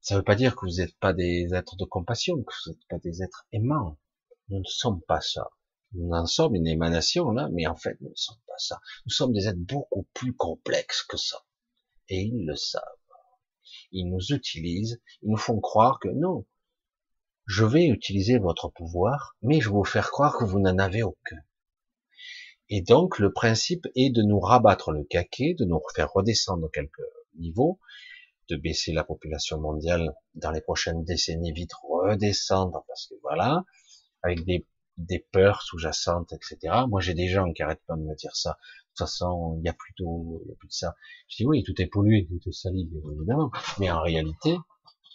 ça 0.00 0.14
ne 0.14 0.18
veut 0.18 0.24
pas 0.24 0.34
dire 0.34 0.56
que 0.56 0.66
vous 0.66 0.78
n'êtes 0.78 0.98
pas 0.98 1.12
des 1.12 1.54
êtres 1.54 1.76
de 1.76 1.84
compassion, 1.84 2.42
que 2.42 2.52
vous 2.64 2.72
n'êtes 2.72 2.88
pas 2.88 2.98
des 2.98 3.22
êtres 3.22 3.46
aimants. 3.52 3.96
Nous 4.48 4.58
ne 4.58 4.64
sommes 4.64 5.02
pas 5.02 5.20
ça. 5.20 5.50
Nous 5.94 6.10
en 6.12 6.26
sommes 6.26 6.54
une 6.54 6.66
émanation 6.66 7.30
là, 7.30 7.48
mais 7.52 7.66
en 7.66 7.76
fait, 7.76 7.98
nous 8.00 8.10
ne 8.10 8.16
sommes 8.16 8.40
pas 8.46 8.58
ça. 8.58 8.80
Nous 9.06 9.12
sommes 9.12 9.32
des 9.32 9.48
êtres 9.48 9.58
beaucoup 9.58 10.06
plus 10.14 10.34
complexes 10.34 11.02
que 11.02 11.16
ça. 11.16 11.44
Et 12.08 12.22
ils 12.22 12.46
le 12.46 12.56
savent 12.56 12.82
ils 13.92 14.08
nous 14.08 14.32
utilisent, 14.32 15.00
ils 15.22 15.30
nous 15.30 15.36
font 15.36 15.60
croire 15.60 15.98
que 16.00 16.08
non, 16.08 16.46
je 17.46 17.64
vais 17.64 17.86
utiliser 17.86 18.38
votre 18.38 18.68
pouvoir, 18.68 19.36
mais 19.42 19.60
je 19.60 19.68
vais 19.68 19.74
vous 19.74 19.84
faire 19.84 20.10
croire 20.10 20.36
que 20.38 20.44
vous 20.44 20.60
n'en 20.60 20.78
avez 20.78 21.02
aucun. 21.02 21.38
Et 22.68 22.80
donc, 22.80 23.18
le 23.18 23.32
principe 23.32 23.86
est 23.94 24.10
de 24.10 24.22
nous 24.22 24.40
rabattre 24.40 24.92
le 24.92 25.04
caquet, 25.04 25.54
de 25.58 25.64
nous 25.64 25.80
faire 25.94 26.10
redescendre 26.10 26.70
quelques 26.70 27.02
niveaux, 27.36 27.78
de 28.48 28.56
baisser 28.56 28.92
la 28.92 29.04
population 29.04 29.60
mondiale 29.60 30.14
dans 30.34 30.50
les 30.50 30.62
prochaines 30.62 31.04
décennies, 31.04 31.52
vite 31.52 31.72
redescendre, 31.82 32.84
parce 32.88 33.06
que 33.08 33.14
voilà, 33.22 33.64
avec 34.22 34.44
des, 34.44 34.66
des 35.06 35.26
peurs 35.32 35.62
sous-jacentes, 35.62 36.32
etc. 36.32 36.74
Moi, 36.88 37.00
j'ai 37.00 37.14
des 37.14 37.28
gens 37.28 37.52
qui 37.52 37.62
arrêtent 37.62 37.84
pas 37.86 37.96
de 37.96 38.02
me 38.02 38.14
dire 38.16 38.34
ça 38.34 38.58
toute 38.92 39.06
façon, 39.06 39.56
il 39.58 39.64
y 39.64 39.68
a 39.68 39.72
plus 39.72 39.94
d'eau, 39.98 40.42
il 40.44 40.50
y 40.50 40.52
a 40.52 40.56
plus 40.56 40.68
de 40.68 40.72
ça. 40.72 40.94
Je 41.28 41.36
dis 41.36 41.46
oui, 41.46 41.62
tout 41.62 41.80
est 41.80 41.86
pollué, 41.86 42.26
tout 42.26 42.48
est 42.48 42.52
sali, 42.52 42.90
évidemment. 43.16 43.50
Mais 43.78 43.90
en 43.90 44.02
réalité, 44.02 44.56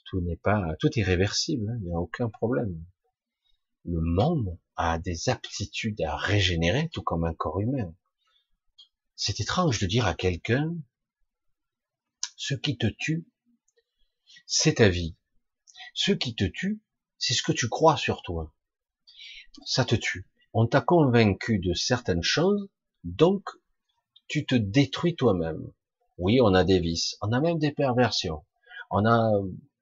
tout 0.05 0.19
n'est 0.21 0.37
pas, 0.37 0.75
tout 0.79 0.89
est 0.97 1.03
réversible. 1.03 1.69
Hein, 1.69 1.77
il 1.81 1.87
n'y 1.87 1.93
a 1.93 1.99
aucun 1.99 2.29
problème. 2.29 2.83
Le 3.85 4.01
monde 4.01 4.57
a 4.75 4.97
des 4.97 5.29
aptitudes 5.29 6.01
à 6.01 6.15
régénérer, 6.15 6.89
tout 6.89 7.03
comme 7.03 7.23
un 7.23 7.33
corps 7.33 7.59
humain. 7.59 7.93
C'est 9.15 9.39
étrange 9.39 9.79
de 9.79 9.85
dire 9.85 10.07
à 10.07 10.15
quelqu'un, 10.15 10.75
ce 12.35 12.55
qui 12.55 12.77
te 12.77 12.87
tue, 12.87 13.27
c'est 14.45 14.75
ta 14.75 14.89
vie. 14.89 15.15
Ce 15.93 16.11
qui 16.11 16.35
te 16.35 16.45
tue, 16.45 16.81
c'est 17.17 17.33
ce 17.33 17.43
que 17.43 17.51
tu 17.51 17.69
crois 17.69 17.97
sur 17.97 18.21
toi. 18.23 18.53
Ça 19.65 19.85
te 19.85 19.95
tue. 19.95 20.27
On 20.53 20.67
t'a 20.67 20.81
convaincu 20.81 21.59
de 21.59 21.73
certaines 21.73 22.23
choses, 22.23 22.69
donc 23.03 23.43
tu 24.27 24.45
te 24.45 24.55
détruis 24.55 25.15
toi-même. 25.15 25.71
Oui, 26.17 26.39
on 26.41 26.53
a 26.53 26.63
des 26.63 26.79
vices, 26.79 27.15
on 27.21 27.31
a 27.31 27.39
même 27.39 27.59
des 27.59 27.71
perversions. 27.71 28.43
On 28.89 29.05
a, 29.05 29.31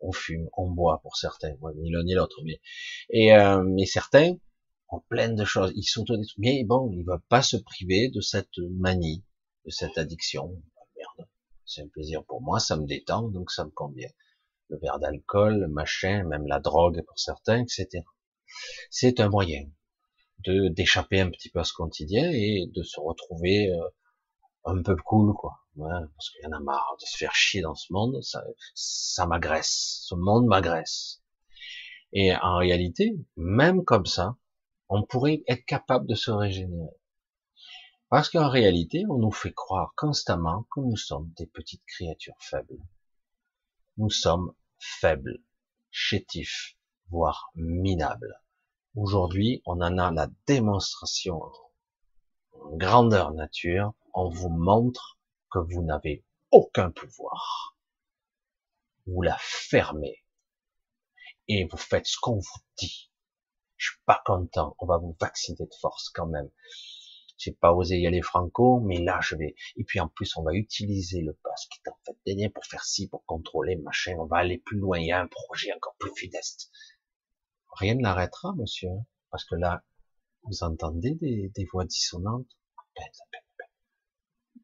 on 0.02 0.12
fume, 0.12 0.50
on 0.58 0.70
boit 0.70 1.00
pour 1.02 1.16
certains, 1.16 1.56
ni 1.78 1.92
l'un 1.92 2.04
ni 2.04 2.14
l'autre, 2.14 2.42
mais 2.44 2.60
et 3.10 3.34
euh, 3.34 3.64
mais 3.64 3.86
certains 3.86 4.36
ont 4.90 5.02
plein 5.10 5.30
de 5.30 5.46
choses. 5.46 5.72
Ils 5.76 5.84
sont 5.84 6.06
mais 6.38 6.64
bon, 6.66 6.90
ils 6.92 7.00
ne 7.00 7.06
veulent 7.06 7.22
pas 7.30 7.42
se 7.42 7.58
priver 7.58 8.10
de 8.10 8.22
cette 8.22 8.58
manie, 8.58 9.24
de 9.66 9.72
cette 9.72 9.98
addiction. 9.98 10.62
Ah, 10.78 10.84
merde, 10.98 11.30
c'est 11.66 11.82
un 11.82 11.88
plaisir 11.88 12.24
pour 12.26 12.42
moi, 12.42 12.60
ça 12.60 12.76
me 12.78 12.86
détend, 12.86 13.30
donc 13.30 13.52
ça 13.52 13.66
me 13.66 13.72
convient. 13.72 14.10
Le 14.70 14.78
verre 14.80 15.00
d'alcool, 15.00 15.68
machin, 15.68 16.24
même 16.24 16.48
la 16.48 16.60
drogue 16.60 17.04
pour 17.06 17.20
certains, 17.20 17.62
etc. 17.62 18.04
C'est 18.90 19.20
un 19.20 19.30
moyen 19.30 19.66
de 20.46 20.70
d'échapper 20.70 21.22
un 21.22 21.30
petit 21.30 21.50
peu 21.50 21.60
à 21.60 21.64
ce 21.64 21.74
quotidien 21.74 22.30
et 22.32 22.68
de 22.68 22.84
se 22.84 23.00
retrouver 23.00 23.72
euh, 23.72 23.90
un 24.66 24.82
peu 24.82 24.96
cool, 24.96 25.34
quoi. 25.34 25.60
parce 25.78 26.30
qu'il 26.32 26.42
y 26.44 26.48
en 26.48 26.52
a 26.52 26.60
marre 26.60 26.98
de 27.00 27.06
se 27.06 27.18
faire 27.18 27.36
chier 27.36 27.62
dans 27.62 27.76
ce 27.76 27.92
monde, 27.94 28.22
ça, 28.24 28.44
ça 28.74 29.26
m'agresse. 29.28 30.02
Ce 30.04 30.16
monde 30.16 30.48
m'agresse. 30.48 31.22
Et 32.14 32.36
en 32.36 32.58
réalité, 32.58 33.16
même 33.36 33.84
comme 33.84 34.06
ça, 34.06 34.38
on 34.90 35.04
pourrait 35.04 35.44
être 35.48 35.66
capable 35.66 36.08
de 36.08 36.16
se 36.16 36.32
régénérer. 36.32 36.96
Parce 38.10 38.30
qu'en 38.30 38.50
réalité, 38.50 39.04
on 39.10 39.18
nous 39.18 39.32
fait 39.32 39.54
croire 39.54 39.94
constamment 39.98 40.66
que 40.72 40.80
nous 40.80 40.96
sommes 40.96 41.32
des 41.38 41.48
petites 41.48 41.84
créatures 41.86 42.38
faibles. 42.40 42.80
Nous 43.98 44.10
sommes 44.10 44.54
faibles, 44.80 45.40
chétifs, 45.90 46.78
voire 47.10 47.52
minables. 47.56 48.42
Aujourd'hui, 48.96 49.62
on 49.66 49.82
en 49.82 49.98
a 49.98 50.12
la 50.12 50.28
démonstration 50.48 51.42
en 52.54 52.78
grandeur 52.78 53.34
nature 53.34 53.94
on 54.14 54.30
vous 54.30 54.50
montre 54.50 55.20
que 55.52 55.60
vous 55.60 55.84
n'avez 55.84 56.24
aucun 56.52 56.90
pouvoir. 56.92 57.78
Vous 59.06 59.22
la 59.22 59.38
fermez 59.40 60.24
et 61.50 61.66
vous 61.66 61.78
faites 61.78 62.08
ce 62.08 62.18
qu'on 62.22 62.38
vous 62.38 62.62
dit. 62.78 63.12
Je 63.76 63.92
suis 63.92 64.02
pas 64.06 64.24
content, 64.26 64.78
on 64.80 64.86
va 64.86 64.98
vous 64.98 65.16
vacciner 65.20 65.66
de 65.66 65.76
force 65.82 66.10
quand 66.10 66.28
même. 66.28 66.50
J'ai 67.38 67.52
pas 67.52 67.74
osé 67.74 68.00
y 68.00 68.08
aller 68.08 68.22
franco, 68.22 68.80
mais 68.80 69.00
là 69.00 69.20
je 69.22 69.36
vais. 69.36 69.56
Et 69.76 69.84
puis 69.84 70.00
en 70.00 70.08
plus, 70.08 70.38
on 70.38 70.44
va 70.44 70.54
utiliser 70.54 71.20
le 71.20 71.34
pass 71.34 71.68
qui 71.68 71.82
est 71.86 71.90
en 71.90 71.98
fait 72.06 72.18
dénié 72.26 72.48
pour 72.48 72.66
faire 72.66 72.86
ci, 72.86 73.10
pour 73.10 73.26
contrôler, 73.26 73.76
machin. 73.76 74.16
On 74.18 74.26
va 74.26 74.38
aller 74.38 74.58
plus 74.58 74.78
loin. 74.78 75.00
Il 75.00 75.08
y 75.08 75.12
a 75.12 75.20
un 75.20 75.28
projet 75.28 75.74
encore 75.74 75.98
plus 76.00 76.16
funeste. 76.16 76.72
Rien 77.76 77.96
ne 77.96 78.02
l'arrêtera, 78.02 78.54
monsieur, 78.56 78.90
parce 79.32 79.46
que 79.46 79.56
là, 79.56 79.84
vous 80.44 80.64
entendez 80.64 81.16
des, 81.16 81.52
des 81.56 81.66
voix 81.66 81.86
dissonantes 81.86 82.48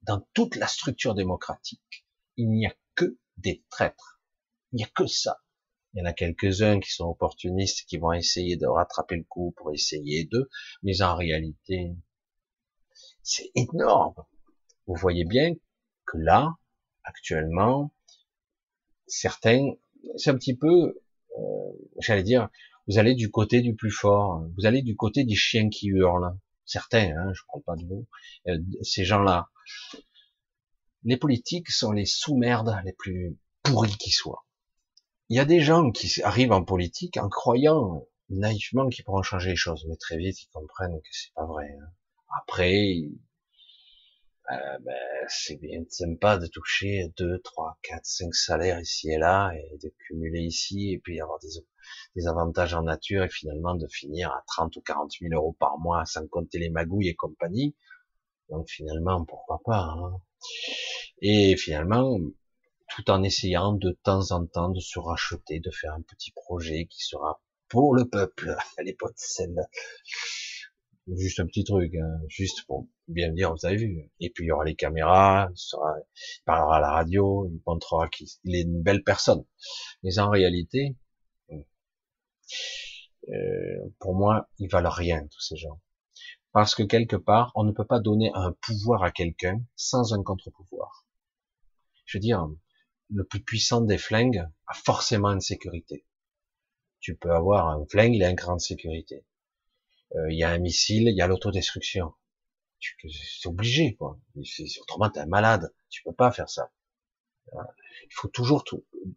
dans 0.03 0.25
toute 0.33 0.55
la 0.55 0.67
structure 0.67 1.13
démocratique, 1.13 2.05
il 2.37 2.49
n'y 2.49 2.65
a 2.65 2.73
que 2.95 3.17
des 3.37 3.63
traîtres. 3.69 4.21
Il 4.71 4.77
n'y 4.77 4.83
a 4.83 4.87
que 4.87 5.05
ça. 5.05 5.41
Il 5.93 5.99
y 5.99 6.01
en 6.01 6.05
a 6.05 6.13
quelques-uns 6.13 6.79
qui 6.79 6.91
sont 6.91 7.05
opportunistes, 7.05 7.85
qui 7.87 7.97
vont 7.97 8.13
essayer 8.13 8.55
de 8.55 8.65
rattraper 8.65 9.17
le 9.17 9.25
coup 9.25 9.53
pour 9.57 9.73
essayer 9.73 10.25
d'eux, 10.25 10.49
mais 10.83 11.01
en 11.01 11.15
réalité, 11.15 11.95
c'est 13.21 13.51
énorme. 13.55 14.15
Vous 14.87 14.95
voyez 14.95 15.25
bien 15.25 15.53
que 16.05 16.17
là, 16.17 16.55
actuellement, 17.03 17.93
certains, 19.05 19.73
c'est 20.15 20.29
un 20.29 20.35
petit 20.35 20.55
peu 20.55 21.01
euh, 21.37 21.71
j'allais 21.99 22.23
dire, 22.23 22.49
vous 22.87 22.97
allez 22.97 23.15
du 23.15 23.29
côté 23.29 23.61
du 23.61 23.75
plus 23.75 23.91
fort, 23.91 24.43
vous 24.57 24.65
allez 24.65 24.81
du 24.81 24.95
côté 24.95 25.23
des 25.23 25.35
chiens 25.35 25.69
qui 25.69 25.87
hurlent. 25.87 26.37
Certains, 26.65 27.11
hein, 27.17 27.33
je 27.33 27.41
parle 27.47 27.63
pas 27.63 27.75
de 27.75 27.85
vous, 27.85 28.07
euh, 28.47 28.57
ces 28.81 29.03
gens-là. 29.03 29.49
Les 31.03 31.17
politiques 31.17 31.69
sont 31.69 31.91
les 31.91 32.05
sous-merdes 32.05 32.79
les 32.85 32.93
plus 32.93 33.37
pourris 33.63 33.97
qui 33.97 34.11
soient. 34.11 34.45
Il 35.29 35.37
y 35.37 35.39
a 35.39 35.45
des 35.45 35.61
gens 35.61 35.91
qui 35.91 36.21
arrivent 36.23 36.51
en 36.51 36.63
politique 36.63 37.17
en 37.17 37.29
croyant 37.29 38.05
naïvement 38.29 38.89
qu'ils 38.89 39.03
pourront 39.03 39.23
changer 39.23 39.51
les 39.51 39.55
choses, 39.55 39.85
mais 39.87 39.95
très 39.97 40.17
vite 40.17 40.41
ils 40.41 40.49
comprennent 40.49 40.99
que 41.01 41.09
c'est 41.11 41.33
pas 41.33 41.45
vrai. 41.45 41.69
Hein. 41.79 41.91
Après, 42.41 42.95
euh, 44.51 44.77
ben, 44.79 45.27
c'est 45.27 45.57
bien 45.57 45.83
sympa 45.89 46.37
de 46.37 46.47
toucher 46.47 47.11
2, 47.17 47.39
3, 47.39 47.77
4, 47.83 48.05
5 48.05 48.35
salaires 48.35 48.79
ici 48.79 49.09
et 49.09 49.17
là, 49.17 49.51
et 49.53 49.77
de 49.77 49.93
cumuler 50.07 50.41
ici, 50.41 50.91
et 50.91 50.99
puis 50.99 51.21
avoir 51.21 51.39
des, 51.39 51.49
des 52.15 52.27
avantages 52.27 52.73
en 52.73 52.83
nature, 52.83 53.23
et 53.23 53.29
finalement 53.29 53.75
de 53.75 53.87
finir 53.87 54.31
à 54.31 54.43
30 54.47 54.75
ou 54.75 54.81
40 54.81 55.11
000 55.19 55.33
euros 55.33 55.55
par 55.59 55.77
mois, 55.79 56.05
sans 56.05 56.27
compter 56.27 56.59
les 56.59 56.69
magouilles 56.69 57.09
et 57.09 57.15
compagnie. 57.15 57.75
Donc 58.49 58.69
finalement, 58.69 59.23
pourquoi 59.25 59.61
pas 59.63 59.95
hein. 59.97 60.21
Et 61.21 61.55
finalement, 61.55 62.17
tout 62.95 63.09
en 63.09 63.23
essayant 63.23 63.73
de 63.73 63.91
temps 64.03 64.31
en 64.31 64.45
temps 64.45 64.69
de 64.69 64.79
se 64.79 64.99
racheter, 64.99 65.59
de 65.59 65.71
faire 65.71 65.93
un 65.93 66.01
petit 66.01 66.31
projet 66.31 66.85
qui 66.85 67.03
sera 67.03 67.41
pour 67.69 67.95
le 67.95 68.07
peuple. 68.07 68.55
Pas 68.99 69.07
de 69.07 69.13
celle 69.15 69.55
Juste 71.07 71.39
un 71.39 71.47
petit 71.47 71.63
truc, 71.63 71.95
hein. 71.95 72.21
juste 72.27 72.65
pour 72.67 72.87
bien 73.07 73.31
dire, 73.31 73.53
vous 73.53 73.65
avez 73.65 73.75
vu. 73.75 74.09
Et 74.19 74.29
puis 74.29 74.45
il 74.45 74.47
y 74.47 74.51
aura 74.51 74.63
les 74.63 74.75
caméras, 74.75 75.49
il, 75.51 75.77
il 76.37 76.43
parlera 76.45 76.77
à 76.77 76.79
la 76.79 76.91
radio, 76.91 77.47
il 77.51 77.59
montrera 77.65 78.07
qu'il 78.09 78.27
est 78.45 78.61
une 78.61 78.81
belle 78.83 79.03
personne. 79.03 79.43
Mais 80.03 80.19
en 80.19 80.29
réalité, 80.29 80.95
euh, 83.29 83.93
pour 83.99 84.15
moi, 84.15 84.49
ils 84.57 84.69
valent 84.69 84.89
rien, 84.89 85.25
tous 85.27 85.41
ces 85.41 85.55
gens. 85.55 85.81
Parce 86.51 86.75
que 86.75 86.83
quelque 86.83 87.15
part, 87.15 87.51
on 87.55 87.63
ne 87.63 87.71
peut 87.71 87.85
pas 87.85 87.99
donner 87.99 88.31
un 88.33 88.51
pouvoir 88.51 89.03
à 89.03 89.11
quelqu'un 89.11 89.61
sans 89.75 90.13
un 90.13 90.23
contre-pouvoir. 90.23 91.05
Je 92.05 92.17
veux 92.17 92.21
dire, 92.21 92.49
le 93.09 93.23
plus 93.25 93.41
puissant 93.41 93.81
des 93.81 93.97
flingues 93.97 94.45
a 94.67 94.73
forcément 94.73 95.31
une 95.31 95.41
sécurité. 95.41 96.05
Tu 96.99 97.15
peux 97.15 97.31
avoir 97.31 97.69
un 97.69 97.85
flingue, 97.89 98.15
il 98.15 98.23
a 98.23 98.29
une 98.29 98.35
grande 98.35 98.59
sécurité. 98.59 99.25
Euh, 100.15 100.31
il 100.31 100.37
y 100.37 100.43
a 100.43 100.49
un 100.49 100.59
missile, 100.59 101.07
il 101.07 101.15
y 101.15 101.21
a 101.21 101.27
l'autodestruction. 101.27 102.13
C'est 102.79 103.47
obligé, 103.47 103.95
quoi. 103.95 104.19
Autrement, 104.81 105.09
t'es 105.09 105.19
un 105.19 105.27
malade. 105.27 105.73
Tu 105.89 106.03
peux 106.03 106.13
pas 106.13 106.31
faire 106.31 106.49
ça. 106.49 106.71
Il 107.53 108.13
faut 108.13 108.27
toujours 108.27 108.63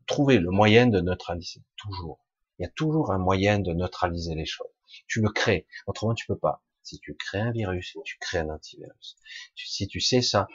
trouver 0.06 0.38
le 0.38 0.50
moyen 0.50 0.86
de 0.86 1.00
neutraliser. 1.00 1.62
Toujours. 1.76 2.23
Il 2.58 2.62
y 2.62 2.66
a 2.66 2.70
toujours 2.70 3.12
un 3.12 3.18
moyen 3.18 3.58
de 3.58 3.72
neutraliser 3.72 4.34
les 4.34 4.46
choses. 4.46 4.68
Tu 5.06 5.20
le 5.20 5.30
crées. 5.30 5.66
Autrement, 5.86 6.14
tu 6.14 6.26
peux 6.26 6.38
pas. 6.38 6.62
Si 6.82 6.98
tu 7.00 7.14
crées 7.16 7.40
un 7.40 7.50
virus, 7.50 7.96
tu 8.04 8.18
crées 8.18 8.38
un 8.38 8.50
antivirus. 8.50 9.16
Si 9.56 9.88
tu 9.88 10.00
sais 10.00 10.22
ça, 10.22 10.46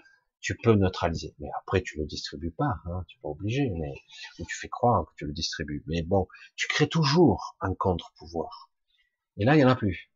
tu 0.41 0.55
peux 0.55 0.73
neutraliser. 0.73 1.35
Mais 1.39 1.49
après, 1.57 1.81
tu 1.81 1.97
le 1.97 2.05
distribues 2.05 2.51
pas, 2.51 2.75
hein, 2.85 3.03
tu 3.07 3.17
es 3.17 3.21
pas 3.21 3.29
obligé, 3.29 3.69
mais 3.71 3.93
ou 4.39 4.45
tu 4.45 4.55
fais 4.55 4.69
croire 4.69 5.05
que 5.05 5.13
tu 5.17 5.25
le 5.25 5.33
distribues. 5.33 5.83
Mais 5.87 6.01
bon, 6.03 6.27
tu 6.55 6.67
crées 6.67 6.87
toujours 6.87 7.57
un 7.59 7.73
contre-pouvoir. 7.73 8.69
Et 9.37 9.45
là, 9.45 9.55
il 9.55 9.59
y 9.59 9.65
en 9.65 9.69
a 9.69 9.75
plus. 9.75 10.11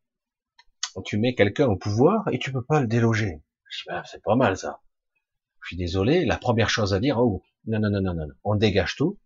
Tu 1.04 1.18
mets 1.18 1.34
quelqu'un 1.34 1.66
au 1.66 1.76
pouvoir 1.76 2.28
et 2.32 2.38
tu 2.38 2.52
peux 2.52 2.64
pas 2.64 2.80
le 2.80 2.86
déloger. 2.86 3.42
Ben, 3.86 4.02
c'est 4.04 4.22
pas 4.22 4.36
mal 4.36 4.56
ça. 4.56 4.80
Je 5.62 5.68
suis 5.68 5.76
désolé. 5.76 6.24
La 6.24 6.36
première 6.36 6.70
chose 6.70 6.94
à 6.94 7.00
dire, 7.00 7.18
oh, 7.18 7.42
non, 7.66 7.80
non, 7.80 7.90
non, 7.90 8.00
non, 8.00 8.14
non, 8.14 8.26
on 8.44 8.54
dégage 8.54 8.94
tout. 8.96 9.18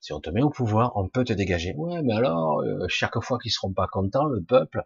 Si 0.00 0.14
on 0.14 0.20
te 0.20 0.30
met 0.30 0.42
au 0.42 0.50
pouvoir, 0.50 0.96
on 0.96 1.08
peut 1.08 1.24
te 1.24 1.32
dégager. 1.32 1.74
Ouais, 1.76 2.00
mais 2.02 2.14
alors, 2.14 2.60
euh, 2.62 2.86
chaque 2.88 3.20
fois 3.20 3.38
qu'ils 3.38 3.52
seront 3.52 3.72
pas 3.72 3.86
contents, 3.86 4.24
le 4.24 4.42
peuple, 4.42 4.82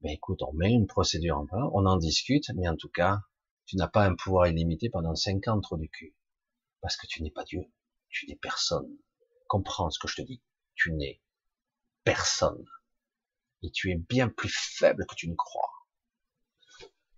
ben 0.00 0.10
écoute, 0.10 0.42
on 0.42 0.52
met 0.52 0.70
une 0.70 0.86
procédure 0.86 1.38
en 1.38 1.46
place, 1.46 1.68
on 1.72 1.86
en 1.86 1.96
discute, 1.96 2.50
mais 2.54 2.68
en 2.68 2.76
tout 2.76 2.88
cas, 2.88 3.20
tu 3.66 3.76
n'as 3.76 3.88
pas 3.88 4.04
un 4.04 4.14
pouvoir 4.14 4.46
illimité 4.46 4.90
pendant 4.90 5.14
cinq 5.16 5.48
ans 5.48 5.60
trop 5.60 5.76
du 5.76 5.88
cul. 5.88 6.14
Parce 6.80 6.96
que 6.96 7.06
tu 7.06 7.22
n'es 7.22 7.30
pas 7.30 7.44
Dieu. 7.44 7.64
Tu 8.10 8.26
n'es 8.28 8.36
personne. 8.36 8.88
Comprends 9.48 9.90
ce 9.90 9.98
que 9.98 10.06
je 10.06 10.16
te 10.16 10.22
dis. 10.22 10.40
Tu 10.76 10.92
n'es 10.92 11.20
personne. 12.04 12.64
Et 13.62 13.70
tu 13.70 13.90
es 13.90 13.96
bien 13.96 14.28
plus 14.28 14.54
faible 14.54 15.04
que 15.06 15.14
tu 15.16 15.28
ne 15.28 15.34
crois. 15.34 15.72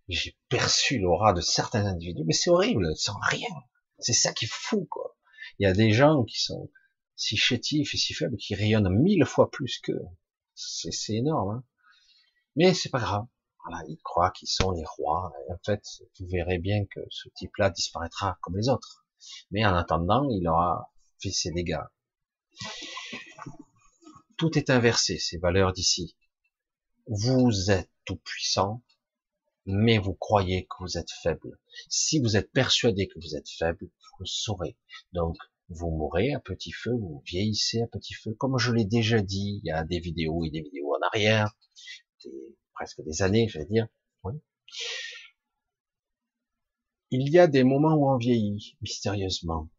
J'ai 0.08 0.38
perçu 0.48 0.98
l'aura 0.98 1.32
de 1.32 1.40
certains 1.40 1.84
individus, 1.84 2.22
mais 2.24 2.32
c'est 2.32 2.50
horrible, 2.50 2.96
sans 2.96 3.18
rien. 3.28 3.50
C'est 3.98 4.12
ça 4.12 4.32
qui 4.32 4.44
est 4.44 4.50
fou, 4.52 4.86
quoi. 4.88 5.16
Il 5.58 5.64
y 5.64 5.66
a 5.66 5.72
des 5.72 5.90
gens 5.90 6.22
qui 6.24 6.40
sont 6.40 6.70
si 7.16 7.36
chétifs 7.36 7.94
et 7.94 7.96
si 7.98 8.14
faibles 8.14 8.36
qui 8.36 8.54
rayonnent 8.54 8.90
mille 8.90 9.24
fois 9.24 9.50
plus 9.50 9.78
que. 9.78 9.92
C'est 10.54 11.14
énorme, 11.14 11.56
hein. 11.56 11.64
Mais 12.54 12.72
c'est 12.72 12.88
pas 12.88 13.00
grave. 13.00 13.26
Voilà, 13.64 13.84
ils 13.88 14.00
croient 14.02 14.30
qu'ils 14.30 14.48
sont 14.48 14.70
les 14.70 14.84
rois. 14.84 15.32
En 15.50 15.58
fait, 15.64 15.82
vous 16.18 16.26
verrez 16.28 16.58
bien 16.58 16.84
que 16.86 17.00
ce 17.10 17.28
type-là 17.36 17.70
disparaîtra 17.70 18.38
comme 18.40 18.56
les 18.56 18.68
autres. 18.68 19.04
Mais 19.50 19.66
en 19.66 19.74
attendant, 19.74 20.28
il 20.30 20.46
aura 20.48 20.92
fait 21.20 21.32
ses 21.32 21.50
dégâts. 21.50 21.82
Tout 24.36 24.56
est 24.56 24.70
inversé, 24.70 25.18
ces 25.18 25.38
valeurs 25.38 25.72
d'ici. 25.72 26.16
Vous 27.06 27.70
êtes 27.70 27.90
tout 28.04 28.16
puissant, 28.16 28.82
mais 29.66 29.98
vous 29.98 30.14
croyez 30.14 30.66
que 30.66 30.76
vous 30.80 30.96
êtes 30.96 31.10
faible. 31.10 31.58
Si 31.88 32.20
vous 32.20 32.36
êtes 32.36 32.52
persuadé 32.52 33.08
que 33.08 33.18
vous 33.18 33.36
êtes 33.36 33.48
faible, 33.48 33.86
vous 33.86 34.16
le 34.20 34.26
saurez. 34.26 34.76
Donc, 35.12 35.36
vous 35.68 35.90
mourrez 35.90 36.32
à 36.32 36.40
petit 36.40 36.72
feu, 36.72 36.92
vous 36.92 37.22
vieillissez 37.26 37.82
à 37.82 37.86
petit 37.86 38.14
feu. 38.14 38.34
Comme 38.34 38.58
je 38.58 38.72
l'ai 38.72 38.84
déjà 38.84 39.20
dit, 39.20 39.60
il 39.62 39.66
y 39.66 39.70
a 39.70 39.84
des 39.84 40.00
vidéos 40.00 40.44
et 40.44 40.50
des 40.50 40.62
vidéos 40.62 40.94
en 40.94 41.06
arrière 41.06 41.54
presque 42.74 43.02
des 43.02 43.22
années, 43.22 43.48
je 43.48 43.58
vais 43.58 43.66
dire. 43.66 43.88
Il 47.10 47.32
y 47.32 47.38
a 47.38 47.46
des 47.46 47.62
moments 47.62 47.94
où 47.94 48.10
on 48.10 48.16
vieillit, 48.16 48.76
mystérieusement. 48.82 49.70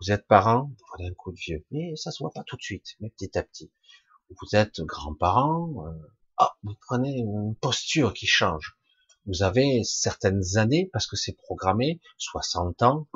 Vous 0.00 0.10
êtes 0.10 0.26
parent, 0.26 0.64
vous 0.64 0.84
prenez 0.88 1.08
un 1.08 1.14
coup 1.14 1.30
de 1.30 1.38
vieux, 1.38 1.64
mais 1.70 1.94
ça 1.94 2.10
se 2.10 2.22
voit 2.22 2.32
pas 2.32 2.42
tout 2.44 2.56
de 2.56 2.62
suite, 2.62 2.96
mais 3.00 3.10
petit 3.10 3.36
à 3.36 3.42
petit. 3.42 3.70
Vous 4.30 4.56
êtes 4.56 4.80
grand-parent, 4.80 5.86
euh, 5.86 5.92
ah, 6.38 6.56
vous 6.62 6.74
prenez 6.86 7.18
une 7.18 7.54
posture 7.60 8.14
qui 8.14 8.26
change. 8.26 8.78
Vous 9.26 9.42
avez 9.42 9.84
certaines 9.84 10.56
années, 10.56 10.88
parce 10.92 11.06
que 11.06 11.16
c'est 11.16 11.36
programmé, 11.36 12.00
60 12.16 12.82
ans, 12.82 13.06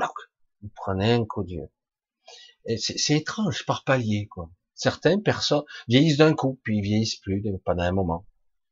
vous 0.60 0.70
prenez 0.76 1.12
un 1.12 1.24
coup 1.24 1.42
de 1.42 1.48
vieux. 1.48 1.70
C'est 2.78 3.16
étrange, 3.16 3.66
par 3.66 3.84
palier, 3.84 4.26
quoi. 4.26 4.50
Certaines 4.74 5.22
personnes 5.22 5.62
vieillissent 5.88 6.16
d'un 6.16 6.34
coup, 6.34 6.60
puis 6.64 6.78
ils 6.78 6.82
vieillissent 6.82 7.20
plus 7.20 7.42
pendant 7.64 7.82
un 7.84 7.92
moment 7.92 8.26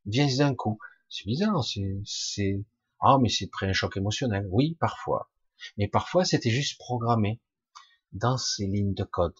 viennent 0.05 0.37
d'un 0.37 0.55
coup. 0.55 0.79
C'est 1.09 1.25
bizarre, 1.25 1.63
c'est, 1.63 2.65
ah, 2.99 3.17
mais 3.21 3.29
c'est 3.29 3.47
près 3.47 3.67
un 3.67 3.73
choc 3.73 3.97
émotionnel. 3.97 4.47
Oui, 4.49 4.75
parfois. 4.79 5.29
Mais 5.77 5.87
parfois, 5.87 6.25
c'était 6.25 6.49
juste 6.49 6.77
programmé 6.77 7.39
dans 8.11 8.37
ces 8.37 8.65
lignes 8.65 8.93
de 8.93 9.03
code. 9.03 9.35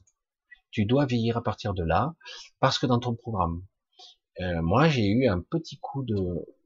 Tu 0.72 0.86
dois 0.86 1.06
vieillir 1.06 1.38
à 1.38 1.44
partir 1.44 1.74
de 1.74 1.84
là, 1.84 2.16
parce 2.60 2.80
que 2.80 2.86
dans 2.86 3.00
ton 3.00 3.16
programme. 3.16 3.66
Euh, 4.40 4.62
moi, 4.62 4.90
j'ai 4.90 5.06
eu 5.06 5.28
un 5.28 5.42
petit 5.42 5.78
coup 5.80 6.04
de, 6.04 6.16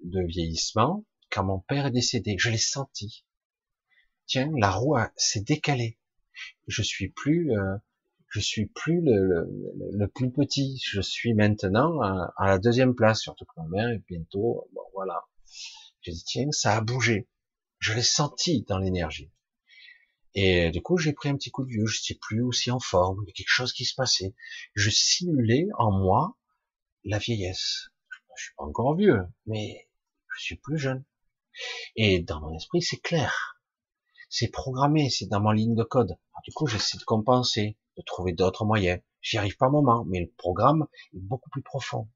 de 0.04 0.22
vieillissement 0.26 1.04
quand 1.30 1.44
mon 1.44 1.60
père 1.60 1.86
est 1.86 1.92
décédé. 1.92 2.36
Je 2.38 2.50
l'ai 2.50 2.58
senti. 2.58 3.26
Tiens, 4.26 4.52
la 4.58 4.72
roue 4.72 4.96
s'est 5.16 5.42
décalée. 5.42 5.98
Je 6.68 6.82
suis 6.82 7.10
plus, 7.10 7.52
euh, 7.52 7.78
je 8.30 8.40
suis 8.40 8.68
plus 8.68 9.02
le, 9.02 9.48
le, 9.92 10.08
plus 10.08 10.32
petit, 10.32 10.82
je 10.84 11.02
suis 11.02 11.34
maintenant 11.34 12.02
à, 12.02 12.34
la 12.40 12.60
deuxième 12.60 12.96
place, 12.96 13.22
surtout 13.22 13.46
que 13.46 13.60
ma 13.62 13.68
mère 13.68 13.90
est 13.90 14.04
bientôt, 14.08 14.70
bon 14.74 14.82
voilà. 14.94 15.26
J'ai 16.02 16.12
dit 16.12 16.24
tiens, 16.26 16.52
ça 16.52 16.76
a 16.76 16.82
bougé, 16.82 17.28
je 17.80 17.94
l'ai 17.94 18.04
senti 18.04 18.64
dans 18.64 18.78
l'énergie. 18.78 19.32
Et 20.34 20.70
du 20.72 20.82
coup, 20.82 20.98
j'ai 20.98 21.14
pris 21.14 21.30
un 21.30 21.36
petit 21.36 21.50
coup 21.50 21.64
de 21.64 21.70
vieux, 21.70 21.88
je 21.88 22.00
sais 22.00 22.18
plus 22.22 22.42
aussi 22.42 22.70
en 22.70 22.80
forme, 22.80 23.24
il 23.24 23.30
y 23.30 23.32
a 23.32 23.34
quelque 23.34 23.48
chose 23.50 23.74
qui 23.74 23.86
se 23.86 23.96
passait. 23.96 24.36
Je 24.76 24.90
simulais 24.90 25.66
en 25.78 25.92
moi 25.92 26.38
la 27.06 27.18
vieillesse. 27.18 27.90
Je 28.36 28.44
suis 28.44 28.54
pas 28.56 28.66
encore 28.66 28.96
vieux, 28.96 29.22
mais 29.48 29.90
je 30.36 30.44
suis 30.44 30.58
plus 30.58 30.78
jeune. 30.78 31.04
Et 31.96 32.20
dans 32.20 32.40
mon 32.42 32.56
esprit, 32.56 32.82
c'est 32.82 33.02
clair. 33.02 33.57
C'est 34.30 34.50
programmé, 34.50 35.10
c'est 35.10 35.28
dans 35.28 35.40
ma 35.40 35.54
ligne 35.54 35.76
de 35.76 35.84
code. 35.84 36.18
du 36.44 36.52
coup, 36.52 36.68
j'essaie 36.68 36.98
de 36.98 37.04
compenser 37.04 37.78
de 37.96 38.02
trouver 38.02 38.34
d'autres 38.34 38.66
moyens. 38.66 39.02
J'y 39.22 39.38
arrive 39.38 39.56
pas 39.56 39.68
un 39.68 39.72
moment, 39.72 40.04
mais 40.06 40.20
le 40.20 40.32
programme 40.38 40.88
est 41.14 41.20
beaucoup 41.20 41.50
plus 41.50 41.64
profond. 41.64 42.10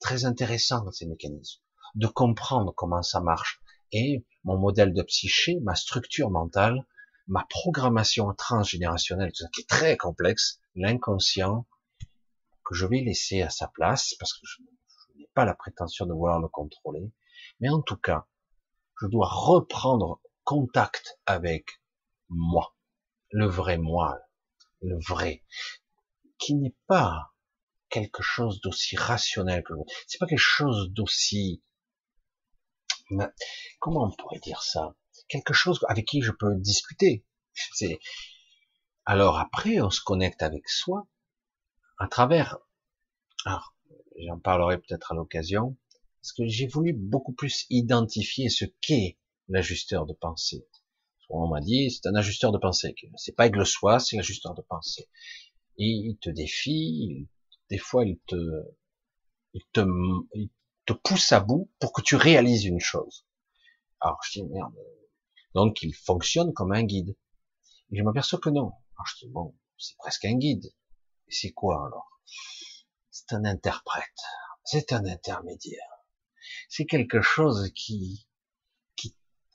Très 0.00 0.24
intéressant, 0.24 0.90
ces 0.90 1.06
mécanismes. 1.06 1.60
De 1.94 2.08
comprendre 2.08 2.74
comment 2.74 3.02
ça 3.02 3.20
marche. 3.20 3.60
Et 3.92 4.26
mon 4.44 4.58
modèle 4.58 4.92
de 4.92 5.02
psyché, 5.02 5.60
ma 5.60 5.76
structure 5.76 6.30
mentale, 6.30 6.84
ma 7.28 7.46
programmation 7.48 8.32
transgénérationnelle, 8.34 9.30
tout 9.30 9.44
ça 9.44 9.48
qui 9.50 9.60
est 9.60 9.68
très 9.68 9.96
complexe, 9.96 10.60
l'inconscient, 10.74 11.66
que 12.64 12.74
je 12.74 12.86
vais 12.86 13.00
laisser 13.00 13.42
à 13.42 13.50
sa 13.50 13.68
place, 13.68 14.14
parce 14.18 14.32
que 14.32 14.40
je, 14.44 14.62
je 14.62 15.18
n'ai 15.18 15.28
pas 15.34 15.44
la 15.44 15.54
prétention 15.54 16.06
de 16.06 16.12
vouloir 16.12 16.40
le 16.40 16.48
contrôler. 16.48 17.12
Mais 17.60 17.68
en 17.68 17.82
tout 17.82 17.96
cas, 17.96 18.26
je 19.00 19.06
dois 19.06 19.28
reprendre 19.28 20.20
contact 20.52 21.18
avec 21.24 21.80
moi, 22.28 22.76
le 23.30 23.46
vrai 23.46 23.78
moi, 23.78 24.18
le 24.82 24.98
vrai, 24.98 25.42
qui 26.36 26.56
n'est 26.56 26.76
pas 26.86 27.32
quelque 27.88 28.22
chose 28.22 28.60
d'aussi 28.60 28.94
rationnel 28.94 29.62
que 29.62 29.72
vous. 29.72 29.86
C'est 30.06 30.18
pas 30.18 30.26
quelque 30.26 30.36
chose 30.36 30.90
d'aussi, 30.90 31.62
comment 33.78 34.04
on 34.04 34.10
pourrait 34.10 34.40
dire 34.40 34.62
ça? 34.62 34.94
Quelque 35.26 35.54
chose 35.54 35.80
avec 35.88 36.06
qui 36.06 36.20
je 36.20 36.32
peux 36.32 36.54
discuter. 36.56 37.24
C'est, 37.72 37.98
alors 39.06 39.38
après, 39.38 39.80
on 39.80 39.88
se 39.88 40.02
connecte 40.02 40.42
avec 40.42 40.68
soi 40.68 41.06
à 41.96 42.08
travers, 42.08 42.58
alors, 43.46 43.74
j'en 44.18 44.38
parlerai 44.38 44.76
peut-être 44.76 45.12
à 45.12 45.14
l'occasion, 45.14 45.78
parce 46.20 46.34
que 46.34 46.46
j'ai 46.46 46.66
voulu 46.66 46.92
beaucoup 46.92 47.32
plus 47.32 47.64
identifier 47.70 48.50
ce 48.50 48.66
qu'est 48.82 49.16
l'ajusteur 49.48 50.06
de 50.06 50.12
pensée. 50.12 50.66
On 51.28 51.48
m'a 51.48 51.60
dit, 51.60 51.90
c'est 51.90 52.06
un 52.06 52.14
ajusteur 52.14 52.52
de 52.52 52.58
pensée. 52.58 52.94
C'est 53.16 53.32
pas 53.32 53.44
avec 53.44 53.56
le 53.56 53.64
soi, 53.64 53.98
c'est 53.98 54.16
l'ajusteur 54.16 54.54
de 54.54 54.62
pensée. 54.62 55.08
Il 55.78 56.18
te 56.20 56.28
défie, 56.28 57.28
des 57.70 57.78
fois 57.78 58.04
il 58.04 58.18
te, 58.26 58.36
il 59.54 59.62
te, 59.72 59.80
il 60.34 60.50
te 60.84 60.92
pousse 60.92 61.32
à 61.32 61.40
bout 61.40 61.70
pour 61.80 61.92
que 61.92 62.02
tu 62.02 62.16
réalises 62.16 62.64
une 62.64 62.80
chose. 62.80 63.26
Alors 64.00 64.18
je 64.24 64.40
dis 64.40 64.44
merde. 64.44 64.74
Donc 65.54 65.82
il 65.82 65.94
fonctionne 65.94 66.52
comme 66.52 66.72
un 66.72 66.82
guide. 66.82 67.16
Et 67.90 67.96
je 67.96 68.02
m'aperçois 68.02 68.38
que 68.38 68.50
non. 68.50 68.72
Alors 68.96 69.06
je 69.06 69.24
dis 69.24 69.32
bon, 69.32 69.56
c'est 69.78 69.96
presque 69.96 70.26
un 70.26 70.36
guide. 70.36 70.66
Et 71.28 71.32
c'est 71.32 71.52
quoi 71.52 71.86
alors? 71.86 72.20
C'est 73.10 73.32
un 73.32 73.44
interprète. 73.44 74.20
C'est 74.64 74.92
un 74.92 75.06
intermédiaire. 75.06 75.80
C'est 76.68 76.86
quelque 76.86 77.22
chose 77.22 77.70
qui, 77.74 78.26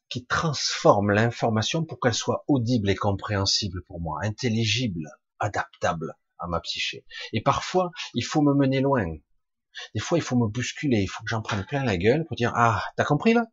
qui, 0.10 0.26
transforme 0.26 1.12
l'information 1.12 1.84
pour 1.84 2.00
qu'elle 2.00 2.14
soit 2.14 2.44
audible 2.48 2.90
et 2.90 2.96
compréhensible 2.96 3.84
pour 3.84 4.00
moi, 4.00 4.20
intelligible, 4.24 5.08
adaptable 5.40 6.16
à 6.40 6.48
ma 6.48 6.60
psyché. 6.60 7.06
Et 7.34 7.42
parfois, 7.42 7.92
il 8.14 8.24
faut 8.24 8.42
me 8.42 8.54
mener 8.54 8.82
loin. 8.82 9.06
Des 9.94 10.02
fois, 10.02 10.18
il 10.18 10.22
faut 10.22 10.36
me 10.36 10.48
bousculer, 10.48 11.02
il 11.02 11.08
faut 11.08 11.24
que 11.24 11.30
j'en 11.30 11.42
prenne 11.42 11.66
plein 11.66 11.84
la 11.84 11.98
gueule 11.98 12.26
pour 12.26 12.36
dire, 12.36 12.52
ah, 12.56 12.84
t'as 12.96 13.04
compris 13.04 13.34
là? 13.34 13.46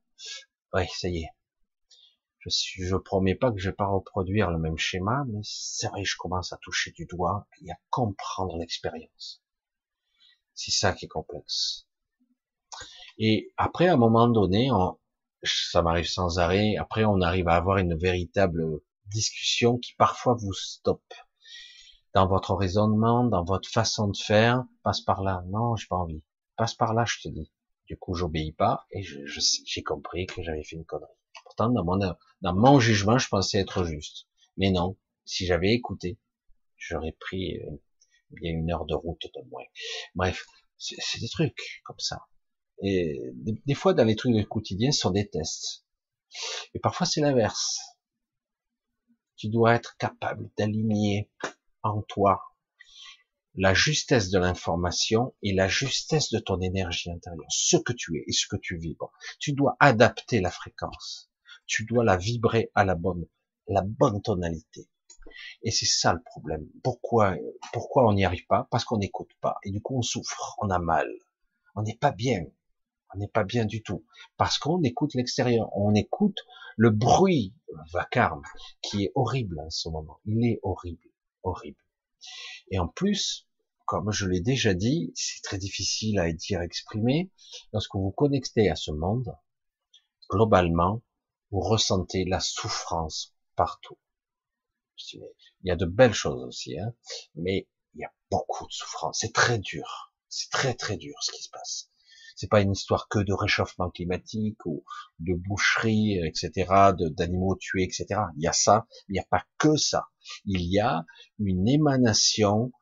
Oui, 0.72 0.86
ça 0.94 1.08
y 1.08 1.18
est. 1.18 1.30
Je, 2.38 2.50
je 2.50 2.96
promets 2.96 3.34
pas 3.34 3.50
que 3.52 3.58
je 3.58 3.70
vais 3.70 3.74
pas 3.74 3.86
reproduire 3.86 4.50
le 4.50 4.58
même 4.58 4.76
schéma, 4.76 5.24
mais 5.28 5.40
c'est 5.42 5.88
vrai, 5.88 6.04
je 6.04 6.16
commence 6.18 6.52
à 6.52 6.58
toucher 6.58 6.92
du 6.92 7.06
doigt 7.06 7.46
et 7.62 7.70
à 7.70 7.76
comprendre 7.90 8.58
l'expérience. 8.58 9.42
C'est 10.54 10.70
ça 10.70 10.92
qui 10.92 11.06
est 11.06 11.08
complexe. 11.08 11.86
Et 13.18 13.52
après, 13.56 13.88
à 13.88 13.94
un 13.94 13.96
moment 13.96 14.28
donné, 14.28 14.70
ça 15.44 15.82
m'arrive 15.82 16.06
sans 16.06 16.38
arrêt, 16.38 16.76
après 16.76 17.04
on 17.04 17.20
arrive 17.20 17.48
à 17.48 17.56
avoir 17.56 17.78
une 17.78 17.96
véritable 17.96 18.80
discussion 19.06 19.78
qui 19.78 19.94
parfois 19.94 20.34
vous 20.34 20.52
stoppe 20.52 21.14
dans 22.14 22.26
votre 22.28 22.54
raisonnement, 22.54 23.24
dans 23.24 23.44
votre 23.44 23.68
façon 23.68 24.08
de 24.08 24.16
faire, 24.16 24.64
passe 24.82 25.00
par 25.00 25.22
là. 25.22 25.42
Non, 25.48 25.76
j'ai 25.76 25.86
pas 25.88 25.96
envie. 25.96 26.22
Passe 26.56 26.74
par 26.74 26.94
là, 26.94 27.04
je 27.04 27.20
te 27.20 27.28
dis. 27.28 27.50
Du 27.86 27.98
coup, 27.98 28.14
j'obéis 28.14 28.52
pas 28.52 28.86
et 28.92 29.02
j'ai 29.02 29.82
compris 29.82 30.26
que 30.26 30.42
j'avais 30.42 30.62
fait 30.62 30.76
une 30.76 30.86
connerie. 30.86 31.10
Pourtant, 31.44 31.68
dans 31.68 31.84
mon, 31.84 31.98
dans 32.40 32.54
mon 32.54 32.80
jugement, 32.80 33.18
je 33.18 33.28
pensais 33.28 33.58
être 33.58 33.84
juste. 33.84 34.26
Mais 34.56 34.70
non, 34.70 34.96
si 35.24 35.44
j'avais 35.44 35.72
écouté, 35.72 36.18
j'aurais 36.76 37.12
pris 37.12 37.58
bien 38.30 38.52
une 38.52 38.70
heure 38.70 38.86
de 38.86 38.94
route 38.94 39.26
de 39.34 39.48
moins. 39.50 39.64
Bref, 40.14 40.46
c'est 40.78 41.20
des 41.20 41.28
trucs 41.28 41.82
comme 41.84 41.98
ça. 41.98 42.20
Et 42.82 43.20
des, 43.34 43.74
fois, 43.74 43.94
dans 43.94 44.04
les 44.04 44.16
trucs 44.16 44.34
du 44.34 44.46
quotidien, 44.46 44.92
ce 44.92 45.00
sont 45.00 45.10
des 45.10 45.28
tests. 45.28 45.84
Et 46.74 46.78
parfois, 46.78 47.06
c'est 47.06 47.20
l'inverse. 47.20 47.78
Tu 49.36 49.48
dois 49.48 49.74
être 49.74 49.96
capable 49.96 50.50
d'aligner 50.56 51.30
en 51.82 52.02
toi 52.02 52.40
la 53.56 53.72
justesse 53.72 54.30
de 54.30 54.38
l'information 54.38 55.34
et 55.42 55.52
la 55.52 55.68
justesse 55.68 56.30
de 56.30 56.40
ton 56.40 56.60
énergie 56.60 57.10
intérieure, 57.10 57.46
ce 57.50 57.76
que 57.76 57.92
tu 57.92 58.16
es 58.16 58.24
et 58.26 58.32
ce 58.32 58.46
que 58.48 58.56
tu 58.56 58.78
vibres. 58.78 59.12
Tu 59.38 59.52
dois 59.52 59.76
adapter 59.78 60.40
la 60.40 60.50
fréquence. 60.50 61.30
Tu 61.66 61.84
dois 61.84 62.04
la 62.04 62.16
vibrer 62.16 62.70
à 62.74 62.84
la 62.84 62.96
bonne, 62.96 63.26
la 63.68 63.82
bonne 63.82 64.20
tonalité. 64.22 64.88
Et 65.62 65.70
c'est 65.70 65.86
ça 65.86 66.12
le 66.12 66.22
problème. 66.22 66.66
Pourquoi, 66.82 67.36
pourquoi 67.72 68.06
on 68.08 68.12
n'y 68.12 68.24
arrive 68.24 68.46
pas? 68.46 68.66
Parce 68.70 68.84
qu'on 68.84 68.98
n'écoute 68.98 69.30
pas. 69.40 69.56
Et 69.64 69.70
du 69.70 69.80
coup, 69.80 69.96
on 69.96 70.02
souffre, 70.02 70.56
on 70.60 70.70
a 70.70 70.78
mal. 70.78 71.08
On 71.74 71.82
n'est 71.82 71.96
pas 71.96 72.12
bien. 72.12 72.44
On 73.14 73.18
n'est 73.18 73.28
pas 73.28 73.44
bien 73.44 73.64
du 73.64 73.82
tout. 73.82 74.04
Parce 74.36 74.58
qu'on 74.58 74.82
écoute 74.82 75.14
l'extérieur. 75.14 75.68
On 75.76 75.94
écoute 75.94 76.38
le 76.76 76.90
bruit 76.90 77.54
vacarme 77.92 78.42
qui 78.82 79.04
est 79.04 79.12
horrible 79.14 79.60
en 79.60 79.70
ce 79.70 79.88
moment. 79.88 80.18
Il 80.24 80.44
est 80.44 80.60
horrible 80.62 81.08
horrible. 81.44 81.78
Et 82.70 82.78
en 82.78 82.88
plus, 82.88 83.46
comme 83.84 84.10
je 84.10 84.26
l'ai 84.26 84.40
déjà 84.40 84.74
dit, 84.74 85.12
c'est 85.14 85.42
très 85.42 85.58
difficile 85.58 86.18
à 86.18 86.32
dire, 86.32 86.62
exprimer. 86.62 87.30
Lorsque 87.72 87.94
vous 87.94 88.10
connectez 88.10 88.70
à 88.70 88.76
ce 88.76 88.90
monde, 88.90 89.36
globalement, 90.30 91.02
vous 91.50 91.60
ressentez 91.60 92.24
la 92.24 92.40
souffrance 92.40 93.34
partout. 93.54 93.98
Il 95.12 95.20
y 95.64 95.70
a 95.70 95.76
de 95.76 95.86
belles 95.86 96.14
choses 96.14 96.42
aussi, 96.44 96.78
hein, 96.78 96.94
mais 97.34 97.68
il 97.94 98.00
y 98.00 98.04
a 98.04 98.12
beaucoup 98.30 98.66
de 98.66 98.72
souffrance. 98.72 99.18
C'est 99.20 99.32
très 99.32 99.58
dur. 99.58 100.12
C'est 100.28 100.50
très 100.50 100.74
très 100.74 100.96
dur 100.96 101.14
ce 101.20 101.32
qui 101.32 101.42
se 101.42 101.50
passe. 101.50 101.90
C'est 102.34 102.50
pas 102.50 102.60
une 102.60 102.72
histoire 102.72 103.08
que 103.08 103.20
de 103.20 103.32
réchauffement 103.32 103.90
climatique 103.90 104.64
ou 104.66 104.84
de 105.20 105.34
boucherie, 105.34 106.18
etc., 106.24 106.92
d'animaux 106.98 107.56
tués, 107.56 107.84
etc. 107.84 108.06
Il 108.36 108.42
y 108.42 108.48
a 108.48 108.52
ça, 108.52 108.86
il 109.08 109.12
n'y 109.12 109.20
a 109.20 109.26
pas 109.30 109.44
que 109.58 109.76
ça. 109.76 110.08
Il 110.44 110.62
y 110.62 110.80
a 110.80 111.04
une 111.38 111.68
émanation 111.68 112.72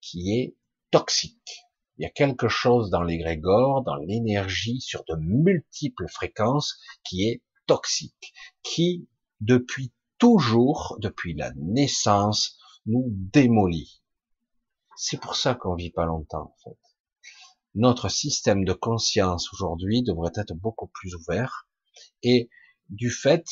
qui 0.00 0.32
est 0.32 0.56
toxique. 0.90 1.64
Il 1.96 2.02
y 2.02 2.06
a 2.06 2.10
quelque 2.10 2.48
chose 2.48 2.90
dans 2.90 3.02
l'égrégore, 3.02 3.82
dans 3.82 3.96
l'énergie, 3.96 4.80
sur 4.80 5.04
de 5.08 5.16
multiples 5.16 6.06
fréquences, 6.08 6.78
qui 7.02 7.28
est 7.28 7.42
toxique, 7.66 8.32
qui, 8.62 9.08
depuis 9.40 9.92
toujours, 10.18 10.96
depuis 11.00 11.34
la 11.34 11.52
naissance, 11.56 12.58
nous 12.86 13.06
démolit. 13.08 14.02
C'est 14.96 15.20
pour 15.20 15.34
ça 15.34 15.54
qu'on 15.54 15.74
vit 15.74 15.90
pas 15.90 16.06
longtemps, 16.06 16.54
en 16.54 16.56
fait 16.62 16.87
notre 17.74 18.08
système 18.08 18.64
de 18.64 18.72
conscience 18.72 19.52
aujourd'hui 19.52 20.02
devrait 20.02 20.32
être 20.36 20.54
beaucoup 20.54 20.88
plus 20.88 21.14
ouvert 21.14 21.68
et 22.22 22.48
du 22.88 23.10
fait, 23.10 23.44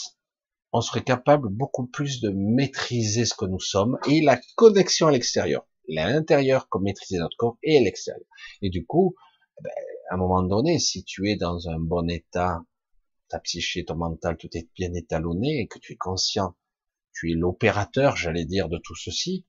on 0.73 0.81
serait 0.81 1.05
capable 1.05 1.49
beaucoup 1.49 1.87
plus 1.87 2.21
de 2.21 2.31
maîtriser 2.31 3.25
ce 3.25 3.35
que 3.35 3.45
nous 3.45 3.61
sommes 3.61 3.99
et 4.09 4.21
la 4.21 4.41
connexion 4.57 5.07
à 5.07 5.11
l'extérieur. 5.11 5.67
L'intérieur 5.89 6.69
comme 6.69 6.85
maîtriser 6.85 7.19
notre 7.19 7.37
corps 7.37 7.59
et 7.63 7.81
l'extérieur. 7.81 8.27
Et 8.63 8.71
du 8.71 8.85
coup, 8.85 9.15
ben, 9.63 9.71
à 10.11 10.15
un 10.15 10.19
moment 10.19 10.43
donné, 10.43 10.79
si 10.79 11.05
tu 11.05 11.31
es 11.31 11.37
dans 11.37 11.69
un 11.69 11.79
bon 11.79 12.09
état, 12.11 12.61
ta 13.29 13.39
psyché, 13.41 13.85
ton 13.85 13.97
mental, 13.97 14.37
tout 14.37 14.49
est 14.55 14.69
bien 14.75 14.93
étalonné 14.95 15.61
et 15.61 15.67
que 15.67 15.79
tu 15.79 15.93
es 15.93 15.97
conscient, 15.97 16.57
tu 17.13 17.31
es 17.31 17.35
l'opérateur, 17.35 18.17
j'allais 18.17 18.45
dire, 18.45 18.69
de 18.69 18.79
tout 18.79 18.95
ceci, 18.95 19.47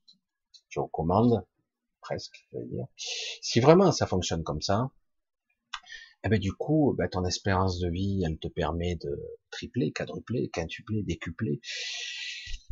tu 0.69 0.79
recommandes, 0.79 1.45
presque, 2.07 2.47
dire. 2.53 2.85
Si 3.41 3.59
vraiment 3.59 3.91
ça 3.91 4.07
fonctionne 4.07 4.43
comme 4.43 4.61
ça, 4.61 4.91
eh 6.23 6.29
ben 6.29 6.39
du 6.39 6.53
coup, 6.53 6.95
ben, 6.97 7.09
ton 7.09 7.25
espérance 7.25 7.79
de 7.79 7.89
vie, 7.89 8.23
elle 8.25 8.39
te 8.39 8.47
permet 8.47 8.95
de 8.95 9.21
tripler, 9.51 9.91
quadrupler, 9.91 10.49
quintupler, 10.49 11.03
décupler. 11.03 11.59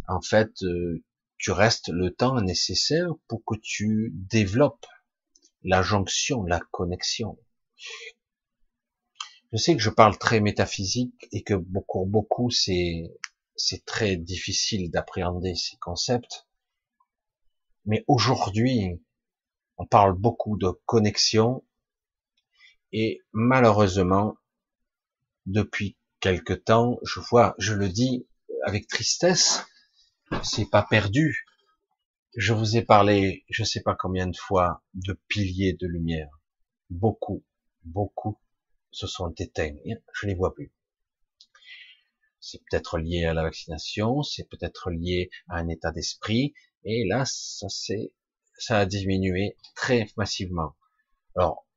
En 0.08 0.22
fait, 0.22 0.52
euh, 0.64 1.04
tu 1.38 1.52
restes 1.52 1.90
le 1.90 2.14
temps 2.14 2.40
nécessaire 2.42 3.10
pour 3.28 3.44
que 3.46 3.56
tu 3.62 4.14
développes 4.14 4.86
la 5.64 5.82
jonction, 5.82 6.44
la 6.44 6.62
connexion. 6.72 7.38
Je 9.52 9.58
sais 9.58 9.76
que 9.76 9.82
je 9.82 9.90
parle 9.90 10.18
très 10.18 10.40
métaphysique 10.40 11.28
et 11.34 11.44
que 11.44 11.56
beaucoup, 11.56 12.06
beaucoup, 12.06 12.50
c'est, 12.52 13.12
c'est 13.56 13.84
très 13.86 14.16
difficile 14.16 14.92
d'appréhender 14.92 15.56
ces 15.56 15.76
concepts. 15.78 16.48
Mais 17.86 18.04
aujourd'hui, 18.08 19.02
on 19.78 19.86
parle 19.86 20.14
beaucoup 20.14 20.58
de 20.58 20.70
connexion 20.86 21.64
et 22.92 23.22
malheureusement, 23.34 24.38
depuis 25.46 25.98
quelque 26.20 26.54
temps, 26.54 26.98
je 27.04 27.20
vois, 27.20 27.56
je 27.58 27.74
le 27.74 27.90
dis 27.90 28.28
avec 28.64 28.88
tristesse, 28.88 29.66
c'est 30.44 30.70
pas 30.70 30.84
perdu. 30.84 31.46
Je 32.38 32.54
vous 32.54 32.78
ai 32.78 32.82
parlé, 32.82 33.46
je 33.50 33.64
sais 33.64 33.82
pas 33.82 33.96
combien 33.96 34.28
de 34.28 34.36
fois, 34.38 34.84
de 34.94 35.20
piliers 35.28 35.74
de 35.74 35.88
lumière. 35.88 36.30
Beaucoup, 36.90 37.44
beaucoup 37.84 38.40
se 38.92 39.08
sont 39.08 39.34
éteints. 39.38 39.76
Je 40.14 40.28
les 40.28 40.36
vois 40.36 40.54
plus. 40.54 40.72
C'est 42.40 42.62
peut-être 42.70 42.98
lié 42.98 43.26
à 43.26 43.34
la 43.34 43.44
vaccination, 43.44 44.24
c'est 44.24 44.48
peut-être 44.48 44.90
lié 44.90 45.30
à 45.50 45.58
un 45.58 45.68
état 45.68 45.92
d'esprit, 45.92 46.54
et 46.84 47.06
là, 47.08 47.26
ça 47.26 47.68
c'est 47.70 48.14
ça 48.58 48.80
a 48.80 48.86
diminué 48.86 49.58
très 49.76 50.08
massivement. 50.18 50.76
Alors, 51.36 51.68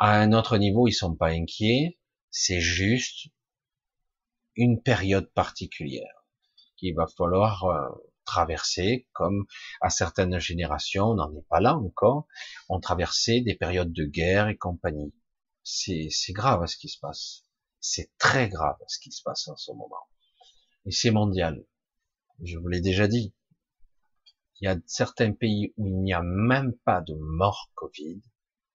à 0.00 0.20
un 0.20 0.32
autre 0.32 0.58
niveau, 0.58 0.86
ils 0.86 0.92
sont 0.92 1.14
pas 1.14 1.28
inquiets, 1.28 1.98
c'est 2.30 2.60
juste 2.60 3.28
une 4.56 4.82
période 4.82 5.30
particulière 5.32 6.24
qu'il 6.76 6.94
va 6.94 7.06
falloir 7.06 7.64
euh, 7.64 7.88
traversé, 8.24 9.08
comme 9.12 9.46
à 9.80 9.90
certaines 9.90 10.38
générations, 10.38 11.06
on 11.06 11.14
n'en 11.14 11.34
est 11.34 11.48
pas 11.48 11.60
là 11.60 11.76
encore, 11.76 12.26
ont 12.68 12.80
traversé 12.80 13.40
des 13.40 13.54
périodes 13.54 13.92
de 13.92 14.04
guerre 14.04 14.48
et 14.48 14.56
compagnie. 14.56 15.14
C'est 15.62 16.10
grave 16.30 16.66
ce 16.66 16.76
qui 16.76 16.88
se 16.88 16.98
passe. 16.98 17.44
C'est 17.80 18.10
très 18.18 18.48
grave 18.48 18.76
ce 18.86 18.98
qui 18.98 19.12
se 19.12 19.22
passe 19.22 19.48
en 19.48 19.56
ce 19.56 19.72
moment. 19.72 20.08
Et 20.86 20.90
c'est 20.90 21.10
mondial. 21.10 21.64
Je 22.42 22.58
vous 22.58 22.68
l'ai 22.68 22.80
déjà 22.80 23.08
dit. 23.08 23.34
Il 24.60 24.64
y 24.64 24.68
a 24.68 24.76
certains 24.86 25.32
pays 25.32 25.72
où 25.76 25.86
il 25.86 25.98
n'y 26.00 26.12
a 26.12 26.22
même 26.22 26.72
pas 26.84 27.00
de 27.00 27.14
mort 27.14 27.70
Covid. 27.74 28.20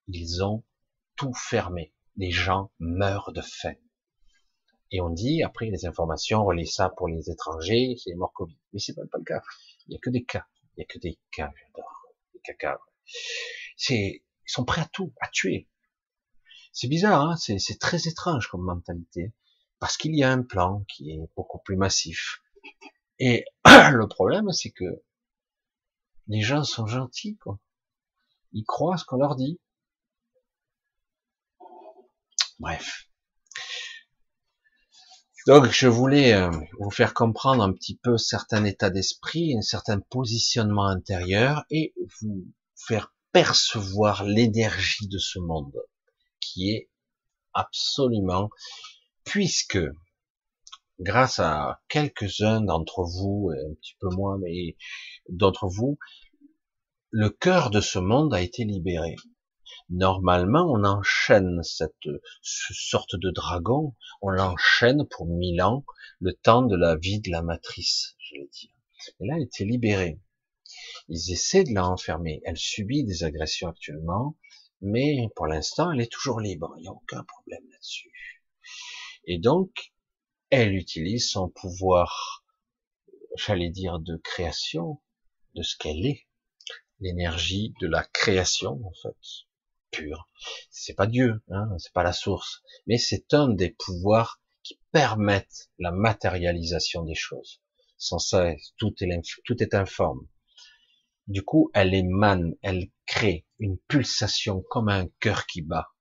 Ils 0.08 0.44
ont 0.44 0.64
tout 1.16 1.34
fermé. 1.34 1.94
Les 2.16 2.32
gens 2.32 2.72
meurent 2.80 3.34
de 3.34 3.42
faim. 3.42 3.76
Et 4.92 5.02
on 5.02 5.10
dit, 5.10 5.44
après 5.44 5.66
les 5.66 5.86
informations, 5.86 6.46
on 6.46 6.66
ça 6.66 6.90
pour 6.90 7.08
les 7.08 7.30
étrangers, 7.30 7.96
c'est 8.02 8.14
mort 8.14 8.32
Covid. 8.34 8.58
Mais 8.72 8.80
c'est 8.80 8.94
pas, 8.94 9.02
pas 9.12 9.18
le 9.18 9.24
cas. 9.24 9.42
Il 9.88 9.92
n'y 9.92 9.96
a 9.98 10.00
que 10.00 10.10
des 10.10 10.24
cas. 10.24 10.46
Il 10.76 10.80
n'y 10.80 10.84
a 10.84 10.88
que 10.88 11.00
des 11.00 11.20
cas, 11.32 11.52
j'adore. 11.56 12.06
Des 12.34 12.40
caca. 12.40 12.80
C'est, 13.76 14.24
ils 14.46 14.52
sont 14.52 14.66
prêts 14.66 14.82
à 14.82 14.90
tout, 14.94 15.14
à 15.20 15.28
tuer. 15.28 15.68
C'est 16.72 16.88
bizarre, 16.88 17.22
hein 17.22 17.36
c'est 17.36 17.80
très 17.80 18.08
étrange 18.08 18.48
comme 18.48 18.64
mentalité. 18.64 19.34
Parce 19.80 19.98
qu'il 19.98 20.16
y 20.16 20.24
a 20.24 20.32
un 20.32 20.44
plan 20.44 20.86
qui 20.88 21.12
est 21.12 21.20
beaucoup 21.36 21.60
plus 21.60 21.76
massif. 21.76 22.42
Et 23.20 23.46
le 23.66 24.08
problème, 24.08 24.52
c'est 24.52 24.72
que 24.72 25.04
les 26.28 26.42
gens 26.42 26.64
sont 26.64 26.88
gentils, 26.88 27.38
quoi. 27.38 27.60
Ils 28.54 28.66
croient 28.66 28.98
ce 28.98 29.06
qu'on 29.06 29.18
leur 29.18 29.36
dit. 29.36 29.60
Bref. 32.60 33.10
Donc 35.46 35.66
je 35.66 35.88
voulais 35.88 36.34
euh, 36.34 36.50
vous 36.80 36.92
faire 36.92 37.14
comprendre 37.14 37.64
un 37.64 37.74
petit 37.74 37.98
peu 37.98 38.18
certains 38.18 38.64
états 38.64 38.90
d'esprit, 38.90 39.58
un 39.58 39.62
certain 39.62 40.00
positionnement 40.00 40.88
intérieur 40.88 41.66
et 41.70 41.94
vous 42.22 42.46
faire 42.76 43.14
percevoir 43.34 44.24
l'énergie 44.24 45.08
de 45.08 45.18
ce 45.18 45.40
monde 45.40 45.76
qui 46.40 46.70
est 46.70 46.90
absolument, 47.54 48.50
puisque 49.26 49.80
grâce 51.00 51.40
à 51.40 51.82
quelques-uns 51.90 52.62
d'entre 52.62 53.04
vous, 53.04 53.52
un 53.52 53.74
petit 53.76 53.96
peu 54.00 54.10
moins, 54.16 54.38
mais 54.38 54.76
d'entre 55.30 55.68
vous, 55.68 55.98
le 57.12 57.30
cœur 57.30 57.70
de 57.70 57.82
ce 57.82 58.00
monde 58.00 58.34
a 58.34 58.42
été 58.42 58.64
libéré. 58.64 59.16
Normalement, 59.90 60.72
on 60.72 60.84
enchaîne 60.84 61.62
cette, 61.62 62.08
sorte 62.42 63.16
de 63.16 63.30
dragon, 63.32 63.96
on 64.22 64.30
l'enchaîne 64.30 65.06
pour 65.08 65.28
mille 65.28 65.62
ans, 65.62 65.86
le 66.20 66.34
temps 66.34 66.64
de 66.64 66.76
la 66.76 66.96
vie 66.96 67.20
de 67.20 67.30
la 67.30 67.42
matrice, 67.42 68.16
je 68.18 68.36
vais 68.36 68.48
dire. 68.52 68.72
Et 69.20 69.28
là, 69.28 69.38
était 69.40 69.66
libérée. 69.66 70.20
Ils 71.10 71.32
essaient 71.32 71.66
de 71.66 71.74
la 71.74 71.88
enfermer. 71.88 72.42
Elle 72.46 72.58
subit 72.58 73.04
des 73.04 73.24
agressions 73.24 73.68
actuellement, 73.68 74.38
mais 74.82 75.28
pour 75.36 75.48
l'instant, 75.48 75.92
elle 75.92 76.02
est 76.02 76.12
toujours 76.12 76.40
libre. 76.40 76.74
Il 76.78 76.82
n'y 76.84 76.88
a 76.88 76.94
aucun 76.94 77.24
problème 77.24 77.64
là-dessus. 77.70 78.12
Et 79.26 79.38
donc, 79.38 79.93
elle 80.56 80.76
utilise 80.76 81.32
son 81.32 81.50
pouvoir, 81.50 82.46
j'allais 83.36 83.72
dire, 83.72 83.98
de 83.98 84.18
création, 84.18 85.02
de 85.56 85.64
ce 85.64 85.76
qu'elle 85.76 86.06
est, 86.06 86.28
l'énergie 87.00 87.74
de 87.82 87.88
la 87.88 88.04
création, 88.04 88.80
en 88.86 88.94
fait 89.02 89.18
pur. 89.90 90.30
C'est 90.70 90.94
pas 90.94 91.08
Dieu, 91.08 91.42
hein, 91.50 91.70
c'est 91.80 91.92
pas 91.92 92.04
la 92.04 92.14
source, 92.14 92.62
mais 92.86 93.00
c'est 93.00 93.34
un 93.34 93.50
des 93.50 93.72
pouvoirs 93.72 94.40
qui 94.62 94.80
permettent 94.92 95.72
la 95.80 95.92
matérialisation 95.92 97.04
des 97.04 97.16
choses. 97.16 97.60
Sans 97.98 98.20
ça, 98.20 98.54
tout 98.78 98.94
est, 99.02 99.22
tout 99.46 99.64
est 99.64 99.74
informe. 99.74 100.28
Du 101.26 101.42
coup, 101.42 101.72
elle 101.74 101.96
émane, 101.96 102.54
elle 102.62 102.92
crée 103.08 103.48
une 103.58 103.80
pulsation 103.88 104.62
comme 104.70 104.90
un 104.90 105.08
cœur 105.20 105.48
qui 105.48 105.64
bat 105.64 105.93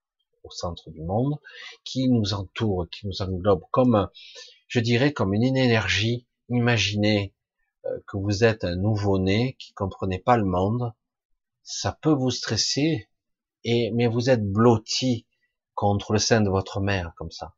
au 0.45 0.51
centre 0.51 0.91
du 0.91 1.03
monde, 1.03 1.39
qui 1.85 2.09
nous 2.09 2.35
entoure, 2.35 2.87
qui 2.91 3.07
nous 3.07 3.23
englobe 3.23 3.65
comme, 3.71 4.09
je 4.69 4.81
dirais, 4.81 5.13
comme 5.13 5.35
une 5.35 5.45
énergie. 5.45 6.27
Imaginez 6.49 7.35
euh, 7.87 7.99
que 8.07 8.17
vous 8.17 8.45
êtes 8.45 8.65
un 8.65 8.77
nouveau-né 8.77 9.57
qui 9.59 9.73
comprenait 9.73 10.19
pas 10.19 10.37
le 10.37 10.45
monde. 10.45 10.93
Ça 11.63 11.97
peut 12.01 12.13
vous 12.13 12.31
stresser, 12.31 13.09
et 13.65 13.91
mais 13.93 14.09
vous 14.09 14.31
êtes 14.31 14.45
blotti 14.45 15.27
contre 15.75 16.13
le 16.13 16.19
sein 16.19 16.41
de 16.41 16.51
votre 16.51 16.81
mère 16.81 17.13
comme 17.17 17.31
ça. 17.31 17.55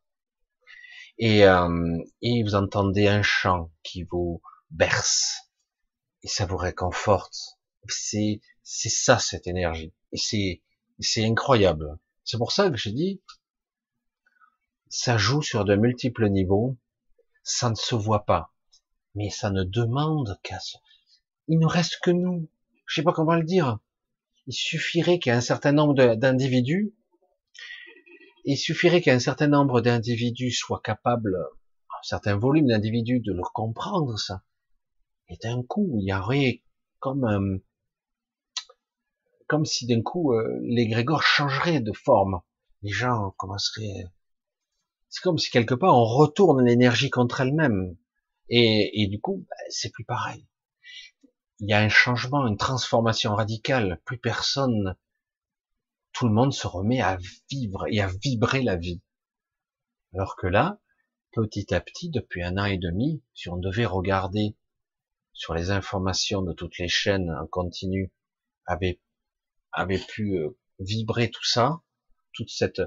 Et, 1.17 1.45
euh, 1.45 1.97
et 2.21 2.43
vous 2.43 2.55
entendez 2.55 3.07
un 3.07 3.21
chant 3.21 3.71
qui 3.83 4.03
vous 4.03 4.41
berce 4.69 5.45
et 6.23 6.27
ça 6.27 6.45
vous 6.45 6.57
réconforte. 6.57 7.59
C'est 7.87 8.41
c'est 8.63 8.89
ça 8.89 9.19
cette 9.19 9.47
énergie 9.47 9.93
et 10.11 10.17
c'est 10.17 10.63
c'est 10.99 11.25
incroyable. 11.25 11.99
C'est 12.25 12.37
pour 12.37 12.51
ça 12.51 12.69
que 12.69 12.77
je 12.77 12.89
dis 12.89 13.21
ça 14.87 15.17
joue 15.17 15.41
sur 15.41 15.65
de 15.65 15.75
multiples 15.75 16.29
niveaux, 16.29 16.77
ça 17.43 17.69
ne 17.69 17.75
se 17.75 17.95
voit 17.95 18.25
pas, 18.25 18.53
mais 19.13 19.29
ça 19.29 19.51
ne 19.51 19.63
demande 19.63 20.39
qu'à 20.41 20.59
se... 20.59 20.77
Il 21.47 21.59
ne 21.59 21.65
reste 21.65 21.99
que 22.01 22.11
nous. 22.11 22.49
Je 22.87 22.95
sais 22.95 23.03
pas 23.03 23.11
comment 23.11 23.35
le 23.35 23.43
dire. 23.43 23.79
Il 24.47 24.53
suffirait 24.53 25.19
qu'un 25.19 25.41
certain 25.41 25.71
nombre 25.71 26.15
d'individus, 26.15 26.93
il 28.45 28.57
suffirait 28.57 29.01
qu'un 29.01 29.19
certain 29.19 29.47
nombre 29.47 29.81
d'individus 29.81 30.51
soient 30.51 30.81
capables, 30.83 31.35
un 31.35 32.03
certain 32.03 32.37
volume 32.37 32.67
d'individus, 32.67 33.19
de 33.19 33.33
le 33.33 33.41
comprendre 33.53 34.17
ça. 34.17 34.43
Et 35.29 35.37
d'un 35.41 35.63
coup, 35.63 35.97
il 35.99 36.07
y 36.07 36.13
aurait 36.13 36.63
comme 36.99 37.59
comme 39.47 39.65
si 39.65 39.85
d'un 39.87 40.01
coup 40.01 40.33
euh, 40.33 40.59
l'égrégore 40.63 41.23
changerait 41.23 41.81
de 41.81 41.91
forme. 41.93 42.41
Les 42.81 42.91
gens 42.91 43.33
commenceraient, 43.37 44.05
c'est 45.09 45.21
comme 45.21 45.37
si 45.37 45.49
quelque 45.49 45.75
part 45.75 45.95
on 45.95 46.05
retourne 46.05 46.63
l'énergie 46.63 47.09
contre 47.09 47.41
elle-même. 47.41 47.97
Et, 48.49 49.01
et 49.01 49.07
du 49.07 49.19
coup, 49.19 49.45
bah, 49.49 49.55
c'est 49.69 49.91
plus 49.91 50.05
pareil 50.05 50.45
il 51.59 51.69
y 51.69 51.73
a 51.73 51.79
un 51.79 51.89
changement, 51.89 52.45
une 52.47 52.57
transformation 52.57 53.35
radicale. 53.35 54.01
Plus 54.05 54.17
personne, 54.17 54.95
tout 56.11 56.27
le 56.27 56.33
monde 56.33 56.53
se 56.53 56.67
remet 56.67 57.01
à 57.01 57.17
vivre 57.49 57.85
et 57.89 58.01
à 58.01 58.07
vibrer 58.07 58.61
la 58.61 58.75
vie. 58.75 59.01
Alors 60.13 60.35
que 60.35 60.47
là, 60.47 60.79
petit 61.31 61.73
à 61.73 61.81
petit, 61.81 62.09
depuis 62.09 62.43
un 62.43 62.57
an 62.57 62.65
et 62.65 62.77
demi, 62.77 63.23
si 63.33 63.49
on 63.49 63.57
devait 63.57 63.85
regarder 63.85 64.55
sur 65.33 65.53
les 65.53 65.71
informations 65.71 66.41
de 66.41 66.53
toutes 66.53 66.77
les 66.77 66.87
chaînes 66.87 67.31
en 67.31 67.47
continu, 67.47 68.11
avait 69.75 69.99
pu 69.99 70.37
euh, 70.37 70.57
vibrer 70.79 71.29
tout 71.29 71.45
ça, 71.45 71.81
toute 72.33 72.49
cette, 72.49 72.81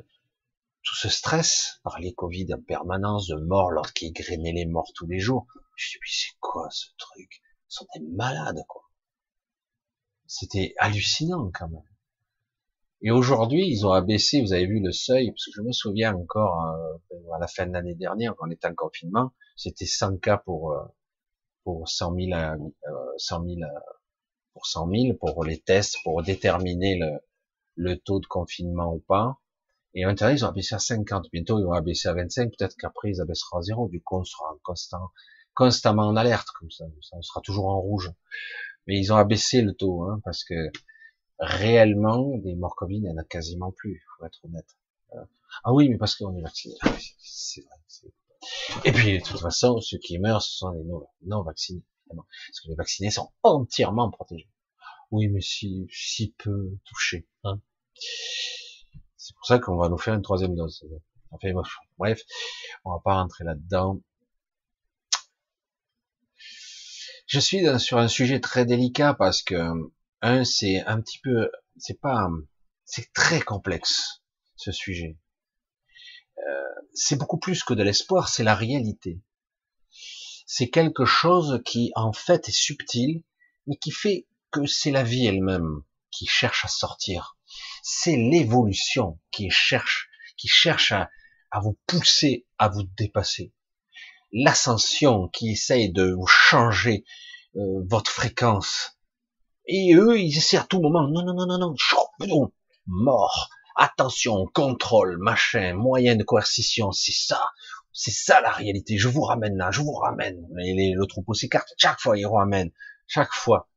tout 0.82 0.96
ce 0.96 1.08
stress 1.08 1.80
par 1.84 1.98
les 2.00 2.14
Covid 2.14 2.52
en 2.54 2.62
permanence 2.62 3.28
de 3.28 3.36
mort 3.36 3.70
lorsqu'ils 3.70 4.12
grainaient 4.12 4.52
les 4.52 4.66
morts 4.66 4.90
tous 4.94 5.06
les 5.06 5.20
jours. 5.20 5.46
Je 5.76 5.98
me 5.98 6.06
suis 6.06 6.30
c'est 6.30 6.38
quoi 6.40 6.68
ce 6.70 6.88
truc? 6.98 7.42
sont 7.68 7.86
des 7.94 8.00
malades, 8.00 8.64
quoi. 8.66 8.82
C'était 10.26 10.74
hallucinant, 10.78 11.50
quand 11.52 11.68
même. 11.68 11.82
Et 13.00 13.10
aujourd'hui, 13.10 13.68
ils 13.68 13.86
ont 13.86 13.92
abaissé, 13.92 14.40
vous 14.42 14.52
avez 14.52 14.66
vu 14.66 14.80
le 14.80 14.90
seuil, 14.92 15.30
parce 15.30 15.44
que 15.46 15.52
je 15.54 15.62
me 15.62 15.72
souviens 15.72 16.14
encore, 16.14 16.64
euh, 16.64 17.16
à 17.34 17.38
la 17.38 17.46
fin 17.46 17.66
de 17.66 17.72
l'année 17.72 17.94
dernière, 17.94 18.34
quand 18.36 18.48
on 18.48 18.50
était 18.50 18.66
en 18.66 18.74
confinement, 18.74 19.32
c'était 19.56 19.86
100 19.86 20.18
cas 20.18 20.38
pour, 20.38 20.72
euh, 20.72 20.84
pour 21.64 21.88
100 21.88 22.14
000, 22.14 22.32
euh, 22.32 22.56
100 23.18 23.44
000, 23.44 23.56
euh, 23.62 23.80
pour 24.58 24.66
100 24.66 24.90
000, 24.90 25.16
pour 25.16 25.44
les 25.44 25.60
tests, 25.60 25.98
pour 26.02 26.20
déterminer 26.22 26.98
le, 26.98 27.20
le 27.76 27.96
taux 27.96 28.18
de 28.18 28.26
confinement 28.26 28.92
ou 28.92 28.98
pas. 28.98 29.38
Et 29.94 30.02
à 30.02 30.08
l'intérieur, 30.08 30.36
ils 30.36 30.44
ont 30.44 30.48
abaissé 30.48 30.74
à 30.74 30.80
50. 30.80 31.28
Bientôt, 31.32 31.60
ils 31.60 31.64
vont 31.64 31.72
abaisser 31.72 32.08
à 32.08 32.14
25. 32.14 32.50
Peut-être 32.58 32.74
qu'après, 32.76 33.10
ils 33.10 33.20
abaisseront 33.20 33.58
à 33.58 33.62
zéro. 33.62 33.88
Du 33.88 34.02
coup, 34.02 34.16
on 34.16 34.24
sera 34.24 34.56
constant, 34.64 35.10
constamment 35.54 36.08
en 36.08 36.16
alerte, 36.16 36.48
comme 36.58 36.70
ça, 36.72 36.84
on 37.12 37.22
sera 37.22 37.40
toujours 37.40 37.66
en 37.66 37.80
rouge. 37.80 38.12
Mais 38.86 38.98
ils 38.98 39.12
ont 39.12 39.16
abaissé 39.16 39.62
le 39.62 39.74
taux, 39.74 40.02
hein, 40.02 40.20
parce 40.24 40.42
que 40.42 40.72
réellement, 41.38 42.36
des 42.38 42.56
morts 42.56 42.74
Covid, 42.74 42.96
il 42.96 43.02
n'y 43.02 43.10
en 43.10 43.16
a 43.16 43.24
quasiment 43.24 43.70
plus, 43.70 44.04
faut 44.18 44.26
être 44.26 44.44
honnête. 44.44 44.76
Euh, 45.14 45.24
ah 45.62 45.72
oui, 45.72 45.88
mais 45.88 45.98
parce 45.98 46.16
qu'on 46.16 46.36
est 46.36 46.42
vacciné. 46.42 46.74
Ah 46.82 46.90
c'est 47.20 47.60
vrai, 47.60 48.82
Et 48.84 48.92
puis, 48.92 49.18
de 49.20 49.24
toute 49.24 49.40
façon, 49.40 49.80
ceux 49.80 49.98
qui 49.98 50.18
meurent, 50.18 50.42
ce 50.42 50.58
sont 50.58 50.70
les 50.72 50.84
non, 51.22 51.42
vaccinés. 51.42 51.84
Parce 52.16 52.60
que 52.60 52.68
les 52.68 52.74
vaccinés 52.74 53.10
sont 53.10 53.32
entièrement 53.42 54.10
protégés. 54.10 54.50
Oui, 55.10 55.28
mais 55.28 55.40
si, 55.40 55.86
si 55.90 56.34
peu 56.38 56.76
touchés. 56.84 57.26
Hein. 57.44 57.60
C'est 59.16 59.34
pour 59.34 59.46
ça 59.46 59.58
qu'on 59.58 59.76
va 59.76 59.88
nous 59.88 59.98
faire 59.98 60.14
une 60.14 60.22
troisième 60.22 60.54
dose. 60.54 60.84
Enfin, 61.30 61.48
bref, 61.98 62.22
on 62.84 62.92
va 62.92 63.00
pas 63.04 63.14
rentrer 63.14 63.44
là-dedans. 63.44 64.00
Je 67.26 67.40
suis 67.40 67.78
sur 67.78 67.98
un 67.98 68.08
sujet 68.08 68.40
très 68.40 68.64
délicat 68.64 69.12
parce 69.12 69.42
que 69.42 69.72
un, 70.22 70.44
c'est 70.44 70.80
un 70.80 71.00
petit 71.00 71.18
peu, 71.22 71.50
c'est 71.76 72.00
pas, 72.00 72.28
c'est 72.84 73.12
très 73.12 73.40
complexe 73.40 74.22
ce 74.56 74.72
sujet. 74.72 75.18
Euh, 76.38 76.64
c'est 76.94 77.16
beaucoup 77.16 77.38
plus 77.38 77.62
que 77.64 77.74
de 77.74 77.82
l'espoir, 77.82 78.28
c'est 78.28 78.44
la 78.44 78.54
réalité. 78.54 79.20
C'est 80.50 80.70
quelque 80.70 81.04
chose 81.04 81.60
qui, 81.66 81.92
en 81.94 82.14
fait, 82.14 82.48
est 82.48 82.58
subtil, 82.58 83.22
mais 83.66 83.76
qui 83.76 83.90
fait 83.90 84.26
que 84.50 84.64
c'est 84.64 84.90
la 84.90 85.02
vie 85.02 85.26
elle-même 85.26 85.82
qui 86.10 86.24
cherche 86.26 86.64
à 86.64 86.68
sortir. 86.68 87.36
C'est 87.82 88.16
l'évolution 88.16 89.20
qui 89.30 89.50
cherche, 89.50 90.08
qui 90.38 90.48
cherche 90.48 90.90
à, 90.92 91.10
à 91.50 91.60
vous 91.60 91.78
pousser, 91.86 92.46
à 92.56 92.70
vous 92.70 92.84
dépasser. 92.96 93.52
L'ascension 94.32 95.28
qui 95.28 95.50
essaye 95.50 95.92
de 95.92 96.12
vous 96.12 96.26
changer 96.26 97.04
euh, 97.56 97.84
votre 97.86 98.10
fréquence. 98.10 98.98
Et 99.66 99.92
eux, 99.94 100.18
ils 100.18 100.38
essaient 100.38 100.56
à 100.56 100.64
tout 100.64 100.80
moment, 100.80 101.06
non, 101.08 101.26
non, 101.26 101.34
non, 101.34 101.46
non, 101.46 101.58
non, 101.58 101.74
non, 102.26 102.52
mort, 102.86 103.50
attention, 103.76 104.46
contrôle, 104.54 105.18
machin, 105.18 105.74
moyen 105.74 106.16
de 106.16 106.24
coercition, 106.24 106.90
c'est 106.90 107.12
ça, 107.12 107.42
c'est 107.92 108.10
ça 108.10 108.40
la 108.40 108.50
réalité, 108.50 108.96
je 108.98 109.08
vous 109.08 109.22
ramène 109.22 109.56
là, 109.56 109.70
je 109.70 109.80
vous 109.80 109.92
ramène. 109.92 110.46
Et 110.64 110.92
le 110.94 111.06
troupeau 111.06 111.34
s'écarte, 111.34 111.72
chaque 111.76 112.00
fois 112.00 112.18
il 112.18 112.26
ramène, 112.26 112.70
chaque 113.06 113.32
fois, 113.32 113.68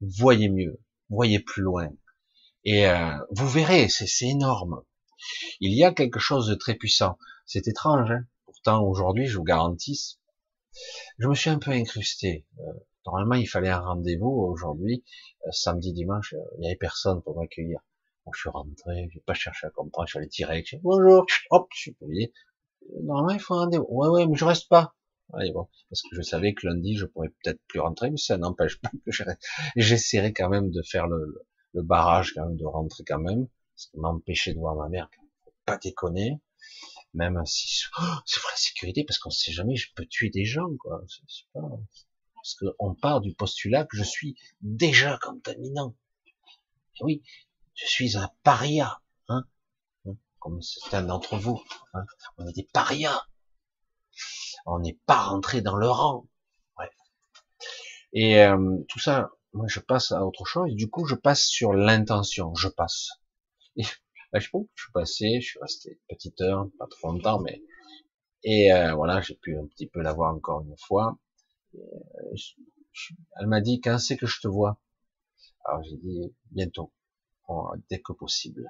voyez 0.00 0.48
mieux, 0.48 0.80
voyez 1.10 1.38
plus 1.40 1.62
loin. 1.62 1.90
Et 2.64 2.86
euh, 2.86 3.16
vous 3.30 3.48
verrez, 3.48 3.88
c'est 3.88 4.26
énorme. 4.26 4.82
Il 5.60 5.72
y 5.74 5.84
a 5.84 5.92
quelque 5.92 6.20
chose 6.20 6.48
de 6.48 6.54
très 6.54 6.74
puissant. 6.74 7.18
C'est 7.46 7.66
étrange, 7.66 8.10
hein 8.10 8.24
pourtant 8.58 8.82
aujourd'hui, 8.82 9.26
je 9.26 9.36
vous 9.38 9.44
garantis, 9.44 10.18
je 11.18 11.28
me 11.28 11.34
suis 11.34 11.50
un 11.50 11.58
peu 11.58 11.70
incrusté. 11.70 12.44
Euh, 12.58 12.72
normalement, 13.06 13.36
il 13.36 13.48
fallait 13.48 13.68
un 13.68 13.80
rendez-vous 13.80 14.28
aujourd'hui, 14.28 15.04
euh, 15.46 15.50
samedi, 15.52 15.92
dimanche, 15.92 16.34
il 16.56 16.60
n'y 16.60 16.66
avait 16.66 16.76
personne 16.76 17.22
pour 17.22 17.38
m'accueillir. 17.38 17.78
Bon, 18.24 18.32
je 18.32 18.40
suis 18.40 18.48
rentré, 18.48 19.08
j'ai 19.12 19.20
pas 19.20 19.34
cherché 19.34 19.66
à 19.66 19.70
comprendre, 19.70 20.08
je 20.08 20.12
suis 20.12 20.18
allé 20.18 20.28
direct, 20.28 20.74
bonjour, 20.82 21.24
hop, 21.50 21.68
je 21.72 21.80
suis 21.80 21.92
payé. 21.92 22.32
Normalement, 23.02 23.34
il 23.34 23.40
faut 23.40 23.54
un 23.54 23.60
rendez-vous. 23.64 23.86
Ouais, 23.88 24.08
ouais, 24.08 24.26
mais 24.26 24.36
je 24.36 24.44
reste 24.44 24.68
pas. 24.68 24.94
Allez, 25.34 25.52
bon, 25.52 25.68
parce 25.90 26.02
que 26.02 26.16
je 26.16 26.22
savais 26.22 26.54
que 26.54 26.66
lundi, 26.66 26.96
je 26.96 27.04
pourrais 27.04 27.28
peut-être 27.28 27.60
plus 27.68 27.80
rentrer, 27.80 28.10
mais 28.10 28.16
ça 28.16 28.38
n'empêche 28.38 28.80
pas 28.80 28.90
que 29.04 29.10
j'essaierai 29.76 30.32
quand 30.32 30.48
même 30.48 30.70
de 30.70 30.82
faire 30.82 31.06
le, 31.06 31.44
le 31.74 31.82
barrage 31.82 32.32
quand 32.34 32.46
même, 32.46 32.56
de 32.56 32.64
rentrer 32.64 33.04
quand 33.04 33.18
même, 33.18 33.46
parce 33.74 33.86
que 33.86 33.98
m'empêcher 33.98 34.54
de 34.54 34.58
voir 34.58 34.74
ma 34.74 34.88
mère, 34.88 35.10
pas 35.66 35.76
déconner, 35.76 36.40
même 37.14 37.40
si 37.44 37.84
oh, 38.00 38.02
c'est 38.26 38.40
vraie 38.40 38.56
sécurité, 38.56 39.04
parce 39.04 39.18
qu'on 39.18 39.30
sait 39.30 39.52
jamais, 39.52 39.76
je 39.76 39.92
peux 39.94 40.06
tuer 40.06 40.30
des 40.30 40.44
gens, 40.44 40.74
quoi. 40.78 41.02
C'est 41.06 41.46
pas, 41.52 41.68
parce 42.34 42.54
qu'on 42.54 42.94
part 42.94 43.20
du 43.20 43.34
postulat 43.34 43.84
que 43.84 43.96
je 43.96 44.04
suis 44.04 44.36
déjà 44.62 45.18
contaminant. 45.20 45.94
Et 46.96 47.04
oui, 47.04 47.22
je 47.74 47.86
suis 47.86 48.16
un 48.16 48.30
paria, 48.42 49.00
comme 50.40 50.62
certains 50.62 51.02
d'entre 51.02 51.36
vous, 51.36 51.62
hein. 51.94 52.04
on 52.36 52.46
est 52.46 52.52
des 52.52 52.68
parias. 52.72 53.26
On 54.66 54.80
n'est 54.80 54.98
pas 55.06 55.22
rentré 55.22 55.62
dans 55.62 55.76
le 55.76 55.88
rang. 55.88 56.26
Ouais. 56.78 56.90
Et 58.12 58.42
euh, 58.42 58.78
tout 58.88 58.98
ça, 58.98 59.30
moi 59.52 59.66
je 59.68 59.80
passe 59.80 60.12
à 60.12 60.24
autre 60.24 60.44
chose, 60.44 60.74
du 60.74 60.90
coup 60.90 61.06
je 61.06 61.14
passe 61.14 61.44
sur 61.44 61.72
l'intention, 61.72 62.54
je 62.54 62.68
passe. 62.68 63.08
Et 63.76 63.82
ben, 64.32 64.40
je, 64.40 64.48
je 64.74 64.82
suis 64.82 64.92
passé, 64.92 65.40
je 65.40 65.46
suis 65.46 65.60
resté 65.60 65.90
une 65.90 66.16
petite 66.16 66.40
heure, 66.40 66.68
pas 66.78 66.86
trop 66.86 67.12
longtemps, 67.12 67.40
mais 67.40 67.62
et 68.44 68.72
euh, 68.72 68.94
voilà, 68.94 69.20
j'ai 69.20 69.34
pu 69.34 69.56
un 69.58 69.66
petit 69.66 69.86
peu 69.86 70.00
la 70.00 70.12
voir 70.12 70.34
encore 70.34 70.62
une 70.62 70.76
fois. 70.78 71.18
Euh, 71.74 71.80
elle 73.36 73.46
m'a 73.46 73.60
dit 73.60 73.80
quand 73.80 73.98
c'est 73.98 74.16
que 74.16 74.26
je 74.26 74.40
te 74.40 74.48
vois? 74.48 74.80
Alors 75.64 75.82
j'ai 75.82 75.96
dit 75.96 76.34
bientôt, 76.50 76.92
dès 77.90 78.00
que 78.00 78.12
possible. 78.12 78.66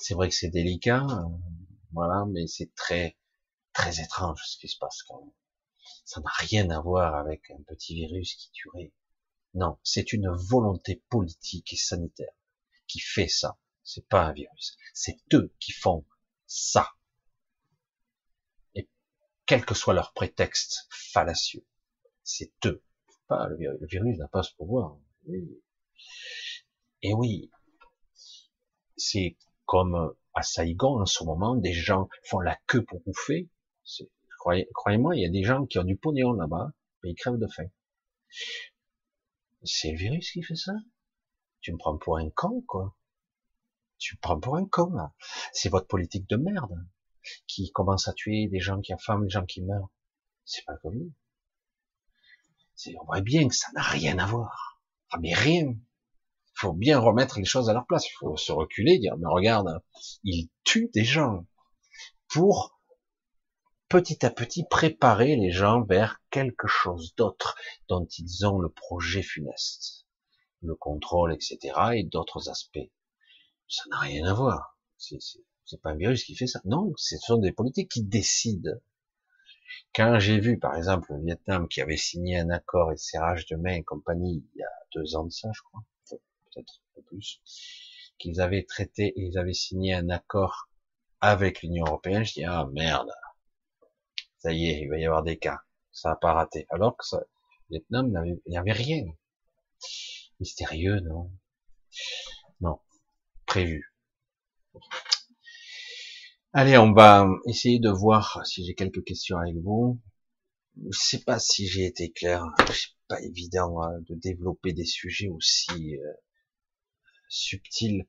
C'est 0.00 0.14
vrai 0.14 0.28
que 0.28 0.34
c'est 0.34 0.50
délicat, 0.50 1.04
euh, 1.04 1.22
voilà, 1.92 2.24
mais 2.28 2.46
c'est 2.46 2.74
très 2.74 3.16
très 3.72 4.00
étrange 4.00 4.40
ce 4.44 4.58
qui 4.58 4.68
se 4.68 4.78
passe 4.78 5.02
quand 5.02 5.20
même. 5.20 5.32
Ça 6.04 6.20
n'a 6.20 6.30
rien 6.38 6.70
à 6.70 6.80
voir 6.80 7.14
avec 7.16 7.50
un 7.50 7.62
petit 7.66 7.94
virus 7.94 8.34
qui 8.34 8.50
tuerait 8.52 8.92
non, 9.54 9.78
c'est 9.84 10.12
une 10.12 10.28
volonté 10.30 11.04
politique 11.08 11.72
et 11.72 11.76
sanitaire 11.76 12.34
qui 12.88 12.98
fait 12.98 13.28
ça. 13.28 13.56
C'est 13.84 14.06
pas 14.08 14.24
un 14.24 14.32
virus. 14.32 14.76
C'est 14.92 15.16
eux 15.32 15.54
qui 15.60 15.72
font 15.72 16.04
ça. 16.46 16.90
Et 18.74 18.88
quel 19.46 19.64
que 19.64 19.74
soit 19.74 19.94
leur 19.94 20.12
prétexte 20.12 20.88
fallacieux, 20.90 21.64
c'est 22.24 22.52
eux. 22.66 22.82
Pas 23.28 23.46
le 23.46 23.56
virus. 23.56 23.78
Virus 23.82 24.18
n'a 24.18 24.28
pas 24.28 24.42
ce 24.42 24.54
pouvoir. 24.54 24.98
Et 27.02 27.14
oui, 27.14 27.50
c'est 28.96 29.36
comme 29.66 30.14
à 30.34 30.42
Saigon 30.42 31.00
en 31.00 31.06
ce 31.06 31.24
moment, 31.24 31.54
des 31.54 31.72
gens 31.72 32.08
font 32.24 32.40
la 32.40 32.58
queue 32.66 32.84
pour 32.84 33.00
bouffer. 33.00 33.48
Croyez-moi, 34.74 35.16
il 35.16 35.22
y 35.22 35.26
a 35.26 35.30
des 35.30 35.44
gens 35.44 35.64
qui 35.64 35.78
ont 35.78 35.84
du 35.84 35.96
pognon 35.96 36.32
là-bas, 36.32 36.72
mais 37.02 37.10
ils 37.10 37.14
crèvent 37.14 37.38
de 37.38 37.46
faim. 37.46 37.68
C'est 39.62 39.92
le 39.92 39.96
virus 39.96 40.32
qui 40.32 40.42
fait 40.42 40.56
ça? 40.56 40.72
Tu 41.60 41.72
me 41.72 41.78
prends 41.78 41.96
pour 41.96 42.18
un 42.18 42.28
con, 42.30 42.62
quoi. 42.66 42.94
Tu 43.96 44.16
me 44.16 44.20
prends 44.20 44.38
pour 44.38 44.56
un 44.56 44.66
con, 44.66 44.90
là. 44.92 45.14
C'est 45.52 45.70
votre 45.70 45.86
politique 45.86 46.28
de 46.28 46.36
merde 46.36 46.86
qui 47.46 47.70
commence 47.70 48.06
à 48.06 48.12
tuer 48.12 48.48
des 48.48 48.60
gens 48.60 48.80
qui 48.82 48.92
affament, 48.92 49.22
des 49.22 49.30
gens 49.30 49.46
qui 49.46 49.62
meurent. 49.62 49.88
C'est 50.44 50.64
pas 50.66 50.76
Covid. 50.76 51.10
On 53.00 53.04
voit 53.06 53.22
bien 53.22 53.48
que 53.48 53.54
ça 53.54 53.68
n'a 53.72 53.82
rien 53.82 54.18
à 54.18 54.26
voir. 54.26 54.82
Ah, 55.10 55.18
mais 55.20 55.32
rien. 55.32 55.74
Il 56.64 56.68
faut 56.68 56.72
bien 56.72 56.98
remettre 56.98 57.38
les 57.38 57.44
choses 57.44 57.68
à 57.68 57.74
leur 57.74 57.84
place. 57.84 58.08
Il 58.08 58.14
faut 58.18 58.38
se 58.38 58.50
reculer, 58.50 58.98
dire, 58.98 59.18
mais 59.18 59.28
regarde, 59.28 59.82
il 60.22 60.48
tue 60.64 60.90
des 60.94 61.04
gens 61.04 61.46
pour 62.26 62.80
petit 63.90 64.24
à 64.24 64.30
petit 64.30 64.64
préparer 64.64 65.36
les 65.36 65.50
gens 65.50 65.82
vers 65.84 66.22
quelque 66.30 66.66
chose 66.66 67.14
d'autre 67.16 67.54
dont 67.90 68.06
ils 68.16 68.46
ont 68.46 68.58
le 68.58 68.70
projet 68.70 69.20
funeste, 69.20 70.06
le 70.62 70.74
contrôle, 70.74 71.34
etc. 71.34 71.58
et 71.96 72.04
d'autres 72.04 72.48
aspects. 72.48 72.90
Ça 73.68 73.82
n'a 73.90 73.98
rien 73.98 74.24
à 74.24 74.32
voir. 74.32 74.78
C'est 74.96 75.82
pas 75.82 75.90
un 75.90 75.96
virus 75.96 76.24
qui 76.24 76.34
fait 76.34 76.46
ça. 76.46 76.62
Non, 76.64 76.94
ce 76.96 77.18
sont 77.18 77.36
des 77.36 77.52
politiques 77.52 77.90
qui 77.90 78.04
décident. 78.04 78.72
Quand 79.94 80.18
j'ai 80.18 80.40
vu, 80.40 80.58
par 80.58 80.74
exemple, 80.76 81.12
le 81.12 81.22
Vietnam 81.26 81.68
qui 81.68 81.82
avait 81.82 81.98
signé 81.98 82.38
un 82.38 82.48
accord 82.48 82.90
et 82.90 82.96
serrage 82.96 83.44
de 83.44 83.56
main 83.56 83.74
et 83.74 83.84
compagnie 83.84 84.46
il 84.54 84.60
y 84.60 84.62
a 84.62 84.70
deux 84.94 85.14
ans 85.14 85.24
de 85.24 85.30
ça, 85.30 85.50
je 85.52 85.60
crois, 85.60 85.84
plus, 87.06 87.40
qu'ils 88.18 88.40
avaient 88.40 88.64
traité 88.64 89.12
ils 89.16 89.38
avaient 89.38 89.54
signé 89.54 89.94
un 89.94 90.08
accord 90.10 90.68
avec 91.20 91.62
l'Union 91.62 91.86
européenne, 91.86 92.24
je 92.24 92.34
dis 92.34 92.44
ah 92.44 92.68
merde, 92.72 93.10
ça 94.38 94.52
y 94.52 94.66
est, 94.66 94.82
il 94.82 94.88
va 94.90 94.98
y 94.98 95.06
avoir 95.06 95.22
des 95.22 95.38
cas. 95.38 95.60
Ça 95.90 96.10
n'a 96.10 96.16
pas 96.16 96.34
raté. 96.34 96.66
Alors 96.68 96.96
que 96.98 97.06
ça, 97.06 97.24
Vietnam, 97.70 98.12
il 98.26 98.62
n'y 98.62 98.72
rien. 98.72 99.04
Mystérieux, 100.38 101.00
non? 101.00 101.30
Non. 102.60 102.78
Prévu. 103.46 103.94
Allez, 106.52 106.76
on 106.76 106.92
va 106.92 107.26
essayer 107.46 107.78
de 107.78 107.88
voir 107.88 108.44
si 108.44 108.66
j'ai 108.66 108.74
quelques 108.74 109.04
questions 109.04 109.38
avec 109.38 109.56
vous. 109.56 109.98
Je 110.76 110.98
sais 110.98 111.22
pas 111.22 111.38
si 111.38 111.66
j'ai 111.66 111.86
été 111.86 112.12
clair. 112.12 112.44
C'est 112.70 112.90
pas 113.08 113.22
évident 113.22 113.82
hein, 113.82 113.98
de 114.08 114.14
développer 114.14 114.72
des 114.72 114.84
sujets 114.84 115.28
aussi 115.28 115.96
subtils. 117.28 118.06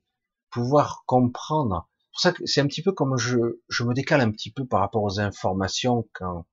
Pouvoir 0.50 1.04
comprendre 1.06 1.88
pour 2.16 2.22
ça 2.22 2.32
que 2.32 2.46
c'est 2.46 2.62
un 2.62 2.66
petit 2.66 2.82
peu 2.82 2.92
comme 2.92 3.18
je, 3.18 3.36
je 3.68 3.84
me 3.84 3.92
décale 3.92 4.22
un 4.22 4.32
petit 4.32 4.50
peu 4.50 4.66
par 4.66 4.80
rapport 4.80 5.02
aux 5.02 5.20
informations 5.20 6.08
quand 6.14 6.46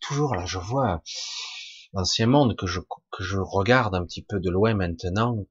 toujours 0.00 0.34
là 0.34 0.46
je 0.46 0.56
vois 0.56 1.02
l'ancien 1.92 2.26
monde 2.26 2.56
que 2.56 2.66
je 2.66 2.80
que 3.12 3.22
je 3.22 3.36
regarde 3.36 3.94
un 3.94 4.06
petit 4.06 4.22
peu 4.22 4.40
de 4.40 4.48
loin 4.48 4.72
maintenant 4.72 5.46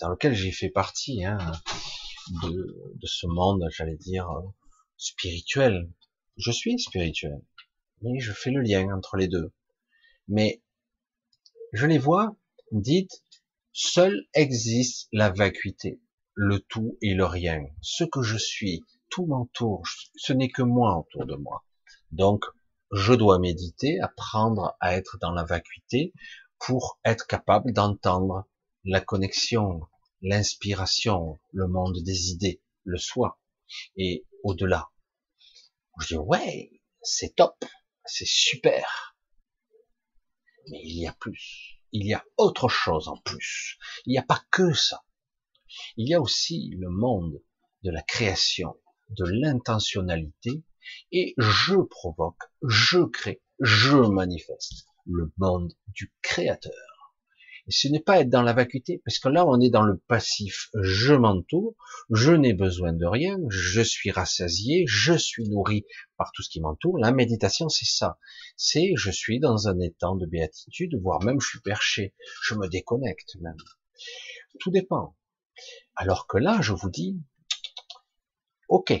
dans 0.00 0.08
lequel 0.08 0.32
j'ai 0.32 0.50
fait 0.50 0.70
partie 0.70 1.26
hein, 1.26 1.36
de, 2.42 2.94
de 2.94 3.06
ce 3.06 3.26
monde 3.26 3.68
j'allais 3.70 3.98
dire 3.98 4.30
spirituel 4.96 5.92
je 6.38 6.50
suis 6.50 6.78
spirituel 6.78 7.42
mais 8.00 8.18
je 8.18 8.32
fais 8.32 8.50
le 8.50 8.62
lien 8.62 8.96
entre 8.96 9.18
les 9.18 9.28
deux 9.28 9.52
mais 10.26 10.62
je 11.74 11.84
les 11.84 11.98
vois 11.98 12.34
dites 12.72 13.22
seule 13.72 14.26
existe 14.34 15.08
la 15.12 15.30
vacuité 15.30 16.00
le 16.34 16.60
tout 16.60 16.96
et 17.02 17.12
le 17.12 17.26
rien. 17.26 17.60
Ce 17.82 18.02
que 18.04 18.22
je 18.22 18.38
suis, 18.38 18.82
tout 19.10 19.26
m'entoure, 19.26 19.82
ce 20.16 20.32
n'est 20.32 20.50
que 20.50 20.62
moi 20.62 20.98
autour 20.98 21.26
de 21.26 21.34
moi. 21.34 21.64
Donc, 22.12 22.46
je 22.92 23.12
dois 23.12 23.38
méditer, 23.38 24.00
apprendre 24.00 24.74
à 24.80 24.96
être 24.96 25.18
dans 25.20 25.32
la 25.32 25.44
vacuité 25.44 26.14
pour 26.58 26.98
être 27.04 27.26
capable 27.26 27.72
d'entendre 27.72 28.48
la 28.84 29.00
connexion, 29.00 29.82
l'inspiration, 30.22 31.38
le 31.52 31.68
monde 31.68 32.02
des 32.02 32.30
idées, 32.30 32.62
le 32.84 32.96
soi, 32.96 33.38
et 33.96 34.26
au-delà. 34.42 34.88
Je 36.00 36.06
dis, 36.06 36.16
ouais, 36.16 36.70
c'est 37.02 37.36
top, 37.36 37.64
c'est 38.06 38.26
super. 38.26 39.14
Mais 40.70 40.80
il 40.84 41.02
y 41.02 41.06
a 41.06 41.12
plus. 41.12 41.79
Il 41.92 42.06
y 42.06 42.14
a 42.14 42.24
autre 42.36 42.68
chose 42.68 43.08
en 43.08 43.16
plus. 43.18 43.78
Il 44.06 44.10
n'y 44.10 44.18
a 44.18 44.22
pas 44.22 44.42
que 44.50 44.72
ça. 44.72 45.04
Il 45.96 46.08
y 46.08 46.14
a 46.14 46.20
aussi 46.20 46.70
le 46.78 46.88
monde 46.88 47.42
de 47.82 47.90
la 47.90 48.02
création, 48.02 48.76
de 49.10 49.24
l'intentionnalité, 49.24 50.64
et 51.12 51.34
je 51.38 51.76
provoque, 51.76 52.42
je 52.62 53.00
crée, 53.00 53.42
je 53.60 53.96
manifeste 53.96 54.86
le 55.06 55.32
monde 55.38 55.72
du 55.88 56.12
créateur. 56.22 56.89
Ce 57.68 57.88
n'est 57.88 58.00
pas 58.00 58.20
être 58.20 58.30
dans 58.30 58.42
la 58.42 58.52
vacuité, 58.52 59.00
parce 59.04 59.18
que 59.18 59.28
là, 59.28 59.46
on 59.46 59.60
est 59.60 59.70
dans 59.70 59.82
le 59.82 59.96
passif. 59.98 60.70
Je 60.74 61.14
m'entoure, 61.14 61.74
je 62.10 62.32
n'ai 62.32 62.54
besoin 62.54 62.92
de 62.92 63.06
rien, 63.06 63.38
je 63.48 63.80
suis 63.80 64.10
rassasié, 64.10 64.84
je 64.88 65.12
suis 65.12 65.48
nourri 65.48 65.84
par 66.16 66.32
tout 66.32 66.42
ce 66.42 66.50
qui 66.50 66.60
m'entoure. 66.60 66.98
La 66.98 67.12
méditation, 67.12 67.68
c'est 67.68 67.86
ça. 67.86 68.18
C'est, 68.56 68.92
je 68.96 69.10
suis 69.10 69.40
dans 69.40 69.68
un 69.68 69.78
état 69.80 70.08
de 70.16 70.26
béatitude, 70.26 70.98
voire 71.00 71.22
même 71.22 71.40
je 71.40 71.48
suis 71.48 71.60
perché. 71.60 72.14
Je 72.42 72.54
me 72.54 72.68
déconnecte 72.68 73.36
même. 73.40 73.56
Tout 74.58 74.70
dépend. 74.70 75.16
Alors 75.94 76.26
que 76.26 76.38
là, 76.38 76.60
je 76.60 76.72
vous 76.72 76.90
dis, 76.90 77.20
ok, 78.68 78.92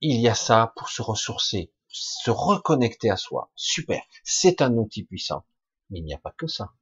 il 0.00 0.20
y 0.20 0.28
a 0.28 0.34
ça 0.34 0.72
pour 0.76 0.90
se 0.90 1.02
ressourcer, 1.02 1.72
se 1.88 2.30
reconnecter 2.30 3.10
à 3.10 3.16
soi. 3.16 3.50
Super, 3.56 4.02
c'est 4.22 4.62
un 4.62 4.74
outil 4.74 5.04
puissant. 5.04 5.44
Mais 5.90 6.00
il 6.00 6.04
n'y 6.04 6.14
a 6.14 6.18
pas 6.18 6.34
que 6.36 6.46
ça. 6.46 6.72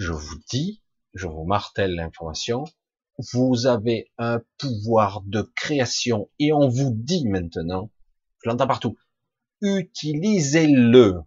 Je 0.00 0.12
vous 0.12 0.38
dis, 0.50 0.82
je 1.12 1.26
vous 1.26 1.44
martèle 1.44 1.94
l'information, 1.94 2.64
vous 3.34 3.66
avez 3.66 4.10
un 4.16 4.40
pouvoir 4.56 5.20
de 5.26 5.42
création 5.54 6.30
et 6.38 6.54
on 6.54 6.68
vous 6.68 6.90
dit 6.94 7.28
maintenant, 7.28 7.90
je 8.42 8.48
l'entends 8.48 8.66
partout, 8.66 8.96
utilisez-le. 9.60 11.20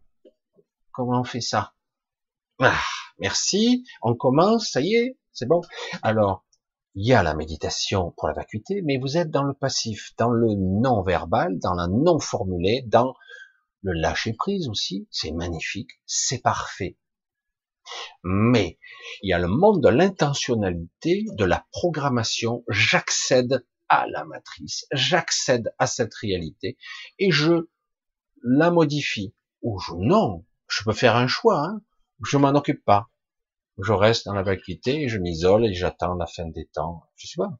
Comment 0.91 1.21
on 1.21 1.23
fait 1.23 1.39
ça? 1.39 1.75
Ah, 2.59 2.81
Merci, 3.19 3.85
on 4.01 4.15
commence, 4.15 4.71
ça 4.71 4.81
y 4.81 4.95
est, 4.95 5.19
c'est 5.33 5.45
bon. 5.45 5.61
Alors, 6.01 6.43
il 6.95 7.05
y 7.05 7.13
a 7.13 7.21
la 7.21 7.35
méditation 7.35 8.11
pour 8.17 8.27
la 8.27 8.33
vacuité, 8.33 8.81
mais 8.81 8.97
vous 8.97 9.17
êtes 9.17 9.29
dans 9.29 9.43
le 9.43 9.53
passif, 9.53 10.15
dans 10.17 10.31
le 10.31 10.55
non-verbal, 10.55 11.59
dans 11.59 11.75
la 11.75 11.85
non-formulé, 11.85 12.85
dans 12.87 13.13
le 13.83 13.93
lâcher-prise 13.93 14.67
aussi. 14.67 15.07
C'est 15.11 15.31
magnifique, 15.31 15.91
c'est 16.07 16.41
parfait. 16.41 16.97
Mais 18.23 18.79
il 19.21 19.29
y 19.29 19.33
a 19.33 19.39
le 19.39 19.47
monde 19.47 19.81
de 19.81 19.89
l'intentionnalité, 19.89 21.25
de 21.37 21.45
la 21.45 21.65
programmation. 21.71 22.63
J'accède 22.69 23.65
à 23.89 24.07
la 24.07 24.25
matrice, 24.25 24.85
j'accède 24.91 25.73
à 25.77 25.87
cette 25.87 26.13
réalité 26.15 26.77
et 27.19 27.31
je 27.31 27.67
la 28.43 28.71
modifie. 28.71 29.33
Ou 29.61 29.79
je, 29.79 29.93
non, 29.95 30.45
je 30.67 30.83
peux 30.83 30.93
faire 30.93 31.15
un 31.15 31.27
choix. 31.27 31.65
Hein. 31.65 31.81
Je 32.23 32.37
m'en 32.37 32.49
occupe 32.49 32.83
pas 32.83 33.09
je 33.79 33.91
reste 33.91 34.25
dans 34.25 34.33
la 34.33 34.43
vacuité, 34.43 35.07
je 35.07 35.17
m'isole 35.17 35.65
et 35.65 35.73
j'attends 35.73 36.15
la 36.15 36.27
fin 36.27 36.45
des 36.45 36.65
temps, 36.65 37.03
je 37.15 37.27
sais 37.27 37.37
pas. 37.37 37.57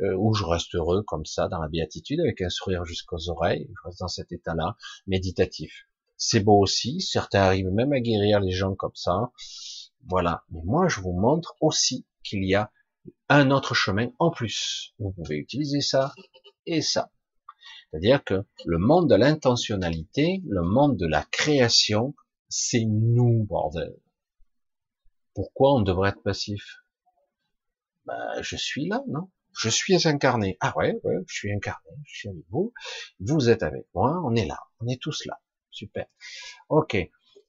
Euh, 0.00 0.14
ou 0.18 0.34
je 0.34 0.44
reste 0.44 0.74
heureux 0.74 1.02
comme 1.02 1.24
ça 1.24 1.48
dans 1.48 1.60
la 1.60 1.68
béatitude 1.68 2.20
avec 2.20 2.40
un 2.42 2.50
sourire 2.50 2.84
jusqu'aux 2.84 3.30
oreilles, 3.30 3.68
je 3.68 3.88
reste 3.88 4.00
dans 4.00 4.08
cet 4.08 4.32
état-là 4.32 4.76
méditatif. 5.06 5.86
C'est 6.22 6.40
beau 6.40 6.60
aussi, 6.60 7.00
certains 7.00 7.40
arrivent 7.40 7.70
même 7.70 7.94
à 7.94 8.00
guérir 8.00 8.40
les 8.40 8.52
gens 8.52 8.74
comme 8.74 8.94
ça. 8.94 9.32
Voilà. 10.06 10.44
Mais 10.50 10.60
moi, 10.64 10.86
je 10.86 11.00
vous 11.00 11.18
montre 11.18 11.56
aussi 11.62 12.06
qu'il 12.22 12.44
y 12.44 12.54
a 12.54 12.70
un 13.30 13.50
autre 13.50 13.74
chemin 13.74 14.10
en 14.18 14.30
plus. 14.30 14.94
Vous 14.98 15.12
pouvez 15.12 15.36
utiliser 15.36 15.80
ça 15.80 16.12
et 16.66 16.82
ça. 16.82 17.10
C'est-à-dire 17.90 18.22
que 18.22 18.44
le 18.66 18.76
monde 18.76 19.08
de 19.08 19.14
l'intentionnalité, 19.14 20.42
le 20.46 20.60
monde 20.60 20.98
de 20.98 21.06
la 21.06 21.22
création, 21.22 22.14
c'est 22.50 22.84
nous, 22.84 23.44
bordel. 23.44 23.96
Pourquoi 25.34 25.72
on 25.72 25.80
devrait 25.80 26.10
être 26.10 26.22
passif? 26.22 26.82
Ben, 28.04 28.42
Je 28.42 28.56
suis 28.56 28.86
là, 28.86 29.02
non? 29.08 29.30
Je 29.56 29.70
suis 29.70 30.06
incarné. 30.06 30.58
Ah 30.60 30.74
ouais, 30.76 31.00
ouais, 31.02 31.16
je 31.26 31.34
suis 31.34 31.50
incarné, 31.52 31.90
je 32.04 32.14
suis 32.14 32.28
avec 32.28 32.44
vous. 32.50 32.74
Vous 33.20 33.48
êtes 33.48 33.62
avec 33.62 33.86
moi, 33.94 34.20
on 34.22 34.34
est 34.34 34.46
là, 34.46 34.58
on 34.80 34.86
est 34.86 35.00
tous 35.00 35.24
là. 35.24 35.40
Super. 35.70 36.06
Ok. 36.68 36.96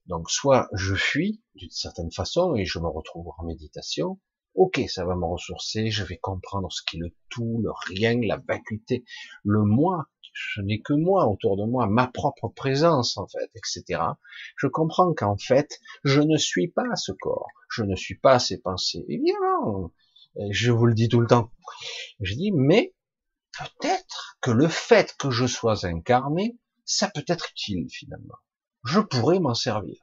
Donc 0.08 0.30
soit 0.30 0.68
je 0.74 0.96
fuis 0.96 1.42
d'une 1.56 1.70
certaine 1.70 2.12
façon 2.12 2.56
et 2.56 2.66
je 2.66 2.80
me 2.80 2.88
retrouve 2.88 3.32
en 3.38 3.44
méditation. 3.44 4.20
Ok, 4.54 4.82
ça 4.90 5.06
va 5.06 5.16
me 5.16 5.26
ressourcer, 5.26 5.92
je 5.92 6.04
vais 6.04 6.18
comprendre 6.18 6.70
ce 6.72 6.82
qui 6.84 6.98
est 6.98 7.00
le 7.00 7.16
tout, 7.30 7.62
le 7.64 7.72
rien, 7.88 8.20
la 8.22 8.36
vacuité, 8.38 9.06
le 9.46 9.64
moi, 9.64 10.10
je 10.34 10.62
n'ai 10.62 10.82
que 10.82 10.92
moi 10.92 11.28
autour 11.28 11.56
de 11.56 11.64
moi, 11.64 11.88
ma 11.88 12.08
propre 12.08 12.50
présence 12.50 13.18
en 13.18 13.28
fait, 13.28 13.50
etc. 13.56 14.02
Je 14.58 14.68
comprends 14.68 15.14
qu'en 15.14 15.38
fait, 15.38 15.80
je 16.04 16.20
ne 16.20 16.38
suis 16.38 16.68
pas 16.68 16.96
ce 16.96 17.14
corps, 17.14 17.48
je 17.70 17.84
ne 17.84 17.96
suis 17.96 18.18
pas 18.18 18.40
ces 18.40 18.60
pensées. 18.60 19.06
Évidemment, 19.08 19.94
je 20.50 20.72
vous 20.72 20.86
le 20.86 20.94
dis 20.94 21.08
tout 21.08 21.22
le 21.22 21.28
temps. 21.28 21.52
Je 22.20 22.36
dis, 22.36 22.52
mais 22.52 22.94
peut-être 23.58 24.38
que 24.42 24.52
le 24.52 24.68
fait 24.68 25.16
que 25.18 25.30
je 25.30 25.46
sois 25.46 25.86
incarné, 25.86 26.58
ça 26.86 27.10
peut 27.10 27.26
être 27.28 27.50
utile 27.52 27.88
finalement. 27.90 28.38
Je 28.84 29.00
pourrais 29.00 29.40
m'en 29.40 29.54
servir. 29.54 30.02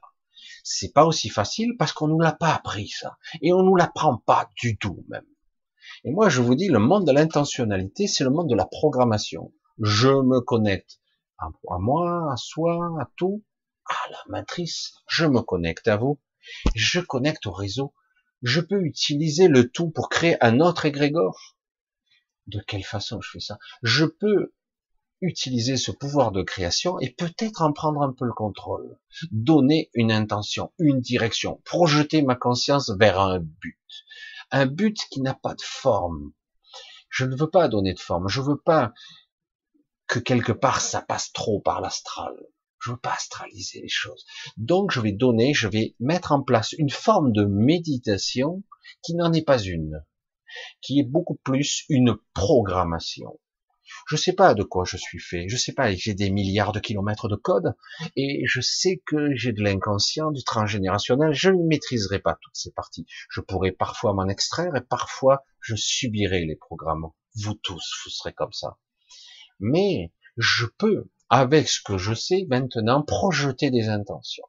C'est 0.63 0.93
pas 0.93 1.05
aussi 1.05 1.29
facile 1.29 1.75
parce 1.77 1.91
qu'on 1.91 2.07
nous 2.07 2.19
l'a 2.19 2.31
pas 2.31 2.53
appris 2.53 2.89
ça, 2.89 3.17
et 3.41 3.53
on 3.53 3.63
nous 3.63 3.75
l'apprend 3.75 4.17
pas 4.17 4.49
du 4.57 4.77
tout 4.77 5.05
même. 5.09 5.25
Et 6.03 6.11
moi, 6.11 6.29
je 6.29 6.41
vous 6.41 6.55
dis, 6.55 6.67
le 6.67 6.79
monde 6.79 7.05
de 7.05 7.11
l'intentionnalité, 7.11 8.07
c'est 8.07 8.23
le 8.23 8.29
monde 8.29 8.49
de 8.49 8.55
la 8.55 8.65
programmation 8.65 9.51
je 9.81 10.09
me 10.09 10.41
connecte 10.41 10.99
à, 11.37 11.49
moi, 11.79 12.31
à 12.31 12.37
soi, 12.37 12.97
à 12.99 13.09
tout, 13.15 13.43
à 13.85 14.09
la 14.11 14.23
matrice, 14.27 14.93
je 15.07 15.25
me 15.25 15.41
connecte 15.41 15.87
à 15.87 15.95
vous, 15.95 16.19
je 16.75 16.99
connecte 16.99 17.45
au 17.45 17.51
réseau, 17.51 17.93
je 18.41 18.59
peux 18.59 18.81
utiliser 18.81 19.47
le 19.47 19.69
tout 19.69 19.89
pour 19.89 20.09
créer 20.09 20.43
un 20.43 20.59
autre 20.59 20.85
égrégore. 20.85 21.55
De 22.47 22.59
quelle 22.59 22.83
façon 22.83 23.21
je 23.21 23.31
fais 23.31 23.39
ça? 23.39 23.57
Je 23.83 24.05
peux 24.05 24.53
utiliser 25.21 25.77
ce 25.77 25.91
pouvoir 25.91 26.31
de 26.31 26.41
création 26.41 26.99
et 26.99 27.09
peut-être 27.09 27.61
en 27.61 27.73
prendre 27.73 28.01
un 28.01 28.13
peu 28.13 28.25
le 28.25 28.33
contrôle, 28.33 28.97
donner 29.31 29.89
une 29.93 30.11
intention, 30.11 30.71
une 30.79 31.01
direction, 31.01 31.61
projeter 31.65 32.21
ma 32.21 32.35
conscience 32.35 32.91
vers 32.99 33.19
un 33.19 33.39
but, 33.39 33.79
un 34.51 34.65
but 34.65 34.97
qui 35.11 35.21
n'a 35.21 35.33
pas 35.33 35.55
de 35.55 35.61
forme. 35.61 36.31
Je 37.09 37.25
ne 37.25 37.35
veux 37.35 37.49
pas 37.49 37.67
donner 37.67 37.93
de 37.93 37.99
forme, 37.99 38.27
je 38.27 38.41
veux 38.41 38.59
pas 38.59 38.93
que 40.07 40.19
quelque 40.19 40.51
part 40.51 40.81
ça 40.81 41.01
passe 41.01 41.31
trop 41.33 41.59
par 41.59 41.81
l'astral. 41.81 42.35
Je 42.81 42.91
veux 42.91 42.97
pas 42.97 43.13
astraliser 43.13 43.81
les 43.81 43.89
choses. 43.89 44.25
Donc 44.55 44.91
je 44.91 45.01
vais 45.01 45.11
donner, 45.11 45.53
je 45.53 45.67
vais 45.67 45.95
mettre 45.99 46.31
en 46.31 46.41
place 46.41 46.73
une 46.77 46.89
forme 46.89 47.33
de 47.33 47.43
méditation 47.43 48.63
qui 49.03 49.15
n'en 49.15 49.33
est 49.33 49.43
pas 49.43 49.59
une, 49.59 50.05
qui 50.81 50.99
est 50.99 51.03
beaucoup 51.03 51.35
plus 51.35 51.83
une 51.89 52.15
programmation. 52.33 53.37
Je 54.09 54.15
sais 54.15 54.33
pas 54.33 54.53
de 54.53 54.63
quoi 54.63 54.85
je 54.85 54.97
suis 54.97 55.19
fait, 55.19 55.47
je 55.47 55.55
sais 55.55 55.73
pas, 55.73 55.93
j'ai 55.93 56.13
des 56.13 56.29
milliards 56.29 56.71
de 56.71 56.79
kilomètres 56.79 57.29
de 57.29 57.35
code, 57.35 57.75
et 58.15 58.43
je 58.45 58.59
sais 58.59 59.01
que 59.05 59.35
j'ai 59.35 59.53
de 59.53 59.61
l'inconscient, 59.61 60.31
du 60.31 60.43
transgénérationnel, 60.43 61.33
je 61.33 61.51
ne 61.51 61.63
maîtriserai 61.67 62.19
pas 62.19 62.37
toutes 62.41 62.55
ces 62.55 62.71
parties. 62.71 63.05
Je 63.29 63.41
pourrais 63.41 63.71
parfois 63.71 64.13
m'en 64.13 64.27
extraire, 64.27 64.75
et 64.75 64.81
parfois 64.81 65.43
je 65.61 65.75
subirai 65.75 66.45
les 66.45 66.55
programmes. 66.55 67.07
Vous 67.35 67.53
tous, 67.53 68.01
vous 68.03 68.09
serez 68.09 68.33
comme 68.33 68.53
ça 68.53 68.77
mais 69.59 70.11
je 70.37 70.65
peux, 70.65 71.09
avec 71.29 71.67
ce 71.67 71.81
que 71.83 71.97
je 71.97 72.13
sais 72.13 72.45
maintenant, 72.49 73.03
projeter 73.03 73.71
des 73.71 73.89
intentions. 73.89 74.47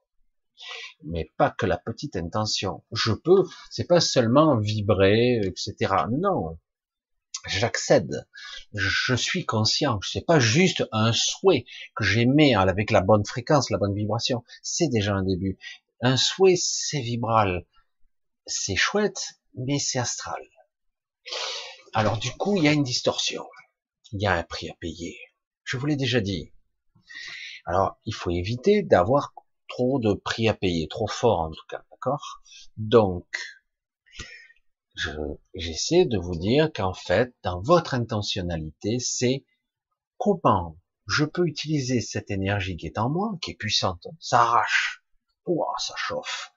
Mais 1.05 1.33
pas 1.37 1.51
que 1.51 1.67
la 1.67 1.79
petite 1.79 2.17
intention. 2.17 2.85
Je 2.93 3.13
peux, 3.13 3.45
c'est 3.71 3.87
pas 3.87 4.01
seulement 4.01 4.57
vibrer, 4.59 5.41
etc. 5.43 5.95
Non. 6.11 6.59
J'accède. 7.47 8.27
Je 8.75 9.15
suis 9.15 9.47
conscient. 9.47 9.99
C'est 10.03 10.27
pas 10.27 10.39
juste 10.39 10.85
un 10.93 11.13
souhait 11.13 11.65
que 11.97 12.05
j'émets 12.05 12.55
avec 12.55 12.91
la 12.91 13.01
bonne 13.01 13.25
fréquence, 13.25 13.71
la 13.71 13.79
bonne 13.79 13.95
vibration. 13.95 14.45
C'est 14.63 14.89
déjà 14.89 15.15
un 15.15 15.23
début. 15.23 15.59
Un 16.03 16.17
souhait, 16.17 16.57
c'est 16.57 17.01
vibral. 17.01 17.67
C'est 18.47 18.77
chouette, 18.77 19.41
mais 19.55 19.79
c'est 19.79 19.99
astral. 19.99 20.43
Alors 21.95 22.19
du 22.19 22.31
coup, 22.33 22.57
il 22.57 22.65
y 22.65 22.69
a 22.69 22.73
une 22.73 22.85
distorsion 22.85 23.45
il 24.13 24.21
y 24.21 24.27
a 24.27 24.35
un 24.35 24.43
prix 24.43 24.69
à 24.69 24.75
payer. 24.75 25.19
Je 25.65 25.77
vous 25.77 25.87
l'ai 25.87 25.97
déjà 25.97 26.21
dit. 26.21 26.53
Alors, 27.65 27.99
il 28.05 28.15
faut 28.15 28.31
éviter 28.31 28.83
d'avoir 28.83 29.35
trop 29.69 30.01
de 30.01 30.15
prix 30.15 30.49
à 30.49 30.55
payer, 30.55 30.89
trop 30.89 31.07
fort 31.07 31.41
en 31.41 31.51
tout 31.51 31.67
cas, 31.69 31.85
d'accord? 31.91 32.43
Donc, 32.77 33.27
j'essaie 35.55 36.05
de 36.05 36.19
vous 36.19 36.37
dire 36.37 36.71
qu'en 36.73 36.95
fait, 36.95 37.35
dans 37.43 37.61
votre 37.61 37.95
intentionnalité, 37.95 38.99
c'est 38.99 39.45
comment 40.19 40.77
je 41.07 41.25
peux 41.25 41.47
utiliser 41.47 42.01
cette 42.01 42.31
énergie 42.31 42.77
qui 42.77 42.87
est 42.87 42.99
en 42.99 43.09
moi, 43.09 43.33
qui 43.43 43.53
est 43.53 43.57
puissante, 43.57 44.07
ça 44.19 44.43
arrache, 44.43 45.03
Ouah, 45.47 45.75
ça 45.79 45.95
chauffe, 45.97 46.55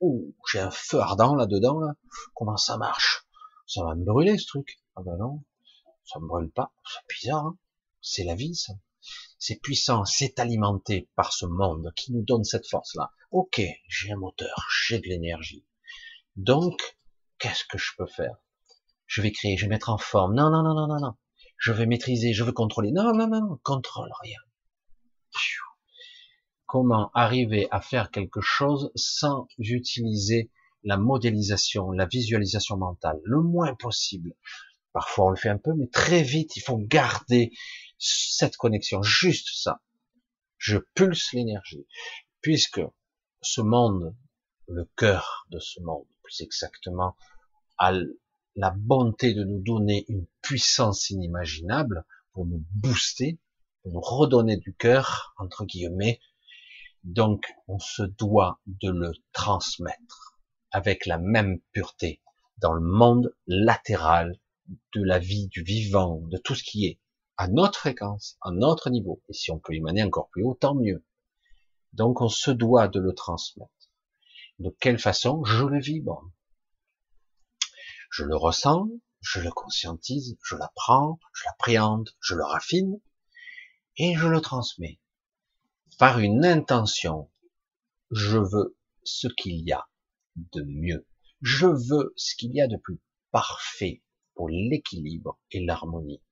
Ouh, 0.00 0.34
j'ai 0.50 0.60
un 0.60 0.70
feu 0.70 1.00
ardent 1.00 1.34
là-dedans, 1.34 1.78
là. 1.80 1.94
comment 2.34 2.56
ça 2.56 2.76
marche? 2.76 3.26
Ça 3.66 3.84
va 3.84 3.94
me 3.94 4.04
brûler 4.04 4.38
ce 4.38 4.46
truc 4.46 4.78
Ah 4.94 5.02
ben 5.04 5.16
non, 5.16 5.42
ça 6.04 6.20
me 6.20 6.26
brûle 6.26 6.50
pas. 6.50 6.72
C'est 6.84 7.16
bizarre, 7.16 7.46
hein 7.46 7.58
c'est 8.00 8.24
la 8.24 8.36
vie, 8.36 8.54
ça. 8.54 8.74
C'est 9.38 9.60
puissant, 9.60 10.04
c'est 10.04 10.38
alimenté 10.38 11.08
par 11.16 11.32
ce 11.32 11.44
monde 11.44 11.92
qui 11.96 12.12
nous 12.12 12.22
donne 12.22 12.44
cette 12.44 12.68
force-là. 12.68 13.12
Ok, 13.30 13.60
j'ai 13.88 14.12
un 14.12 14.16
moteur, 14.16 14.66
j'ai 14.86 15.00
de 15.00 15.08
l'énergie. 15.08 15.64
Donc, 16.36 16.95
qu'est-ce 17.38 17.64
que 17.64 17.78
je 17.78 17.92
peux 17.96 18.06
faire? 18.06 18.36
Je 19.06 19.22
vais 19.22 19.32
créer, 19.32 19.56
je 19.56 19.64
vais 19.64 19.70
mettre 19.70 19.90
en 19.90 19.98
forme. 19.98 20.34
Non, 20.34 20.50
non, 20.50 20.62
non, 20.62 20.74
non, 20.74 20.86
non, 20.86 21.00
non. 21.00 21.14
Je 21.58 21.72
vais 21.72 21.86
maîtriser, 21.86 22.32
je 22.32 22.44
veux 22.44 22.52
contrôler. 22.52 22.92
Non, 22.92 23.04
non, 23.04 23.28
non, 23.28 23.40
non, 23.40 23.60
contrôle 23.62 24.10
rien. 24.22 24.38
comment 26.66 27.10
arriver 27.14 27.68
à 27.70 27.80
faire 27.80 28.10
quelque 28.10 28.40
chose 28.40 28.90
sans 28.96 29.46
utiliser 29.58 30.50
la 30.82 30.96
modélisation, 30.96 31.90
la 31.90 32.06
visualisation 32.06 32.76
mentale, 32.76 33.18
le 33.24 33.40
moins 33.40 33.74
possible. 33.74 34.34
Parfois 34.92 35.26
on 35.26 35.30
le 35.30 35.36
fait 35.36 35.48
un 35.48 35.58
peu, 35.58 35.74
mais 35.74 35.88
très 35.88 36.22
vite, 36.22 36.56
il 36.56 36.60
faut 36.60 36.78
garder 36.78 37.50
cette 37.98 38.56
connexion, 38.56 39.02
juste 39.02 39.48
ça. 39.52 39.80
Je 40.58 40.78
pulse 40.94 41.32
l'énergie, 41.32 41.86
puisque 42.40 42.80
ce 43.42 43.60
monde, 43.60 44.14
le 44.68 44.88
cœur 44.96 45.46
de 45.50 45.58
ce 45.58 45.80
monde, 45.80 46.06
plus 46.26 46.40
exactement, 46.40 47.16
a 47.78 47.92
la 48.56 48.70
bonté 48.70 49.32
de 49.32 49.44
nous 49.44 49.60
donner 49.60 50.04
une 50.08 50.26
puissance 50.42 51.10
inimaginable 51.10 52.04
pour 52.32 52.46
nous 52.46 52.64
booster, 52.74 53.38
pour 53.82 53.92
nous 53.92 54.00
redonner 54.00 54.56
du 54.56 54.74
cœur, 54.74 55.34
entre 55.38 55.64
guillemets. 55.64 56.20
Donc, 57.04 57.46
on 57.68 57.78
se 57.78 58.02
doit 58.02 58.60
de 58.66 58.90
le 58.90 59.12
transmettre 59.32 60.36
avec 60.72 61.06
la 61.06 61.18
même 61.18 61.60
pureté 61.72 62.20
dans 62.58 62.72
le 62.72 62.80
monde 62.80 63.32
latéral 63.46 64.40
de 64.94 65.02
la 65.02 65.20
vie, 65.20 65.46
du 65.48 65.62
vivant, 65.62 66.22
de 66.22 66.38
tout 66.38 66.56
ce 66.56 66.64
qui 66.64 66.86
est 66.86 66.98
à 67.36 67.46
notre 67.46 67.78
fréquence, 67.78 68.36
à 68.40 68.50
notre 68.50 68.90
niveau. 68.90 69.22
Et 69.28 69.32
si 69.32 69.52
on 69.52 69.60
peut 69.60 69.74
émaner 69.74 70.02
encore 70.02 70.28
plus 70.30 70.42
haut, 70.42 70.54
tant 70.54 70.74
mieux. 70.74 71.04
Donc 71.92 72.20
on 72.20 72.28
se 72.28 72.50
doit 72.50 72.88
de 72.88 72.98
le 72.98 73.14
transmettre. 73.14 73.70
De 74.58 74.74
quelle 74.80 74.98
façon 74.98 75.44
Je 75.44 75.64
le 75.64 75.78
vibre. 75.78 76.30
Je 78.10 78.24
le 78.24 78.36
ressens, 78.36 78.88
je 79.20 79.40
le 79.40 79.50
conscientise, 79.50 80.38
je 80.42 80.56
l'apprends, 80.56 81.18
je 81.34 81.44
l'appréhende, 81.44 82.08
je 82.20 82.34
le 82.34 82.44
raffine, 82.44 83.00
et 83.98 84.14
je 84.14 84.28
le 84.28 84.40
transmets. 84.40 85.00
Par 85.98 86.20
une 86.20 86.44
intention, 86.44 87.30
je 88.10 88.38
veux 88.38 88.78
ce 89.04 89.28
qu'il 89.28 89.66
y 89.66 89.72
a 89.72 89.88
de 90.36 90.62
mieux. 90.62 91.06
Je 91.42 91.66
veux 91.66 92.14
ce 92.16 92.34
qu'il 92.36 92.54
y 92.54 92.60
a 92.60 92.66
de 92.66 92.76
plus 92.76 93.00
parfait 93.32 94.02
pour 94.34 94.48
l'équilibre 94.48 95.38
et 95.50 95.64
l'harmonie. 95.64 96.22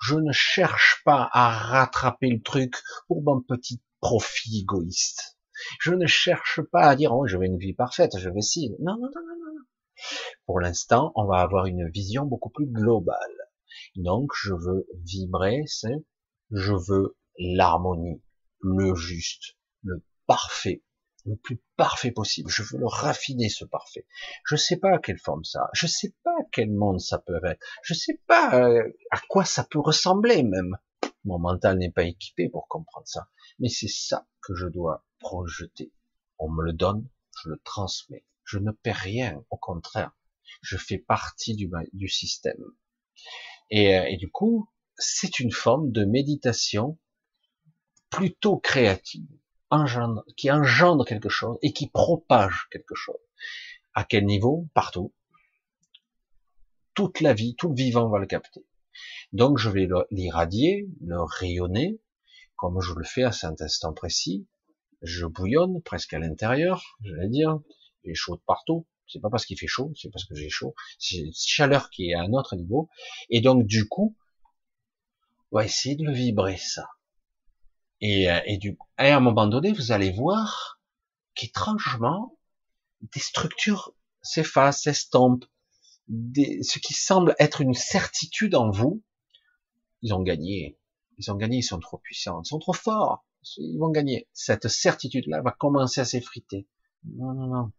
Je 0.00 0.14
ne 0.14 0.32
cherche 0.32 1.02
pas 1.04 1.28
à 1.32 1.50
rattraper 1.50 2.30
le 2.30 2.42
truc 2.42 2.74
pour 3.06 3.22
mon 3.22 3.40
petit 3.40 3.80
profit 4.00 4.60
égoïste. 4.60 5.37
Je 5.80 5.94
ne 5.94 6.06
cherche 6.06 6.60
pas 6.72 6.82
à 6.82 6.96
dire, 6.96 7.12
oh, 7.12 7.26
je 7.26 7.36
veux 7.36 7.44
une 7.44 7.58
vie 7.58 7.74
parfaite, 7.74 8.18
je 8.18 8.30
vais 8.30 8.40
si. 8.40 8.70
Non, 8.80 8.94
non, 8.94 9.08
non, 9.14 9.22
non, 9.26 9.54
non. 9.54 9.64
Pour 10.46 10.60
l'instant, 10.60 11.12
on 11.16 11.26
va 11.26 11.40
avoir 11.40 11.66
une 11.66 11.88
vision 11.90 12.24
beaucoup 12.24 12.50
plus 12.50 12.66
globale. 12.66 13.18
Donc, 13.96 14.30
je 14.42 14.54
veux 14.54 14.86
vibrer, 15.04 15.62
c'est, 15.66 16.04
je 16.50 16.72
veux 16.72 17.16
l'harmonie, 17.38 18.22
le 18.60 18.94
juste, 18.94 19.56
le 19.82 20.04
parfait, 20.26 20.82
le 21.24 21.36
plus 21.36 21.60
parfait 21.76 22.10
possible. 22.10 22.50
Je 22.50 22.62
veux 22.62 22.78
le 22.78 22.86
raffiner, 22.86 23.48
ce 23.48 23.64
parfait. 23.64 24.06
Je 24.44 24.56
sais 24.56 24.76
pas 24.76 24.94
à 24.94 24.98
quelle 24.98 25.18
forme 25.18 25.44
ça. 25.44 25.68
Je 25.72 25.86
sais 25.86 26.14
pas 26.24 26.30
à 26.30 26.44
quel 26.52 26.70
monde 26.70 27.00
ça 27.00 27.18
peut 27.18 27.40
être. 27.44 27.60
Je 27.82 27.94
sais 27.94 28.20
pas 28.26 28.54
euh, 28.54 28.82
à 29.10 29.20
quoi 29.28 29.44
ça 29.44 29.64
peut 29.64 29.80
ressembler 29.80 30.42
même. 30.42 30.76
Mon 31.24 31.38
mental 31.38 31.78
n'est 31.78 31.90
pas 31.90 32.04
équipé 32.04 32.48
pour 32.48 32.68
comprendre 32.68 33.06
ça. 33.06 33.28
Mais 33.58 33.68
c'est 33.68 33.88
ça 33.88 34.26
que 34.42 34.54
je 34.54 34.66
dois 34.66 35.04
projeter. 35.18 35.92
On 36.38 36.50
me 36.50 36.62
le 36.62 36.72
donne, 36.72 37.08
je 37.42 37.50
le 37.50 37.60
transmets. 37.64 38.24
Je 38.44 38.58
ne 38.58 38.70
perds 38.70 38.96
rien. 38.96 39.44
Au 39.50 39.56
contraire, 39.56 40.12
je 40.62 40.76
fais 40.76 40.98
partie 40.98 41.54
du, 41.54 41.70
du 41.92 42.08
système. 42.08 42.62
Et, 43.70 43.98
euh, 43.98 44.04
et 44.08 44.16
du 44.16 44.30
coup, 44.30 44.70
c'est 44.96 45.38
une 45.38 45.52
forme 45.52 45.92
de 45.92 46.04
méditation 46.04 46.98
plutôt 48.10 48.58
créative 48.58 49.28
engendre, 49.70 50.24
qui 50.36 50.50
engendre 50.50 51.04
quelque 51.04 51.28
chose 51.28 51.58
et 51.62 51.72
qui 51.72 51.88
propage 51.88 52.68
quelque 52.70 52.94
chose. 52.94 53.20
À 53.94 54.04
quel 54.04 54.24
niveau? 54.24 54.68
Partout. 54.74 55.14
Toute 56.94 57.20
la 57.20 57.34
vie, 57.34 57.54
tout 57.56 57.68
le 57.68 57.74
vivant 57.74 58.08
va 58.08 58.18
le 58.18 58.26
capter. 58.26 58.66
Donc 59.32 59.58
je 59.58 59.70
vais 59.70 59.88
l'irradier, 60.10 60.88
le 61.00 61.22
rayonner, 61.22 62.00
comme 62.56 62.80
je 62.80 62.92
le 62.94 63.04
fais 63.04 63.22
à 63.22 63.32
cet 63.32 63.60
instant 63.62 63.92
précis. 63.92 64.48
Je 65.02 65.26
bouillonne 65.26 65.80
presque 65.82 66.14
à 66.14 66.18
l'intérieur, 66.18 66.98
j'allais 67.02 67.28
dire. 67.28 67.58
Il 68.04 68.10
est 68.10 68.14
chaud 68.14 68.36
de 68.36 68.42
partout. 68.42 68.86
C'est 69.06 69.20
pas 69.20 69.30
parce 69.30 69.46
qu'il 69.46 69.58
fait 69.58 69.66
chaud, 69.66 69.92
c'est 69.96 70.10
parce 70.10 70.24
que 70.24 70.34
j'ai 70.34 70.50
chaud. 70.50 70.74
C'est 70.98 71.18
une 71.18 71.32
chaleur 71.34 71.88
qui 71.90 72.10
est 72.10 72.14
à 72.14 72.20
un 72.20 72.32
autre 72.32 72.56
niveau. 72.56 72.88
Et 73.30 73.40
donc 73.40 73.66
du 73.66 73.88
coup, 73.88 74.16
on 75.50 75.58
va 75.58 75.64
essayer 75.64 75.96
de 75.96 76.04
le 76.04 76.12
vibrer 76.12 76.58
ça. 76.58 76.88
Et, 78.00 78.30
euh, 78.30 78.40
et, 78.44 78.58
du, 78.58 78.78
à 78.96 79.16
un 79.16 79.20
moment 79.20 79.46
donné, 79.46 79.72
vous 79.72 79.92
allez 79.92 80.10
voir 80.10 80.80
qu'étrangement, 81.34 82.38
des 83.00 83.20
structures 83.20 83.94
s'effacent, 84.22 84.82
s'estompent, 84.82 85.46
ce 86.08 86.78
qui 86.78 86.94
semble 86.94 87.34
être 87.38 87.60
une 87.60 87.74
certitude 87.74 88.54
en 88.54 88.70
vous, 88.70 89.02
ils 90.02 90.14
ont 90.14 90.22
gagné. 90.22 90.78
Ils 91.18 91.30
ont 91.32 91.36
gagné, 91.36 91.58
ils 91.58 91.62
sont 91.62 91.80
trop 91.80 91.98
puissants, 91.98 92.42
ils 92.44 92.48
sont 92.48 92.58
trop 92.58 92.72
forts, 92.72 93.24
ils 93.56 93.78
vont 93.78 93.90
gagner. 93.90 94.28
Cette 94.32 94.68
certitude-là 94.68 95.42
va 95.42 95.52
commencer 95.52 96.00
à 96.00 96.04
s'effriter. 96.04 96.68
Non, 97.04 97.32
non, 97.34 97.46
non. 97.46 97.72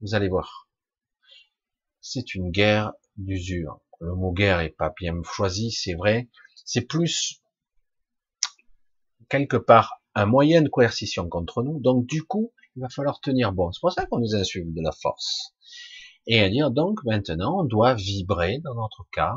Vous 0.00 0.14
allez 0.14 0.28
voir. 0.28 0.68
C'est 2.00 2.34
une 2.34 2.50
guerre 2.50 2.92
d'usure. 3.16 3.80
Le 4.00 4.14
mot 4.14 4.32
guerre 4.32 4.60
est 4.60 4.70
pas 4.70 4.92
bien 4.96 5.14
choisi, 5.24 5.70
c'est 5.70 5.94
vrai. 5.94 6.28
C'est 6.64 6.82
plus 6.82 7.40
quelque 9.28 9.56
part 9.56 10.02
un 10.14 10.26
moyen 10.26 10.62
de 10.62 10.68
coercition 10.68 11.28
contre 11.28 11.62
nous. 11.62 11.80
Donc 11.80 12.06
du 12.06 12.22
coup, 12.22 12.52
il 12.74 12.82
va 12.82 12.88
falloir 12.88 13.20
tenir 13.20 13.52
bon. 13.52 13.72
C'est 13.72 13.80
pour 13.80 13.92
ça 13.92 14.06
qu'on 14.06 14.18
nous 14.18 14.34
insulte 14.34 14.72
de 14.72 14.82
la 14.82 14.92
force. 14.92 15.54
Et 16.26 16.40
à 16.40 16.48
dire 16.50 16.70
donc 16.70 17.02
maintenant, 17.04 17.60
on 17.60 17.64
doit 17.64 17.94
vibrer 17.94 18.58
dans 18.58 18.74
notre 18.74 19.06
cas 19.12 19.36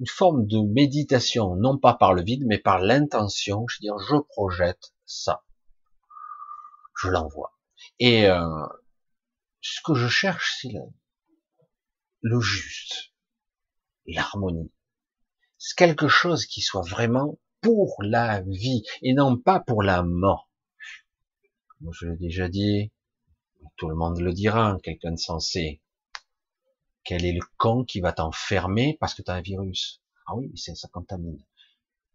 une 0.00 0.06
forme 0.06 0.46
de 0.46 0.58
méditation, 0.60 1.56
non 1.56 1.78
pas 1.78 1.94
par 1.94 2.14
le 2.14 2.22
vide, 2.22 2.44
mais 2.46 2.58
par 2.58 2.80
l'intention. 2.80 3.66
Je 3.68 3.76
veux 3.76 3.82
dire, 3.82 3.98
je 3.98 4.16
projette 4.16 4.94
ça, 5.06 5.44
je 7.00 7.08
l'envoie. 7.08 7.56
Et 7.98 8.28
euh, 8.28 8.66
ce 9.60 9.80
que 9.82 9.94
je 9.94 10.08
cherche, 10.08 10.58
c'est 10.60 10.72
le, 10.72 10.80
le 12.22 12.40
juste, 12.40 13.12
l'harmonie. 14.06 14.72
C'est 15.58 15.76
quelque 15.76 16.08
chose 16.08 16.46
qui 16.46 16.60
soit 16.60 16.86
vraiment 16.86 17.38
pour 17.60 17.96
la 18.02 18.42
vie 18.42 18.82
et 19.00 19.14
non 19.14 19.38
pas 19.38 19.60
pour 19.60 19.82
la 19.82 20.02
mort. 20.02 20.50
Comme 21.68 21.92
je 21.92 22.06
l'ai 22.08 22.16
déjà 22.16 22.48
dit, 22.48 22.92
tout 23.76 23.88
le 23.88 23.94
monde 23.94 24.20
le 24.20 24.32
dira, 24.32 24.78
quelqu'un 24.82 25.12
de 25.12 25.16
sensé. 25.16 25.80
Quel 27.04 27.26
est 27.26 27.32
le 27.32 27.42
con 27.58 27.84
qui 27.84 28.00
va 28.00 28.12
t'enfermer 28.12 28.96
parce 28.98 29.14
que 29.14 29.22
tu 29.22 29.30
as 29.30 29.34
un 29.34 29.42
virus 29.42 30.02
Ah 30.26 30.34
oui, 30.34 30.50
mais 30.50 30.74
ça 30.74 30.88
contamine. 30.88 31.44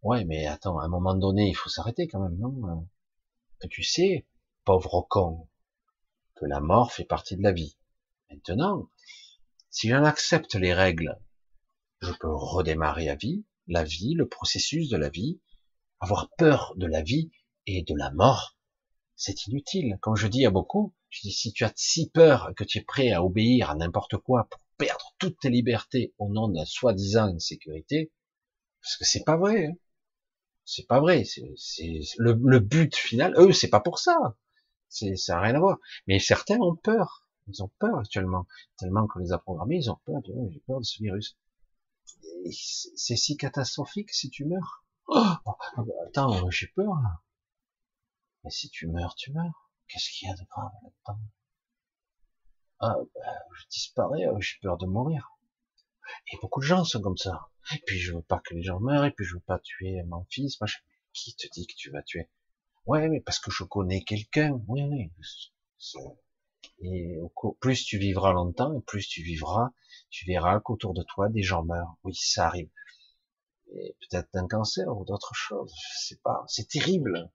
Ouais, 0.02 0.24
mais 0.24 0.46
attends, 0.46 0.78
à 0.78 0.84
un 0.84 0.88
moment 0.88 1.14
donné, 1.14 1.48
il 1.48 1.54
faut 1.54 1.68
s'arrêter 1.68 2.08
quand 2.08 2.20
même, 2.20 2.36
non 2.38 2.88
Que 3.60 3.68
tu 3.68 3.84
sais, 3.84 4.26
pauvre 4.64 5.06
con, 5.08 5.48
que 6.34 6.44
la 6.44 6.60
mort 6.60 6.92
fait 6.92 7.04
partie 7.04 7.36
de 7.36 7.42
la 7.42 7.52
vie. 7.52 7.76
Maintenant, 8.30 8.88
si 9.68 9.88
j'en 9.88 10.04
accepte 10.04 10.56
les 10.56 10.74
règles, 10.74 11.20
je 12.00 12.12
peux 12.12 12.34
redémarrer 12.34 13.08
à 13.08 13.14
vie, 13.14 13.44
la 13.68 13.84
vie, 13.84 14.14
le 14.14 14.26
processus 14.26 14.88
de 14.88 14.96
la 14.96 15.08
vie, 15.08 15.40
avoir 16.00 16.30
peur 16.30 16.72
de 16.76 16.86
la 16.86 17.02
vie 17.02 17.30
et 17.66 17.82
de 17.82 17.94
la 17.94 18.10
mort, 18.10 18.56
c'est 19.14 19.46
inutile. 19.46 19.98
Comme 20.00 20.16
je 20.16 20.26
dis 20.26 20.46
à 20.46 20.50
beaucoup, 20.50 20.94
je 21.10 21.20
dis 21.20 21.32
si 21.32 21.52
tu 21.52 21.64
as 21.64 21.72
si 21.76 22.10
peur 22.10 22.52
que 22.56 22.64
tu 22.64 22.78
es 22.78 22.82
prêt 22.82 23.12
à 23.12 23.22
obéir 23.22 23.70
à 23.70 23.74
n'importe 23.74 24.16
quoi 24.16 24.48
perdre 24.80 25.14
toutes 25.18 25.38
tes 25.40 25.50
libertés 25.50 26.14
au 26.18 26.28
nom 26.28 26.48
de 26.48 26.64
soi-disant 26.64 27.38
sécurité, 27.38 28.10
parce 28.82 28.96
que 28.96 29.04
c'est 29.04 29.24
pas 29.24 29.36
vrai. 29.36 29.66
Hein. 29.66 29.74
C'est 30.64 30.86
pas 30.86 31.00
vrai. 31.00 31.24
C'est 31.24 32.00
le, 32.18 32.38
le, 32.42 32.60
but 32.60 32.94
final. 32.94 33.34
Eux, 33.36 33.52
c'est 33.52 33.68
pas 33.68 33.80
pour 33.80 33.98
ça. 33.98 34.16
Ça 34.88 35.06
n'a 35.28 35.40
rien 35.40 35.54
à 35.54 35.58
voir. 35.58 35.78
Mais 36.06 36.18
certains 36.18 36.58
ont 36.60 36.76
peur. 36.76 37.26
Ils 37.48 37.62
ont 37.62 37.70
peur 37.78 37.98
actuellement, 37.98 38.46
tellement 38.78 39.06
qu'on 39.06 39.18
les 39.18 39.32
a 39.32 39.38
programmés. 39.38 39.76
Ils 39.76 39.90
ont 39.90 39.98
peur. 40.04 40.20
J'ai 40.24 40.60
peur 40.60 40.78
de 40.78 40.84
ce 40.84 41.02
virus 41.02 41.36
c'est 42.50 43.16
si 43.16 43.36
catastrophique 43.36 44.10
si 44.12 44.30
tu 44.30 44.44
meurs. 44.44 44.84
Oh, 45.08 45.24
bah, 45.44 45.84
attends, 46.06 46.50
j'ai 46.50 46.68
peur 46.68 46.94
Mais 48.44 48.50
si 48.50 48.70
tu 48.70 48.86
meurs, 48.86 49.14
tu 49.14 49.32
meurs. 49.32 49.70
Qu'est-ce 49.88 50.10
qu'il 50.10 50.28
y 50.28 50.30
a 50.30 50.34
de 50.34 50.44
grave 50.48 50.70
là-dedans? 50.82 51.20
Ah, 52.80 52.96
bah, 53.14 53.20
je 53.56 53.66
disparais, 53.68 54.26
euh, 54.26 54.40
j'ai 54.40 54.56
peur 54.62 54.76
de 54.78 54.86
mourir. 54.86 55.30
Et 56.32 56.36
beaucoup 56.42 56.60
de 56.60 56.66
gens 56.66 56.84
sont 56.84 57.00
comme 57.00 57.16
ça. 57.16 57.48
Et 57.72 57.82
puis 57.86 57.98
je 57.98 58.12
veux 58.12 58.22
pas 58.22 58.40
que 58.40 58.54
les 58.54 58.62
gens 58.62 58.80
meurent, 58.80 59.04
et 59.04 59.12
puis 59.12 59.24
je 59.24 59.34
veux 59.34 59.40
pas 59.40 59.58
tuer 59.58 60.02
mon 60.04 60.24
fils. 60.30 60.58
Qui 61.12 61.34
te 61.34 61.46
dit 61.52 61.66
que 61.66 61.74
tu 61.76 61.90
vas 61.90 62.02
tuer? 62.02 62.30
Ouais, 62.86 63.08
mais 63.08 63.20
parce 63.20 63.38
que 63.38 63.50
je 63.50 63.64
connais 63.64 64.02
quelqu'un. 64.02 64.60
Oui, 64.68 64.82
oui. 64.82 65.10
Et 66.82 67.18
plus 67.60 67.84
tu 67.84 67.98
vivras 67.98 68.32
longtemps, 68.32 68.80
plus 68.80 69.06
tu 69.06 69.22
vivras 69.22 69.70
tu 70.10 70.26
verras 70.26 70.60
qu'autour 70.60 70.92
de 70.94 71.02
toi, 71.02 71.28
des 71.28 71.42
gens 71.42 71.64
meurent. 71.64 71.96
Oui, 72.04 72.14
ça 72.14 72.46
arrive. 72.46 72.70
peut-être 73.68 74.28
d'un 74.34 74.48
cancer 74.48 74.88
ou 74.88 75.04
d'autre 75.04 75.34
chose, 75.34 75.72
je 75.92 76.08
sais 76.08 76.20
pas. 76.22 76.44
C'est 76.48 76.68
terrible. 76.68 77.30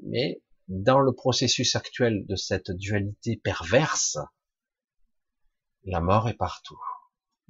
Mais 0.00 0.42
dans 0.68 1.00
le 1.00 1.12
processus 1.12 1.76
actuel 1.76 2.24
de 2.26 2.36
cette 2.36 2.70
dualité 2.70 3.36
perverse, 3.36 4.18
la 5.84 6.00
mort 6.00 6.28
est 6.28 6.34
partout. 6.36 6.80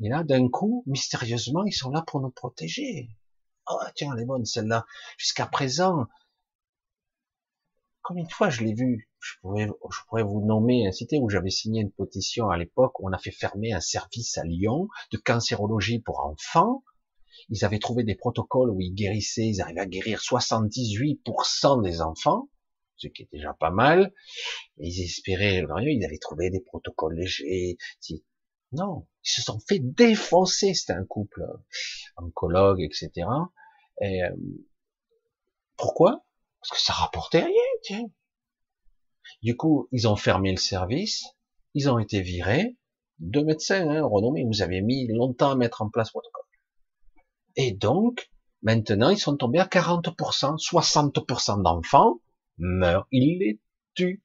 Et 0.02 0.08
là, 0.08 0.24
d'un 0.24 0.48
coup, 0.48 0.82
mystérieusement, 0.86 1.64
ils 1.64 1.72
sont 1.72 1.90
là 1.90 2.02
pour 2.02 2.20
nous 2.20 2.30
protéger. 2.30 3.10
Oh, 3.70 3.78
tiens, 3.94 4.12
elle 4.14 4.22
est 4.22 4.26
bonne, 4.26 4.44
celle-là. 4.44 4.84
Jusqu'à 5.16 5.46
présent, 5.46 6.06
combien 8.02 8.24
de 8.24 8.32
fois 8.32 8.50
je 8.50 8.64
l'ai 8.64 8.74
vu 8.74 9.08
je 9.24 9.32
pourrais, 9.40 9.66
je 9.66 9.98
pourrais 10.06 10.22
vous 10.22 10.44
nommer 10.44 10.86
un 10.86 10.92
cité 10.92 11.18
où 11.18 11.30
j'avais 11.30 11.50
signé 11.50 11.80
une 11.80 11.90
pétition 11.90 12.50
à 12.50 12.58
l'époque 12.58 13.00
où 13.00 13.08
on 13.08 13.12
a 13.12 13.18
fait 13.18 13.30
fermer 13.30 13.72
un 13.72 13.80
service 13.80 14.36
à 14.36 14.44
Lyon 14.44 14.88
de 15.12 15.16
cancérologie 15.16 15.98
pour 15.98 16.20
enfants. 16.26 16.84
Ils 17.48 17.64
avaient 17.64 17.78
trouvé 17.78 18.04
des 18.04 18.16
protocoles 18.16 18.70
où 18.70 18.80
ils 18.82 18.92
guérissaient, 18.92 19.46
ils 19.46 19.62
arrivaient 19.62 19.80
à 19.80 19.86
guérir 19.86 20.18
78% 20.18 21.82
des 21.82 22.02
enfants, 22.02 22.50
ce 22.96 23.08
qui 23.08 23.22
est 23.22 23.28
déjà 23.32 23.54
pas 23.54 23.70
mal. 23.70 24.12
Ils 24.78 25.02
espéraient, 25.02 25.64
ils 25.86 26.04
avaient 26.04 26.18
trouvé 26.18 26.50
des 26.50 26.60
protocoles 26.60 27.16
légers. 27.16 27.76
Non, 28.72 29.06
ils 29.24 29.30
se 29.30 29.42
sont 29.42 29.60
fait 29.68 29.78
défoncer. 29.80 30.74
C'était 30.74 30.94
un 30.94 31.04
couple 31.04 31.44
oncologue, 32.16 32.80
etc. 32.80 33.28
Et, 34.00 34.22
euh, 34.22 34.30
pourquoi? 35.76 36.24
Parce 36.60 36.70
que 36.70 36.80
ça 36.80 36.92
rapportait 36.92 37.44
rien, 37.44 37.62
tiens. 37.82 38.10
Du 39.42 39.56
coup, 39.56 39.88
ils 39.92 40.08
ont 40.08 40.16
fermé 40.16 40.50
le 40.50 40.56
service, 40.56 41.24
ils 41.74 41.88
ont 41.88 41.98
été 41.98 42.20
virés. 42.20 42.76
Deux 43.18 43.44
médecins 43.44 43.88
hein, 43.88 44.02
renommés, 44.02 44.44
vous 44.44 44.62
avez 44.62 44.80
mis 44.80 45.06
longtemps 45.08 45.50
à 45.50 45.56
mettre 45.56 45.82
en 45.82 45.88
place 45.88 46.12
votre 46.12 46.30
protocole. 46.30 46.44
Et 47.56 47.72
donc, 47.72 48.30
maintenant, 48.62 49.10
ils 49.10 49.18
sont 49.18 49.36
tombés 49.36 49.60
à 49.60 49.66
40%, 49.66 50.56
60% 50.56 51.62
d'enfants 51.62 52.20
meurent, 52.58 53.06
ils 53.10 53.38
les 53.38 53.60
tuent. 53.94 54.22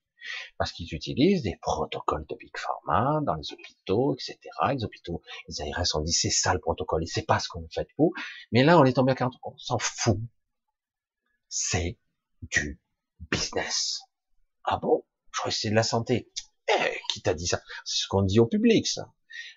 Parce 0.57 0.73
qu'ils 0.73 0.93
utilisent 0.93 1.43
des 1.43 1.57
protocoles 1.61 2.25
de 2.27 2.35
Big 2.35 2.51
Pharma 2.57 3.21
dans 3.23 3.35
les 3.35 3.53
hôpitaux, 3.53 4.13
etc. 4.13 4.37
Les 4.73 4.83
hôpitaux, 4.83 5.21
les 5.47 5.61
ARS 5.61 5.95
ont 5.95 6.01
dit 6.01 6.11
c'est 6.11 6.29
ça 6.29 6.53
le 6.53 6.59
protocole 6.59 7.03
et 7.03 7.07
c'est 7.07 7.25
pas 7.25 7.39
ce 7.39 7.47
qu'on 7.47 7.65
fait 7.69 7.87
vous. 7.97 8.13
Mais 8.51 8.63
là, 8.63 8.77
on 8.77 8.83
est 8.83 8.93
tombé 8.93 9.13
à 9.13 9.15
40%. 9.15 9.31
On 9.43 9.57
s'en 9.57 9.79
fout. 9.79 10.19
C'est 11.47 11.97
du 12.41 12.81
business. 13.31 14.01
Ah 14.65 14.77
bon? 14.77 15.05
Je 15.31 15.39
crois 15.39 15.51
que 15.51 15.57
c'est 15.57 15.69
de 15.69 15.75
la 15.75 15.83
santé. 15.83 16.29
Eh, 16.67 16.97
qui 17.11 17.21
t'a 17.21 17.33
dit 17.33 17.47
ça? 17.47 17.61
C'est 17.85 18.03
ce 18.03 18.07
qu'on 18.07 18.21
dit 18.21 18.39
au 18.39 18.45
public, 18.45 18.87
ça. 18.87 19.13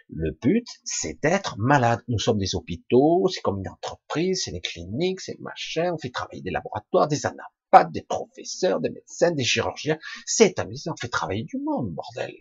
Le 0.09 0.31
but, 0.31 0.67
c'est 0.85 1.21
d'être 1.23 1.57
malade. 1.59 2.03
Nous 2.09 2.19
sommes 2.19 2.39
des 2.39 2.55
hôpitaux, 2.55 3.29
c'est 3.29 3.41
comme 3.41 3.59
une 3.59 3.69
entreprise, 3.69 4.43
c'est 4.45 4.53
des 4.53 4.61
cliniques, 4.61 5.21
c'est 5.21 5.39
machin, 5.41 5.93
on 5.93 5.99
fait 5.99 6.11
travailler 6.11 6.43
des 6.43 6.51
laboratoires, 6.51 7.09
des 7.09 7.27
anapathes, 7.73 7.93
des 7.93 8.03
professeurs, 8.03 8.81
des 8.81 8.91
médecins, 8.91 9.31
des 9.31 9.45
chirurgiens. 9.45 9.99
C'est 10.27 10.59
amusant, 10.59 10.93
on 10.93 10.97
fait 10.97 11.09
travailler 11.09 11.45
du 11.45 11.59
monde, 11.59 11.91
bordel. 11.93 12.35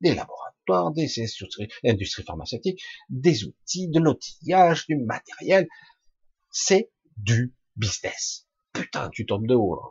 Des 0.00 0.14
laboratoires, 0.14 0.92
des 0.92 1.08
industries, 1.84 2.24
pharmaceutiques, 2.24 2.82
des 3.08 3.44
outils, 3.44 3.88
de 3.88 4.00
l'outillage, 4.00 4.86
du 4.86 4.96
matériel. 4.96 5.68
C'est 6.50 6.90
du 7.16 7.54
business. 7.76 8.46
Putain, 8.72 9.08
tu 9.10 9.24
tombes 9.26 9.46
de 9.46 9.54
haut, 9.54 9.76
là. 9.76 9.90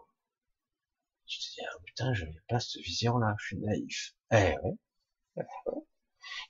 Tu 1.28 1.40
te 1.40 1.44
dis, 1.44 1.62
ah, 1.68 1.80
putain, 1.84 2.14
je 2.14 2.26
n'ai 2.26 2.40
pas 2.48 2.60
cette 2.60 2.84
vision-là, 2.84 3.36
je 3.40 3.46
suis 3.48 3.58
naïf. 3.58 4.16
Eh 4.32 4.54
ouais. 4.62 5.44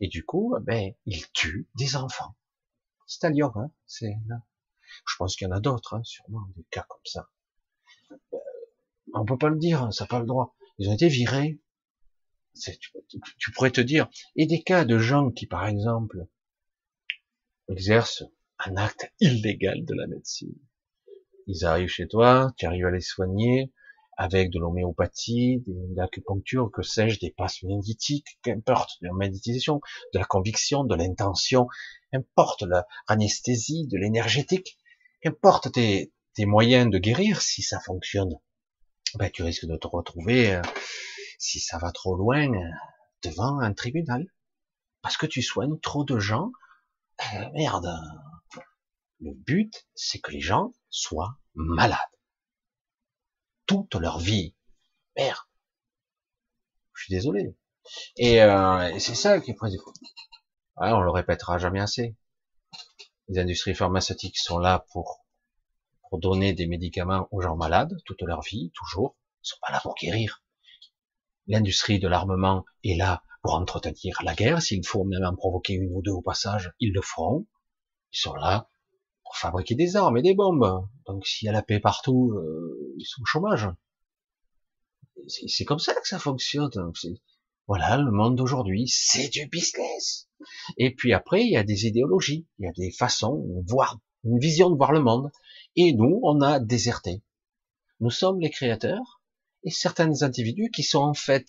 Et 0.02 0.10
du 0.10 0.26
coup, 0.26 0.54
ben, 0.62 0.94
il 1.06 1.26
tue 1.32 1.70
des 1.76 1.96
enfants. 1.96 2.36
C'est 3.08 3.24
à 3.24 3.30
Lyon. 3.30 3.54
C'est 3.86 4.18
là. 4.28 4.42
Je 5.08 5.16
pense 5.18 5.38
qu'il 5.38 5.48
y 5.48 5.50
en 5.50 5.56
a 5.56 5.62
d'autres, 5.62 5.96
hein, 5.96 6.04
sûrement, 6.04 6.46
des 6.58 6.66
cas 6.72 6.86
comme 6.90 7.06
ça. 7.06 7.30
On 9.18 9.26
peut 9.26 9.38
pas 9.38 9.50
le 9.50 9.58
dire, 9.58 9.82
hein, 9.82 9.92
ça 9.92 10.04
n'a 10.04 10.08
pas 10.10 10.20
le 10.20 10.26
droit. 10.26 10.56
Ils 10.78 10.90
ont 10.90 10.94
été 10.94 11.08
virés. 11.08 11.60
Tu, 12.62 13.20
tu, 13.38 13.52
pourrais 13.52 13.72
te 13.72 13.82
dire, 13.82 14.10
et 14.36 14.46
des 14.46 14.62
cas 14.62 14.86
de 14.86 14.98
gens 14.98 15.30
qui, 15.30 15.46
par 15.46 15.68
exemple, 15.68 16.26
exercent 17.70 18.24
un 18.60 18.78
acte 18.78 19.12
illégal 19.20 19.84
de 19.84 19.94
la 19.94 20.08
médecine. 20.08 20.56
Ils 21.48 21.66
arrivent 21.66 21.90
chez 21.90 22.08
toi, 22.08 22.54
tu 22.58 22.66
arrives 22.66 22.86
à 22.86 22.92
les 22.92 23.02
soigner, 23.02 23.74
avec 24.18 24.52
de 24.52 24.60
l'homéopathie, 24.60 25.64
de 25.68 25.96
l'acupuncture, 25.96 26.72
que 26.72 26.82
sais-je, 26.82 27.20
des 27.20 27.32
passes 27.32 27.64
méditiques, 27.64 28.38
qu'importe, 28.42 29.02
de 29.02 29.08
la 29.08 29.14
méditation, 29.14 29.82
de 30.14 30.20
la 30.20 30.26
conviction, 30.26 30.86
de 30.86 30.96
l'intention, 30.96 31.68
qu'importe 32.12 32.64
l'anesthésie, 33.10 33.88
de 33.88 33.98
l'énergétique, 33.98 34.78
qu'importe 35.22 35.72
tes 35.74 36.12
moyens 36.40 36.90
de 36.90 36.98
guérir, 36.98 37.42
si 37.42 37.62
ça 37.62 37.82
fonctionne, 37.82 38.40
ben, 39.16 39.30
tu 39.32 39.44
risques 39.44 39.66
de 39.66 39.78
te 39.78 39.88
retrouver, 39.88 40.56
euh, 40.56 40.62
si 41.40 41.60
ça 41.60 41.78
va 41.78 41.92
trop 41.92 42.16
loin, 42.16 42.50
devant 43.24 43.60
un 43.60 43.74
tribunal. 43.74 44.26
Parce 45.02 45.18
que 45.18 45.28
tu 45.28 45.42
soignes 45.42 45.80
trop 45.80 46.04
de 46.04 46.20
gens. 46.20 46.52
Euh, 47.34 47.50
merde. 47.54 47.94
Le 49.20 49.34
but, 49.34 49.88
c'est 49.94 50.20
que 50.20 50.32
les 50.32 50.42
gens 50.42 50.74
soient 50.90 51.38
malades 51.54 52.00
toute 53.66 53.96
leur 53.96 54.20
vie. 54.20 54.56
Merde. 55.18 55.38
Je 56.94 57.04
suis 57.04 57.14
désolé. 57.14 57.56
Et, 58.18 58.42
euh, 58.42 59.00
c'est 59.00 59.16
ça 59.16 59.40
qui 59.40 59.52
est 59.52 59.56
précis. 59.56 59.80
Ouais, 60.78 60.92
on 60.92 61.02
le 61.02 61.12
répétera 61.12 61.58
jamais 61.58 61.80
assez. 61.80 62.16
Les 63.28 63.40
industries 63.40 63.76
pharmaceutiques 63.76 64.38
sont 64.38 64.60
là 64.60 64.86
pour, 64.92 65.25
donner 66.18 66.54
des 66.54 66.68
médicaments 66.68 67.28
aux 67.32 67.42
gens 67.42 67.56
malades 67.56 67.96
toute 68.06 68.22
leur 68.22 68.42
vie, 68.42 68.72
toujours. 68.74 69.16
Ils 69.44 69.50
sont 69.50 69.58
pas 69.62 69.72
là 69.72 69.80
pour 69.82 69.96
guérir. 69.96 70.44
L'industrie 71.48 72.00
de 72.00 72.08
l'armement 72.08 72.66
est 72.84 72.98
là 72.98 73.24
pour 73.42 73.54
entretenir 73.54 74.22
la 74.24 74.34
guerre. 74.34 74.62
S'il 74.62 74.86
faut 74.86 75.04
même 75.04 75.24
en 75.24 75.36
provoquer 75.36 75.74
une 75.74 75.94
ou 75.94 76.02
deux 76.02 76.12
au 76.12 76.22
passage, 76.22 76.72
ils 76.80 76.94
le 76.94 77.02
feront. 77.02 77.46
Ils 78.12 78.20
sont 78.20 78.34
là 78.34 78.70
pour 79.24 79.38
fabriquer 79.38 79.76
des 79.76 79.96
armes 79.96 80.18
et 80.18 80.22
des 80.22 80.34
bombes. 80.34 80.88
Donc 81.06 81.26
s'il 81.28 81.46
y 81.46 81.50
a 81.50 81.52
la 81.52 81.62
paix 81.62 81.80
partout, 81.80 82.32
euh, 82.34 82.94
ils 82.98 83.06
sont 83.06 83.22
au 83.22 83.26
chômage. 83.26 83.70
C'est 85.28 85.66
comme 85.66 85.80
ça 85.80 85.94
que 85.94 86.08
ça 86.08 86.20
fonctionne. 86.20 86.70
Voilà, 87.68 87.98
le 87.98 88.12
monde 88.12 88.36
d'aujourd'hui, 88.36 88.88
c'est 88.88 89.30
du 89.30 89.48
business. 89.48 90.30
Et 90.78 90.94
puis 90.94 91.14
après, 91.14 91.44
il 91.44 91.52
y 91.52 91.58
a 91.58 91.64
des 91.64 91.88
idéologies, 91.88 92.48
il 92.60 92.66
y 92.66 92.68
a 92.68 92.72
des 92.74 92.92
façons, 92.92 93.44
voir, 93.68 93.98
une 94.24 94.40
vision 94.40 94.70
de 94.70 94.76
voir 94.76 94.92
le 94.92 95.02
monde. 95.02 95.32
Et 95.76 95.94
nous, 95.94 96.20
on 96.24 96.42
a 96.42 96.60
déserté. 96.60 97.22
Nous 98.00 98.10
sommes 98.10 98.40
les 98.40 98.50
créateurs 98.50 99.22
et 99.64 99.72
certains 99.72 100.22
individus 100.22 100.70
qui 100.72 100.84
sont 100.84 101.02
en 101.02 101.14
fait 101.14 101.48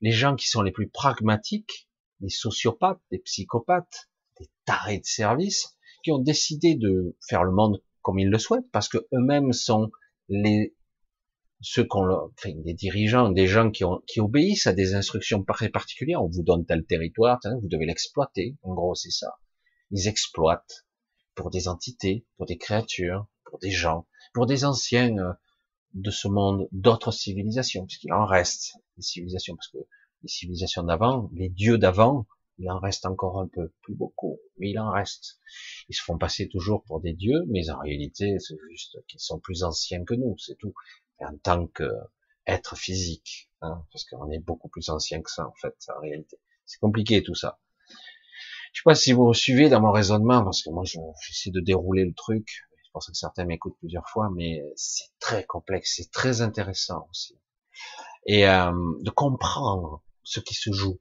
les 0.00 0.12
gens 0.12 0.36
qui 0.36 0.48
sont 0.48 0.62
les 0.62 0.70
plus 0.70 0.88
pragmatiques, 0.88 1.88
les 2.20 2.28
sociopathes, 2.28 3.00
les 3.10 3.18
psychopathes, 3.18 4.08
des 4.38 4.48
tarés 4.64 4.98
de 4.98 5.04
service, 5.04 5.76
qui 6.04 6.12
ont 6.12 6.18
décidé 6.18 6.74
de 6.76 7.16
faire 7.28 7.42
le 7.42 7.52
monde 7.52 7.82
comme 8.02 8.18
ils 8.18 8.28
le 8.28 8.38
souhaitent, 8.38 8.70
parce 8.70 8.88
que 8.88 8.98
eux-mêmes 9.12 9.52
sont 9.52 9.90
les 10.28 10.74
ceux 11.60 11.84
qu'on 11.84 12.08
enfin, 12.08 12.52
des 12.64 12.74
dirigeants, 12.74 13.30
des 13.30 13.48
gens 13.48 13.70
qui, 13.70 13.84
ont, 13.84 14.00
qui 14.06 14.20
obéissent 14.20 14.68
à 14.68 14.72
des 14.72 14.94
instructions 14.94 15.42
très 15.42 15.68
particulières. 15.68 16.22
On 16.22 16.28
vous 16.28 16.44
donne 16.44 16.64
tel 16.64 16.84
territoire, 16.84 17.40
vous 17.44 17.68
devez 17.68 17.86
l'exploiter. 17.86 18.56
En 18.62 18.74
gros, 18.74 18.94
c'est 18.94 19.10
ça. 19.10 19.38
Ils 19.90 20.06
exploitent 20.06 20.86
pour 21.34 21.50
des 21.50 21.66
entités, 21.66 22.26
pour 22.36 22.46
des 22.46 22.58
créatures, 22.58 23.26
pour 23.48 23.58
des 23.58 23.70
gens, 23.70 24.06
pour 24.34 24.46
des 24.46 24.64
anciens 24.64 25.36
de 25.94 26.10
ce 26.10 26.28
monde, 26.28 26.68
d'autres 26.72 27.12
civilisations, 27.12 27.86
puisqu'il 27.86 28.12
en 28.12 28.26
reste 28.26 28.74
des 28.96 29.02
civilisations, 29.02 29.56
parce 29.56 29.68
que 29.68 29.78
les 30.22 30.28
civilisations 30.28 30.82
d'avant, 30.82 31.30
les 31.34 31.48
dieux 31.48 31.78
d'avant, 31.78 32.26
il 32.58 32.70
en 32.70 32.78
reste 32.78 33.06
encore 33.06 33.40
un 33.40 33.46
peu, 33.46 33.72
plus 33.82 33.94
beaucoup, 33.94 34.38
mais 34.58 34.70
il 34.70 34.78
en 34.78 34.90
reste. 34.90 35.38
Ils 35.88 35.94
se 35.94 36.02
font 36.02 36.18
passer 36.18 36.48
toujours 36.48 36.82
pour 36.84 37.00
des 37.00 37.12
dieux, 37.12 37.44
mais 37.48 37.70
en 37.70 37.78
réalité, 37.78 38.36
c'est 38.40 38.56
juste 38.68 38.98
qu'ils 39.06 39.20
sont 39.20 39.38
plus 39.38 39.62
anciens 39.62 40.04
que 40.04 40.14
nous, 40.14 40.36
c'est 40.38 40.56
tout. 40.58 40.74
en 41.20 41.36
tant 41.38 41.66
qu'être 41.68 42.76
physique, 42.76 43.50
hein, 43.60 43.84
parce 43.92 44.04
qu'on 44.04 44.30
est 44.30 44.38
beaucoup 44.38 44.68
plus 44.68 44.88
ancien 44.90 45.22
que 45.22 45.30
ça, 45.30 45.46
en 45.46 45.54
fait, 45.60 45.74
en 45.96 46.00
réalité. 46.00 46.38
C'est 46.66 46.78
compliqué 46.78 47.22
tout 47.22 47.34
ça. 47.34 47.60
Je 48.72 48.80
sais 48.80 48.84
pas 48.84 48.94
si 48.94 49.12
vous 49.12 49.32
suivez 49.34 49.68
dans 49.68 49.80
mon 49.80 49.90
raisonnement, 49.90 50.44
parce 50.44 50.62
que 50.62 50.70
moi, 50.70 50.84
j'essaie 50.84 51.50
de 51.50 51.60
dérouler 51.60 52.04
le 52.04 52.14
truc. 52.14 52.62
Je 52.98 53.04
pense 53.04 53.10
que 53.10 53.16
certains 53.16 53.44
m'écoutent 53.44 53.78
plusieurs 53.78 54.08
fois, 54.08 54.28
mais 54.34 54.60
c'est 54.74 55.12
très 55.20 55.44
complexe, 55.44 55.94
c'est 55.98 56.10
très 56.10 56.40
intéressant 56.40 57.06
aussi. 57.10 57.38
Et 58.26 58.48
euh, 58.48 58.72
de 59.02 59.10
comprendre 59.10 60.02
ce 60.24 60.40
qui 60.40 60.54
se 60.54 60.72
joue 60.72 60.98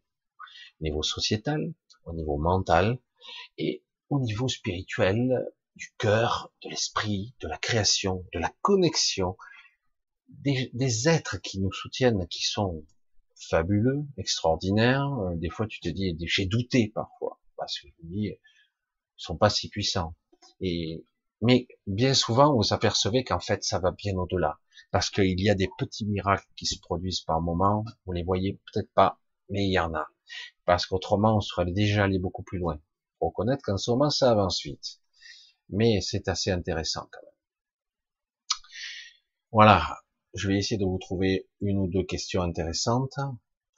au 0.79 0.83
niveau 0.83 1.01
sociétal, 1.01 1.73
au 2.05 2.13
niveau 2.13 2.37
mental 2.37 2.99
et 3.57 3.83
au 4.11 4.19
niveau 4.19 4.47
spirituel 4.47 5.43
du 5.75 5.91
cœur, 5.97 6.53
de 6.63 6.69
l'esprit, 6.69 7.33
de 7.39 7.47
la 7.47 7.57
création, 7.57 8.23
de 8.31 8.37
la 8.37 8.53
connexion, 8.61 9.35
des, 10.27 10.69
des, 10.75 11.09
êtres 11.09 11.41
qui 11.41 11.59
nous 11.59 11.73
soutiennent, 11.73 12.27
qui 12.27 12.43
sont 12.43 12.85
fabuleux, 13.49 14.05
extraordinaires. 14.17 15.11
Euh, 15.21 15.35
des 15.35 15.49
fois, 15.49 15.65
tu 15.65 15.79
te 15.79 15.89
dis, 15.89 16.15
j'ai 16.27 16.45
douté 16.45 16.91
parfois, 16.93 17.41
parce 17.55 17.79
que 17.79 17.87
je 17.87 18.05
me 18.05 18.11
dis, 18.11 18.25
ils 18.27 18.39
sont 19.15 19.35
pas 19.35 19.49
si 19.49 19.67
puissants. 19.69 20.13
Et 20.61 21.03
mais 21.41 21.67
bien 21.85 22.13
souvent, 22.13 22.55
vous 22.55 22.73
apercevez 22.73 23.23
qu'en 23.23 23.39
fait, 23.39 23.63
ça 23.63 23.79
va 23.79 23.91
bien 23.91 24.15
au-delà. 24.17 24.59
parce 24.91 25.09
qu'il 25.09 25.39
y 25.41 25.49
a 25.49 25.55
des 25.55 25.69
petits 25.77 26.05
miracles 26.05 26.47
qui 26.55 26.65
se 26.65 26.79
produisent 26.79 27.21
par 27.21 27.41
moment, 27.41 27.83
vous 28.05 28.13
les 28.13 28.23
voyez 28.23 28.59
peut-être 28.71 28.91
pas, 28.93 29.19
mais 29.49 29.65
il 29.65 29.71
y 29.71 29.79
en 29.79 29.93
a. 29.93 30.07
Parce 30.65 30.85
qu'autrement, 30.85 31.37
on 31.37 31.41
serait 31.41 31.71
déjà 31.71 32.03
allé 32.05 32.19
beaucoup 32.19 32.43
plus 32.43 32.59
loin. 32.59 32.79
Faut 33.19 33.27
reconnaître 33.27 33.61
qu'en 33.63 33.77
ce 33.77 33.91
moment, 33.91 34.09
ça 34.09 34.31
avance 34.31 34.61
vite. 34.63 34.99
Mais 35.69 36.01
c'est 36.01 36.27
assez 36.27 36.51
intéressant 36.51 37.07
quand 37.11 37.21
même. 37.23 37.33
Voilà. 39.51 39.99
Je 40.33 40.47
vais 40.47 40.57
essayer 40.57 40.77
de 40.77 40.85
vous 40.85 40.99
trouver 40.99 41.49
une 41.61 41.79
ou 41.79 41.87
deux 41.87 42.03
questions 42.03 42.41
intéressantes. 42.41 43.17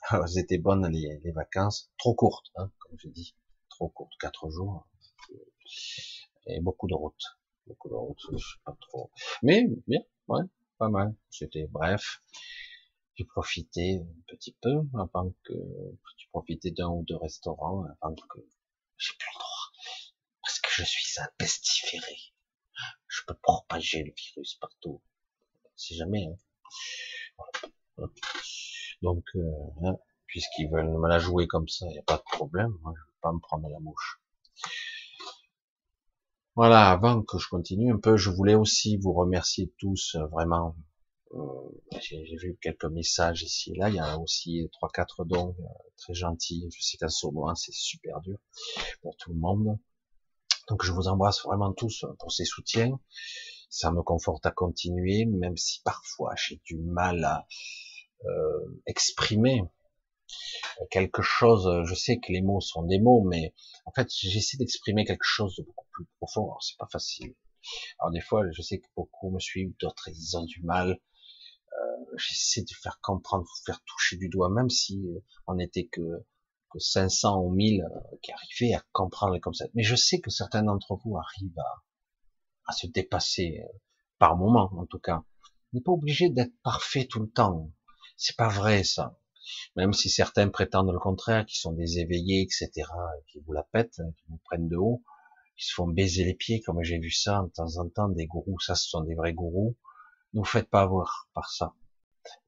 Alors, 0.09 0.25
elles 0.25 0.39
étaient 0.39 0.57
bonnes 0.57 0.87
les, 0.91 1.31
vacances, 1.31 1.91
trop 1.97 2.13
courtes, 2.13 2.51
hein, 2.55 2.71
comme 2.79 2.97
je 2.99 3.07
dis, 3.09 3.35
trop 3.69 3.89
courtes, 3.89 4.13
quatre 4.19 4.49
jours, 4.49 4.87
et 6.47 6.59
beaucoup 6.61 6.87
de 6.87 6.95
routes, 6.95 7.38
sais 7.73 8.59
pas 8.65 8.75
trop, 8.81 9.11
mais 9.43 9.65
bien, 9.87 9.99
ouais, 10.27 10.43
pas 10.77 10.89
mal. 10.89 11.15
C'était 11.29 11.67
bref. 11.67 12.21
J'ai 13.15 13.25
profité 13.25 13.99
un 13.99 14.21
petit 14.27 14.55
peu 14.61 14.81
avant 14.97 15.33
que 15.43 15.53
j'ai 16.17 16.27
profité 16.31 16.71
d'un 16.71 16.87
ou 16.87 17.03
deux 17.03 17.17
restaurants 17.17 17.83
avant 18.01 18.15
que 18.15 18.39
j'ai 18.97 19.13
plus 19.19 19.29
le 19.33 19.39
droit 19.39 19.59
parce 20.41 20.59
que 20.59 20.69
je 20.71 20.83
suis 20.83 21.19
un 21.19 21.27
pestiféré. 21.37 22.17
Je 23.07 23.21
peux 23.27 23.33
propager 23.33 24.03
le 24.03 24.13
virus 24.15 24.55
partout, 24.55 25.01
si 25.75 25.95
jamais. 25.95 26.27
Hein. 27.97 28.07
Donc, 29.01 29.25
euh, 29.35 29.51
hein, 29.83 29.97
puisqu'ils 30.27 30.69
veulent 30.69 30.89
me 30.89 31.07
la 31.09 31.19
jouer 31.19 31.47
comme 31.47 31.67
ça, 31.67 31.85
il 31.87 31.93
n'y 31.93 31.99
a 31.99 32.03
pas 32.03 32.17
de 32.17 32.23
problème. 32.23 32.71
Moi, 32.81 32.93
je 32.95 33.01
vais 33.01 33.17
pas 33.21 33.31
me 33.31 33.39
prendre 33.39 33.69
la 33.69 33.79
mouche. 33.79 34.21
Voilà, 36.61 36.89
avant 36.91 37.21
que 37.21 37.37
je 37.37 37.47
continue 37.47 37.93
un 37.93 37.99
peu, 37.99 38.17
je 38.17 38.29
voulais 38.29 38.53
aussi 38.53 38.97
vous 38.97 39.13
remercier 39.13 39.73
tous, 39.77 40.15
euh, 40.15 40.25
vraiment. 40.25 40.75
Euh, 41.31 41.39
j'ai 42.01 42.35
vu 42.35 42.57
quelques 42.61 42.83
messages 42.83 43.43
ici 43.43 43.71
et 43.71 43.75
là, 43.75 43.87
il 43.87 43.95
y 43.95 43.99
a 43.99 44.19
aussi 44.19 44.67
trois 44.73 44.89
quatre 44.89 45.23
dons 45.23 45.55
euh, 45.57 45.63
très 45.95 46.13
gentils. 46.13 46.69
Je 46.75 46.81
sais 46.81 46.97
qu'à 46.97 47.07
ce 47.07 47.27
c'est 47.55 47.71
super 47.71 48.19
dur 48.19 48.37
pour 49.01 49.15
tout 49.15 49.31
le 49.31 49.39
monde. 49.39 49.79
Donc 50.67 50.83
je 50.83 50.91
vous 50.91 51.07
embrasse 51.07 51.41
vraiment 51.45 51.71
tous 51.71 52.03
pour 52.19 52.33
ces 52.33 52.43
soutiens. 52.43 52.99
Ça 53.69 53.93
me 53.93 54.01
conforte 54.01 54.45
à 54.45 54.51
continuer, 54.51 55.23
même 55.27 55.55
si 55.55 55.81
parfois 55.85 56.33
j'ai 56.35 56.59
du 56.65 56.75
mal 56.75 57.23
à 57.23 57.47
exprimer 58.85 59.63
quelque 60.91 61.21
chose. 61.21 61.69
Je 61.85 61.93
sais 61.95 62.19
que 62.19 62.31
les 62.31 62.41
mots 62.41 62.61
sont 62.61 62.83
des 62.83 62.99
mots, 62.99 63.23
mais 63.23 63.53
en 63.85 63.91
fait, 63.91 64.07
j'essaie 64.11 64.57
d'exprimer 64.57 65.05
quelque 65.05 65.23
chose 65.23 65.55
de 65.55 65.63
beaucoup 65.63 65.87
plus 65.91 66.05
profond. 66.17 66.43
Alors, 66.45 66.63
c'est 66.63 66.77
pas 66.77 66.87
facile. 66.91 67.35
Alors, 67.99 68.11
des 68.11 68.21
fois, 68.21 68.43
je 68.51 68.61
sais 68.61 68.79
que 68.79 68.87
beaucoup 68.95 69.31
me 69.31 69.39
suivent, 69.39 69.73
d'autres, 69.79 70.09
ils 70.09 70.37
ont 70.37 70.45
du 70.45 70.61
mal. 70.63 70.99
Euh, 71.73 72.15
j'essaie 72.17 72.61
de 72.61 72.73
faire 72.81 72.99
comprendre, 73.01 73.43
de 73.43 73.71
faire 73.71 73.81
toucher 73.85 74.17
du 74.17 74.29
doigt, 74.29 74.49
même 74.49 74.69
si 74.69 75.01
on 75.47 75.55
n'était 75.55 75.85
que, 75.85 76.25
que 76.71 76.79
500 76.79 77.41
ou 77.41 77.51
1000 77.51 77.81
euh, 77.81 78.17
qui 78.21 78.31
arrivaient 78.31 78.73
à 78.73 78.83
comprendre 78.91 79.37
comme 79.39 79.53
ça. 79.53 79.65
Mais 79.75 79.83
je 79.83 79.95
sais 79.95 80.19
que 80.19 80.29
certains 80.29 80.63
d'entre 80.63 80.95
vous 81.03 81.17
arrivent 81.17 81.59
à, 81.59 81.83
à 82.67 82.71
se 82.73 82.87
dépasser, 82.87 83.61
euh, 83.63 83.77
par 84.17 84.35
moment, 84.35 84.69
en 84.77 84.85
tout 84.85 84.99
cas. 84.99 85.23
On 85.71 85.77
n'est 85.77 85.81
pas 85.81 85.91
obligé 85.91 86.29
d'être 86.29 86.53
parfait 86.63 87.05
tout 87.05 87.19
le 87.19 87.29
temps. 87.29 87.71
C'est 88.17 88.35
pas 88.35 88.49
vrai, 88.49 88.83
ça 88.83 89.18
même 89.75 89.93
si 89.93 90.09
certains 90.09 90.49
prétendent 90.49 90.91
le 90.91 90.99
contraire, 90.99 91.45
qui 91.45 91.59
sont 91.59 91.73
des 91.73 91.99
éveillés, 91.99 92.41
etc., 92.41 92.69
qui 93.27 93.39
vous 93.39 93.53
la 93.53 93.63
pètent, 93.63 94.01
qui 94.17 94.25
vous 94.29 94.39
prennent 94.45 94.69
de 94.69 94.77
haut, 94.77 95.03
qui 95.57 95.65
se 95.65 95.73
font 95.73 95.87
baiser 95.87 96.23
les 96.23 96.35
pieds, 96.35 96.61
comme 96.61 96.81
j'ai 96.83 96.99
vu 96.99 97.11
ça 97.11 97.43
de 97.45 97.51
temps 97.51 97.77
en 97.77 97.89
temps, 97.89 98.09
des 98.09 98.25
gourous, 98.25 98.59
ça 98.59 98.75
ce 98.75 98.87
sont 98.87 99.01
des 99.01 99.15
vrais 99.15 99.33
gourous, 99.33 99.75
ne 100.33 100.39
vous 100.39 100.45
faites 100.45 100.69
pas 100.69 100.81
avoir 100.81 101.27
par 101.33 101.49
ça. 101.51 101.73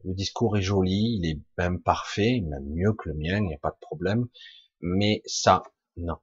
Le 0.04 0.14
discours 0.14 0.58
est 0.58 0.62
joli, 0.62 1.18
il 1.20 1.26
est 1.30 1.40
même 1.58 1.82
parfait, 1.82 2.42
même 2.42 2.66
mieux 2.66 2.94
que 2.94 3.10
le 3.10 3.16
mien, 3.16 3.38
il 3.38 3.48
n'y 3.48 3.54
a 3.54 3.60
pas 3.60 3.72
de 3.72 3.80
problème, 3.80 4.28
mais 4.80 5.22
ça, 5.26 5.64
non. 5.98 6.18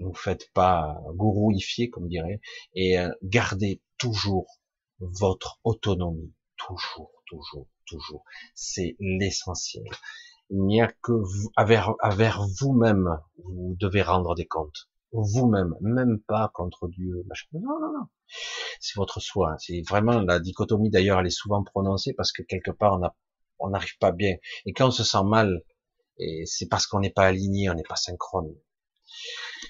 Ne 0.00 0.06
vous 0.06 0.14
faites 0.14 0.50
pas 0.52 1.00
gourouifier, 1.14 1.90
comme 1.90 2.08
dirait, 2.08 2.40
et 2.74 2.98
euh, 2.98 3.12
gardez 3.22 3.80
toujours 3.98 4.60
votre 4.98 5.60
autonomie, 5.64 6.34
toujours, 6.56 7.12
toujours 7.26 7.68
toujours. 7.86 8.24
C'est 8.54 8.96
l'essentiel. 9.00 9.84
Il 10.50 10.64
n'y 10.64 10.82
a 10.82 10.88
que 10.88 11.12
vous, 11.12 11.50
vous-même, 12.60 13.18
vous 13.44 13.76
devez 13.78 14.02
rendre 14.02 14.34
des 14.34 14.46
comptes. 14.46 14.88
Vous-même, 15.12 15.74
même 15.80 16.20
pas 16.20 16.50
contre 16.54 16.88
Dieu. 16.88 17.24
Non, 17.52 17.60
non, 17.60 17.92
non. 17.92 18.06
C'est 18.80 18.96
votre 18.96 19.20
soi. 19.20 19.56
C'est 19.58 19.82
vraiment 19.88 20.20
la 20.20 20.40
dichotomie. 20.40 20.90
D'ailleurs, 20.90 21.20
elle 21.20 21.26
est 21.26 21.30
souvent 21.30 21.62
prononcée 21.62 22.14
parce 22.14 22.32
que 22.32 22.42
quelque 22.42 22.70
part, 22.70 22.98
on 23.58 23.70
n'arrive 23.70 23.98
pas 23.98 24.12
bien. 24.12 24.36
Et 24.66 24.72
quand 24.72 24.88
on 24.88 24.90
se 24.90 25.04
sent 25.04 25.24
mal, 25.24 25.62
et 26.18 26.44
c'est 26.46 26.68
parce 26.68 26.86
qu'on 26.86 27.00
n'est 27.00 27.10
pas 27.10 27.26
aligné, 27.26 27.70
on 27.70 27.74
n'est 27.74 27.82
pas 27.82 27.96
synchrone. 27.96 28.54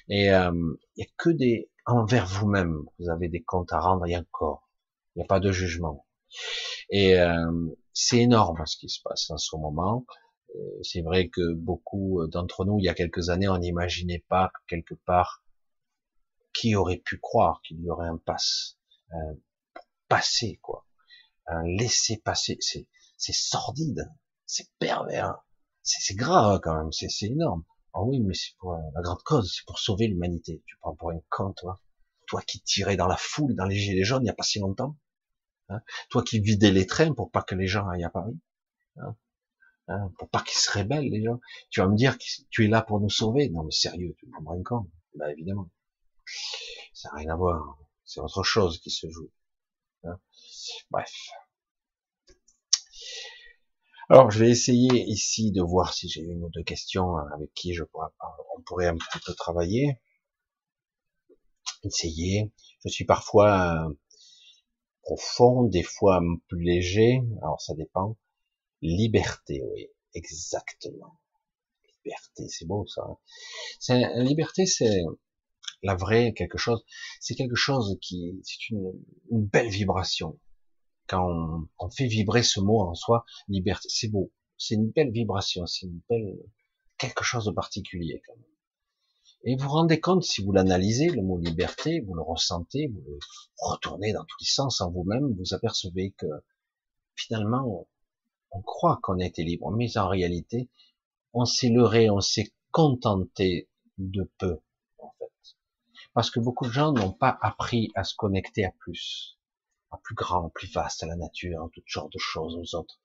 Et 0.09 0.31
euh, 0.31 0.51
il 0.97 1.01
n'y 1.01 1.05
a 1.05 1.13
que 1.17 1.31
des 1.31 1.71
envers 1.87 2.27
vous-même. 2.27 2.85
Vous 2.99 3.11
avez 3.11 3.29
des 3.29 3.43
comptes 3.43 3.73
à 3.73 3.81
rendre 3.81 4.07
et 4.07 4.17
encore. 4.17 4.69
Il 5.15 5.21
n'y 5.21 5.25
a 5.25 5.27
pas 5.27 5.41
de 5.41 5.53
jugement. 5.53 6.07
Et 6.91 7.19
euh, 7.19 7.69
c'est 7.93 8.19
énorme 8.19 8.65
ce 8.67 8.77
qui 8.77 8.89
se 8.89 9.01
passe 9.03 9.31
en 9.31 9.39
ce 9.39 9.57
moment. 9.57 10.05
Euh, 10.55 10.83
c'est 10.83 11.03
vrai 11.03 11.29
que 11.29 11.55
beaucoup 11.55 12.27
d'entre 12.29 12.65
nous, 12.65 12.79
il 12.79 12.85
y 12.85 12.89
a 12.89 12.95
quelques 12.95 13.31
années, 13.31 13.49
on 13.49 13.59
n'imaginait 13.59 14.25
pas 14.29 14.49
que 14.49 14.61
quelque 14.69 14.95
part, 14.95 15.43
qui 16.53 16.75
aurait 16.75 16.99
pu 16.99 17.19
croire 17.19 17.61
qu'il 17.63 17.81
y 17.81 17.91
aurait 17.91 18.09
un 18.09 18.19
passe, 18.19 18.79
un 19.11 19.35
passé, 20.09 20.59
quoi, 20.63 20.87
un 21.47 21.63
laisser 21.65 22.19
passer. 22.19 22.59
C'est, 22.61 22.89
c'est 23.17 23.35
sordide, 23.35 24.11
c'est 24.47 24.69
pervers, 24.79 25.43
c'est, 25.83 26.15
grave 26.15 26.61
quand 26.63 26.77
même, 26.77 26.93
c'est, 26.93 27.09
énorme. 27.27 27.65
Ah 27.95 28.03
oui, 28.03 28.21
mais 28.21 28.35
c'est 28.35 28.57
pour 28.59 28.75
la 28.75 29.03
grande 29.03 29.23
cause, 29.23 29.53
c'est 29.55 29.67
pour 29.67 29.79
sauver 29.79 30.07
l'humanité. 30.07 30.63
Tu 30.67 30.77
prends 30.81 30.95
pour 30.95 31.11
un 31.11 31.21
con, 31.29 31.53
toi. 31.53 31.81
Toi 32.27 32.41
qui 32.43 32.61
tirais 32.61 32.97
dans 32.97 33.07
la 33.07 33.17
foule, 33.17 33.55
dans 33.55 33.67
les 33.67 33.77
gilets 33.77 34.05
jaunes, 34.05 34.23
il 34.23 34.25
n'y 34.25 34.31
a 34.31 34.35
pas 34.35 34.43
si 34.43 34.59
longtemps. 34.61 34.97
Hein. 35.73 35.83
Toi 36.11 36.23
qui 36.23 36.41
vidais 36.41 36.71
les 36.71 36.87
trains 36.87 37.13
pour 37.15 37.31
pas 37.31 37.43
que 37.43 37.55
les 37.55 37.67
gens 37.67 37.89
aillent 37.89 38.05
à 38.05 38.11
Paris, 38.11 38.39
hein. 38.97 39.17
Hein, 39.89 40.13
pour 40.19 40.29
pas 40.29 40.43
qu'ils 40.43 40.59
se 40.59 40.71
rébellent 40.71 41.11
les 41.11 41.25
gens. 41.25 41.41
Tu 41.71 41.81
vas 41.81 41.89
me 41.89 41.97
dire 41.97 42.17
que 42.17 42.25
tu 42.51 42.65
es 42.65 42.69
là 42.69 42.83
pour 42.83 43.01
nous 43.01 43.11
sauver 43.11 43.49
Non 43.51 43.65
mais 43.65 43.73
sérieux, 43.73 44.15
tu 44.19 44.27
prends 44.29 44.59
un 44.59 44.63
con 44.63 44.89
Bah 45.17 45.31
évidemment. 45.33 45.69
Ça 46.95 47.11
n'a 47.11 47.19
rien 47.19 47.33
à 47.33 47.37
voir. 47.37 47.79
C'est 48.05 48.21
autre 48.21 48.43
chose 48.45 48.79
qui 48.79 48.91
se 48.91 49.11
joue. 49.11 49.31
Bref. 50.91 51.13
Alors, 54.09 54.31
je 54.31 54.41
vais 54.41 54.51
essayer 54.51 55.05
ici 55.09 55.53
de 55.53 55.63
voir 55.63 55.95
si 55.95 56.09
j'ai 56.09 56.21
une 56.21 56.45
ou 56.45 56.51
deux 56.51 56.63
questions 56.63 57.17
avec 57.17 57.53
qui 57.55 57.73
je 57.73 57.85
pourrais, 57.85 58.09
on 58.57 58.63
pourrait 58.63 58.89
un 58.89 58.97
petit 58.97 59.19
peu 59.25 59.33
travailler. 59.35 59.99
Essayer. 61.83 62.53
Je 62.85 62.91
suis 62.91 63.05
parfois 63.05 63.89
profond, 65.03 65.65
des 65.65 65.83
fois 65.83 66.21
plus 66.49 66.63
léger, 66.63 67.21
alors 67.43 67.61
ça 67.61 67.75
dépend. 67.75 68.17
Liberté, 68.81 69.63
oui, 69.73 69.89
exactement. 70.15 71.19
Liberté, 71.85 72.49
c'est 72.49 72.67
beau 72.67 72.87
ça. 72.87 73.03
Hein. 73.09 73.17
C'est 73.79 74.23
liberté, 74.23 74.67
c'est 74.67 75.03
la 75.83 75.95
vraie 75.95 76.33
quelque 76.35 76.59
chose. 76.59 76.85
C'est 77.21 77.35
quelque 77.35 77.57
chose 77.57 77.99
qui, 78.01 78.41
c'est 78.45 78.71
une, 78.71 78.93
belle 79.31 79.69
vibration. 79.69 80.39
Quand 81.09 81.29
on, 81.29 81.69
on, 81.79 81.91
fait 81.91 82.07
vibrer 82.07 82.43
ce 82.43 82.61
mot 82.61 82.81
en 82.81 82.95
soi, 82.95 83.25
liberté, 83.49 83.89
c'est 83.91 84.09
beau. 84.09 84.33
C'est 84.57 84.75
une 84.75 84.91
belle 84.91 85.11
vibration, 85.11 85.67
c'est 85.67 85.87
une 85.87 86.01
belle 86.09 86.39
quelque 86.99 87.25
chose 87.25 87.47
de 87.47 87.51
particulier 87.51 88.23
quand 88.27 88.37
même. 88.37 88.52
Et 89.45 89.57
vous 89.57 89.65
vous 89.65 89.71
rendez 89.71 89.99
compte, 89.99 90.23
si 90.23 90.41
vous 90.41 90.53
l'analysez, 90.53 91.09
le 91.09 91.23
mot 91.23 91.37
liberté, 91.37 92.01
vous 92.01 92.15
le 92.15 92.23
ressentez, 92.23 92.87
vous 92.87 93.03
le 93.05 93.19
retournez 93.59 94.13
dans 94.13 94.25
tous 94.25 94.37
les 94.41 94.47
sens 94.47 94.81
en 94.81 94.91
vous-même, 94.93 95.35
vous 95.37 95.53
apercevez 95.53 96.13
que 96.13 96.27
finalement, 97.17 97.89
on 98.53 98.63
croit 98.63 99.01
qu'on 99.03 99.19
a 99.19 99.25
été 99.25 99.43
libre, 99.43 99.73
mais 99.73 99.99
en 99.99 100.09
réalité, 100.09 100.71
on 101.33 101.45
s'est 101.45 101.71
leurré, 101.71 102.09
on 102.09 102.21
s'est 102.21 102.53
contenté 102.71 103.69
de 103.99 104.31
peu, 104.39 104.61
en 104.99 105.13
fait. 105.19 105.57
Parce 106.15 106.31
que 106.31 106.39
beaucoup 106.39 106.67
de 106.67 106.73
gens 106.73 106.93
n'ont 106.93 107.13
pas 107.13 107.37
appris 107.43 107.91
à 107.97 108.05
se 108.05 108.15
connecter 108.15 108.65
à 108.65 108.71
plus, 108.79 109.41
à 109.91 109.99
plus 110.05 110.15
grand, 110.15 110.51
plus 110.51 110.73
vaste, 110.73 111.03
à 111.03 111.07
la 111.07 111.17
nature, 111.17 111.65
à 111.65 111.69
toutes 111.73 111.89
sortes 111.89 112.13
de 112.13 112.19
choses 112.19 112.57
aux 112.57 112.79
autres. 112.79 113.01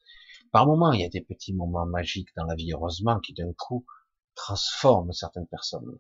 Par 0.52 0.68
moments, 0.68 0.92
il 0.92 1.02
y 1.02 1.06
a 1.06 1.10
des 1.10 1.22
petits 1.22 1.54
moments 1.54 1.88
magiques 1.88 2.30
dans 2.36 2.46
la 2.46 2.54
vie, 2.54 2.74
heureusement, 2.74 3.20
qui 3.20 3.34
d'un 3.34 3.54
coup 3.54 3.86
transforment 4.36 5.14
certaines 5.14 5.48
personnes. 5.48 5.98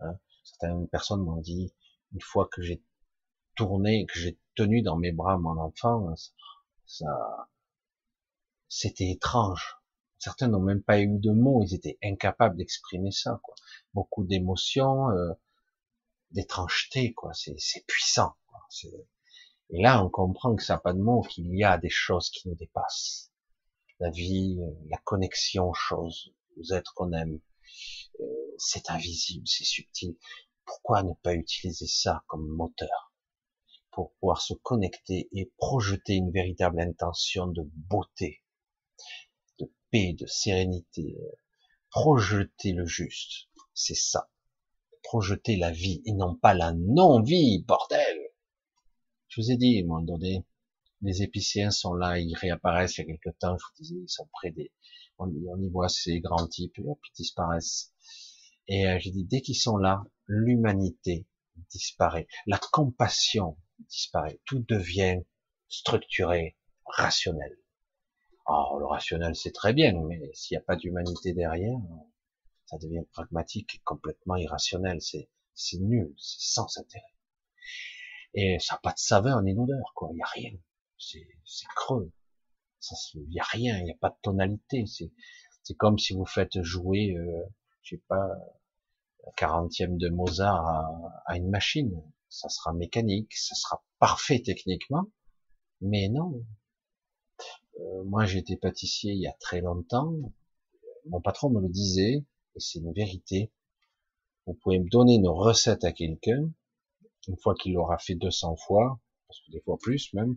Hein. 0.00 0.18
Certaines 0.44 0.88
personnes 0.88 1.24
m'ont 1.24 1.40
dit, 1.40 1.72
une 2.12 2.20
fois 2.20 2.48
que 2.50 2.62
j'ai 2.62 2.82
tourné, 3.56 4.06
que 4.06 4.18
j'ai 4.18 4.38
tenu 4.54 4.82
dans 4.82 4.96
mes 4.96 5.12
bras 5.12 5.38
mon 5.38 5.58
enfant, 5.58 6.14
ça, 6.86 7.48
c'était 8.68 9.10
étrange. 9.10 9.76
Certains 10.18 10.48
n'ont 10.48 10.60
même 10.60 10.82
pas 10.82 11.00
eu 11.00 11.18
de 11.18 11.30
mots, 11.30 11.62
ils 11.62 11.74
étaient 11.74 11.98
incapables 12.02 12.56
d'exprimer 12.56 13.10
ça. 13.10 13.40
Quoi. 13.42 13.54
Beaucoup 13.92 14.24
d'émotions, 14.24 15.10
euh, 15.10 15.32
d'étrangeté, 16.30 17.12
quoi. 17.12 17.32
C'est 17.34 17.86
puissant. 17.86 18.34
Et 19.70 19.82
là, 19.82 20.04
on 20.04 20.08
comprend 20.08 20.54
que 20.54 20.62
ça 20.62 20.74
n'a 20.74 20.78
pas 20.80 20.92
de 20.92 21.00
mots, 21.00 21.22
qu'il 21.22 21.54
y 21.54 21.64
a 21.64 21.78
des 21.78 21.90
choses 21.90 22.30
qui 22.30 22.48
nous 22.48 22.54
dépassent. 22.54 23.32
La 23.98 24.10
vie, 24.10 24.58
la 24.90 24.98
connexion 24.98 25.70
aux 25.70 25.74
choses, 25.74 26.32
aux 26.58 26.72
êtres 26.72 26.92
qu'on 26.94 27.12
aime, 27.12 27.34
euh, 27.34 28.05
c'est 28.58 28.90
invisible, 28.90 29.46
c'est 29.46 29.64
subtil. 29.64 30.16
Pourquoi 30.64 31.02
ne 31.02 31.12
pas 31.22 31.34
utiliser 31.34 31.86
ça 31.86 32.24
comme 32.26 32.48
moteur 32.48 33.12
pour 33.92 34.12
pouvoir 34.14 34.42
se 34.42 34.54
connecter 34.54 35.28
et 35.32 35.52
projeter 35.56 36.14
une 36.14 36.30
véritable 36.30 36.80
intention 36.80 37.46
de 37.46 37.62
beauté, 37.64 38.42
de 39.58 39.72
paix, 39.90 40.12
de 40.12 40.26
sérénité, 40.26 41.16
projeter 41.90 42.72
le 42.72 42.84
juste, 42.84 43.48
c'est 43.72 43.96
ça. 43.96 44.28
Projeter 45.02 45.56
la 45.56 45.70
vie 45.70 46.02
et 46.04 46.12
non 46.12 46.34
pas 46.34 46.52
la 46.52 46.72
non-vie, 46.72 47.62
bordel. 47.62 48.18
Je 49.28 49.40
vous 49.40 49.50
ai 49.50 49.56
dit, 49.56 49.82
moment 49.84 50.02
donné, 50.02 50.44
les 51.02 51.22
épicéens 51.22 51.70
sont 51.70 51.94
là, 51.94 52.18
ils 52.18 52.34
réapparaissent 52.34 52.98
il 52.98 53.02
y 53.02 53.04
a 53.04 53.06
quelque 53.06 53.36
temps, 53.38 53.56
je 53.56 53.64
vous 53.64 53.82
disais, 53.82 54.00
ils 54.02 54.08
sont 54.08 54.28
près 54.32 54.50
des, 54.50 54.72
on, 55.18 55.30
y 55.30 55.68
voit 55.70 55.88
ces 55.88 56.20
grands 56.20 56.46
types, 56.46 56.78
et 56.78 56.82
ils 56.82 57.12
disparaissent. 57.14 57.92
Et 58.68 58.86
euh, 58.86 58.98
j'ai 58.98 59.10
dit, 59.10 59.24
dès 59.24 59.40
qu'ils 59.40 59.56
sont 59.56 59.76
là, 59.76 60.04
l'humanité 60.26 61.26
disparaît, 61.70 62.26
la 62.46 62.58
compassion 62.58 63.56
disparaît, 63.88 64.40
tout 64.44 64.64
devient 64.68 65.22
structuré, 65.68 66.56
rationnel. 66.84 67.56
Oh, 68.48 68.76
le 68.78 68.86
rationnel, 68.86 69.34
c'est 69.34 69.52
très 69.52 69.72
bien, 69.72 69.92
mais 70.06 70.30
s'il 70.32 70.56
n'y 70.56 70.62
a 70.62 70.64
pas 70.64 70.76
d'humanité 70.76 71.32
derrière, 71.32 71.78
ça 72.66 72.78
devient 72.78 73.04
pragmatique 73.12 73.76
et 73.76 73.80
complètement 73.84 74.36
irrationnel. 74.36 75.00
C'est, 75.00 75.28
nul, 75.78 76.14
c'est 76.16 76.52
sans 76.52 76.78
intérêt. 76.78 77.04
Et 78.34 78.58
ça 78.60 78.74
n'a 78.74 78.80
pas 78.80 78.92
de 78.92 78.98
saveur 78.98 79.42
ni 79.42 79.54
d'odeur, 79.54 79.92
quoi. 79.94 80.10
Il 80.12 80.16
n'y 80.16 80.22
a 80.22 80.26
rien. 80.26 80.58
C'est, 80.98 81.26
creux. 81.74 82.12
Il 83.14 83.28
n'y 83.28 83.40
a 83.40 83.44
rien, 83.44 83.78
il 83.78 83.84
n'y 83.84 83.92
a 83.92 83.96
pas 84.00 84.10
de 84.10 84.16
tonalité. 84.22 84.84
C'est, 84.86 85.10
c'est 85.62 85.74
comme 85.74 85.98
si 85.98 86.14
vous 86.14 86.26
faites 86.26 86.62
jouer, 86.62 87.16
euh, 87.16 87.44
je 87.82 87.96
sais 87.96 88.02
pas, 88.08 88.28
quarantième 89.36 89.98
de 89.98 90.08
Mozart 90.08 90.66
à, 91.26 91.36
une 91.36 91.50
machine. 91.50 92.02
Ça 92.28 92.48
sera 92.48 92.72
mécanique, 92.72 93.34
ça 93.34 93.54
sera 93.54 93.82
parfait 93.98 94.42
techniquement, 94.44 95.06
mais 95.80 96.08
non, 96.08 96.44
euh, 97.80 98.04
moi, 98.04 98.24
j'étais 98.24 98.56
pâtissier 98.56 99.12
il 99.12 99.20
y 99.20 99.26
a 99.26 99.36
très 99.38 99.60
longtemps. 99.60 100.12
Mon 101.06 101.20
patron 101.20 101.50
me 101.50 101.60
le 101.60 101.68
disait, 101.68 102.24
et 102.54 102.60
c'est 102.60 102.78
une 102.78 102.92
vérité. 102.92 103.52
Vous 104.46 104.54
pouvez 104.54 104.78
me 104.78 104.88
donner 104.88 105.16
une 105.16 105.28
recette 105.28 105.84
à 105.84 105.92
quelqu'un, 105.92 106.50
une 107.28 107.36
fois 107.36 107.54
qu'il 107.54 107.74
l'aura 107.74 107.98
fait 107.98 108.14
200 108.14 108.56
fois, 108.56 109.00
parce 109.26 109.40
que 109.40 109.52
des 109.52 109.60
fois 109.60 109.76
plus 109.78 110.12
même. 110.14 110.36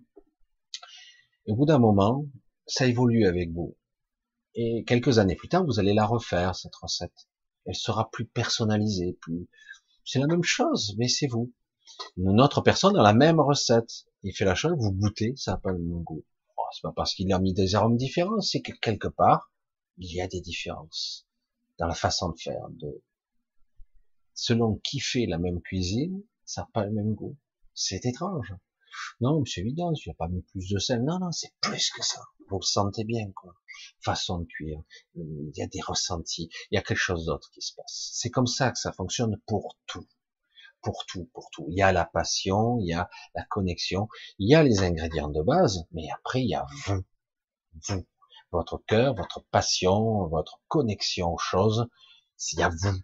Et 1.45 1.51
au 1.51 1.55
bout 1.55 1.65
d'un 1.65 1.79
moment, 1.79 2.25
ça 2.65 2.87
évolue 2.87 3.25
avec 3.25 3.51
vous. 3.51 3.77
Et 4.55 4.83
quelques 4.85 5.19
années 5.19 5.35
plus 5.35 5.49
tard, 5.49 5.63
vous 5.65 5.79
allez 5.79 5.93
la 5.93 6.05
refaire, 6.05 6.55
cette 6.55 6.75
recette. 6.75 7.27
Elle 7.69 7.75
sera 7.75 8.09
plus 8.11 8.25
personnalisée, 8.25 9.17
plus, 9.21 9.47
c'est 10.03 10.19
la 10.19 10.27
même 10.27 10.43
chose, 10.43 10.93
mais 10.97 11.07
c'est 11.07 11.27
vous. 11.27 11.53
Une 12.17 12.41
autre 12.41 12.61
personne 12.61 12.97
a 12.97 13.01
la 13.01 13.13
même 13.13 13.39
recette. 13.39 14.05
Il 14.23 14.35
fait 14.35 14.43
la 14.43 14.55
chose, 14.55 14.73
vous 14.77 14.91
goûtez, 14.91 15.33
ça 15.37 15.51
n'a 15.51 15.57
pas 15.57 15.71
le 15.71 15.79
même 15.79 16.03
goût 16.03 16.25
c'est 16.71 16.81
pas 16.81 16.93
parce 16.95 17.13
qu'il 17.13 17.31
a 17.33 17.39
mis 17.39 17.53
des 17.53 17.75
arômes 17.75 17.97
différents, 17.97 18.41
c'est 18.41 18.61
que 18.61 18.71
quelque 18.81 19.07
part, 19.07 19.51
il 19.97 20.13
y 20.13 20.21
a 20.21 20.27
des 20.27 20.41
différences 20.41 21.27
dans 21.77 21.87
la 21.87 21.95
façon 21.95 22.29
de 22.29 22.39
faire. 22.39 22.69
De... 22.69 23.01
Selon 24.33 24.75
qui 24.83 24.99
fait 24.99 25.25
la 25.25 25.39
même 25.39 25.61
cuisine, 25.61 26.23
ça 26.45 26.61
n'a 26.61 26.69
pas 26.73 26.85
le 26.85 26.91
même 26.91 27.13
goût. 27.13 27.37
C'est 27.73 28.05
étrange. 28.05 28.53
Non, 29.21 29.43
c'est 29.45 29.61
évident, 29.61 29.93
tu 29.93 30.09
n'as 30.09 30.15
pas 30.15 30.27
mis 30.27 30.41
plus 30.41 30.69
de 30.69 30.79
sel. 30.79 31.03
Non, 31.03 31.19
non, 31.19 31.31
c'est 31.31 31.53
plus 31.61 31.89
que 31.91 32.03
ça. 32.03 32.21
Vous 32.49 32.59
le 32.59 32.65
sentez 32.65 33.03
bien, 33.03 33.31
quoi. 33.31 33.53
Façon 34.01 34.39
de 34.39 34.45
cuire. 34.45 34.81
Il 35.15 35.51
y 35.55 35.61
a 35.61 35.67
des 35.67 35.81
ressentis. 35.81 36.49
Il 36.71 36.75
y 36.75 36.77
a 36.77 36.81
quelque 36.81 36.97
chose 36.97 37.25
d'autre 37.25 37.49
qui 37.51 37.61
se 37.61 37.73
passe. 37.75 38.09
C'est 38.13 38.29
comme 38.29 38.47
ça 38.47 38.71
que 38.71 38.79
ça 38.79 38.91
fonctionne 38.91 39.37
pour 39.45 39.77
tout 39.85 40.07
pour 40.81 41.05
tout, 41.05 41.29
pour 41.33 41.49
tout. 41.51 41.65
Il 41.69 41.77
y 41.77 41.81
a 41.81 41.91
la 41.91 42.05
passion, 42.05 42.79
il 42.79 42.87
y 42.87 42.93
a 42.93 43.09
la 43.35 43.43
connexion, 43.43 44.07
il 44.37 44.49
y 44.49 44.55
a 44.55 44.63
les 44.63 44.79
ingrédients 44.81 45.29
de 45.29 45.41
base, 45.41 45.85
mais 45.91 46.07
après 46.15 46.41
il 46.41 46.49
y 46.49 46.55
a 46.55 46.65
vous, 46.85 47.03
vous, 47.87 48.07
votre 48.51 48.77
cœur, 48.87 49.13
votre 49.15 49.43
passion, 49.51 50.27
votre 50.27 50.61
connexion 50.67 51.33
aux 51.33 51.37
choses. 51.37 51.87
Il 52.51 52.59
y 52.59 52.63
a 52.63 52.69
vous. 52.69 52.97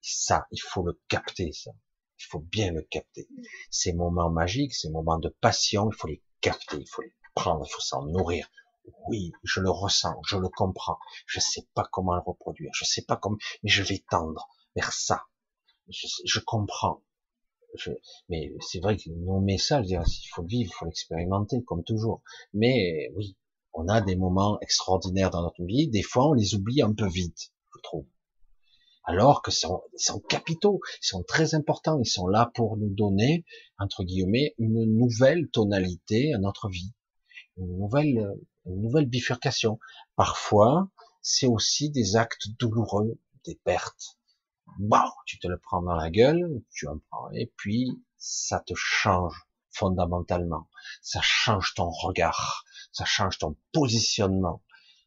Ça, 0.00 0.46
il 0.50 0.60
faut 0.60 0.84
le 0.84 1.00
capter, 1.08 1.52
ça. 1.52 1.70
Il 2.18 2.24
faut 2.24 2.40
bien 2.40 2.72
le 2.72 2.82
capter. 2.82 3.28
Ces 3.70 3.92
moments 3.92 4.30
magiques, 4.30 4.74
ces 4.74 4.90
moments 4.90 5.18
de 5.18 5.28
passion, 5.40 5.90
il 5.90 5.96
faut 5.96 6.08
les 6.08 6.22
capter, 6.40 6.76
il 6.78 6.88
faut 6.88 7.02
les 7.02 7.14
prendre, 7.34 7.64
il 7.66 7.72
faut 7.72 7.80
s'en 7.80 8.04
nourrir. 8.04 8.48
Oui, 9.08 9.32
je 9.42 9.60
le 9.60 9.70
ressens, 9.70 10.14
je 10.26 10.36
le 10.36 10.48
comprends. 10.48 10.98
Je 11.26 11.40
sais 11.40 11.66
pas 11.74 11.84
comment 11.90 12.14
le 12.14 12.22
reproduire, 12.24 12.70
je 12.74 12.84
sais 12.84 13.02
pas 13.02 13.16
comment, 13.16 13.36
mais 13.62 13.70
je 13.70 13.82
vais 13.82 14.04
tendre 14.10 14.48
vers 14.76 14.92
ça. 14.92 15.24
Je, 15.88 16.06
je 16.24 16.40
comprends 16.40 17.02
mais 18.28 18.52
c'est 18.60 18.80
vrai 18.80 18.96
que 18.96 19.10
nos 19.10 19.40
messages, 19.40 19.86
il 19.88 20.28
faut 20.34 20.42
le 20.42 20.48
vivre, 20.48 20.70
il 20.70 20.74
faut 20.74 20.84
l'expérimenter, 20.84 21.62
comme 21.64 21.84
toujours. 21.84 22.22
Mais 22.52 23.10
oui, 23.16 23.36
on 23.72 23.88
a 23.88 24.00
des 24.00 24.16
moments 24.16 24.58
extraordinaires 24.60 25.30
dans 25.30 25.42
notre 25.42 25.64
vie. 25.64 25.88
Des 25.88 26.02
fois, 26.02 26.28
on 26.28 26.32
les 26.34 26.54
oublie 26.54 26.82
un 26.82 26.92
peu 26.92 27.08
vite, 27.08 27.52
je 27.74 27.80
trouve. 27.82 28.06
Alors 29.04 29.42
que 29.42 29.50
sont, 29.50 29.82
ils 29.94 30.02
sont 30.02 30.20
capitaux, 30.20 30.80
ils 31.02 31.06
sont 31.06 31.24
très 31.24 31.54
importants, 31.54 31.98
ils 31.98 32.08
sont 32.08 32.28
là 32.28 32.52
pour 32.54 32.76
nous 32.76 32.90
donner, 32.90 33.44
entre 33.78 34.04
guillemets, 34.04 34.54
une 34.58 34.84
nouvelle 34.84 35.48
tonalité 35.50 36.32
à 36.34 36.38
notre 36.38 36.68
vie, 36.68 36.92
une 37.56 37.78
nouvelle, 37.78 38.24
une 38.66 38.80
nouvelle 38.80 39.06
bifurcation. 39.06 39.78
Parfois, 40.16 40.88
c'est 41.20 41.46
aussi 41.46 41.90
des 41.90 42.16
actes 42.16 42.48
douloureux, 42.58 43.18
des 43.44 43.60
pertes, 43.64 44.18
bon, 44.78 45.10
tu 45.26 45.38
te 45.38 45.46
le 45.46 45.58
prends 45.58 45.82
dans 45.82 45.94
la 45.94 46.10
gueule, 46.10 46.62
tu 46.70 46.88
en 46.88 46.98
prends, 47.10 47.30
et 47.32 47.52
puis 47.56 48.02
ça 48.16 48.60
te 48.60 48.74
change 48.74 49.46
fondamentalement. 49.70 50.68
Ça 51.02 51.20
change 51.22 51.74
ton 51.74 51.90
regard, 51.90 52.64
ça 52.92 53.04
change 53.04 53.38
ton 53.38 53.56
positionnement. 53.72 54.62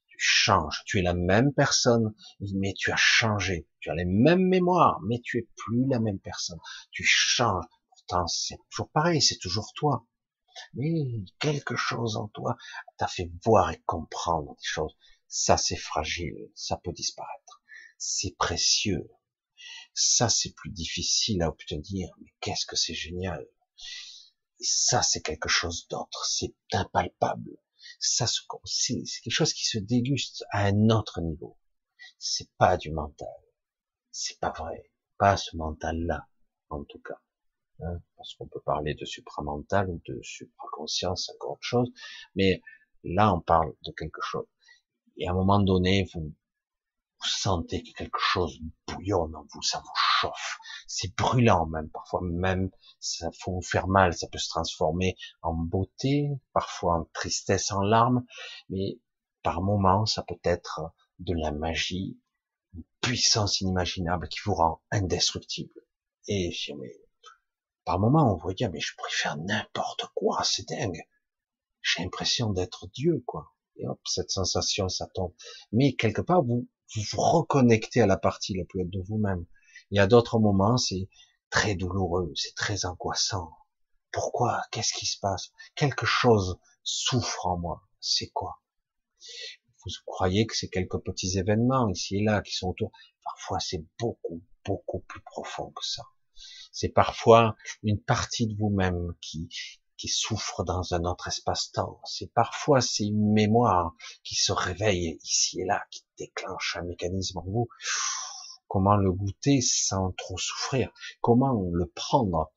Tu 0.08 0.18
changes, 0.20 0.84
tu 0.86 1.00
es 1.00 1.02
la 1.02 1.14
même 1.14 1.54
personne, 1.54 2.14
mais 2.40 2.74
tu 2.74 2.92
as 2.92 2.98
changé. 2.98 3.68
Tu 3.80 3.90
as 3.90 3.96
les 3.96 4.06
mêmes 4.06 4.48
mémoires, 4.48 5.00
mais 5.04 5.20
tu 5.24 5.40
es 5.40 5.48
plus 5.58 5.86
la 5.88 6.00
même 6.00 6.20
personne. 6.20 6.60
Tu 6.92 7.04
changes. 7.04 7.66
Pourtant, 7.90 8.28
c'est 8.28 8.58
toujours 8.70 8.90
pareil, 8.92 9.22
c'est 9.22 9.40
toujours 9.40 9.74
toi. 9.76 10.06
Mais 10.74 11.24
quelque 11.40 11.76
chose 11.76 12.18
en 12.18 12.28
toi 12.30 12.56
t'a 12.98 13.08
fait 13.08 13.32
voir 13.44 13.72
et 13.72 13.82
comprendre 13.86 14.56
des 14.56 14.64
choses. 14.64 14.96
Ça, 15.28 15.58
c'est 15.58 15.76
fragile, 15.76 16.52
ça 16.56 16.78
peut 16.78 16.94
disparaître. 16.94 17.62
C'est 17.98 18.36
précieux, 18.38 19.10
ça, 19.94 20.28
c'est 20.28 20.54
plus 20.54 20.72
difficile 20.72 21.42
à 21.42 21.48
obtenir, 21.48 22.10
mais 22.20 22.34
qu'est-ce 22.42 22.66
que 22.66 22.76
c'est 22.76 22.94
génial. 22.94 23.48
Et 24.60 24.66
ça, 24.66 25.02
c'est 25.02 25.22
quelque 25.22 25.50
chose 25.50 25.88
d'autre, 25.88 26.26
c'est 26.26 26.54
impalpable. 26.74 27.58
Ça, 28.00 28.28
c'est 28.66 29.04
quelque 29.24 29.34
chose 29.34 29.54
qui 29.54 29.66
se 29.66 29.78
déguste 29.78 30.44
à 30.52 30.66
un 30.66 30.90
autre 30.90 31.22
niveau. 31.22 31.58
C'est 32.20 32.52
pas 32.58 32.78
du 32.78 32.92
mental. 32.92 33.28
C'est 34.12 34.40
pas 34.40 34.52
vrai. 34.52 34.92
Pas 35.18 35.38
ce 35.38 35.56
mental-là, 35.56 36.28
en 36.70 36.84
tout 36.84 37.00
cas. 37.00 37.22
Hein, 37.82 38.00
parce 38.16 38.34
qu'on 38.36 38.48
peut 38.48 38.62
parler 38.62 38.94
de 38.96 39.06
supramental 39.06 39.90
ou 39.90 40.02
de 40.08 40.20
supraconscience, 40.24 41.30
encore 41.32 41.54
autre 41.54 41.64
chose. 41.64 41.92
Mais 42.36 42.62
là, 43.04 43.34
on 43.34 43.42
parle 43.42 43.74
de 43.84 43.92
quelque 43.92 44.22
chose. 44.22 44.48
Et 45.18 45.28
à 45.28 45.32
un 45.32 45.34
moment 45.34 45.60
donné, 45.60 46.08
vous 46.14 46.22
vous 46.22 47.28
sentez 47.28 47.84
que 47.84 47.92
quelque 47.94 48.20
chose 48.20 48.60
bouillonne 48.88 49.36
en 49.36 49.46
vous, 49.54 49.62
ça 49.62 49.80
vous 49.80 49.94
chauffe, 49.96 50.58
c'est 50.88 51.16
brûlant 51.16 51.66
même, 51.66 51.90
parfois 51.90 52.22
même, 52.22 52.70
ça 53.00 53.30
faut 53.40 53.54
vous 53.54 53.62
faire 53.62 53.88
mal, 53.88 54.14
ça 54.14 54.28
peut 54.28 54.38
se 54.38 54.50
transformer 54.50 55.16
en 55.42 55.54
beauté, 55.54 56.30
parfois 56.54 57.00
en 57.00 57.06
tristesse, 57.14 57.72
en 57.72 57.82
larmes, 57.82 58.26
mais 58.70 59.00
par 59.44 59.62
moments, 59.62 60.06
ça 60.06 60.24
peut 60.24 60.40
être 60.44 60.82
de 61.20 61.34
la 61.34 61.52
magie, 61.52 62.20
une 62.74 62.84
puissance 63.02 63.62
inimaginable 63.62 64.28
qui 64.28 64.40
vous 64.46 64.56
rend 64.56 64.82
indestructible. 64.92 65.74
Et 66.28 66.52
par 67.86 68.00
moments, 68.00 68.34
on 68.34 68.38
dire, 68.54 68.72
mais 68.72 68.80
je 68.80 68.94
faire 69.10 69.38
n'importe 69.38 70.08
quoi, 70.16 70.42
c'est 70.44 70.68
dingue. 70.68 71.02
J'ai 71.82 72.04
l'impression 72.04 72.52
d'être 72.52 72.88
Dieu, 72.88 73.24
quoi. 73.26 73.54
Et 73.78 73.88
hop, 73.88 74.00
cette 74.06 74.32
sensation, 74.32 74.90
ça 74.90 75.08
tombe. 75.08 75.34
Mais 75.72 75.94
quelque 75.94 76.22
part, 76.22 76.44
vous 76.44 76.68
vous 76.94 77.02
vous 77.12 77.22
reconnectez 77.22 78.02
à 78.02 78.06
la 78.06 78.18
partie 78.18 78.54
la 78.54 78.64
plus 78.66 78.82
haute 78.82 78.90
de 78.90 79.02
vous-même. 79.02 79.46
Il 79.92 79.98
y 79.98 80.00
a 80.00 80.08
d'autres 80.08 80.40
moments, 80.40 80.78
c'est 80.78 81.10
très 81.50 81.76
douloureux, 81.76 82.32
c'est 82.36 82.56
très 82.56 82.86
angoissant. 82.86 83.52
Pourquoi? 84.12 84.62
Qu'est-ce 84.72 84.94
qui 84.94 85.06
se 85.06 85.20
passe? 85.20 85.52
Quelque 85.76 86.06
chose 86.06 86.60
souffre 86.84 87.48
en 87.48 87.58
moi. 87.58 87.88
C'est 88.00 88.30
quoi? 88.30 88.62
Vous 89.84 89.92
croyez 90.06 90.46
que 90.48 90.56
c'est 90.56 90.70
quelques 90.70 91.00
petits 91.00 91.38
événements 91.38 91.90
ici 91.90 92.18
et 92.18 92.24
là 92.24 92.42
qui 92.42 92.54
sont 92.54 92.70
autour. 92.70 92.92
Parfois, 93.24 93.60
c'est 93.60 93.84
beaucoup, 94.00 94.42
beaucoup 94.64 95.00
plus 95.00 95.22
profond 95.22 95.72
que 95.72 95.86
ça. 95.86 96.04
C'est 96.78 96.90
parfois 96.90 97.56
une 97.84 98.02
partie 98.02 98.48
de 98.48 98.56
vous-même 98.58 99.14
qui, 99.22 99.48
qui 99.96 100.10
souffre 100.10 100.66
dans 100.66 100.94
un 100.94 101.06
autre 101.06 101.30
espace-temps. 101.30 102.02
C'est 102.04 102.34
parfois 102.34 102.82
c'est 102.82 103.06
une 103.06 103.32
mémoire 103.32 103.94
qui 104.26 104.36
se 104.36 104.52
réveille 104.52 105.18
ici 105.24 105.62
et 105.62 105.66
là, 105.66 105.86
qui 105.90 106.04
déclenche 106.18 106.76
un 106.76 106.82
mécanisme 106.82 107.38
en 107.38 107.46
vous. 107.48 107.70
Comment 108.68 108.98
le 108.98 109.14
goûter 109.14 109.62
sans 109.62 110.12
trop 110.18 110.38
souffrir? 110.38 110.92
Comment 111.22 111.54
le 111.72 111.86
prendre? 111.86 112.52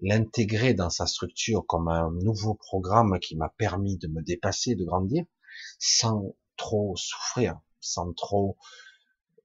L'intégrer 0.00 0.72
dans 0.72 0.88
sa 0.88 1.06
structure 1.06 1.66
comme 1.66 1.88
un 1.88 2.10
nouveau 2.12 2.54
programme 2.54 3.18
qui 3.20 3.36
m'a 3.36 3.50
permis 3.58 3.98
de 3.98 4.08
me 4.08 4.22
dépasser, 4.22 4.74
de 4.74 4.86
grandir, 4.86 5.26
sans 5.78 6.34
trop 6.56 6.96
souffrir, 6.96 7.60
sans 7.78 8.14
trop 8.14 8.56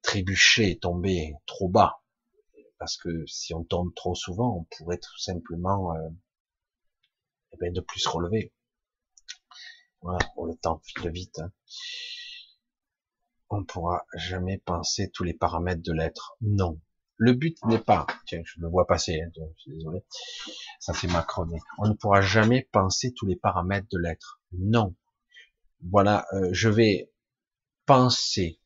trébucher, 0.01 0.79
tomber 0.79 1.33
trop 1.45 1.67
bas. 1.67 1.97
Parce 2.77 2.97
que 2.97 3.25
si 3.25 3.53
on 3.53 3.63
tombe 3.63 3.93
trop 3.95 4.15
souvent, 4.15 4.57
on 4.57 4.63
pourrait 4.75 4.99
tout 4.99 5.17
simplement 5.17 5.95
euh, 5.95 6.09
eh 7.53 7.57
ben, 7.57 7.73
de 7.73 7.81
plus 7.81 8.01
se 8.01 8.09
relever. 8.09 8.53
Voilà, 10.01 10.19
pour 10.33 10.45
le 10.45 10.55
temps 10.55 10.81
file 10.83 11.09
vite. 11.09 11.39
Hein. 11.39 11.51
On 13.49 13.63
pourra 13.63 14.05
jamais 14.15 14.57
penser 14.57 15.09
tous 15.11 15.23
les 15.23 15.33
paramètres 15.33 15.83
de 15.83 15.93
l'être. 15.93 16.35
Non. 16.41 16.79
Le 17.17 17.31
but 17.31 17.57
n'est 17.65 17.79
pas, 17.79 18.05
tiens, 18.27 18.41
je 18.43 18.59
le 18.59 18.67
vois 18.67 18.85
passer, 18.85 19.21
hein, 19.21 19.29
désolé, 19.67 20.03
ça 20.79 20.93
fait 20.93 21.07
macroner. 21.07 21.59
On 21.77 21.87
ne 21.87 21.93
pourra 21.93 22.19
jamais 22.19 22.67
penser 22.73 23.13
tous 23.13 23.25
les 23.25 23.37
paramètres 23.37 23.87
de 23.89 23.97
l'être. 23.97 24.41
Non. 24.51 24.95
Voilà, 25.89 26.25
euh, 26.33 26.49
je 26.51 26.67
vais 26.67 27.09
penser. 27.85 28.59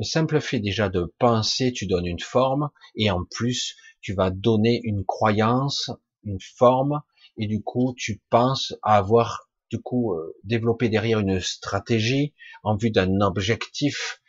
Le 0.00 0.04
simple 0.06 0.40
fait 0.40 0.60
déjà 0.60 0.88
de 0.88 1.12
penser, 1.18 1.74
tu 1.74 1.86
donnes 1.86 2.06
une 2.06 2.20
forme, 2.20 2.70
et 2.94 3.10
en 3.10 3.22
plus, 3.22 3.76
tu 4.00 4.14
vas 4.14 4.30
donner 4.30 4.80
une 4.82 5.04
croyance, 5.04 5.90
une 6.24 6.40
forme, 6.40 7.02
et 7.36 7.46
du 7.46 7.62
coup 7.62 7.92
tu 7.98 8.22
penses 8.30 8.72
avoir 8.80 9.50
du 9.68 9.78
coup 9.78 10.14
euh, 10.14 10.34
développé 10.42 10.88
derrière 10.88 11.18
une 11.18 11.38
stratégie 11.38 12.32
en 12.62 12.76
vue 12.76 12.90
d'un 12.90 13.20
objectif. 13.20 14.22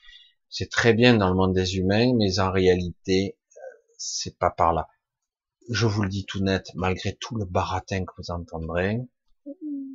C'est 0.50 0.70
très 0.70 0.94
bien 0.94 1.16
dans 1.16 1.30
le 1.30 1.36
monde 1.36 1.54
des 1.54 1.78
humains, 1.78 2.12
mais 2.18 2.40
en 2.40 2.52
réalité 2.52 3.38
euh, 3.56 3.60
c'est 3.98 4.38
pas 4.38 4.52
par 4.52 4.74
là. 4.74 4.90
Je 5.70 5.86
vous 5.86 6.02
le 6.02 6.10
dis 6.10 6.26
tout 6.26 6.44
net, 6.44 6.68
malgré 6.76 7.16
tout 7.16 7.38
le 7.38 7.46
baratin 7.46 8.04
que 8.04 8.12
vous 8.18 8.30
entendrez, 8.30 8.98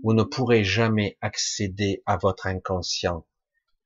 vous 0.02 0.14
ne 0.14 0.22
pourrez 0.22 0.64
jamais 0.64 1.18
accéder 1.20 2.02
à 2.06 2.16
votre 2.16 2.46
inconscient 2.46 3.26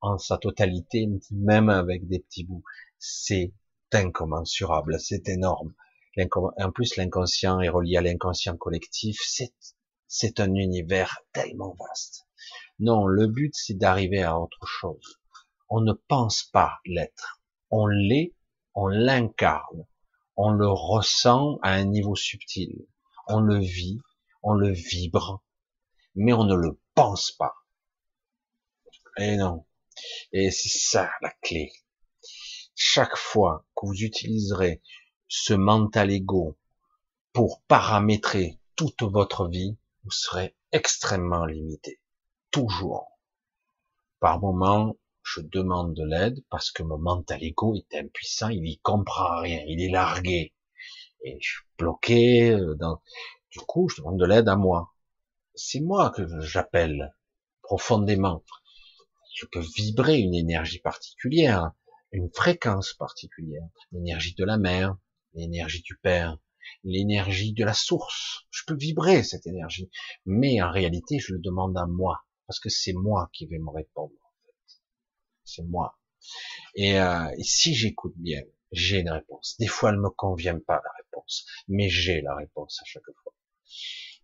en 0.00 0.18
sa 0.18 0.38
totalité, 0.38 1.08
même 1.30 1.68
avec 1.68 2.06
des 2.06 2.20
petits 2.20 2.44
bouts. 2.44 2.64
C'est 2.98 3.52
incommensurable, 3.92 4.98
c'est 5.00 5.28
énorme. 5.28 5.74
En 6.58 6.72
plus, 6.72 6.96
l'inconscient 6.96 7.60
est 7.60 7.68
relié 7.68 7.96
à 7.96 8.02
l'inconscient 8.02 8.56
collectif. 8.56 9.18
C'est, 10.08 10.40
un 10.40 10.54
univers 10.54 11.20
tellement 11.32 11.76
vaste. 11.78 12.26
Non, 12.78 13.06
le 13.06 13.26
but, 13.26 13.54
c'est 13.54 13.78
d'arriver 13.78 14.22
à 14.22 14.38
autre 14.38 14.66
chose. 14.66 15.20
On 15.68 15.80
ne 15.80 15.92
pense 15.92 16.42
pas 16.42 16.80
l'être. 16.84 17.40
On 17.70 17.86
l'est, 17.86 18.34
on 18.74 18.88
l'incarne. 18.88 19.86
On 20.36 20.50
le 20.50 20.68
ressent 20.68 21.58
à 21.62 21.72
un 21.72 21.84
niveau 21.84 22.16
subtil. 22.16 22.86
On 23.28 23.40
le 23.40 23.58
vit, 23.58 24.00
on 24.42 24.54
le 24.54 24.70
vibre, 24.70 25.42
mais 26.14 26.32
on 26.32 26.44
ne 26.44 26.56
le 26.56 26.80
pense 26.94 27.30
pas. 27.32 27.54
Et 29.18 29.36
non. 29.36 29.64
Et 30.32 30.50
c'est 30.50 30.68
ça 30.68 31.10
la 31.20 31.30
clé. 31.42 31.72
Chaque 32.74 33.16
fois 33.16 33.66
que 33.76 33.86
vous 33.86 34.02
utiliserez 34.02 34.80
ce 35.28 35.54
mental 35.54 36.10
ego 36.10 36.56
pour 37.32 37.62
paramétrer 37.62 38.58
toute 38.76 39.02
votre 39.02 39.48
vie, 39.48 39.76
vous 40.04 40.10
serez 40.10 40.56
extrêmement 40.72 41.44
limité. 41.44 42.00
Toujours. 42.50 43.18
Par 44.18 44.40
moment, 44.40 44.96
je 45.22 45.40
demande 45.40 45.94
de 45.94 46.04
l'aide 46.04 46.42
parce 46.50 46.70
que 46.70 46.82
mon 46.82 46.98
mental 46.98 47.42
ego 47.42 47.74
est 47.76 47.94
impuissant, 47.96 48.48
il 48.48 48.66
y 48.66 48.78
comprend 48.78 49.40
rien, 49.40 49.62
il 49.66 49.82
est 49.82 49.90
largué. 49.90 50.54
Et 51.22 51.38
je 51.40 51.48
suis 51.48 51.64
bloqué 51.78 52.50
euh, 52.52 52.76
du 53.50 53.58
coup, 53.60 53.88
je 53.88 53.96
demande 53.96 54.18
de 54.18 54.26
l'aide 54.26 54.48
à 54.48 54.56
moi. 54.56 54.94
C'est 55.54 55.80
moi 55.80 56.10
que 56.10 56.22
j'appelle 56.40 57.14
profondément. 57.62 58.44
Je 59.40 59.46
peux 59.46 59.64
vibrer 59.74 60.18
une 60.18 60.34
énergie 60.34 60.80
particulière, 60.80 61.72
une 62.12 62.28
fréquence 62.30 62.92
particulière, 62.92 63.66
l'énergie 63.90 64.34
de 64.34 64.44
la 64.44 64.58
mer, 64.58 64.98
l'énergie 65.32 65.80
du 65.80 65.96
Père, 65.96 66.36
l'énergie 66.84 67.54
de 67.54 67.64
la 67.64 67.72
source. 67.72 68.42
Je 68.50 68.64
peux 68.66 68.76
vibrer 68.76 69.22
cette 69.22 69.46
énergie, 69.46 69.90
mais 70.26 70.60
en 70.60 70.70
réalité, 70.70 71.18
je 71.20 71.32
le 71.32 71.38
demande 71.38 71.78
à 71.78 71.86
moi, 71.86 72.22
parce 72.46 72.60
que 72.60 72.68
c'est 72.68 72.92
moi 72.92 73.30
qui 73.32 73.46
vais 73.46 73.58
me 73.58 73.70
répondre. 73.70 74.12
En 74.12 74.44
fait. 74.44 74.74
C'est 75.44 75.64
moi. 75.64 75.98
Et, 76.74 77.00
euh, 77.00 77.34
et 77.38 77.42
si 77.42 77.74
j'écoute 77.74 78.12
bien, 78.16 78.42
j'ai 78.72 78.98
une 78.98 79.10
réponse. 79.10 79.56
Des 79.58 79.68
fois, 79.68 79.88
elle 79.88 80.00
me 80.00 80.10
convient 80.10 80.58
pas 80.58 80.82
la 80.84 80.92
réponse, 81.02 81.46
mais 81.66 81.88
j'ai 81.88 82.20
la 82.20 82.34
réponse 82.34 82.78
à 82.82 82.84
chaque 82.84 83.10
fois. 83.22 83.32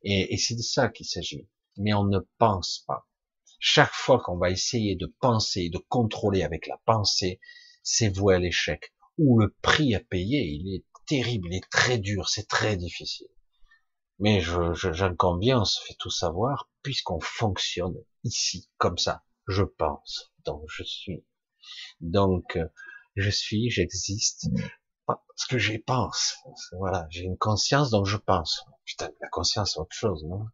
Et, 0.03 0.35
et 0.35 0.37
c'est 0.37 0.57
de 0.57 0.61
ça 0.61 0.91
qu'il 0.91 1.07
s'agit. 1.07 1.49
Mais 1.79 1.95
on 1.95 2.05
ne 2.05 2.19
pense 2.37 2.85
pas. 2.87 3.09
Chaque 3.59 3.93
fois 3.93 4.21
qu'on 4.21 4.39
va 4.39 4.51
essayer 4.51 4.97
de 4.97 5.07
penser, 5.21 5.71
de 5.71 5.79
contrôler 5.79 6.43
avec 6.43 6.67
la 6.67 6.79
pensée, 6.85 7.41
c'est 7.83 8.09
voué 8.09 8.35
à 8.35 8.39
l'échec. 8.39 8.93
Ou 9.19 9.39
le 9.39 9.55
prix 9.63 9.95
à 9.95 10.01
payer, 10.01 10.45
il 10.45 10.75
est 10.75 10.85
terrible, 11.07 11.49
il 11.51 11.57
est 11.57 11.71
très 11.71 11.99
dur, 11.99 12.29
c'est 12.29 12.49
très 12.49 12.77
difficile. 12.77 13.29
Mais 14.19 14.41
je, 14.41 14.73
j'en 14.73 15.15
conviens, 15.15 15.61
on 15.61 15.65
se 15.65 15.81
fait 15.85 15.97
tout 15.99 16.11
savoir, 16.11 16.71
puisqu'on 16.83 17.21
fonctionne 17.21 17.97
ici, 18.25 18.71
comme 18.79 18.99
ça. 18.99 19.25
Je 19.47 19.63
pense, 19.63 20.33
donc 20.45 20.63
je 20.69 20.83
suis. 20.83 21.25
Donc, 22.01 22.57
euh, 22.57 22.67
je 23.15 23.31
suis, 23.31 23.71
j'existe, 23.71 24.49
parce 25.07 25.47
que 25.49 25.59
j'y 25.59 25.79
pense. 25.79 26.37
Voilà, 26.73 27.07
j'ai 27.11 27.23
une 27.23 27.39
conscience, 27.39 27.91
donc 27.91 28.07
je 28.07 28.17
pense. 28.17 28.65
Putain, 28.85 29.11
la 29.21 29.29
conscience, 29.29 29.75
c'est 29.75 29.81
autre 29.81 29.95
chose, 29.95 30.25
non? 30.25 30.47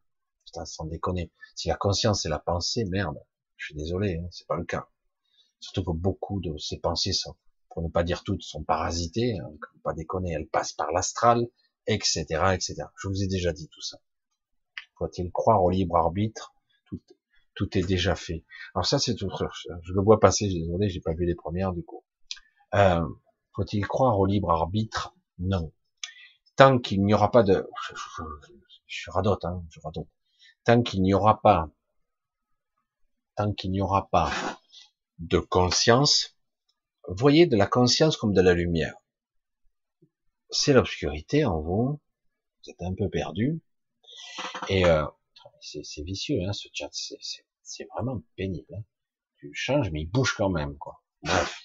Putain, 0.53 0.67
sans 0.67 0.85
déconner. 0.85 1.33
Si 1.57 1.69
la 1.69 1.77
conscience, 1.77 2.23
c'est 2.23 2.29
la 2.29 2.39
pensée, 2.39 2.85
merde, 2.85 3.19
je 3.57 3.67
suis 3.67 3.75
désolé, 3.75 4.19
hein, 4.19 4.29
c'est 4.31 4.47
pas 4.47 4.57
le 4.57 4.65
cas. 4.67 4.87
Surtout 5.61 5.83
que 5.83 5.97
beaucoup 5.97 6.41
de 6.41 6.59
ces 6.59 6.79
pensées 6.79 7.15
sont 7.15 7.37
pour 7.71 7.83
ne 7.83 7.89
pas 7.89 8.03
dire 8.05 8.23
toutes, 8.23 8.43
sont 8.43 8.63
parasitées, 8.63 9.39
hein, 9.39 9.51
pas 9.83 9.95
déconner, 9.95 10.33
elles 10.33 10.47
passent 10.47 10.75
par 10.75 10.93
l'astral, 10.93 11.49
etc., 11.87 12.25
etc. 12.53 12.75
Je 12.97 13.09
vous 13.09 13.23
ai 13.23 13.29
déjà 13.29 13.55
dit 13.55 13.69
tout 13.69 13.81
ça. 13.81 13.97
Faut-il 14.99 15.33
croire 15.33 15.65
au 15.65 15.71
libre 15.71 15.97
arbitre? 15.97 16.53
Tout, 16.85 17.01
tout 17.55 17.79
est 17.79 17.83
déjà 17.83 18.15
fait. 18.15 18.45
Alors 18.75 18.85
ça, 18.85 18.99
c'est 18.99 19.15
tout. 19.15 19.31
Je 19.85 19.93
le 19.95 20.03
vois 20.03 20.21
passer, 20.21 20.49
désolé, 20.49 20.91
j'ai 20.91 21.01
pas 21.01 21.15
vu 21.15 21.25
les 21.25 21.35
premières 21.35 21.73
du 21.73 21.83
coup. 21.83 22.05
Euh, 22.75 23.09
Faut-il 23.57 23.87
croire 23.87 24.21
au 24.21 24.27
libre 24.27 24.51
arbitre? 24.51 25.15
Non. 25.39 25.73
Tant 26.57 26.79
qu'il 26.79 27.03
n'y 27.03 27.15
aura 27.15 27.31
pas 27.31 27.43
de, 27.43 27.67
je, 27.89 27.95
je, 27.97 28.23
je 28.87 29.11
radote, 29.11 29.47
hein, 29.47 29.65
je 29.71 29.81
radote. 29.81 30.09
Tant 30.65 30.83
qu'il 30.83 31.03
n'y 31.03 31.15
aura 31.15 31.41
pas, 31.41 31.71
tant 33.37 33.53
qu'il 33.53 33.71
n'y 33.73 33.81
aura 33.81 34.09
pas 34.09 34.31
de 35.19 35.39
conscience, 35.39 36.37
voyez 37.09 37.47
de 37.47 37.57
la 37.57 37.67
conscience 37.67 38.17
comme 38.17 38.33
de 38.33 38.41
la 38.41 38.55
lumière. 38.55 38.95
C'est 40.51 40.73
l'obscurité 40.73 41.45
en 41.45 41.61
vous, 41.61 42.01
vous 42.65 42.71
êtes 42.71 42.83
un 42.83 42.95
peu 42.95 43.09
perdu, 43.09 43.61
et 44.69 44.85
euh, 44.85 45.05
c'est 45.61 46.03
vicieux, 46.03 46.41
hein, 46.47 46.53
ce 46.53 46.69
chat, 46.73 46.91
c'est 47.63 47.89
vraiment 47.95 48.23
pénible. 48.37 48.75
Hein. 48.75 48.85
Tu 49.37 49.53
changes, 49.55 49.91
mais 49.91 50.03
il 50.03 50.11
bouge 50.11 50.35
quand 50.37 50.51
même, 50.51 50.77
quoi. 50.79 51.03
Bref. 51.23 51.61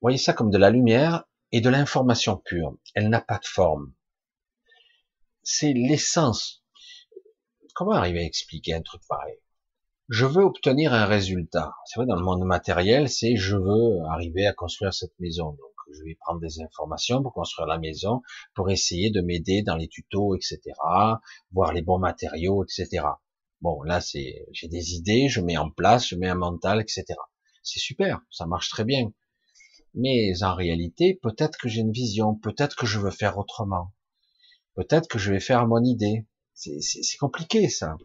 Voyez 0.00 0.18
ça 0.18 0.32
comme 0.32 0.50
de 0.50 0.58
la 0.58 0.70
lumière 0.70 1.24
et 1.50 1.60
de 1.60 1.68
l'information 1.68 2.36
pure. 2.36 2.76
Elle 2.94 3.08
n'a 3.08 3.20
pas 3.20 3.38
de 3.38 3.46
forme. 3.46 3.92
C'est 5.42 5.72
l'essence. 5.72 6.57
Comment 7.78 7.92
arriver 7.92 8.18
à 8.18 8.24
expliquer 8.24 8.74
un 8.74 8.82
truc 8.82 9.02
pareil? 9.08 9.38
Je 10.08 10.26
veux 10.26 10.42
obtenir 10.42 10.92
un 10.92 11.04
résultat. 11.04 11.76
C'est 11.86 12.00
vrai, 12.00 12.08
dans 12.08 12.16
le 12.16 12.24
monde 12.24 12.44
matériel, 12.44 13.08
c'est 13.08 13.36
je 13.36 13.54
veux 13.54 14.00
arriver 14.10 14.48
à 14.48 14.52
construire 14.52 14.92
cette 14.92 15.16
maison. 15.20 15.50
Donc, 15.50 15.94
je 15.94 16.02
vais 16.02 16.16
prendre 16.16 16.40
des 16.40 16.60
informations 16.60 17.22
pour 17.22 17.32
construire 17.32 17.68
la 17.68 17.78
maison, 17.78 18.20
pour 18.56 18.68
essayer 18.72 19.10
de 19.10 19.20
m'aider 19.20 19.62
dans 19.62 19.76
les 19.76 19.86
tutos, 19.86 20.34
etc., 20.34 20.58
voir 21.52 21.72
les 21.72 21.82
bons 21.82 22.00
matériaux, 22.00 22.64
etc. 22.64 23.06
Bon, 23.60 23.80
là, 23.84 24.00
c'est, 24.00 24.48
j'ai 24.50 24.66
des 24.66 24.94
idées, 24.94 25.28
je 25.28 25.40
mets 25.40 25.56
en 25.56 25.70
place, 25.70 26.08
je 26.08 26.16
mets 26.16 26.26
un 26.26 26.34
mental, 26.34 26.80
etc. 26.80 27.04
C'est 27.62 27.78
super, 27.78 28.22
ça 28.28 28.46
marche 28.46 28.70
très 28.70 28.84
bien. 28.84 29.12
Mais 29.94 30.32
en 30.42 30.56
réalité, 30.56 31.16
peut-être 31.22 31.56
que 31.56 31.68
j'ai 31.68 31.82
une 31.82 31.92
vision, 31.92 32.34
peut-être 32.34 32.74
que 32.74 32.86
je 32.86 32.98
veux 32.98 33.12
faire 33.12 33.38
autrement. 33.38 33.94
Peut-être 34.74 35.06
que 35.06 35.20
je 35.20 35.30
vais 35.30 35.38
faire 35.38 35.68
mon 35.68 35.84
idée. 35.84 36.26
C'est 36.58 37.18
compliqué, 37.18 37.68
ça. 37.68 37.96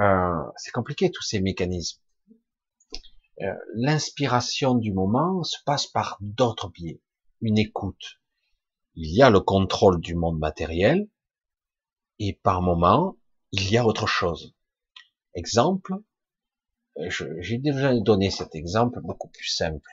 Euh, 0.00 0.42
c'est 0.56 0.72
compliqué 0.72 1.08
tous 1.12 1.22
ces 1.22 1.40
mécanismes. 1.40 2.02
Euh, 3.42 3.54
l'inspiration 3.74 4.74
du 4.74 4.92
moment 4.92 5.44
se 5.44 5.56
passe 5.64 5.86
par 5.86 6.18
d'autres 6.20 6.68
biais. 6.68 7.00
Une 7.40 7.58
écoute. 7.58 8.20
Il 8.96 9.14
y 9.14 9.22
a 9.22 9.30
le 9.30 9.40
contrôle 9.40 10.00
du 10.00 10.16
monde 10.16 10.38
matériel 10.38 11.08
Et 12.18 12.32
par 12.42 12.60
moment, 12.60 13.16
il 13.52 13.70
y 13.70 13.78
a 13.78 13.86
autre 13.86 14.08
chose. 14.08 14.52
Exemple, 15.34 15.94
j'ai 17.38 17.58
déjà 17.58 17.96
donné 18.00 18.30
cet 18.30 18.56
exemple 18.56 19.00
beaucoup 19.00 19.28
plus 19.28 19.46
simple. 19.46 19.88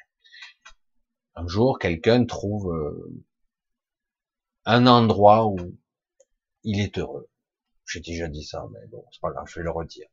Un 1.36 1.48
jour, 1.48 1.78
quelqu'un 1.78 2.26
trouve 2.26 2.74
euh, 2.74 3.24
un 4.66 4.88
endroit 4.88 5.46
où 5.46 5.58
il 6.64 6.80
est 6.80 6.98
heureux. 6.98 7.30
J'ai 7.88 8.02
déjà 8.02 8.28
dit 8.28 8.44
ça, 8.44 8.68
mais 8.72 8.86
bon, 8.92 9.06
c'est 9.12 9.22
pas 9.22 9.32
grave, 9.32 9.46
je 9.48 9.60
vais 9.60 9.64
le 9.64 9.72
redire. 9.72 10.08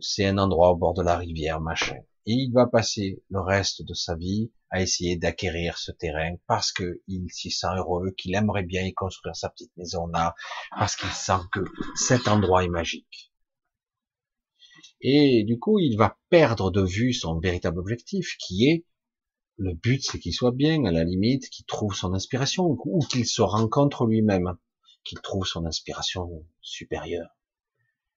C'est 0.00 0.26
un 0.26 0.38
endroit 0.38 0.70
au 0.70 0.76
bord 0.76 0.94
de 0.94 1.02
la 1.02 1.16
rivière, 1.16 1.60
machin. 1.60 1.96
Et 2.26 2.32
il 2.32 2.52
va 2.52 2.66
passer 2.66 3.22
le 3.30 3.40
reste 3.40 3.82
de 3.82 3.94
sa 3.94 4.16
vie 4.16 4.50
à 4.70 4.82
essayer 4.82 5.16
d'acquérir 5.16 5.78
ce 5.78 5.92
terrain 5.92 6.34
parce 6.48 6.72
qu'il 6.72 7.30
s'y 7.30 7.52
sent 7.52 7.68
heureux, 7.76 8.10
qu'il 8.18 8.34
aimerait 8.34 8.64
bien 8.64 8.82
y 8.82 8.92
construire 8.92 9.36
sa 9.36 9.48
petite 9.48 9.76
maison 9.76 10.08
là, 10.08 10.34
parce 10.70 10.96
qu'il 10.96 11.10
sent 11.10 11.40
que 11.52 11.60
cet 11.94 12.26
endroit 12.26 12.64
est 12.64 12.68
magique. 12.68 13.32
Et 15.00 15.44
du 15.44 15.58
coup, 15.60 15.78
il 15.78 15.96
va 15.96 16.18
perdre 16.30 16.72
de 16.72 16.82
vue 16.82 17.12
son 17.12 17.38
véritable 17.38 17.78
objectif, 17.78 18.36
qui 18.38 18.68
est 18.68 18.84
le 19.56 19.72
but, 19.74 20.02
c'est 20.02 20.18
qu'il 20.18 20.34
soit 20.34 20.52
bien, 20.52 20.84
à 20.84 20.90
la 20.90 21.04
limite, 21.04 21.48
qu'il 21.48 21.64
trouve 21.64 21.94
son 21.94 22.12
inspiration, 22.12 22.76
ou 22.84 22.98
qu'il 23.08 23.24
se 23.24 23.40
rencontre 23.40 24.04
lui-même, 24.04 24.56
qu'il 25.06 25.20
trouve 25.20 25.46
son 25.46 25.64
inspiration 25.66 26.44
supérieure. 26.60 27.30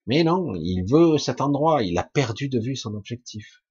Mais 0.07 0.23
non, 0.23 0.55
il 0.55 0.83
veut 0.89 1.19
cet 1.19 1.39
endroit, 1.39 1.83
il 1.83 1.97
a 1.99 2.03
perdu 2.03 2.49
de 2.49 2.59
vue 2.59 2.75
son 2.75 2.95
objectif. 2.95 3.63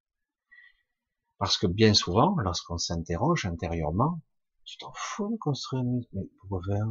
Parce 1.38 1.58
que 1.58 1.66
bien 1.66 1.94
souvent, 1.94 2.36
lorsqu'on 2.38 2.78
s'interroge 2.78 3.44
intérieurement, 3.44 4.20
tu 4.64 4.78
t'en 4.78 4.92
fous 4.94 5.32
de 5.32 5.36
construire 5.38 5.82
une 5.82 6.04
mais 6.12 6.28
pourquoi 6.38 6.60
faire 6.64 6.86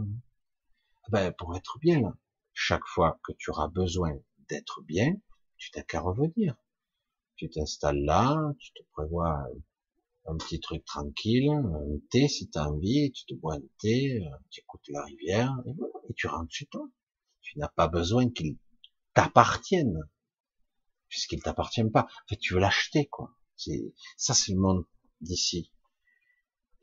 ah 1.04 1.08
Ben 1.12 1.32
pour 1.32 1.56
être 1.56 1.80
bien 1.80 2.02
là. 2.02 2.14
Chaque 2.54 2.86
fois 2.86 3.20
que 3.24 3.32
tu 3.38 3.50
auras 3.52 3.70
besoin 3.70 4.14
d'être 4.50 4.82
bien, 4.82 5.14
tu 5.58 5.72
t'as 5.72 5.84
qu'à 5.84 6.02
revenir. 6.02 6.56
Tu 7.38 7.50
t'installes 7.50 8.04
là, 8.04 8.52
tu 8.60 8.74
te 8.74 8.84
prévois 8.92 9.48
un 10.28 10.36
petit 10.38 10.60
truc 10.60 10.84
tranquille, 10.86 11.50
un 11.50 12.00
thé 12.12 12.28
si 12.28 12.50
tu 12.50 12.58
as 12.58 12.70
envie, 12.70 13.12
tu 13.12 13.26
te 13.26 13.34
bois 13.34 13.56
un 13.56 13.62
thé, 13.80 14.20
euh, 14.22 14.30
tu 14.50 14.62
écoutes 14.62 14.88
la 14.90 15.04
rivière, 15.04 15.56
et, 15.66 15.72
et 16.10 16.14
tu 16.14 16.28
rentres 16.28 16.52
chez 16.52 16.66
toi. 16.66 16.88
Tu 17.42 17.58
n'as 17.60 17.70
pas 17.70 17.88
besoin 17.88 18.30
qu'il 18.30 18.58
t'appartienne, 19.14 19.98
puisqu'il 21.08 21.42
t'appartient 21.42 21.84
pas. 21.86 22.04
En 22.04 22.28
fait, 22.28 22.38
tu 22.38 22.54
veux 22.54 22.60
l'acheter, 22.60 23.08
quoi. 23.08 23.32
C'est 23.56 23.94
ça, 24.18 24.34
c'est 24.34 24.52
le 24.52 24.60
monde 24.60 24.86
d'ici. 25.22 25.72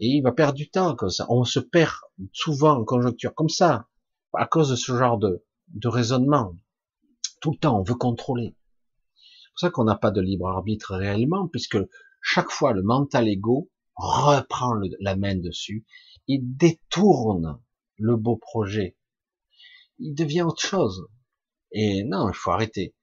Et 0.00 0.08
il 0.08 0.22
va 0.22 0.32
perdre 0.32 0.54
du 0.54 0.70
temps 0.70 0.96
comme 0.96 1.10
ça. 1.10 1.26
On 1.28 1.44
se 1.44 1.60
perd 1.60 1.92
souvent 2.32 2.80
en 2.80 2.84
conjoncture 2.84 3.34
comme 3.34 3.50
ça, 3.50 3.88
à 4.32 4.46
cause 4.46 4.70
de 4.70 4.76
ce 4.76 4.96
genre 4.96 5.18
de, 5.18 5.44
de 5.68 5.88
raisonnement. 5.88 6.56
Tout 7.40 7.52
le 7.52 7.58
temps, 7.58 7.78
on 7.78 7.82
veut 7.82 7.94
contrôler. 7.94 8.56
C'est 9.14 9.50
pour 9.50 9.60
ça 9.60 9.70
qu'on 9.70 9.84
n'a 9.84 9.94
pas 9.96 10.10
de 10.10 10.20
libre 10.20 10.48
arbitre 10.48 10.96
réellement, 10.96 11.46
puisque 11.46 11.78
chaque 12.26 12.51
fois 12.51 12.72
le 12.72 12.82
mental 12.82 13.28
ego 13.28 13.70
reprend 13.96 14.72
la 14.98 15.14
main 15.14 15.36
dessus, 15.36 15.84
il 16.26 16.56
détourne 16.56 17.60
le 17.98 18.16
beau 18.16 18.36
projet. 18.36 18.96
Il 19.98 20.14
devient 20.14 20.42
autre 20.42 20.62
chose. 20.62 21.06
Et 21.70 22.02
non, 22.02 22.30
il 22.30 22.34
faut 22.34 22.51
arrêter. 22.51 22.94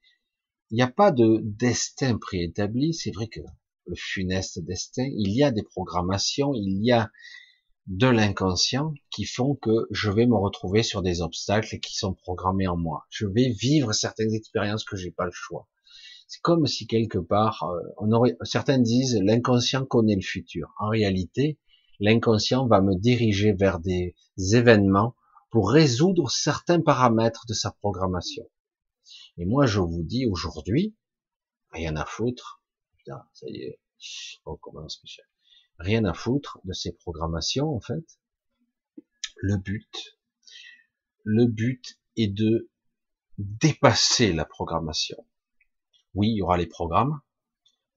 Il 0.72 0.76
n'y 0.76 0.81
a 0.81 0.91
pas 0.91 1.11
de 1.11 1.39
destin 1.43 2.18
préétabli. 2.18 2.95
C'est 2.95 3.11
vrai 3.11 3.27
que 3.27 3.41
le 3.85 3.95
funeste 3.95 4.60
destin, 4.60 5.06
il 5.15 5.31
y 5.31 5.43
a 5.43 5.52
des 5.52 5.64
programmations, 5.64 6.53
il 6.56 6.84
y 6.84 6.91
a 6.91 7.11
de 7.85 8.07
l'inconscient 8.07 8.95
qui 9.11 9.26
font 9.26 9.56
que 9.56 9.88
je 9.91 10.10
vais 10.10 10.26
me 10.26 10.35
retrouver 10.35 10.81
sur 10.81 11.03
des 11.03 11.22
obstacles 11.22 11.80
qui 11.80 11.95
sont 11.95 12.15
programmés 12.15 12.68
en 12.68 12.76
moi. 12.76 13.06
Je 13.11 13.27
vais 13.27 13.49
vivre 13.49 13.93
certaines 13.93 14.34
expériences 14.34 14.84
que 14.84 14.98
j'ai 14.98 15.11
pas 15.11 15.26
le 15.26 15.31
choix. 15.31 15.68
C'est 16.32 16.40
comme 16.40 16.66
si 16.66 16.88
quelque 16.88 17.18
part, 17.18 17.64
euh, 17.64 17.82
on 17.98 18.10
aurait, 18.14 18.38
certains 18.44 18.80
disent 18.80 19.20
l'inconscient 19.22 19.86
connaît 19.86 20.16
le 20.16 20.22
futur. 20.22 20.74
En 20.80 20.88
réalité, 20.88 21.60
l'inconscient 21.99 22.68
va 22.68 22.80
me 22.80 22.95
diriger 22.95 23.52
vers 23.52 23.82
des 23.82 24.16
événements 24.38 25.14
pour 25.49 25.70
résoudre 25.70 26.32
certains 26.32 26.80
paramètres 26.80 27.45
de 27.49 27.53
sa 27.53 27.72
programmation. 27.72 28.49
Et 29.36 29.44
moi, 29.44 29.66
je 29.66 29.82
vous 29.82 30.03
dis 30.03 30.26
aujourd'hui, 30.26 30.95
rien 31.72 31.98
à 31.98 32.06
foutre, 32.06 32.64
Putain, 32.95 33.26
ça 33.34 33.48
y 33.49 33.64
est, 33.64 33.82
on 34.45 34.56
commence, 34.56 35.03
Michel. 35.03 35.26
Rien 35.80 36.06
à 36.06 36.14
foutre 36.14 36.60
de 36.64 36.72
ces 36.72 36.94
programmations, 36.94 37.76
en 37.76 37.82
fait. 37.82 38.06
Le 39.36 39.58
but, 39.58 40.18
le 41.26 41.45
but 41.45 41.99
est 42.16 42.30
de 42.30 42.70
dépasser 43.38 44.32
la 44.32 44.45
programmation. 44.45 45.26
Oui, 46.14 46.30
il 46.30 46.38
y 46.38 46.42
aura 46.42 46.58
les 46.58 46.68
programmes. 46.68 47.22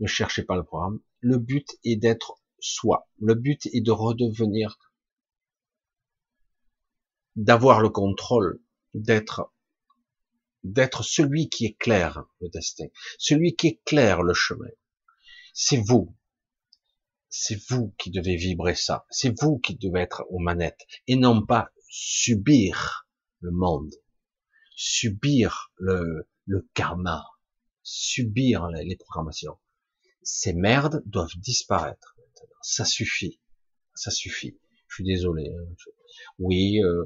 Ne 0.01 0.07
cherchez 0.07 0.43
pas 0.43 0.57
le 0.57 0.65
programme. 0.65 1.01
Le 1.20 1.39
but 1.39 1.69
est 1.85 1.97
d'être 1.97 2.41
soi. 2.61 3.09
Le 3.19 3.35
but 3.35 3.66
est 3.66 3.81
de 3.81 3.91
redevenir, 3.91 4.78
d'avoir 7.36 7.81
le 7.81 7.91
contrôle, 7.91 8.61
d'être, 8.95 9.53
d'être 10.62 11.03
celui 11.03 11.49
qui 11.49 11.66
éclaire 11.66 12.24
le 12.41 12.49
destin, 12.49 12.86
celui 13.19 13.55
qui 13.57 13.69
éclaire 13.69 14.23
le 14.23 14.35
chemin. 14.35 14.70
C'est 15.53 15.81
vous. 15.81 16.16
C'est 17.28 17.61
vous 17.69 17.95
qui 17.99 18.11
devez 18.11 18.36
vibrer 18.36 18.77
ça. 18.77 19.07
C'est 19.11 19.41
vous 19.41 19.59
qui 19.59 19.77
devez 19.77 20.01
être 20.01 20.24
aux 20.31 20.39
manettes 20.39 20.86
et 21.09 21.16
non 21.16 21.45
pas 21.45 21.70
subir 21.89 23.09
le 23.41 23.51
monde, 23.51 23.93
subir 24.77 25.73
le, 25.77 26.28
le 26.47 26.69
karma, 26.74 27.24
subir 27.85 28.66
les, 28.69 28.97
programmations. 28.97 29.59
Ces 30.23 30.55
merdes 30.55 31.02
doivent 31.06 31.36
disparaître. 31.36 32.16
Ça 32.62 32.85
suffit. 32.85 33.40
Ça 33.94 34.11
suffit. 34.11 34.59
Je 34.89 34.94
suis 34.97 35.05
désolé. 35.05 35.55
Hein. 35.55 35.74
Oui, 36.39 36.82
euh, 36.82 37.05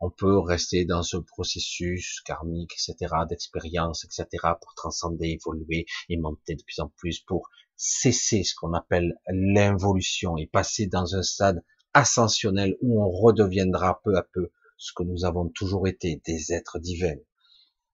on 0.00 0.10
peut 0.10 0.38
rester 0.38 0.84
dans 0.84 1.02
ce 1.02 1.16
processus 1.16 2.20
karmique, 2.22 2.72
etc., 2.72 3.14
d'expérience, 3.28 4.04
etc., 4.04 4.26
pour 4.60 4.74
transcender, 4.74 5.28
évoluer 5.28 5.86
et 6.08 6.16
monter 6.16 6.54
de 6.54 6.62
plus 6.62 6.80
en 6.80 6.88
plus, 6.96 7.20
pour 7.20 7.50
cesser 7.76 8.44
ce 8.44 8.54
qu'on 8.54 8.74
appelle 8.74 9.18
l'involution 9.28 10.36
et 10.36 10.46
passer 10.46 10.86
dans 10.86 11.16
un 11.16 11.22
stade 11.22 11.64
ascensionnel 11.94 12.76
où 12.80 13.02
on 13.02 13.10
redeviendra 13.10 14.00
peu 14.04 14.16
à 14.16 14.22
peu 14.22 14.50
ce 14.76 14.92
que 14.92 15.02
nous 15.02 15.24
avons 15.24 15.48
toujours 15.48 15.86
été, 15.86 16.22
des 16.24 16.52
êtres 16.52 16.78
divins. 16.78 17.18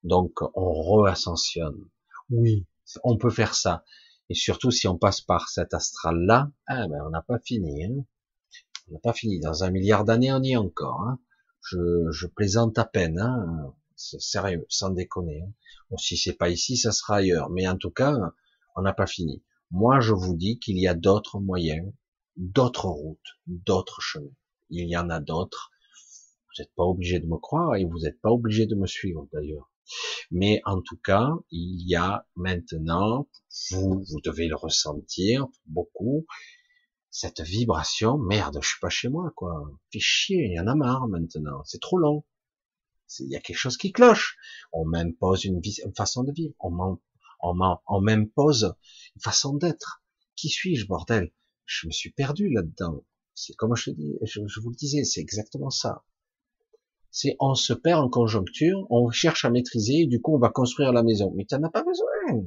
Donc 0.02 0.40
on 0.54 0.72
re-ascensionne. 0.72 1.88
Oui, 2.30 2.66
on 3.04 3.16
peut 3.16 3.30
faire 3.30 3.54
ça. 3.54 3.84
Et 4.30 4.34
surtout 4.34 4.70
si 4.70 4.86
on 4.86 4.98
passe 4.98 5.20
par 5.20 5.48
cet 5.48 5.72
astral-là, 5.72 6.50
ah 6.66 6.86
ben 6.88 7.02
on 7.06 7.10
n'a 7.10 7.22
pas 7.22 7.38
fini. 7.38 7.84
Hein. 7.84 8.04
On 8.88 8.94
n'a 8.94 8.98
pas 9.00 9.14
fini. 9.14 9.40
Dans 9.40 9.64
un 9.64 9.70
milliard 9.70 10.04
d'années, 10.04 10.32
on 10.32 10.42
y 10.42 10.52
est 10.52 10.56
encore. 10.56 11.00
Hein. 11.02 11.18
Je, 11.62 12.26
plaisante 12.26 12.78
à 12.78 12.84
peine. 12.84 13.18
Hein. 13.18 13.74
C'est 13.96 14.20
sérieux, 14.20 14.66
sans 14.68 14.90
déconner. 14.90 15.42
Hein. 15.42 15.96
Si 15.96 16.16
c'est 16.16 16.34
pas 16.34 16.50
ici, 16.50 16.76
ça 16.76 16.92
sera 16.92 17.16
ailleurs. 17.16 17.50
Mais 17.50 17.66
en 17.66 17.76
tout 17.76 17.90
cas, 17.90 18.14
on 18.76 18.82
n'a 18.82 18.92
pas 18.92 19.06
fini. 19.06 19.42
Moi, 19.70 20.00
je 20.00 20.12
vous 20.12 20.36
dis 20.36 20.58
qu'il 20.58 20.78
y 20.78 20.86
a 20.86 20.94
d'autres 20.94 21.40
moyens, 21.40 21.90
d'autres 22.36 22.88
routes, 22.88 23.38
d'autres 23.46 24.00
chemins. 24.00 24.36
Il 24.70 24.88
y 24.88 24.96
en 24.96 25.08
a 25.08 25.20
d'autres. 25.20 25.70
Vous 26.46 26.62
n'êtes 26.62 26.74
pas 26.74 26.84
obligé 26.84 27.20
de 27.20 27.26
me 27.26 27.38
croire 27.38 27.76
et 27.76 27.84
vous 27.84 28.00
n'êtes 28.00 28.20
pas 28.20 28.30
obligé 28.30 28.66
de 28.66 28.74
me 28.74 28.86
suivre 28.86 29.26
d'ailleurs. 29.32 29.70
Mais 30.30 30.60
en 30.64 30.80
tout 30.80 30.96
cas, 30.96 31.30
il 31.50 31.88
y 31.88 31.94
a 31.96 32.26
maintenant, 32.36 33.28
vous, 33.70 34.04
vous 34.08 34.20
devez 34.22 34.48
le 34.48 34.56
ressentir 34.56 35.46
beaucoup, 35.66 36.26
cette 37.10 37.40
vibration, 37.40 38.18
merde, 38.18 38.58
je 38.62 38.68
suis 38.68 38.80
pas 38.80 38.90
chez 38.90 39.08
moi, 39.08 39.32
quoi. 39.34 39.70
Fait 39.92 39.98
chier, 39.98 40.44
il 40.44 40.54
y 40.54 40.60
en 40.60 40.66
a 40.66 40.74
marre 40.74 41.08
maintenant, 41.08 41.62
c'est 41.64 41.80
trop 41.80 41.98
long. 41.98 42.24
Il 43.20 43.30
y 43.30 43.36
a 43.36 43.40
quelque 43.40 43.56
chose 43.56 43.78
qui 43.78 43.92
cloche. 43.92 44.36
On 44.72 44.84
m'impose 44.84 45.44
une, 45.44 45.60
une 45.84 45.94
façon 45.94 46.24
de 46.24 46.32
vivre. 46.32 46.54
On 46.60 48.00
m'impose 48.00 48.74
une 49.16 49.22
façon 49.22 49.54
d'être. 49.54 50.02
Qui 50.36 50.48
suis-je, 50.50 50.86
bordel? 50.86 51.32
Je 51.64 51.86
me 51.86 51.92
suis 51.92 52.10
perdu 52.10 52.50
là-dedans. 52.50 53.04
C'est 53.34 53.54
comme 53.54 53.74
je, 53.76 53.90
vous 53.90 54.70
le 54.70 54.76
disais, 54.76 55.04
c'est 55.04 55.20
exactement 55.20 55.70
ça. 55.70 56.04
C'est 57.10 57.36
on 57.40 57.54
se 57.54 57.72
perd 57.72 58.00
en 58.04 58.08
conjoncture, 58.08 58.86
on 58.90 59.10
cherche 59.10 59.44
à 59.44 59.50
maîtriser, 59.50 60.06
du 60.06 60.20
coup 60.20 60.34
on 60.34 60.38
va 60.38 60.50
construire 60.50 60.92
la 60.92 61.02
maison. 61.02 61.32
Mais 61.36 61.44
tu 61.44 61.54
n'en 61.54 61.64
as 61.64 61.70
pas 61.70 61.82
besoin. 61.82 62.44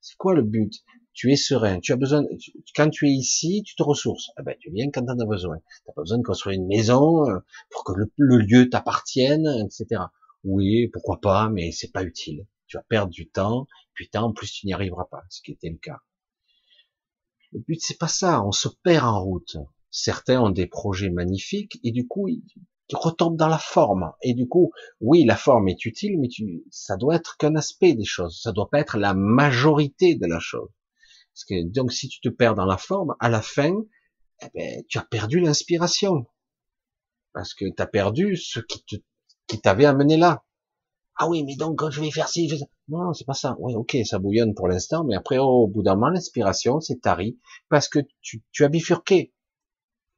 C'est 0.00 0.16
quoi 0.16 0.34
le 0.34 0.42
but? 0.42 0.72
Tu 1.12 1.30
es 1.30 1.36
serein. 1.36 1.78
Tu 1.80 1.92
as 1.92 1.96
besoin. 1.96 2.24
quand 2.74 2.88
tu 2.88 3.06
es 3.06 3.12
ici, 3.12 3.62
tu 3.64 3.76
te 3.76 3.82
ressources. 3.82 4.30
Ah 4.36 4.42
ben, 4.42 4.56
tu 4.58 4.70
viens 4.70 4.90
quand 4.90 5.04
tu 5.04 5.12
en 5.12 5.18
as 5.18 5.26
besoin. 5.26 5.58
T'as 5.84 5.92
pas 5.92 6.02
besoin 6.02 6.18
de 6.18 6.22
construire 6.22 6.58
une 6.58 6.66
maison 6.66 7.28
euh, 7.28 7.38
pour 7.70 7.84
que 7.84 7.92
le, 7.92 8.38
lieu 8.38 8.70
t'appartienne, 8.70 9.46
etc. 9.66 10.02
Oui, 10.44 10.88
pourquoi 10.88 11.20
pas, 11.20 11.50
mais 11.50 11.70
c'est 11.70 11.92
pas 11.92 12.02
utile 12.02 12.46
tu 12.72 12.78
vas 12.78 12.84
perdre 12.84 13.12
du 13.12 13.28
temps, 13.28 13.68
putain, 13.92 14.22
en 14.22 14.32
plus 14.32 14.50
tu 14.50 14.66
n'y 14.66 14.72
arriveras 14.72 15.04
pas, 15.04 15.24
ce 15.28 15.42
qui 15.42 15.52
était 15.52 15.68
le 15.68 15.76
cas. 15.76 16.00
Le 17.52 17.60
but 17.60 17.78
c'est 17.82 17.98
pas 17.98 18.08
ça, 18.08 18.42
on 18.42 18.50
se 18.50 18.68
perd 18.82 19.04
en 19.04 19.22
route. 19.22 19.58
Certains 19.90 20.40
ont 20.40 20.48
des 20.48 20.66
projets 20.66 21.10
magnifiques 21.10 21.78
et 21.84 21.90
du 21.90 22.06
coup 22.06 22.28
tu 22.88 22.96
retombes 22.96 23.36
dans 23.36 23.48
la 23.48 23.58
forme. 23.58 24.12
Et 24.22 24.34
du 24.34 24.48
coup, 24.48 24.72
oui, 25.00 25.24
la 25.24 25.36
forme 25.36 25.68
est 25.68 25.84
utile, 25.84 26.18
mais 26.18 26.28
tu, 26.28 26.64
ça 26.70 26.96
doit 26.96 27.16
être 27.16 27.36
qu'un 27.36 27.54
aspect 27.56 27.94
des 27.94 28.04
choses. 28.04 28.40
Ça 28.42 28.52
doit 28.52 28.68
pas 28.70 28.80
être 28.80 28.98
la 28.98 29.14
majorité 29.14 30.14
de 30.14 30.26
la 30.26 30.40
chose. 30.40 30.68
Parce 31.32 31.44
que, 31.44 31.62
donc, 31.68 31.92
si 31.92 32.08
tu 32.08 32.20
te 32.20 32.28
perds 32.28 32.54
dans 32.54 32.66
la 32.66 32.76
forme, 32.76 33.14
à 33.20 33.28
la 33.28 33.40
fin, 33.40 33.74
eh 34.42 34.46
ben, 34.54 34.82
tu 34.88 34.98
as 34.98 35.02
perdu 35.02 35.40
l'inspiration. 35.40 36.26
Parce 37.32 37.54
que 37.54 37.64
tu 37.64 37.82
as 37.82 37.86
perdu 37.86 38.36
ce 38.36 38.60
qui 38.60 38.84
te, 38.84 38.96
qui 39.46 39.60
t'avait 39.60 39.86
amené 39.86 40.16
là. 40.16 40.44
Ah 41.16 41.28
oui, 41.28 41.44
mais 41.44 41.56
donc, 41.56 41.88
je 41.90 42.00
vais 42.00 42.10
faire 42.10 42.28
ci, 42.28 42.48
je 42.48 42.56
vais... 42.56 42.62
Non, 42.88 43.12
c'est 43.12 43.26
pas 43.26 43.34
ça. 43.34 43.56
Oui, 43.58 43.74
ok, 43.74 43.96
ça 44.04 44.18
bouillonne 44.18 44.54
pour 44.54 44.68
l'instant, 44.68 45.04
mais 45.04 45.14
après, 45.14 45.38
oh, 45.38 45.64
au 45.64 45.68
bout 45.68 45.82
d'un 45.82 45.94
moment, 45.94 46.08
l'inspiration, 46.08 46.80
c'est 46.80 47.00
tari. 47.00 47.38
Parce 47.68 47.88
que 47.88 48.00
tu, 48.20 48.42
tu 48.50 48.64
as 48.64 48.68
bifurqué. 48.68 49.32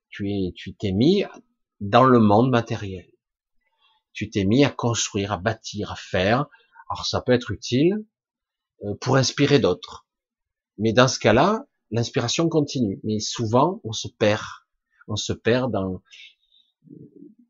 Tu 0.09 0.31
es, 0.31 0.53
tu 0.57 0.75
t'es 0.75 0.93
mis 0.93 1.25
dans 1.85 2.05
le 2.05 2.19
monde 2.19 2.51
matériel. 2.51 3.07
Tu 4.13 4.31
t'es 4.31 4.45
mis 4.45 4.65
à 4.65 4.71
construire, 4.71 5.33
à 5.33 5.37
bâtir, 5.37 5.93
à 5.93 5.97
faire. 5.97 6.47
Alors 6.89 7.07
ça 7.07 7.21
peut 7.21 7.33
être 7.33 7.51
utile 7.51 8.07
euh, 8.85 8.95
pour 9.01 9.17
inspirer 9.17 9.59
d'autres. 9.59 10.07
Mais 10.79 10.93
dans 10.93 11.09
ce 11.09 11.19
cas-là, 11.19 11.67
l'inspiration 11.91 12.49
continue. 12.49 13.01
Mais 13.05 13.21
souvent, 13.21 13.81
on 13.85 13.93
se 13.93 14.09
perd. 14.09 14.45
On 15.09 15.17
se 15.17 15.33
perd 15.33 15.73
dans, 15.73 16.03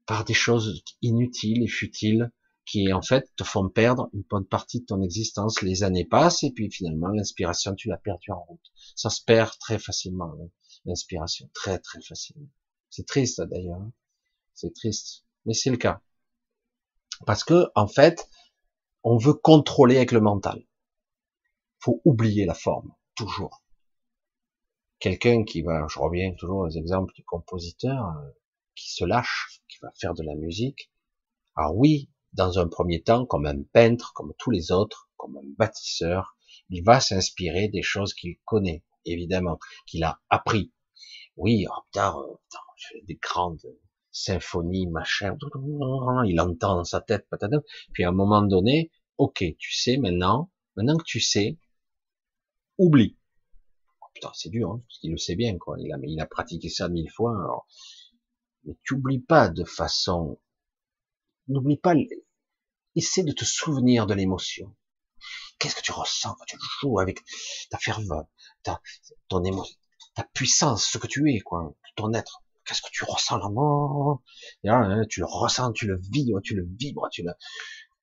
par 0.07 0.25
des 0.25 0.35
choses 0.35 0.83
inutiles 1.01 1.63
et 1.63 1.69
futiles 1.69 2.33
qui 2.67 2.93
en 2.93 3.03
fait 3.03 3.31
te 3.37 3.45
font 3.45 3.69
perdre 3.69 4.09
une 4.15 4.25
bonne 4.29 4.47
partie 4.47 4.81
de 4.81 4.87
ton 4.87 5.01
existence. 5.03 5.63
Les 5.63 5.85
années 5.85 6.07
passent 6.07 6.43
et 6.43 6.51
puis 6.51 6.71
finalement 6.73 7.09
l'inspiration 7.09 7.75
tu 7.75 7.89
l'as 7.89 7.99
perdue 7.99 8.33
en 8.33 8.43
route. 8.43 8.73
Ça 8.97 9.11
se 9.11 9.23
perd 9.23 9.53
très 9.61 9.79
facilement 9.79 10.35
hein, 10.41 10.49
l'inspiration, 10.87 11.49
très 11.55 11.79
très 11.79 12.01
facilement. 12.01 12.49
C'est 12.91 13.07
triste 13.07 13.41
d'ailleurs. 13.43 13.87
C'est 14.55 14.73
triste, 14.73 15.25
mais 15.45 15.55
c'est 15.55 15.71
le 15.71 15.77
cas. 15.77 16.01
Parce 17.27 17.45
que, 17.45 17.67
en 17.75 17.87
fait, 17.87 18.29
on 19.03 19.19
veut 19.19 19.35
contrôler 19.35 19.97
avec 19.97 20.13
le 20.13 20.21
mental. 20.21 20.65
Faut 21.79 22.01
oublier 22.05 22.47
la 22.47 22.55
forme, 22.55 22.95
toujours. 23.15 23.63
Quelqu'un 25.01 25.45
qui 25.45 25.63
va, 25.63 25.87
je 25.89 25.99
reviens 25.99 26.33
toujours 26.35 26.61
aux 26.61 26.71
exemples 26.71 27.13
du 27.15 27.25
compositeur, 27.25 28.07
euh, 28.17 28.31
qui 28.75 28.91
se 28.91 29.05
lâche, 29.05 29.61
qui 29.69 29.79
va 29.83 29.91
faire 30.01 30.15
de 30.15 30.23
la 30.23 30.35
musique. 30.35 30.91
Alors 31.57 31.77
oui, 31.77 32.11
dans 32.33 32.59
un 32.59 32.69
premier 32.69 33.03
temps, 33.03 33.27
comme 33.27 33.47
un 33.47 33.63
peintre, 33.63 34.13
comme 34.15 34.33
tous 34.39 34.51
les 34.51 34.73
autres, 34.73 35.11
comme 35.17 35.37
un 35.37 35.53
bâtisseur, 35.59 36.37
il 36.71 36.83
va 36.83 37.01
s'inspirer 37.01 37.69
des 37.69 37.83
choses 37.83 38.15
qu'il 38.15 38.39
connaît, 38.45 38.85
évidemment, 39.05 39.59
qu'il 39.87 40.05
a 40.05 40.21
appris. 40.31 40.73
Oui, 41.37 41.67
oh, 41.69 41.83
putain, 41.91 42.17
euh, 42.17 43.01
des 43.03 43.17
grandes 43.17 43.61
symphonie, 44.15 44.87
machin, 44.87 45.37
il 46.27 46.41
entend 46.41 46.77
dans 46.77 46.85
sa 46.85 47.01
tête, 47.01 47.29
patata. 47.29 47.59
Puis 47.93 48.05
à 48.05 48.09
un 48.09 48.13
moment 48.13 48.43
donné, 48.43 48.91
ok, 49.19 49.45
tu 49.59 49.73
sais 49.73 49.99
maintenant, 49.99 50.51
maintenant 50.77 50.97
que 50.97 51.05
tu 51.05 51.21
sais, 51.21 51.59
oublie. 52.79 53.19
Oh, 54.01 54.07
putain, 54.15 54.31
c'est 54.33 54.51
dur, 54.51 54.71
hein, 54.71 54.83
parce 54.87 54.99
qu'il 55.01 55.11
le 55.11 55.19
sait 55.19 55.35
bien, 55.35 55.59
quoi. 55.59 55.77
Il 55.81 55.93
a, 55.93 55.99
il 56.05 56.21
a 56.21 56.27
pratiqué 56.27 56.71
ça 56.71 56.89
mille 56.89 57.11
fois. 57.11 57.33
Alors... 57.39 57.67
Mais 58.67 58.79
tu 58.83 58.95
oublies 58.95 59.21
pas 59.21 59.51
de 59.51 59.65
façon, 59.65 60.41
n'oublie 61.49 61.77
pas, 61.77 61.95
essaie 62.95 63.23
de 63.23 63.33
te 63.33 63.45
souvenir 63.45 64.07
de 64.07 64.15
l'émotion. 64.15 64.75
Qu'est-ce 65.59 65.77
que 65.77 65.83
tu 65.83 65.93
ressens 65.93 66.35
quand 66.35 66.45
tu 66.47 66.57
joues 66.81 66.99
avec 66.99 67.21
ta 67.69 67.79
ferveur, 67.79 68.25
ta, 68.63 68.81
ton 69.29 69.45
émotion, 69.45 69.77
ta 70.15 70.25
puissance, 70.25 70.87
ce 70.87 70.97
que 70.97 71.07
tu 71.07 71.31
es, 71.31 71.41
quoi, 71.41 71.77
ton 71.97 72.15
être 72.15 72.44
qu'est-ce 72.65 72.83
que 72.83 72.91
tu 72.93 73.05
ressens 73.05 73.39
là 73.39 73.49
hein, 74.71 75.05
Tu 75.09 75.21
le 75.21 75.27
ressens, 75.27 75.73
tu 75.73 75.87
le 75.87 75.99
vibres, 76.11 76.41
tu 76.43 76.55
le 76.55 76.67
vibres, 76.79 77.09
tu 77.11 77.23
le... 77.23 77.33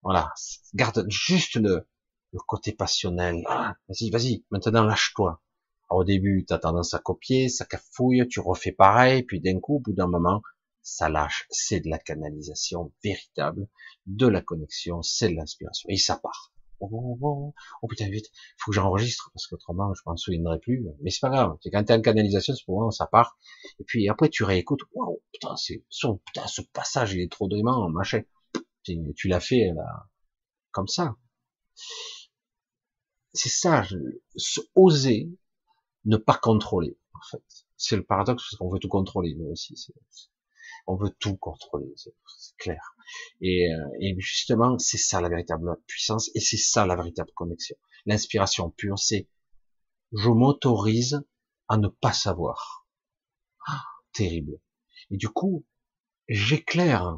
Voilà, 0.03 0.33
garde 0.73 1.05
juste 1.09 1.55
le, 1.55 1.88
le 2.33 2.39
côté 2.47 2.71
passionnel. 2.71 3.43
Ah, 3.47 3.75
vas-y, 3.88 4.09
vas-y, 4.09 4.45
maintenant 4.51 4.83
lâche-toi. 4.83 5.41
Au 5.89 6.03
début, 6.03 6.45
tu 6.47 6.53
as 6.53 6.59
tendance 6.59 6.93
à 6.93 6.99
copier, 6.99 7.49
ça 7.49 7.65
cafouille, 7.65 8.27
tu 8.29 8.39
refais 8.39 8.71
pareil, 8.71 9.23
puis 9.23 9.41
d'un 9.41 9.59
coup, 9.59 9.75
au 9.75 9.79
bout 9.79 9.93
d'un 9.93 10.07
moment, 10.07 10.41
ça 10.81 11.09
lâche. 11.09 11.45
C'est 11.49 11.81
de 11.81 11.89
la 11.89 11.99
canalisation 11.99 12.93
véritable, 13.03 13.67
de 14.05 14.27
la 14.27 14.41
connexion, 14.41 15.01
c'est 15.01 15.29
de 15.29 15.35
l'inspiration. 15.35 15.89
Et 15.89 15.97
ça 15.97 16.17
part 16.17 16.50
oh, 16.81 17.53
putain, 17.87 18.09
vite, 18.09 18.31
faut 18.57 18.71
que 18.71 18.75
j'enregistre, 18.75 19.29
parce 19.33 19.47
qu'autrement, 19.47 19.93
je 19.93 20.01
m'en 20.05 20.15
souviendrai 20.17 20.59
plus. 20.59 20.85
Mais 21.01 21.09
c'est 21.09 21.19
pas 21.19 21.29
grave. 21.29 21.57
C'est 21.61 21.69
quand 21.69 21.83
t'es 21.83 21.93
en 21.93 22.01
canalisation, 22.01 22.53
c'est 22.55 22.65
pour 22.65 22.81
moi, 22.81 22.91
ça 22.91 23.07
part. 23.07 23.37
Et 23.79 23.83
puis 23.83 24.09
après, 24.09 24.29
tu 24.29 24.43
réécoutes. 24.43 24.81
Waouh, 24.93 25.21
putain, 25.31 25.55
c'est, 25.57 25.83
putain, 26.25 26.47
ce 26.47 26.61
passage, 26.73 27.13
il 27.13 27.21
est 27.21 27.31
trop 27.31 27.47
dément, 27.47 27.89
machin. 27.89 28.21
Tu, 28.83 28.97
tu 29.15 29.27
l'as 29.27 29.39
fait, 29.39 29.71
là, 29.75 30.07
comme 30.71 30.87
ça. 30.87 31.15
C'est 33.33 33.49
ça, 33.49 33.85
oser 34.75 35.29
ne 36.05 36.17
pas 36.17 36.35
contrôler, 36.35 36.97
en 37.13 37.21
fait. 37.29 37.43
C'est 37.77 37.95
le 37.95 38.03
paradoxe, 38.03 38.43
parce 38.43 38.57
qu'on 38.57 38.69
veut 38.69 38.79
tout 38.79 38.89
contrôler, 38.89 39.35
nous 39.35 39.47
aussi. 39.47 39.75
On 40.87 40.95
veut 40.95 41.15
tout 41.19 41.37
contrôler, 41.37 41.91
c'est 41.95 42.13
clair. 42.57 42.95
Et, 43.41 43.71
euh, 43.71 43.87
et 43.99 44.15
justement, 44.19 44.77
c'est 44.79 44.97
ça 44.97 45.21
la 45.21 45.29
véritable 45.29 45.77
puissance 45.87 46.29
et 46.35 46.39
c'est 46.39 46.57
ça 46.57 46.85
la 46.85 46.95
véritable 46.95 47.31
connexion. 47.35 47.75
L'inspiration 48.05 48.69
pure, 48.71 48.99
c'est 48.99 49.27
je 50.13 50.29
m'autorise 50.29 51.21
à 51.67 51.77
ne 51.77 51.87
pas 51.87 52.13
savoir. 52.13 52.87
Ah, 53.67 53.83
terrible. 54.13 54.59
Et 55.09 55.17
du 55.17 55.29
coup, 55.29 55.65
j'éclaire. 56.27 57.17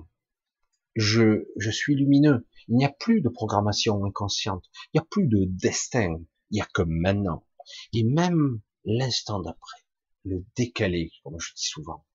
Je, 0.95 1.47
je 1.57 1.71
suis 1.71 1.95
lumineux. 1.95 2.47
Il 2.67 2.75
n'y 2.75 2.85
a 2.85 2.91
plus 2.91 3.21
de 3.21 3.29
programmation 3.29 4.03
inconsciente. 4.05 4.69
Il 4.93 4.97
n'y 4.97 5.01
a 5.01 5.07
plus 5.09 5.27
de 5.27 5.45
destin. 5.45 6.19
Il 6.51 6.55
n'y 6.55 6.61
a 6.61 6.67
que 6.71 6.83
maintenant. 6.83 7.47
Et 7.93 8.03
même 8.03 8.61
l'instant 8.85 9.39
d'après, 9.39 9.79
le 10.23 10.45
décalé, 10.55 11.11
comme 11.23 11.39
je 11.39 11.53
dis 11.55 11.65
souvent, 11.65 12.05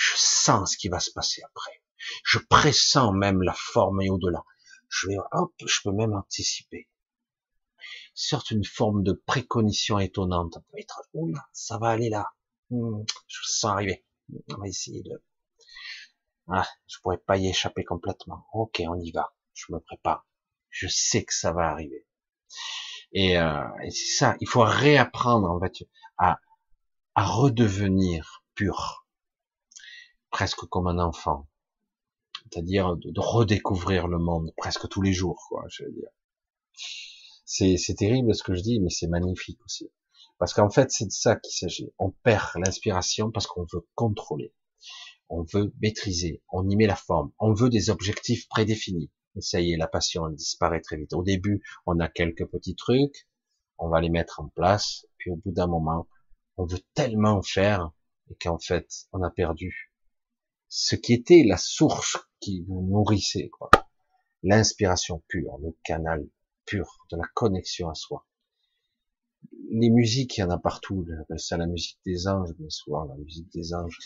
je 0.00 0.14
sens 0.16 0.72
ce 0.72 0.78
qui 0.78 0.88
va 0.88 0.98
se 0.98 1.10
passer 1.10 1.42
après. 1.42 1.82
Je 2.24 2.38
pressens 2.38 3.12
même 3.12 3.42
la 3.42 3.52
forme 3.52 4.00
et 4.00 4.08
au-delà. 4.08 4.42
Je 4.88 5.08
vais, 5.08 5.16
hop, 5.32 5.52
je 5.64 5.80
peux 5.84 5.92
même 5.92 6.14
anticiper. 6.14 6.88
Certes, 8.14 8.50
une 8.50 8.64
forme 8.64 9.02
de 9.02 9.12
précognition 9.12 9.98
étonnante. 9.98 10.56
Oula, 11.12 11.46
ça 11.52 11.76
va 11.76 11.88
aller 11.88 12.08
là. 12.08 12.32
Hmm, 12.70 13.02
je 13.26 13.40
sens 13.44 13.72
arriver. 13.72 14.06
On 14.48 14.56
va 14.56 14.68
essayer 14.68 15.02
de. 15.02 15.22
Ah, 16.48 16.66
je 16.86 16.96
pourrais 17.02 17.18
pas 17.18 17.36
y 17.36 17.48
échapper 17.48 17.84
complètement. 17.84 18.46
Ok, 18.54 18.82
on 18.86 18.98
y 18.98 19.12
va. 19.12 19.34
Je 19.52 19.70
me 19.70 19.80
prépare. 19.80 20.26
Je 20.70 20.88
sais 20.88 21.24
que 21.24 21.34
ça 21.34 21.52
va 21.52 21.68
arriver. 21.68 22.06
Et, 23.12 23.38
euh, 23.38 23.68
et 23.84 23.90
c'est 23.90 24.16
ça. 24.16 24.36
Il 24.40 24.48
faut 24.48 24.64
réapprendre 24.64 25.50
en 25.50 25.60
fait 25.60 25.86
à, 26.16 26.40
à 27.14 27.24
redevenir 27.26 28.42
pur, 28.54 29.06
presque 30.30 30.64
comme 30.66 30.86
un 30.86 30.98
enfant 30.98 31.46
c'est-à-dire 32.50 32.96
de, 32.96 33.12
redécouvrir 33.20 34.08
le 34.08 34.18
monde 34.18 34.52
presque 34.56 34.88
tous 34.88 35.02
les 35.02 35.12
jours, 35.12 35.44
quoi, 35.48 35.64
je 35.68 35.84
veux 35.84 35.92
dire. 35.92 36.08
C'est, 37.44 37.76
c'est 37.76 37.94
terrible 37.94 38.34
ce 38.34 38.42
que 38.42 38.54
je 38.54 38.62
dis, 38.62 38.80
mais 38.80 38.90
c'est 38.90 39.08
magnifique 39.08 39.58
aussi. 39.64 39.90
Parce 40.38 40.54
qu'en 40.54 40.70
fait, 40.70 40.90
c'est 40.90 41.06
de 41.06 41.12
ça 41.12 41.36
qu'il 41.36 41.52
s'agit. 41.52 41.92
On 41.98 42.10
perd 42.10 42.50
l'inspiration 42.56 43.30
parce 43.30 43.46
qu'on 43.46 43.66
veut 43.72 43.86
contrôler. 43.94 44.54
On 45.28 45.42
veut 45.42 45.72
maîtriser. 45.80 46.42
On 46.50 46.68
y 46.68 46.76
met 46.76 46.86
la 46.86 46.96
forme. 46.96 47.30
On 47.38 47.52
veut 47.52 47.68
des 47.68 47.90
objectifs 47.90 48.48
prédéfinis. 48.48 49.10
Et 49.36 49.42
ça 49.42 49.60
y 49.60 49.72
est, 49.72 49.76
la 49.76 49.86
passion, 49.86 50.26
elle 50.26 50.34
disparaît 50.34 50.80
très 50.80 50.96
vite. 50.96 51.12
Au 51.12 51.22
début, 51.22 51.62
on 51.86 52.00
a 52.00 52.08
quelques 52.08 52.46
petits 52.46 52.74
trucs. 52.74 53.28
On 53.78 53.88
va 53.88 54.00
les 54.00 54.10
mettre 54.10 54.40
en 54.40 54.48
place. 54.48 55.06
Puis 55.18 55.30
au 55.30 55.36
bout 55.36 55.52
d'un 55.52 55.66
moment, 55.66 56.08
on 56.56 56.64
veut 56.64 56.80
tellement 56.94 57.42
faire 57.42 57.90
et 58.30 58.34
qu'en 58.36 58.58
fait, 58.58 58.88
on 59.12 59.22
a 59.22 59.30
perdu 59.30 59.89
ce 60.70 60.94
qui 60.94 61.12
était 61.12 61.42
la 61.44 61.56
source 61.56 62.16
qui 62.38 62.62
vous 62.62 62.80
nourrissait, 62.88 63.48
quoi. 63.48 63.70
L'inspiration 64.44 65.22
pure, 65.28 65.58
le 65.58 65.76
canal 65.84 66.26
pur 66.64 66.86
de 67.10 67.16
la 67.16 67.26
connexion 67.34 67.90
à 67.90 67.94
soi. 67.94 68.24
Les 69.70 69.90
musiques, 69.90 70.38
il 70.38 70.40
y 70.40 70.44
en 70.44 70.50
a 70.50 70.58
partout. 70.58 71.04
J'appelle 71.08 71.40
ça 71.40 71.56
la 71.56 71.66
musique 71.66 71.98
des 72.06 72.28
anges, 72.28 72.52
bien 72.54 72.70
souvent, 72.70 73.04
la 73.04 73.16
musique 73.16 73.50
des 73.52 73.74
anges. 73.74 73.98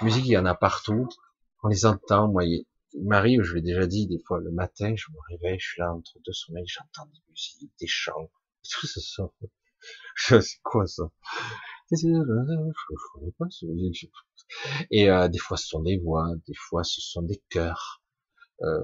La 0.00 0.06
musique, 0.06 0.24
il 0.26 0.32
y 0.32 0.38
en 0.38 0.46
a 0.46 0.54
partout. 0.54 1.08
On 1.64 1.68
les 1.68 1.86
entend. 1.86 2.28
Moi, 2.28 2.44
il 2.44 2.66
m'arrive, 2.94 3.42
je 3.42 3.56
l'ai 3.56 3.62
déjà 3.62 3.86
dit, 3.86 4.06
des 4.06 4.20
fois, 4.20 4.40
le 4.40 4.52
matin, 4.52 4.94
je 4.96 5.10
me 5.10 5.18
réveille, 5.28 5.58
je 5.58 5.70
suis 5.70 5.80
là 5.80 5.92
entre 5.92 6.18
deux 6.24 6.32
sommeils, 6.32 6.66
j'entends 6.66 7.10
des 7.10 7.20
musiques, 7.30 7.72
des 7.80 7.86
chants, 7.88 8.30
tout 8.70 8.86
ça 8.86 9.00
sort. 9.00 9.34
C'est 10.16 10.62
quoi 10.62 10.86
ça? 10.86 11.10
Et 14.90 15.10
euh, 15.10 15.28
des 15.28 15.38
fois, 15.38 15.56
ce 15.56 15.66
sont 15.68 15.82
des 15.82 15.98
voix, 15.98 16.28
des 16.46 16.54
fois, 16.54 16.84
ce 16.84 17.00
sont 17.00 17.22
des 17.22 17.42
cœurs, 17.50 18.02
euh, 18.62 18.80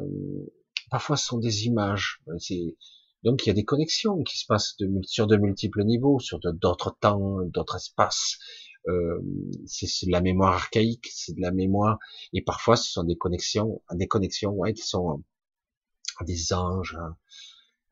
parfois, 0.91 1.17
ce 1.17 1.27
sont 1.27 1.39
des 1.39 1.67
images. 1.67 2.21
Donc, 3.25 3.47
il 3.47 3.49
y 3.49 3.51
a 3.51 3.55
des 3.55 3.65
connexions 3.65 4.23
qui 4.25 4.39
se 4.39 4.47
passent 4.47 4.77
de, 4.79 4.89
sur 5.05 5.27
de 5.27 5.37
multiples 5.37 5.85
niveaux, 5.85 6.19
sur 6.21 6.39
d'autres 6.41 6.97
temps, 7.01 7.41
d'autres 7.47 7.77
espaces. 7.77 8.39
euh, 8.89 9.21
c'est 9.67 10.07
de 10.07 10.13
la 10.13 10.21
mémoire 10.21 10.55
archaïque, 10.55 11.07
c'est 11.13 11.35
de 11.35 11.41
la 11.43 11.53
mémoire, 11.53 11.99
et 12.33 12.43
parfois 12.43 12.77
ce 12.77 12.91
sont 12.91 13.05
des 13.05 13.17
connexions, 13.17 13.83
des 13.93 14.09
connexions, 14.09 14.53
ouais, 14.53 14.73
qui 14.75 14.87
sont 14.87 15.23
des 16.27 16.53
anges, 16.53 16.97
hein, 17.01 17.17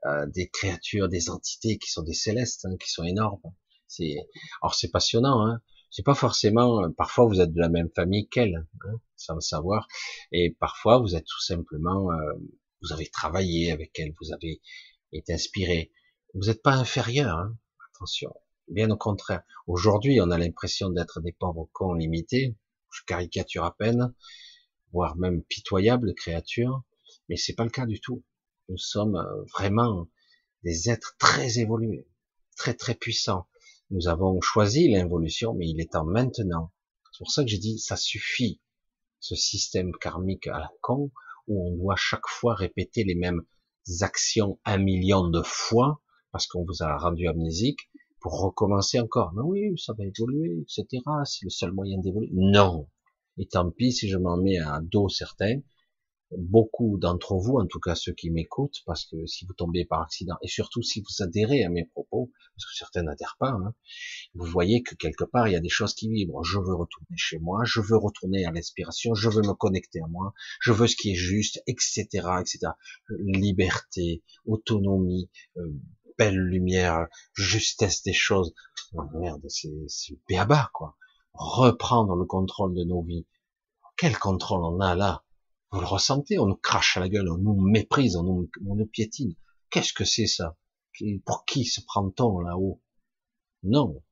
euh, 0.07 0.27
des 0.27 0.49
créatures, 0.49 1.09
des 1.09 1.31
entités 1.31 1.79
qui 1.79 1.91
sont 1.91 2.03
des 2.03 2.15
célestes, 2.15 2.67
hein, 2.67 2.77
qui 2.81 2.91
sont 2.91 3.05
énormes. 3.05 3.41
C'est, 3.89 4.17
alors 4.63 4.75
c'est 4.75 4.91
passionnant, 4.91 5.47
hein. 5.47 5.61
C'est 5.91 6.03
pas 6.03 6.15
forcément. 6.15 6.83
Euh, 6.83 6.89
parfois 6.97 7.27
vous 7.27 7.41
êtes 7.41 7.53
de 7.53 7.61
la 7.61 7.69
même 7.69 7.91
famille 7.95 8.29
qu'elle, 8.29 8.67
hein, 8.85 9.01
sans 9.17 9.35
le 9.35 9.41
savoir, 9.41 9.89
et 10.33 10.57
parfois 10.59 10.99
vous 10.99 11.15
êtes 11.17 11.25
tout 11.25 11.43
simplement, 11.43 12.11
euh, 12.11 12.33
vous 12.83 12.93
avez 12.93 13.09
travaillé 13.09 13.73
avec 13.73 13.99
elle, 13.99 14.13
vous 14.21 14.33
avez 14.33 14.61
été 15.13 15.33
inspiré. 15.33 15.93
Vous 16.35 16.47
n'êtes 16.47 16.63
pas 16.63 16.75
inférieur, 16.75 17.37
hein, 17.37 17.57
attention. 17.95 18.35
Bien 18.69 18.91
au 18.91 18.97
contraire. 18.97 19.43
Aujourd'hui, 19.67 20.21
on 20.21 20.31
a 20.31 20.39
l'impression 20.39 20.91
d'être 20.91 21.21
des 21.21 21.33
pauvres 21.33 21.69
cons 21.73 21.95
limités. 21.95 22.57
Je 22.91 23.03
caricature 23.05 23.65
à 23.65 23.77
peine, 23.77 24.13
voire 24.93 25.17
même 25.17 25.43
pitoyables 25.43 26.15
créatures, 26.15 26.83
mais 27.29 27.37
c'est 27.37 27.55
pas 27.55 27.65
le 27.65 27.71
cas 27.71 27.87
du 27.87 28.01
tout. 28.01 28.25
Nous 28.69 28.79
sommes 28.79 29.17
euh, 29.17 29.45
vraiment 29.57 30.09
des 30.65 30.91
êtres 30.91 31.15
très 31.19 31.59
évolués, 31.59 32.09
très 32.57 32.75
très 32.75 32.95
puissants. 32.95 33.49
Nous 33.91 34.09
avons 34.09 34.41
choisi 34.41 34.89
l'évolution, 34.89 35.55
mais 35.55 35.69
il 35.69 35.81
est 35.81 35.93
temps 35.93 36.05
maintenant. 36.05 36.73
C'est 37.13 37.19
pour 37.19 37.31
ça 37.31 37.43
que 37.45 37.49
j'ai 37.49 37.59
dit, 37.59 37.79
ça 37.79 37.97
suffit, 37.97 38.61
ce 39.21 39.35
système 39.35 39.93
karmique 40.01 40.49
à 40.49 40.59
la 40.59 40.71
con, 40.81 41.13
où 41.47 41.69
on 41.69 41.77
doit 41.77 41.97
chaque 41.97 42.27
fois 42.27 42.55
répéter 42.55 43.05
les 43.05 43.15
mêmes 43.15 43.43
actions 44.01 44.59
un 44.65 44.79
million 44.79 45.29
de 45.29 45.41
fois, 45.43 46.03
parce 46.33 46.47
qu'on 46.47 46.65
vous 46.65 46.83
a 46.83 46.97
rendu 46.99 47.29
amnésique, 47.29 47.89
pour 48.21 48.41
recommencer 48.41 48.99
encore. 48.99 49.33
Mais 49.35 49.43
oui, 49.43 49.79
ça 49.79 49.93
va 49.93 50.05
évoluer, 50.05 50.63
etc. 50.63 51.03
C'est 51.25 51.45
le 51.45 51.51
seul 51.51 51.71
moyen 51.73 51.99
d'évoluer. 51.99 52.31
Non. 52.33 52.89
Et 53.39 53.47
tant 53.47 53.71
pis 53.71 53.93
si 53.93 54.09
je 54.09 54.19
m'en 54.19 54.37
mets 54.37 54.59
à 54.59 54.81
dos 54.83 55.09
certains, 55.09 55.61
beaucoup 56.33 56.99
d'entre 56.99 57.37
vous, 57.37 57.57
en 57.59 57.67
tout 57.67 57.79
cas 57.81 57.95
ceux 57.95 58.13
qui 58.13 58.31
m'écoutent, 58.31 58.83
parce 58.85 59.05
que 59.05 59.27
si 59.27 59.45
vous 59.47 59.53
tombez 59.55 59.85
par 59.85 60.03
accident, 60.03 60.37
et 60.43 60.49
surtout 60.49 60.83
si 60.83 61.01
vous 61.01 61.23
adhérez 61.23 61.65
à 61.65 61.69
mes 61.69 61.85
propos, 61.85 62.31
parce 62.55 62.67
que 62.67 62.77
certains 62.77 63.03
n'adhèrent 63.03 63.37
pas, 63.39 63.51
hein, 63.51 63.75
vous 64.35 64.47
voyez 64.47 64.83
que 64.83 64.95
quelque 64.95 65.25
part 65.25 65.49
il 65.49 65.53
y 65.53 65.57
a 65.57 65.61
des 65.61 65.69
choses 65.69 65.95
qui 65.95 66.09
vibrent. 66.09 66.43
Je 66.43 66.59
veux 66.59 66.75
retourner 66.75 67.17
chez 67.17 67.39
moi, 67.39 67.61
je 67.65 67.81
veux 67.81 67.97
retourner 67.97 68.45
à 68.45 68.51
l'inspiration, 68.51 69.15
je 69.15 69.29
veux 69.29 69.43
me 69.43 69.55
connecter 69.55 70.01
à 70.01 70.07
moi, 70.09 70.33
je 70.61 70.73
veux 70.73 70.87
ce 70.87 70.97
qui 70.97 71.13
est 71.13 71.17
juste, 71.17 71.63
etc., 71.67 72.07
etc. 72.41 72.73
Liberté, 73.19 74.23
autonomie, 74.47 75.31
euh, 75.57 75.73
belle 76.19 76.39
lumière, 76.39 77.07
justesse 77.35 78.03
des 78.03 78.13
choses. 78.13 78.55
Oh, 78.95 79.03
merde, 79.15 79.45
c'est 79.49 80.19
béaba, 80.29 80.71
quoi. 80.73 80.97
Reprendre 81.35 82.17
le 82.17 82.25
contrôle 82.25 82.75
de 82.75 82.85
nos 82.85 83.03
vies. 83.03 83.27
Quel 83.97 84.19
contrôle 84.19 84.65
on 84.65 84.81
a 84.81 84.95
là? 84.95 85.26
Vous 85.77 85.83
le 85.83 85.89
ressentez, 85.89 86.39
on 86.39 86.47
nous 86.47 86.57
crache 86.57 86.97
à 86.97 87.01
la 87.01 87.11
gueule, 87.11 87.29
on 87.29 87.37
nous 87.37 87.61
méprise, 87.61 88.17
on 88.17 88.23
nous, 88.23 88.87
piétine. 88.87 89.35
Qu'est-ce 89.69 89.93
que 89.93 90.07
c'est 90.07 90.27
ça? 90.27 90.57
Pour 91.27 91.45
qui 91.45 91.67
se 91.67 91.83
prend-on 91.83 92.41
là-haut? 92.41 92.81
Non. 93.63 94.03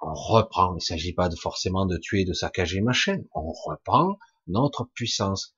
On 0.00 0.14
reprend, 0.14 0.72
il 0.72 0.76
ne 0.76 0.80
s'agit 0.80 1.12
pas 1.12 1.28
de, 1.28 1.36
forcément 1.36 1.84
de 1.84 1.98
tuer, 1.98 2.24
de 2.24 2.32
saccager 2.32 2.80
ma 2.80 2.94
chaîne. 2.94 3.26
On 3.34 3.52
reprend 3.52 4.16
notre 4.46 4.84
puissance. 4.94 5.54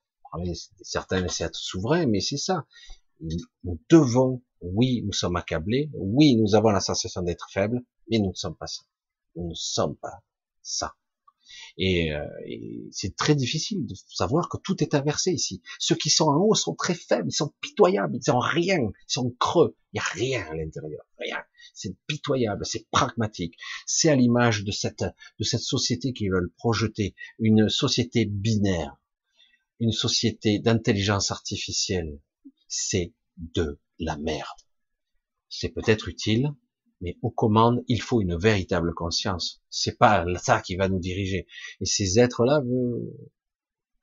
Certains 0.81 1.23
essaient 1.23 1.45
d'être 1.45 1.55
souverains, 1.55 2.05
mais 2.05 2.19
c'est 2.19 2.35
ça. 2.35 2.65
Nous 3.21 3.79
devons, 3.89 4.43
oui, 4.59 5.03
nous 5.05 5.13
sommes 5.13 5.37
accablés, 5.37 5.89
oui, 5.93 6.35
nous 6.35 6.53
avons 6.53 6.71
la 6.71 6.81
sensation 6.81 7.21
d'être 7.21 7.47
faibles, 7.49 7.81
mais 8.09 8.19
nous 8.19 8.31
ne 8.31 8.35
sommes 8.35 8.57
pas 8.57 8.67
ça. 8.67 8.83
Nous 9.37 9.47
ne 9.47 9.55
sommes 9.55 9.95
pas 9.95 10.21
ça. 10.61 10.95
Et, 11.77 12.13
euh, 12.13 12.25
c'est 12.91 13.15
très 13.15 13.35
difficile 13.35 13.85
de 13.85 13.95
savoir 14.07 14.49
que 14.49 14.57
tout 14.57 14.83
est 14.83 14.93
inversé 14.93 15.31
ici. 15.31 15.61
Ceux 15.79 15.95
qui 15.95 16.09
sont 16.09 16.27
en 16.27 16.37
haut 16.37 16.55
sont 16.55 16.75
très 16.75 16.93
faibles, 16.93 17.29
ils 17.29 17.35
sont 17.35 17.53
pitoyables, 17.61 18.15
ils 18.15 18.23
sont 18.23 18.39
rien, 18.39 18.79
ils 18.79 18.93
sont 19.07 19.35
creux. 19.39 19.75
Il 19.91 19.97
n'y 19.97 19.99
a 19.99 20.03
rien 20.03 20.45
à 20.51 20.55
l'intérieur, 20.55 21.03
rien. 21.17 21.43
C'est 21.73 21.95
pitoyable, 22.07 22.65
c'est 22.65 22.87
pragmatique. 22.91 23.57
C'est 23.87 24.09
à 24.09 24.15
l'image 24.15 24.63
de 24.63 24.71
cette, 24.71 25.05
de 25.39 25.43
cette 25.43 25.61
société 25.61 26.13
qui 26.13 26.29
veulent 26.29 26.51
projeter 26.57 27.15
une 27.39 27.69
société 27.69 28.25
binaire, 28.25 28.95
une 29.79 29.91
société 29.91 30.59
d'intelligence 30.59 31.31
artificielle. 31.31 32.19
C'est 32.67 33.13
de 33.37 33.79
la 33.99 34.17
merde. 34.17 34.47
C'est 35.49 35.69
peut-être 35.69 36.07
utile, 36.07 36.53
mais 37.03 37.17
aux 37.21 37.31
commandes, 37.31 37.83
il 37.89 38.01
faut 38.01 38.21
une 38.21 38.37
véritable 38.37 38.93
conscience. 38.93 39.61
C'est 39.69 39.97
pas 39.97 40.25
ça 40.37 40.61
qui 40.61 40.77
va 40.77 40.87
nous 40.87 40.99
diriger. 40.99 41.47
Et 41.81 41.85
ces 41.85 42.17
êtres-là, 42.17 42.61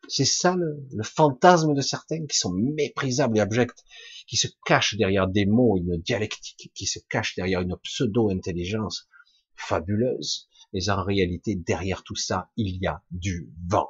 c'est 0.07 0.27
ça 0.27 0.55
le, 0.55 1.03
fantasme 1.03 1.73
de 1.73 1.81
certains 1.81 2.27
qui 2.27 2.37
sont 2.37 2.53
méprisables 2.53 3.39
et 3.39 3.41
abjects, 3.41 3.85
qui 4.27 4.37
se 4.37 4.49
cachent 4.67 4.99
derrière 4.99 5.29
des 5.29 5.47
mots, 5.47 5.79
une 5.79 5.97
dialectique, 5.97 6.71
qui 6.75 6.85
se 6.85 6.99
cachent 7.09 7.37
derrière 7.37 7.63
une 7.63 7.77
pseudo-intelligence 7.79 9.09
fabuleuse. 9.57 10.49
Mais 10.75 10.91
en 10.91 11.03
réalité, 11.03 11.55
derrière 11.57 12.03
tout 12.03 12.17
ça, 12.17 12.51
il 12.57 12.77
y 12.83 12.87
a 12.87 13.03
du 13.11 13.51
vent. 13.67 13.89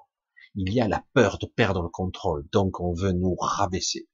Il 0.55 0.73
y 0.73 0.81
a 0.81 0.87
la 0.87 1.05
peur 1.15 1.39
de 1.39 1.47
perdre 1.47 1.83
le 1.83 1.89
contrôle. 1.89 2.47
Donc 2.53 2.79
on 2.79 2.93
veut 2.93 3.13
nous 3.13 3.35
rabaisser. 3.35 4.09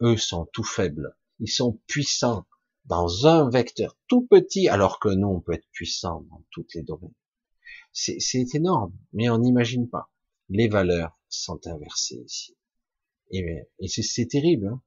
Eux 0.00 0.16
sont 0.16 0.48
tout 0.54 0.64
faibles. 0.64 1.14
Ils 1.40 1.50
sont 1.50 1.78
puissants 1.86 2.46
dans 2.90 3.28
un 3.28 3.48
vecteur 3.48 3.96
tout 4.08 4.26
petit, 4.26 4.68
alors 4.68 4.98
que 4.98 5.08
nous, 5.08 5.28
on 5.28 5.40
peut 5.40 5.52
être 5.52 5.68
puissant 5.70 6.22
dans 6.28 6.44
toutes 6.50 6.74
les 6.74 6.82
domaines. 6.82 7.14
C'est 7.92 8.54
énorme, 8.54 8.92
mais 9.12 9.30
on 9.30 9.38
n'imagine 9.38 9.88
pas. 9.88 10.10
Les 10.48 10.66
valeurs 10.66 11.16
sont 11.28 11.60
inversées 11.68 12.20
ici. 12.26 12.56
Et, 13.30 13.46
et 13.78 13.86
c'est 13.86 14.26
terrible. 14.26 14.66
Hein. 14.66 14.82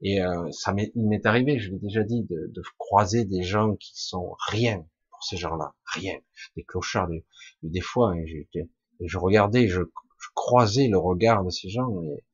et 0.00 0.22
euh, 0.22 0.50
ça 0.52 0.74
il 0.74 1.06
m'est 1.06 1.26
arrivé, 1.26 1.58
je 1.58 1.72
l'ai 1.72 1.78
déjà 1.78 2.02
dit, 2.02 2.22
de, 2.22 2.46
de, 2.46 2.62
croiser 2.78 3.26
des 3.26 3.42
gens 3.42 3.76
qui 3.76 3.92
sont 3.94 4.34
rien 4.48 4.88
pour 5.10 5.22
ces 5.22 5.36
gens-là, 5.36 5.74
rien. 5.84 6.18
Des 6.56 6.64
clochards, 6.64 7.10
des, 7.62 7.80
fois, 7.82 8.12
hein, 8.12 8.24
et, 8.24 8.48
je 9.00 9.18
regardais, 9.18 9.68
je, 9.68 9.82
je, 9.82 10.28
croisais 10.34 10.88
le 10.88 10.96
regard 10.96 11.44
de 11.44 11.50
ces 11.50 11.68
gens, 11.68 12.02
et 12.04 12.24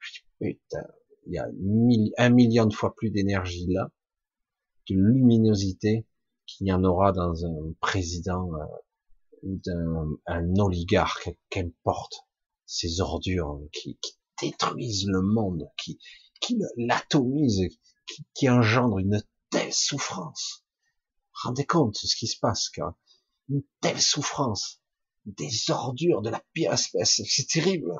je 0.00 0.12
dis, 0.12 0.20
putain, 0.38 0.86
il 1.26 1.32
y 1.32 1.38
a 1.38 1.48
un 2.18 2.30
million 2.30 2.66
de 2.66 2.74
fois 2.74 2.94
plus 2.94 3.10
d'énergie 3.10 3.68
là, 3.68 3.90
de 4.88 4.94
luminosité 4.94 6.06
qu'il 6.46 6.66
y 6.66 6.72
en 6.72 6.84
aura 6.84 7.12
dans 7.12 7.44
un 7.44 7.72
président 7.80 8.52
euh, 8.54 8.64
ou 9.42 9.60
d'un 9.64 10.10
un 10.26 10.56
oligarque, 10.56 11.30
qu'importe 11.50 12.26
ces 12.66 13.00
ordures 13.00 13.60
qui, 13.72 13.98
qui, 14.00 14.12
détruisent 14.40 15.06
le 15.06 15.22
monde, 15.22 15.68
qui, 15.76 16.00
qui 16.40 16.58
l'atomisent, 16.76 17.68
qui, 18.06 18.24
qui 18.34 18.48
engendrent 18.48 18.98
une 18.98 19.22
telle 19.50 19.72
souffrance. 19.72 20.64
Rendez 21.32 21.64
compte 21.64 21.94
de 22.02 22.06
ce 22.08 22.16
qui 22.16 22.26
se 22.26 22.38
passe, 22.40 22.68
quoi. 22.70 22.98
Une 23.48 23.62
telle 23.80 24.00
souffrance, 24.00 24.80
des 25.26 25.70
ordures 25.70 26.22
de 26.22 26.30
la 26.30 26.42
pire 26.52 26.72
espèce, 26.72 27.22
c'est 27.28 27.46
terrible. 27.46 27.92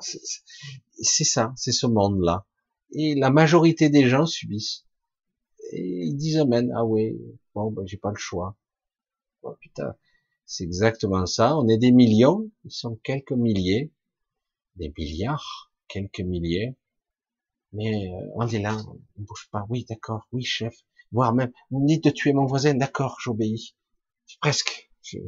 C'est 1.00 1.24
ça, 1.24 1.52
c'est 1.56 1.72
ce 1.72 1.86
monde-là. 1.86 2.46
Et 2.92 3.14
la 3.14 3.30
majorité 3.30 3.88
des 3.88 4.08
gens 4.08 4.26
subissent 4.26 4.84
et 5.72 6.04
ils 6.04 6.16
disent. 6.16 6.44
Ah 6.74 6.84
oui, 6.84 7.18
bon, 7.54 7.70
ben, 7.70 7.86
j'ai 7.86 7.96
pas 7.96 8.10
le 8.10 8.16
choix. 8.16 8.56
Oh, 9.42 9.54
putain, 9.60 9.96
c'est 10.46 10.64
exactement 10.64 11.26
ça. 11.26 11.56
On 11.56 11.68
est 11.68 11.78
des 11.78 11.92
millions, 11.92 12.50
ils 12.64 12.72
sont 12.72 12.96
quelques 13.02 13.32
milliers, 13.32 13.92
des 14.76 14.92
milliards, 14.96 15.72
quelques 15.88 16.20
milliers. 16.20 16.76
Mais 17.72 18.10
euh, 18.10 18.28
on 18.36 18.46
est 18.46 18.60
là, 18.60 18.76
on 18.86 19.22
bouge 19.22 19.48
pas. 19.50 19.66
Oui, 19.70 19.86
d'accord, 19.88 20.28
oui, 20.32 20.44
chef. 20.44 20.74
Voire 21.10 21.34
même, 21.34 21.52
vous 21.70 21.80
me 21.80 21.88
dites 21.88 22.04
de 22.04 22.10
tuer 22.10 22.32
mon 22.32 22.46
voisin, 22.46 22.74
d'accord, 22.74 23.16
j'obéis. 23.20 23.74
Presque. 24.40 24.90
Je, 25.02 25.18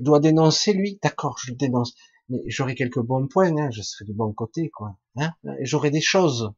dois 0.00 0.20
dénoncer 0.20 0.72
lui, 0.72 0.98
d'accord, 1.02 1.38
je 1.38 1.50
le 1.50 1.56
dénonce. 1.56 1.94
Mais 2.28 2.42
j'aurai 2.46 2.74
quelques 2.74 3.00
bons 3.00 3.26
points, 3.26 3.56
hein, 3.56 3.70
je 3.70 3.82
serai 3.82 4.04
du 4.04 4.12
bon 4.12 4.32
côté, 4.32 4.68
quoi. 4.70 4.98
Hein 5.16 5.32
j'aurai 5.62 5.90
des 5.90 6.00
choses. 6.00 6.52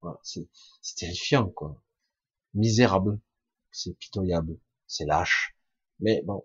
Voilà, 0.00 0.18
c'est 0.22 0.48
terrifiant, 0.96 1.48
quoi 1.48 1.80
misérable, 2.54 3.20
c'est 3.70 3.96
pitoyable, 3.98 4.58
c'est 4.86 5.04
lâche. 5.04 5.56
Mais 6.00 6.22
bon, 6.24 6.44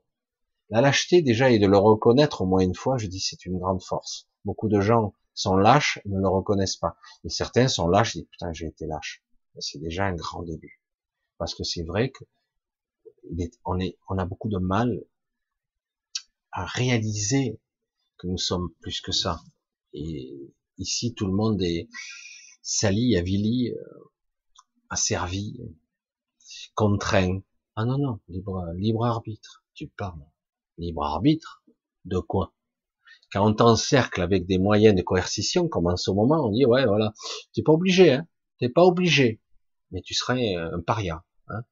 la 0.69 0.81
lâcheté 0.81 1.21
déjà 1.21 1.49
et 1.51 1.59
de 1.59 1.67
le 1.67 1.77
reconnaître 1.77 2.41
au 2.41 2.45
moins 2.45 2.61
une 2.61 2.75
fois, 2.75 2.97
je 2.97 3.07
dis 3.07 3.19
c'est 3.19 3.45
une 3.45 3.57
grande 3.57 3.83
force. 3.83 4.27
Beaucoup 4.43 4.69
de 4.69 4.81
gens 4.81 5.13
sont 5.33 5.55
lâches 5.55 5.99
ne 6.05 6.19
le 6.19 6.27
reconnaissent 6.27 6.77
pas. 6.77 6.97
Et 7.23 7.29
certains 7.29 7.67
sont 7.67 7.87
lâches 7.87 8.15
et 8.15 8.19
disent 8.19 8.29
putain 8.31 8.53
j'ai 8.53 8.67
été 8.67 8.85
lâche. 8.87 9.23
C'est 9.59 9.79
déjà 9.79 10.05
un 10.05 10.15
grand 10.15 10.43
début. 10.43 10.81
Parce 11.37 11.55
que 11.55 11.63
c'est 11.63 11.83
vrai 11.83 12.11
que 12.11 12.23
on, 13.63 13.79
est, 13.79 13.97
on 14.07 14.17
a 14.17 14.25
beaucoup 14.25 14.49
de 14.49 14.57
mal 14.57 15.03
à 16.51 16.65
réaliser 16.65 17.59
que 18.17 18.27
nous 18.27 18.37
sommes 18.37 18.71
plus 18.81 19.01
que 19.01 19.11
ça. 19.11 19.41
Et 19.93 20.53
ici 20.77 21.13
tout 21.13 21.27
le 21.27 21.33
monde 21.33 21.61
est 21.61 21.89
sali, 22.61 23.17
avili, 23.17 23.71
euh, 23.71 24.11
asservi, 24.89 25.59
contraint. 26.75 27.41
Ah 27.75 27.85
non, 27.85 27.97
non, 27.97 28.19
libre, 28.27 28.65
libre 28.75 29.05
arbitre, 29.05 29.63
tu 29.73 29.87
parles. 29.87 30.25
Libre 30.77 31.03
arbitre 31.03 31.63
de 32.05 32.19
quoi? 32.19 32.53
Quand 33.31 33.45
on 33.47 33.53
t'encercle 33.53 34.21
avec 34.21 34.45
des 34.45 34.59
moyens 34.59 34.95
de 34.95 35.01
coercition, 35.01 35.67
comme 35.67 35.87
en 35.87 35.97
ce 35.97 36.11
moment, 36.11 36.45
on 36.45 36.51
dit 36.51 36.65
ouais 36.65 36.85
voilà, 36.85 37.13
t'es 37.53 37.63
pas 37.63 37.73
obligé, 37.73 38.13
hein, 38.13 38.27
t'es 38.59 38.69
pas 38.69 38.83
obligé, 38.83 39.41
mais 39.91 40.01
tu 40.01 40.13
serais 40.13 40.55
un 40.55 40.81
paria, 40.81 41.23
hein, 41.47 41.63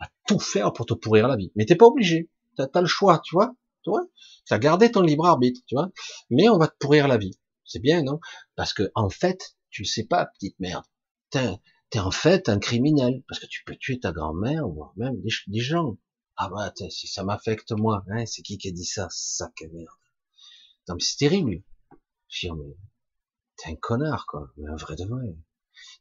à 0.00 0.08
tout 0.26 0.38
faire 0.38 0.72
pour 0.72 0.86
te 0.86 0.94
pourrir 0.94 1.28
la 1.28 1.36
vie. 1.36 1.52
Mais 1.54 1.66
t'es 1.66 1.76
pas 1.76 1.86
obligé, 1.86 2.30
t'as 2.56 2.66
as 2.72 2.80
le 2.80 2.86
choix, 2.86 3.20
tu 3.20 3.34
vois, 3.34 3.54
tu 3.82 3.90
vois, 3.90 4.06
t'as 4.46 4.58
gardé 4.58 4.90
ton 4.90 5.02
libre 5.02 5.26
arbitre, 5.26 5.60
tu 5.66 5.74
vois, 5.74 5.90
mais 6.30 6.48
on 6.48 6.58
va 6.58 6.68
te 6.68 6.76
pourrir 6.78 7.08
la 7.08 7.18
vie. 7.18 7.38
C'est 7.64 7.80
bien, 7.80 8.02
non? 8.02 8.20
Parce 8.56 8.72
que 8.74 8.90
en 8.94 9.08
fait, 9.08 9.56
tu 9.70 9.84
sais 9.84 10.04
pas, 10.04 10.26
petite 10.26 10.58
merde. 10.58 10.84
T'es 11.92 11.98
es 11.98 12.00
en 12.00 12.10
fait 12.10 12.48
un 12.48 12.58
criminel 12.58 13.22
parce 13.28 13.38
que 13.38 13.44
tu 13.44 13.64
peux 13.64 13.76
tuer 13.76 14.00
ta 14.00 14.12
grand-mère 14.12 14.66
ou 14.66 14.82
même 14.96 15.20
des, 15.20 15.60
gens. 15.60 15.98
Ah 16.36 16.48
bah 16.48 16.72
si 16.88 17.06
ça 17.06 17.22
m'affecte 17.22 17.72
moi, 17.72 18.02
hein, 18.08 18.24
c'est 18.24 18.40
qui 18.40 18.56
qui 18.56 18.68
a 18.68 18.72
dit 18.72 18.86
ça 18.86 19.08
Sac 19.10 19.60
merde. 19.60 19.86
Non 20.88 20.94
mais 20.94 21.02
c'est 21.02 21.18
terrible. 21.18 21.62
Je 22.28 22.48
dis, 22.48 22.52
mais 22.54 22.74
t'es 23.56 23.72
un 23.72 23.76
connard 23.76 24.24
quoi, 24.24 24.50
mais 24.56 24.70
un 24.70 24.76
vrai 24.76 24.96
de 24.96 25.04
vrai. 25.04 25.36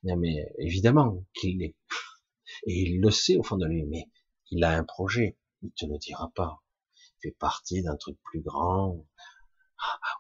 Non 0.04 0.16
mais 0.16 0.54
évidemment 0.60 1.26
qu'il 1.34 1.58
l'est. 1.58 1.76
Et 2.68 2.84
il 2.84 3.02
le 3.02 3.12
sait 3.12 3.36
au 3.36 3.44
fond 3.44 3.58
de 3.58 3.68
lui, 3.68 3.84
mais 3.84 4.10
il 4.50 4.64
a 4.64 4.78
un 4.78 4.86
projet, 4.86 5.38
il 5.62 5.74
te 5.74 5.86
le 5.86 5.98
dira 5.98 6.32
pas. 6.34 6.64
Il 6.96 7.30
fait 7.32 7.38
partie 7.38 7.82
d'un 7.84 7.98
truc 7.98 8.18
plus 8.24 8.40
grand, 8.40 9.06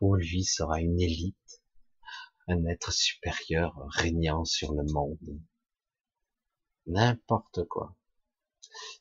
où 0.02 0.16
lui 0.16 0.44
sera 0.44 0.82
une 0.82 1.00
élite, 1.00 1.62
un 2.50 2.66
être 2.66 2.92
supérieur 2.92 3.74
régnant 3.92 4.44
sur 4.44 4.74
le 4.74 4.84
monde. 4.92 5.42
N'importe 6.88 7.66
quoi. 7.68 7.96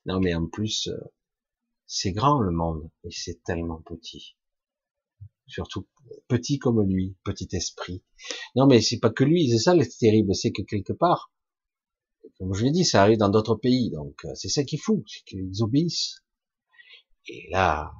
Non 0.06 0.20
mais 0.20 0.34
en 0.34 0.46
plus, 0.46 0.88
euh, 0.88 0.98
c'est 1.86 2.12
grand 2.12 2.40
le 2.40 2.52
monde 2.52 2.90
et 3.04 3.10
c'est 3.10 3.42
tellement 3.42 3.80
petit. 3.82 4.36
Surtout 5.46 5.88
petit 6.28 6.58
comme 6.58 6.82
lui, 6.82 7.16
petit 7.24 7.48
esprit. 7.52 8.04
Non 8.56 8.66
mais 8.66 8.80
c'est 8.80 8.98
pas 8.98 9.10
que 9.10 9.24
lui, 9.24 9.50
c'est 9.50 9.58
ça 9.58 9.74
le 9.74 9.86
terrible, 9.86 10.34
c'est 10.34 10.52
que 10.52 10.62
quelque 10.62 10.92
part, 10.92 11.32
comme 12.38 12.54
je 12.54 12.64
l'ai 12.64 12.70
dit, 12.70 12.84
ça 12.84 13.02
arrive 13.02 13.18
dans 13.18 13.28
d'autres 13.28 13.56
pays, 13.56 13.90
donc 13.90 14.24
euh, 14.24 14.34
c'est 14.34 14.48
ça 14.48 14.64
qui 14.64 14.78
fout, 14.78 15.04
c'est 15.06 15.24
qu'ils 15.24 15.62
obéissent. 15.62 16.22
Et 17.26 17.48
là, 17.50 17.92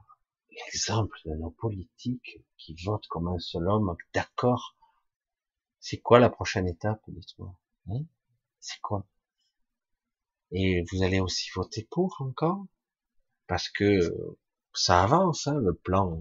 l'exemple 0.51 1.19
de 1.27 1.35
nos 1.35 1.51
politiques 1.51 2.41
qui 2.57 2.75
votent 2.85 3.07
comme 3.09 3.29
un 3.29 3.39
seul 3.39 3.69
homme, 3.69 3.95
d'accord. 4.15 4.77
C'est 5.81 5.99
quoi 5.99 6.19
la 6.19 6.31
prochaine 6.31 6.69
étape, 6.69 7.03
dites-moi 7.09 7.55
hein? 7.89 8.05
C'est 8.61 8.81
quoi? 8.81 9.07
Et 10.53 10.85
vous 10.91 11.03
allez 11.03 11.21
aussi 11.21 11.49
voter 11.55 11.87
pour 11.91 12.17
encore? 12.21 12.65
Parce 13.47 13.69
que 13.69 13.99
ça 14.75 15.03
avance, 15.03 15.47
hein, 15.47 15.59
le 15.61 15.75
plan 15.75 16.21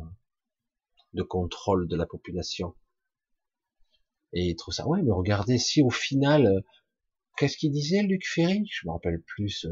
de 1.14 1.24
contrôle 1.24 1.88
de 1.88 1.96
la 1.96 2.06
population. 2.06 2.76
Et 4.34 4.50
ils 4.50 4.56
trouvent 4.56 4.74
ça, 4.74 4.88
ouais, 4.88 5.02
mais 5.02 5.12
regardez, 5.12 5.58
si 5.58 5.82
au 5.82 5.90
final, 5.90 6.64
qu'est-ce 7.38 7.58
qu'il 7.58 7.72
disait, 7.72 8.04
Luc 8.04 8.28
Ferry? 8.28 8.68
Je 8.72 8.88
me 8.88 8.92
rappelle 8.92 9.22
plus, 9.22 9.50
ce, 9.50 9.68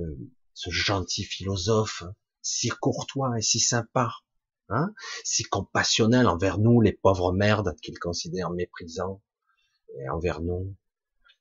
ce 0.53 0.71
gentil 0.71 1.23
philosophe, 1.23 2.03
si 2.41 2.69
courtois 2.69 3.37
et 3.37 3.41
si 3.41 3.59
sympa. 3.59 4.11
Hein 4.69 4.93
si 5.23 5.43
compassionnel 5.43 6.27
envers 6.27 6.57
nous, 6.57 6.81
les 6.81 6.91
pauvres 6.91 7.31
merdes 7.31 7.73
qu'il 7.81 7.97
considère 7.99 8.49
méprisants, 8.49 9.21
et 9.99 10.09
envers 10.09 10.41
nous. 10.41 10.75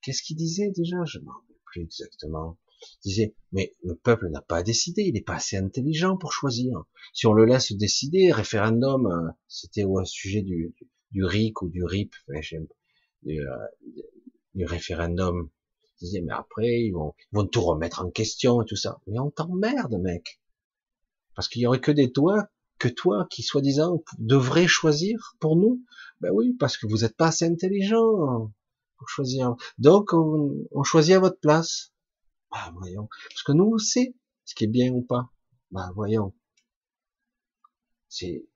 Qu'est-ce 0.01 0.23
qu'il 0.23 0.37
disait 0.37 0.71
déjà? 0.71 1.05
Je 1.07 1.19
me 1.19 1.31
rappelle 1.31 1.57
plus 1.65 1.83
exactement. 1.83 2.57
Disait, 3.05 3.35
mais 3.53 3.73
le 3.83 3.95
peuple 3.95 4.29
n'a 4.29 4.41
pas 4.41 4.59
à 4.59 4.63
décider, 4.63 5.03
il 5.03 5.15
n'est 5.15 5.21
pas 5.21 5.37
assez 5.37 5.57
intelligent 5.57 6.17
pour 6.17 6.33
choisir. 6.33 6.85
Si 7.13 7.27
on 7.27 7.33
le 7.33 7.45
laisse 7.45 7.73
décider, 7.73 8.33
référendum, 8.33 9.07
euh, 9.07 9.31
c'était 9.49 9.85
au 9.85 10.05
sujet 10.05 10.43
du, 10.43 10.75
du, 11.11 11.25
RIC 11.25 11.63
ou 11.63 11.69
du 11.69 11.85
RIP, 11.85 12.15
du, 13.23 13.41
euh, 13.41 13.57
du 14.55 14.65
référendum. 14.65 15.51
Il 15.85 16.07
disait, 16.07 16.21
mais 16.21 16.33
après, 16.33 16.81
ils 16.83 16.93
vont, 16.93 17.15
ils 17.33 17.37
vont 17.37 17.47
tout 17.47 17.63
remettre 17.63 18.05
en 18.05 18.11
question 18.11 18.63
et 18.63 18.67
tout 18.67 18.77
ça. 18.77 19.01
Mais 19.07 19.19
on 19.19 19.31
t'emmerde, 19.31 19.99
mec. 20.01 20.41
Parce 21.35 21.49
qu'il 21.49 21.63
y 21.63 21.67
aurait 21.67 21.81
que 21.81 21.93
des 21.93 22.13
toits 22.13 22.49
que 22.79 22.89
toi, 22.89 23.27
qui 23.31 23.43
soi-disant 23.43 24.03
devrais 24.19 24.67
choisir 24.67 25.35
pour 25.41 25.57
nous 25.57 25.83
Ben 26.21 26.31
oui, 26.33 26.55
parce 26.59 26.77
que 26.77 26.87
vous 26.87 26.99
n'êtes 26.99 27.17
pas 27.17 27.29
assez 27.29 27.45
intelligent 27.45 28.51
pour 28.99 29.09
choisir. 29.09 29.55
Donc, 29.79 30.13
on, 30.13 30.83
choisit 30.83 31.15
à 31.15 31.21
votre 31.21 31.39
place. 31.41 31.93
Bah 32.57 32.73
voyons, 32.79 33.07
parce 33.29 33.43
que 33.43 33.53
nous, 33.53 33.73
on 33.75 33.79
sait 33.79 34.17
ce 34.47 34.55
qui 34.55 34.65
est 34.65 34.69
bien 34.69 34.91
ou 34.91 35.03
pas. 35.03 35.31
Bah 35.71 35.91
voyons, 35.95 36.35
c'est 38.09 38.49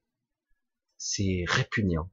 c'est 0.97 1.45
répugnant. 1.47 2.11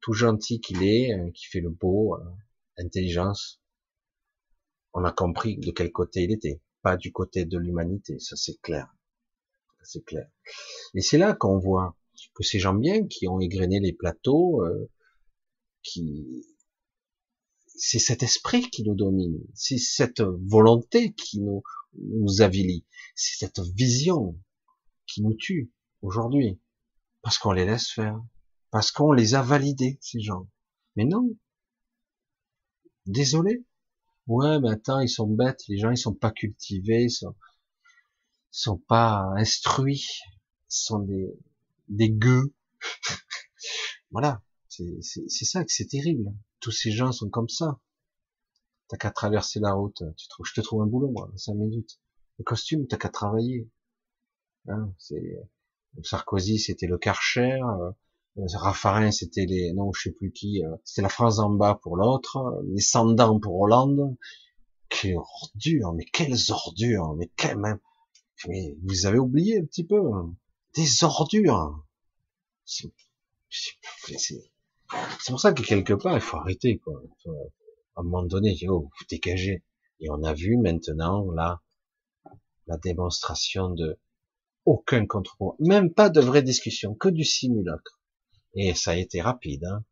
Tout 0.00 0.12
gentil 0.12 0.60
qu'il 0.60 0.84
est, 0.84 1.12
euh, 1.12 1.30
qui 1.32 1.46
fait 1.46 1.60
le 1.60 1.70
beau, 1.70 2.14
euh, 2.16 2.24
intelligence. 2.78 3.60
On 4.92 5.04
a 5.04 5.10
compris 5.10 5.58
de 5.58 5.72
quel 5.72 5.90
côté 5.90 6.22
il 6.22 6.32
était, 6.32 6.60
pas 6.82 6.96
du 6.96 7.10
côté 7.12 7.44
de 7.44 7.58
l'humanité, 7.58 8.20
ça 8.20 8.36
c'est 8.36 8.60
clair 8.60 8.94
c'est 9.84 10.04
clair. 10.04 10.28
Et 10.94 11.00
c'est 11.00 11.18
là 11.18 11.34
qu'on 11.34 11.58
voit 11.58 11.96
que 12.34 12.42
ces 12.42 12.58
gens 12.58 12.74
bien 12.74 13.06
qui 13.06 13.28
ont 13.28 13.40
égrené 13.40 13.80
les 13.80 13.92
plateaux, 13.92 14.62
euh, 14.64 14.90
qui 15.82 16.44
c'est 17.84 17.98
cet 17.98 18.22
esprit 18.22 18.70
qui 18.70 18.84
nous 18.84 18.94
domine, 18.94 19.40
c'est 19.54 19.76
cette 19.76 20.20
volonté 20.20 21.14
qui 21.14 21.40
nous, 21.40 21.64
nous 21.98 22.40
avilit, 22.40 22.86
c'est 23.16 23.44
cette 23.44 23.58
vision 23.74 24.38
qui 25.08 25.20
nous 25.20 25.34
tue 25.34 25.72
aujourd'hui, 26.00 26.60
parce 27.22 27.38
qu'on 27.38 27.50
les 27.50 27.64
laisse 27.64 27.90
faire, 27.90 28.22
parce 28.70 28.92
qu'on 28.92 29.10
les 29.10 29.34
a 29.34 29.42
validés, 29.42 29.98
ces 30.00 30.20
gens. 30.20 30.48
Mais 30.94 31.04
non. 31.04 31.36
Désolé. 33.06 33.64
Ouais, 34.28 34.60
mais 34.60 34.70
attends, 34.70 35.00
ils 35.00 35.08
sont 35.08 35.26
bêtes, 35.26 35.66
les 35.66 35.78
gens, 35.78 35.90
ils 35.90 35.98
sont 35.98 36.14
pas 36.14 36.30
cultivés, 36.30 37.06
ils 37.06 37.10
sont 37.10 37.34
sont 38.52 38.78
pas 38.78 39.24
instruits, 39.36 40.06
sont 40.68 41.00
des, 41.00 41.34
des 41.88 42.10
gueux. 42.10 42.54
voilà, 44.12 44.40
c'est 44.68 45.02
ça 45.02 45.64
que 45.64 45.72
c'est 45.72 45.88
terrible. 45.88 46.32
Tous 46.62 46.70
ces 46.70 46.92
gens 46.92 47.12
sont 47.12 47.28
comme 47.28 47.48
ça. 47.50 47.80
T'as 48.88 48.96
qu'à 48.96 49.10
traverser 49.10 49.60
la 49.60 49.74
route, 49.74 50.02
tu 50.16 50.28
trouves, 50.28 50.46
je 50.46 50.54
te 50.54 50.60
trouve 50.60 50.82
un 50.82 50.86
boulot, 50.86 51.10
moi, 51.10 51.30
cinq 51.36 51.54
minutes. 51.54 51.98
Le 52.38 52.44
costume, 52.44 52.86
t'as 52.86 52.96
qu'à 52.96 53.08
travailler. 53.10 53.68
Hein, 54.68 54.94
c'est 54.96 55.38
Sarkozy, 56.02 56.58
c'était 56.58 56.86
le 56.86 56.98
Karcher. 56.98 57.58
Euh, 58.36 58.46
Raffarin, 58.54 59.10
c'était 59.10 59.44
les, 59.44 59.72
non, 59.72 59.92
je 59.92 60.02
sais 60.02 60.12
plus 60.12 60.32
qui, 60.32 60.64
euh, 60.64 60.76
c'était 60.84 61.02
la 61.02 61.08
France 61.08 61.38
en 61.38 61.50
bas 61.50 61.78
pour 61.82 61.96
l'autre, 61.96 62.62
les 62.64 62.80
Sandans 62.80 63.40
pour 63.40 63.60
Hollande. 63.60 64.16
Quelle 64.88 65.16
ordure, 65.16 65.92
mais 65.94 66.04
quelles 66.04 66.50
ordures, 66.50 67.14
mais 67.16 67.30
quand 67.36 67.56
même, 67.56 67.80
mais 68.46 68.76
vous 68.82 69.06
avez 69.06 69.18
oublié 69.18 69.58
un 69.58 69.64
petit 69.64 69.84
peu. 69.84 70.00
Hein. 70.14 70.34
Des 70.74 71.04
ordures. 71.04 71.84
C'est 75.20 75.32
pour 75.32 75.40
ça 75.40 75.52
que 75.52 75.62
quelque 75.62 75.94
part, 75.94 76.14
il 76.14 76.20
faut 76.20 76.36
arrêter, 76.36 76.78
quoi. 76.78 77.02
À 77.96 78.00
un 78.00 78.04
moment 78.04 78.24
donné, 78.24 78.56
oh, 78.68 78.90
vous 78.98 79.06
dégagez. 79.08 79.64
Et 80.00 80.10
on 80.10 80.22
a 80.22 80.32
vu 80.32 80.56
maintenant, 80.56 81.30
là, 81.30 81.62
la 82.66 82.76
démonstration 82.76 83.70
de 83.70 83.98
aucun 84.64 85.06
contre 85.06 85.36
Même 85.58 85.92
pas 85.92 86.08
de 86.08 86.20
vraie 86.20 86.42
discussion, 86.42 86.94
que 86.94 87.08
du 87.08 87.24
simulacre. 87.24 88.00
Et 88.54 88.74
ça 88.74 88.92
a 88.92 88.96
été 88.96 89.20
rapide, 89.20 89.64
hein. 89.64 89.84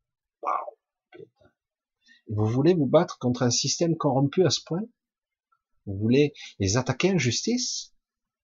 Vous 2.28 2.46
voulez 2.46 2.74
vous 2.74 2.86
battre 2.86 3.18
contre 3.18 3.42
un 3.42 3.50
système 3.50 3.96
corrompu 3.96 4.44
à 4.44 4.50
ce 4.50 4.60
point? 4.64 4.82
Vous 5.86 5.98
voulez 5.98 6.32
les 6.60 6.76
attaquer 6.76 7.12
en 7.12 7.18
justice? 7.18 7.92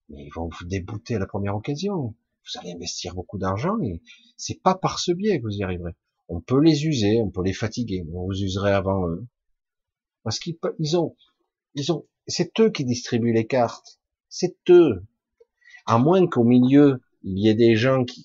mais 0.09 0.25
ils 0.25 0.33
vont 0.35 0.49
vous 0.49 0.67
débouter 0.67 1.17
à 1.17 1.19
la 1.19 1.27
première 1.27 1.57
occasion. 1.57 2.15
Vous 2.45 2.61
allez 2.61 2.73
investir 2.73 3.15
beaucoup 3.15 3.39
d'argent 3.39 3.77
et 3.83 4.03
c'est 4.37 4.61
pas 4.63 4.75
par 4.75 4.99
ce 4.99 5.13
biais 5.13 5.39
que 5.39 5.45
vous 5.45 5.57
y 5.57 5.65
arriverez. 5.65 5.97
On 6.29 6.41
peut 6.41 6.61
les 6.61 6.87
user, 6.87 7.21
on 7.21 7.31
peut 7.31 7.43
les 7.43 7.53
fatiguer, 7.53 8.05
on 8.13 8.27
vous 8.27 8.43
userait 8.43 8.73
avant 8.73 9.09
eux. 9.09 9.27
Parce 10.23 10.39
qu'ils 10.39 10.59
ils 10.79 10.97
ont, 10.97 11.17
ils 11.75 11.93
ont, 11.93 12.07
c'est 12.27 12.59
eux 12.61 12.71
qui 12.71 12.85
distribuent 12.85 13.33
les 13.33 13.47
cartes. 13.47 14.01
C'est 14.29 14.57
eux. 14.71 15.05
À 15.87 15.99
moins 15.99 16.27
qu'au 16.27 16.43
milieu, 16.43 17.01
il 17.23 17.39
y 17.39 17.49
ait 17.49 17.55
des 17.55 17.77
gens 17.77 18.05
qui, 18.05 18.25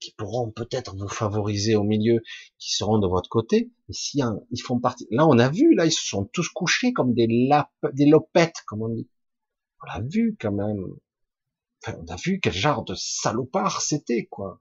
qui 0.00 0.12
pourront 0.12 0.50
peut-être 0.50 0.96
vous 0.96 1.08
favoriser 1.08 1.76
au 1.76 1.82
milieu, 1.82 2.20
qui 2.58 2.74
seront 2.74 2.98
de 2.98 3.06
votre 3.06 3.30
côté. 3.30 3.70
Et 3.88 4.20
ils 4.50 4.62
font 4.62 4.78
partie, 4.78 5.06
là 5.10 5.26
on 5.26 5.38
a 5.38 5.48
vu, 5.48 5.74
là 5.74 5.86
ils 5.86 5.92
se 5.92 6.04
sont 6.04 6.24
tous 6.24 6.48
couchés 6.48 6.92
comme 6.92 7.14
des 7.14 7.26
lapes, 7.48 7.70
des 7.94 8.06
lopettes, 8.06 8.62
comme 8.66 8.82
on 8.82 8.88
dit. 8.88 9.08
On 9.82 9.86
l'a 9.86 10.06
vu 10.06 10.36
quand 10.38 10.52
même 10.52 10.84
on 11.88 12.06
a 12.06 12.16
vu 12.16 12.40
quel 12.40 12.52
genre 12.52 12.84
de 12.84 12.94
salopard 12.94 13.80
c'était, 13.80 14.26
quoi. 14.26 14.60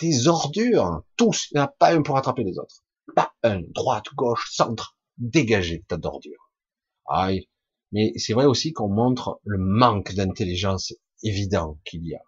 Des 0.00 0.28
ordures, 0.28 1.02
tous, 1.16 1.48
il 1.50 1.56
n'y 1.56 1.60
en 1.60 1.64
a 1.64 1.68
pas 1.68 1.92
un 1.94 2.02
pour 2.02 2.16
attraper 2.16 2.44
les 2.44 2.58
autres. 2.58 2.82
Pas 3.14 3.32
un, 3.42 3.60
droite, 3.60 4.06
gauche, 4.14 4.50
centre, 4.52 4.96
dégagez 5.18 5.84
tas 5.88 5.98
d'ordures. 5.98 6.50
Aïe. 7.06 7.48
Mais 7.92 8.12
c'est 8.16 8.34
vrai 8.34 8.46
aussi 8.46 8.72
qu'on 8.72 8.88
montre 8.88 9.40
le 9.44 9.58
manque 9.58 10.14
d'intelligence 10.14 10.94
évident 11.22 11.78
qu'il 11.84 12.06
y 12.06 12.14
a. 12.14 12.22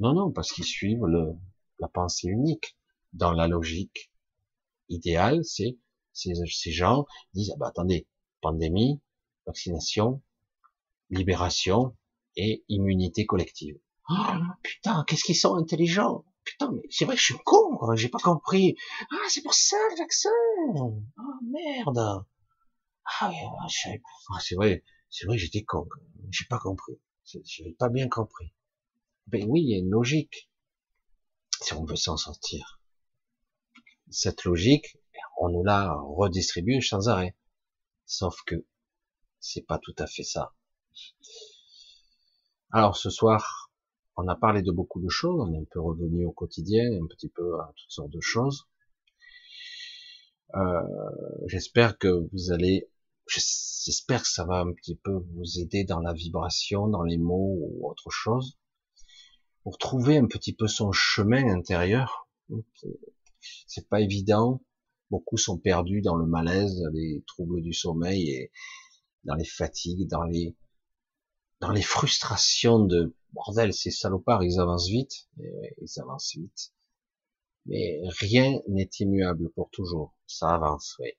Non, 0.00 0.12
non, 0.12 0.32
parce 0.32 0.52
qu'ils 0.52 0.64
suivent 0.64 1.06
la 1.78 1.88
pensée 1.88 2.28
unique. 2.28 2.76
Dans 3.12 3.32
la 3.32 3.48
logique 3.48 4.12
idéale, 4.88 5.44
c'est 5.44 5.78
ces, 6.12 6.32
ces 6.46 6.70
gens 6.70 7.06
disent, 7.34 7.50
ah 7.54 7.58
bah 7.58 7.68
attendez, 7.68 8.06
pandémie, 8.40 9.00
vaccination, 9.46 10.22
libération 11.10 11.96
et 12.36 12.64
immunité 12.68 13.26
collective. 13.26 13.78
Oh, 14.08 14.14
putain, 14.62 15.04
qu'est-ce 15.06 15.24
qu'ils 15.24 15.36
sont 15.36 15.56
intelligents 15.56 16.24
Putain, 16.44 16.72
mais 16.72 16.82
c'est 16.90 17.04
vrai 17.04 17.14
que 17.14 17.20
je 17.20 17.26
suis 17.26 17.42
con, 17.44 17.78
j'ai 17.94 18.08
pas 18.08 18.18
compris. 18.18 18.76
Ah, 19.12 19.26
c'est 19.28 19.42
pour 19.42 19.54
ça 19.54 19.76
le 19.90 19.98
vaccin. 19.98 20.30
Oh 20.74 21.02
merde. 21.42 21.98
Ah, 21.98 22.24
ah, 23.20 23.30
ah, 23.30 24.38
c'est 24.40 24.54
vrai, 24.54 24.82
c'est 25.10 25.26
vrai, 25.26 25.38
j'étais 25.38 25.64
con. 25.64 25.88
J'ai 26.30 26.46
pas 26.46 26.58
compris. 26.58 26.98
J'avais 27.24 27.72
pas 27.72 27.88
bien 27.88 28.08
compris. 28.08 28.52
Ben 29.26 29.44
oui, 29.48 29.62
il 29.62 29.70
y 29.70 29.74
a 29.74 29.78
une 29.78 29.90
logique. 29.90 30.50
Si 31.60 31.74
on 31.74 31.84
veut 31.84 31.96
s'en 31.96 32.16
sortir. 32.16 32.80
Cette 34.10 34.44
logique, 34.44 34.96
on 35.40 35.50
nous 35.50 35.62
la 35.62 35.92
redistribue 35.92 36.82
sans 36.82 37.08
arrêt. 37.08 37.36
Sauf 38.06 38.42
que 38.44 38.66
c'est 39.38 39.62
pas 39.62 39.78
tout 39.78 39.94
à 39.98 40.06
fait 40.06 40.24
ça. 40.24 40.54
Alors 42.72 42.96
ce 42.96 43.10
soir, 43.10 43.69
on 44.20 44.28
a 44.28 44.36
parlé 44.36 44.62
de 44.62 44.70
beaucoup 44.70 45.00
de 45.00 45.08
choses, 45.08 45.40
on 45.40 45.52
est 45.54 45.58
un 45.58 45.66
peu 45.70 45.80
revenu 45.80 46.26
au 46.26 46.32
quotidien, 46.32 46.84
un 46.92 47.06
petit 47.06 47.30
peu 47.30 47.58
à 47.60 47.72
toutes 47.76 47.90
sortes 47.90 48.10
de 48.10 48.20
choses. 48.20 48.66
Euh, 50.54 50.82
j'espère 51.46 51.96
que 51.96 52.28
vous 52.32 52.52
allez, 52.52 52.90
j'espère 53.26 54.22
que 54.22 54.28
ça 54.28 54.44
va 54.44 54.60
un 54.60 54.72
petit 54.72 54.96
peu 54.96 55.12
vous 55.12 55.58
aider 55.58 55.84
dans 55.84 56.00
la 56.00 56.12
vibration, 56.12 56.88
dans 56.88 57.02
les 57.02 57.18
mots 57.18 57.56
ou 57.60 57.88
autre 57.88 58.10
chose, 58.10 58.58
pour 59.62 59.78
trouver 59.78 60.18
un 60.18 60.26
petit 60.26 60.54
peu 60.54 60.66
son 60.66 60.92
chemin 60.92 61.48
intérieur. 61.48 62.28
C'est 63.66 63.88
pas 63.88 64.00
évident. 64.00 64.62
Beaucoup 65.10 65.38
sont 65.38 65.58
perdus 65.58 66.02
dans 66.02 66.16
le 66.16 66.26
malaise, 66.26 66.82
les 66.92 67.24
troubles 67.26 67.62
du 67.62 67.72
sommeil 67.72 68.28
et 68.30 68.52
dans 69.24 69.34
les 69.34 69.44
fatigues, 69.44 70.08
dans 70.08 70.24
les 70.24 70.56
dans 71.60 71.72
les 71.72 71.82
frustrations 71.82 72.78
de 72.78 73.14
bordel, 73.32 73.72
ces 73.72 73.90
salopards, 73.90 74.42
ils 74.42 74.58
avancent 74.58 74.88
vite, 74.88 75.28
ils 75.36 76.00
avancent 76.00 76.34
vite. 76.34 76.72
Mais 77.66 78.00
rien 78.20 78.58
n'est 78.68 78.90
immuable 78.98 79.50
pour 79.50 79.70
toujours. 79.70 80.14
Ça 80.26 80.54
avance, 80.54 80.96
oui. 80.98 81.10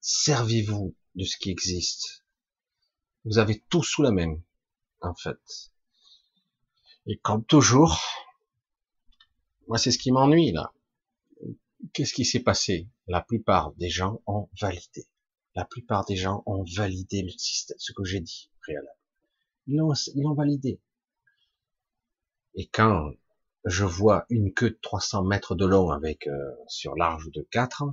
Servez-vous 0.00 0.94
de 1.14 1.24
ce 1.24 1.36
qui 1.38 1.50
existe. 1.50 2.24
Vous 3.24 3.38
avez 3.38 3.64
tout 3.70 3.82
sous 3.82 4.02
la 4.02 4.12
main, 4.12 4.36
en 5.00 5.14
fait. 5.14 5.72
Et 7.06 7.18
comme 7.18 7.44
toujours, 7.44 8.00
moi 9.66 9.78
c'est 9.78 9.90
ce 9.90 9.98
qui 9.98 10.12
m'ennuie 10.12 10.52
là. 10.52 10.72
Qu'est-ce 11.92 12.12
qui 12.12 12.24
s'est 12.24 12.40
passé? 12.40 12.88
La 13.06 13.22
plupart 13.22 13.72
des 13.74 13.88
gens 13.88 14.20
ont 14.26 14.48
validé. 14.60 15.08
La 15.56 15.64
plupart 15.64 16.04
des 16.04 16.16
gens 16.16 16.42
ont 16.44 16.64
validé 16.76 17.22
le 17.22 17.30
système, 17.30 17.78
ce 17.80 17.92
que 17.92 18.04
j'ai 18.04 18.20
dit 18.20 18.50
préalable. 18.60 18.98
Ils 19.66 19.78
l'ont, 19.78 20.34
validé. 20.34 20.82
Et 22.54 22.68
quand 22.68 23.12
je 23.64 23.86
vois 23.86 24.26
une 24.28 24.52
queue 24.52 24.70
de 24.70 24.78
300 24.82 25.24
mètres 25.24 25.54
de 25.54 25.64
long 25.64 25.90
avec 25.90 26.26
euh, 26.26 26.54
sur 26.68 26.94
large 26.94 27.30
de 27.32 27.40
4 27.50 27.84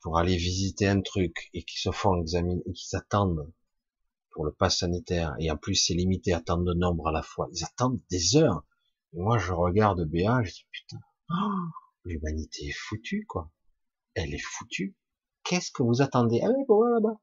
pour 0.00 0.18
aller 0.18 0.36
visiter 0.36 0.88
un 0.88 1.00
truc 1.00 1.48
et 1.54 1.62
qui 1.62 1.78
se 1.78 1.92
font 1.92 2.20
examiner 2.20 2.60
et 2.66 2.72
qui 2.72 2.88
s'attendent 2.88 3.52
pour 4.32 4.44
le 4.44 4.52
pass 4.52 4.78
sanitaire 4.78 5.36
et 5.38 5.52
en 5.52 5.56
plus 5.56 5.76
c'est 5.76 5.94
limité 5.94 6.32
à 6.32 6.40
tant 6.40 6.58
de 6.58 6.74
nombre 6.74 7.06
à 7.06 7.12
la 7.12 7.22
fois, 7.22 7.48
ils 7.52 7.64
attendent 7.64 8.00
des 8.10 8.36
heures. 8.36 8.64
Et 9.12 9.20
moi 9.20 9.38
je 9.38 9.52
regarde 9.52 10.04
Béa, 10.04 10.42
je 10.42 10.50
dis 10.50 10.66
putain, 10.72 10.98
oh, 11.30 11.68
l'humanité 12.04 12.66
est 12.66 12.76
foutue 12.76 13.26
quoi. 13.26 13.52
Elle 14.14 14.34
est 14.34 14.44
foutue. 14.44 14.96
Qu'est-ce 15.48 15.72
que 15.72 15.82
vous 15.82 16.00
attendez? 16.00 16.40
Ah 16.44 16.50
oui, 16.56 16.64
bon, 16.68 16.84
là-bas. 16.84 17.18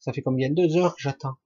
Ça 0.00 0.12
fait 0.12 0.22
combien? 0.22 0.50
Deux 0.50 0.76
heures 0.76 0.94
que 0.96 1.02
j'attends. 1.02 1.38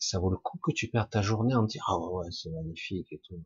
ça 0.00 0.18
vaut 0.18 0.30
le 0.30 0.36
coup 0.36 0.58
que 0.58 0.72
tu 0.72 0.88
perds 0.88 1.10
ta 1.10 1.22
journée 1.22 1.54
en 1.54 1.62
disant, 1.62 1.84
ah 1.86 1.98
ouais, 1.98 2.30
c'est 2.32 2.50
magnifique 2.50 3.12
et 3.12 3.18
tout. 3.18 3.44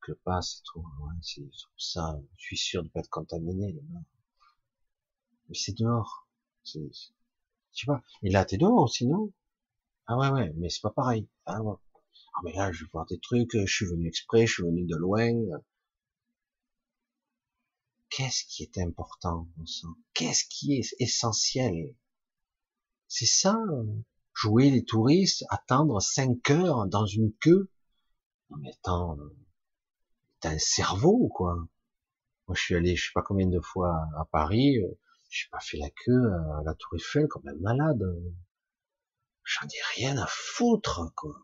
Que 0.00 0.12
passe 0.12 0.58
et 0.58 0.62
tout. 0.72 0.80
Ouais, 0.80 1.14
c'est 1.22 1.48
ça. 1.76 2.18
Je 2.36 2.44
suis 2.44 2.56
sûr 2.56 2.82
de 2.82 2.88
pas 2.88 3.00
être 3.00 3.10
contaminé, 3.10 3.72
là 3.72 4.00
Mais 5.48 5.54
c'est 5.54 5.76
dehors. 5.78 6.26
C'est, 6.64 6.80
sais 7.72 7.86
pas. 7.86 8.02
Et 8.24 8.30
là, 8.30 8.44
t'es 8.44 8.56
dehors 8.56 8.82
aussi, 8.82 9.06
non? 9.06 9.30
Ah 10.06 10.18
ouais, 10.18 10.30
ouais, 10.30 10.52
mais 10.56 10.70
c'est 10.70 10.82
pas 10.82 10.90
pareil. 10.90 11.28
Ah 11.46 11.62
ouais. 11.62 11.76
Ah 12.36 12.40
mais 12.44 12.52
là, 12.54 12.72
je 12.72 12.84
vais 12.84 12.90
voir 12.92 13.06
des 13.06 13.18
trucs, 13.20 13.52
je 13.56 13.66
suis 13.66 13.86
venu 13.86 14.08
exprès, 14.08 14.46
je 14.46 14.54
suis 14.54 14.64
venu 14.64 14.84
de 14.86 14.96
loin 14.96 15.32
qu'est-ce 18.12 18.44
qui 18.44 18.62
est 18.62 18.78
important 18.78 19.48
Qu'est-ce 20.12 20.44
qui 20.44 20.74
est 20.74 20.94
essentiel? 20.98 21.94
C'est 23.08 23.26
ça, 23.26 23.58
jouer 24.34 24.70
les 24.70 24.84
touristes, 24.84 25.44
attendre 25.48 26.00
cinq 26.00 26.50
heures 26.50 26.86
dans 26.86 27.06
une 27.06 27.32
queue? 27.40 27.70
Non 28.50 28.58
mais 28.58 28.70
attends, 28.70 29.16
t'as 30.40 30.50
un 30.50 30.58
cerveau 30.58 31.28
quoi? 31.28 31.54
Moi 32.46 32.54
je 32.54 32.60
suis 32.60 32.74
allé, 32.74 32.96
je 32.96 33.06
sais 33.06 33.12
pas 33.14 33.22
combien 33.22 33.46
de 33.46 33.60
fois 33.60 33.94
à 34.18 34.26
Paris, 34.26 34.78
euh, 34.78 34.98
j'ai 35.30 35.48
pas 35.50 35.60
fait 35.60 35.78
la 35.78 35.88
queue 35.90 36.32
à 36.58 36.62
la 36.64 36.74
Tour 36.74 36.96
Eiffel 36.96 37.28
comme 37.28 37.48
un 37.48 37.56
malade. 37.60 38.04
J'en 39.44 39.66
ai 39.66 40.00
rien 40.00 40.18
à 40.18 40.26
foutre 40.28 41.12
quoi. 41.16 41.34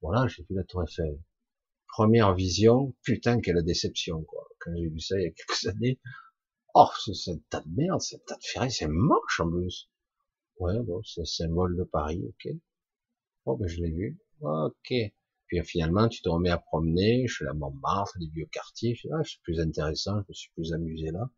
voilà, 0.00 0.28
j'ai 0.28 0.44
vu 0.44 0.54
la 0.54 0.64
Tour 0.64 0.84
Eiffel. 0.84 1.20
Première 1.88 2.34
vision, 2.34 2.94
putain 3.02 3.40
quelle 3.40 3.62
déception 3.64 4.22
quoi 4.22 4.48
quand 4.64 4.72
j'ai 4.76 4.88
vu 4.88 5.00
ça 5.00 5.18
il 5.18 5.24
y 5.24 5.26
a 5.26 5.30
quelques 5.30 5.66
années, 5.76 6.00
oh, 6.74 6.88
c'est 7.12 7.32
un 7.32 7.38
tas 7.50 7.60
de 7.60 7.70
merde, 7.74 8.00
c'est 8.00 8.16
un 8.16 8.24
tas 8.26 8.36
de 8.36 8.44
ferré, 8.44 8.70
c'est 8.70 8.88
moche 8.88 9.40
en 9.40 9.50
plus. 9.50 9.90
Ouais, 10.58 10.80
bon, 10.82 11.02
c'est 11.02 11.20
un 11.22 11.24
symbole 11.24 11.76
de 11.76 11.84
Paris, 11.84 12.24
ok. 12.26 12.52
Oh, 13.46 13.56
ben 13.56 13.68
je 13.68 13.80
l'ai 13.80 13.90
vu. 13.90 14.18
Ok. 14.40 14.92
Puis 15.46 15.62
finalement, 15.64 16.08
tu 16.08 16.22
te 16.22 16.28
remets 16.28 16.50
à 16.50 16.58
promener, 16.58 17.26
je 17.26 17.34
suis 17.34 17.46
à 17.46 17.52
Montmartre, 17.52 18.16
les 18.18 18.28
vieux 18.28 18.46
quartiers, 18.46 18.94
je 18.94 19.08
ah, 19.12 19.22
c'est 19.24 19.40
plus 19.42 19.60
intéressant, 19.60 20.22
je 20.22 20.28
me 20.28 20.34
suis 20.34 20.50
plus 20.54 20.72
amusé 20.72 21.10
là. 21.10 21.30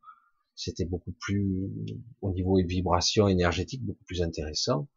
C'était 0.55 0.87
beaucoup 0.87 1.13
plus, 1.21 1.71
au 2.23 2.33
niveau 2.33 2.57
des 2.57 2.67
vibrations 2.67 3.29
énergétiques, 3.29 3.85
beaucoup 3.85 4.05
plus 4.05 4.23
intéressant 4.23 4.89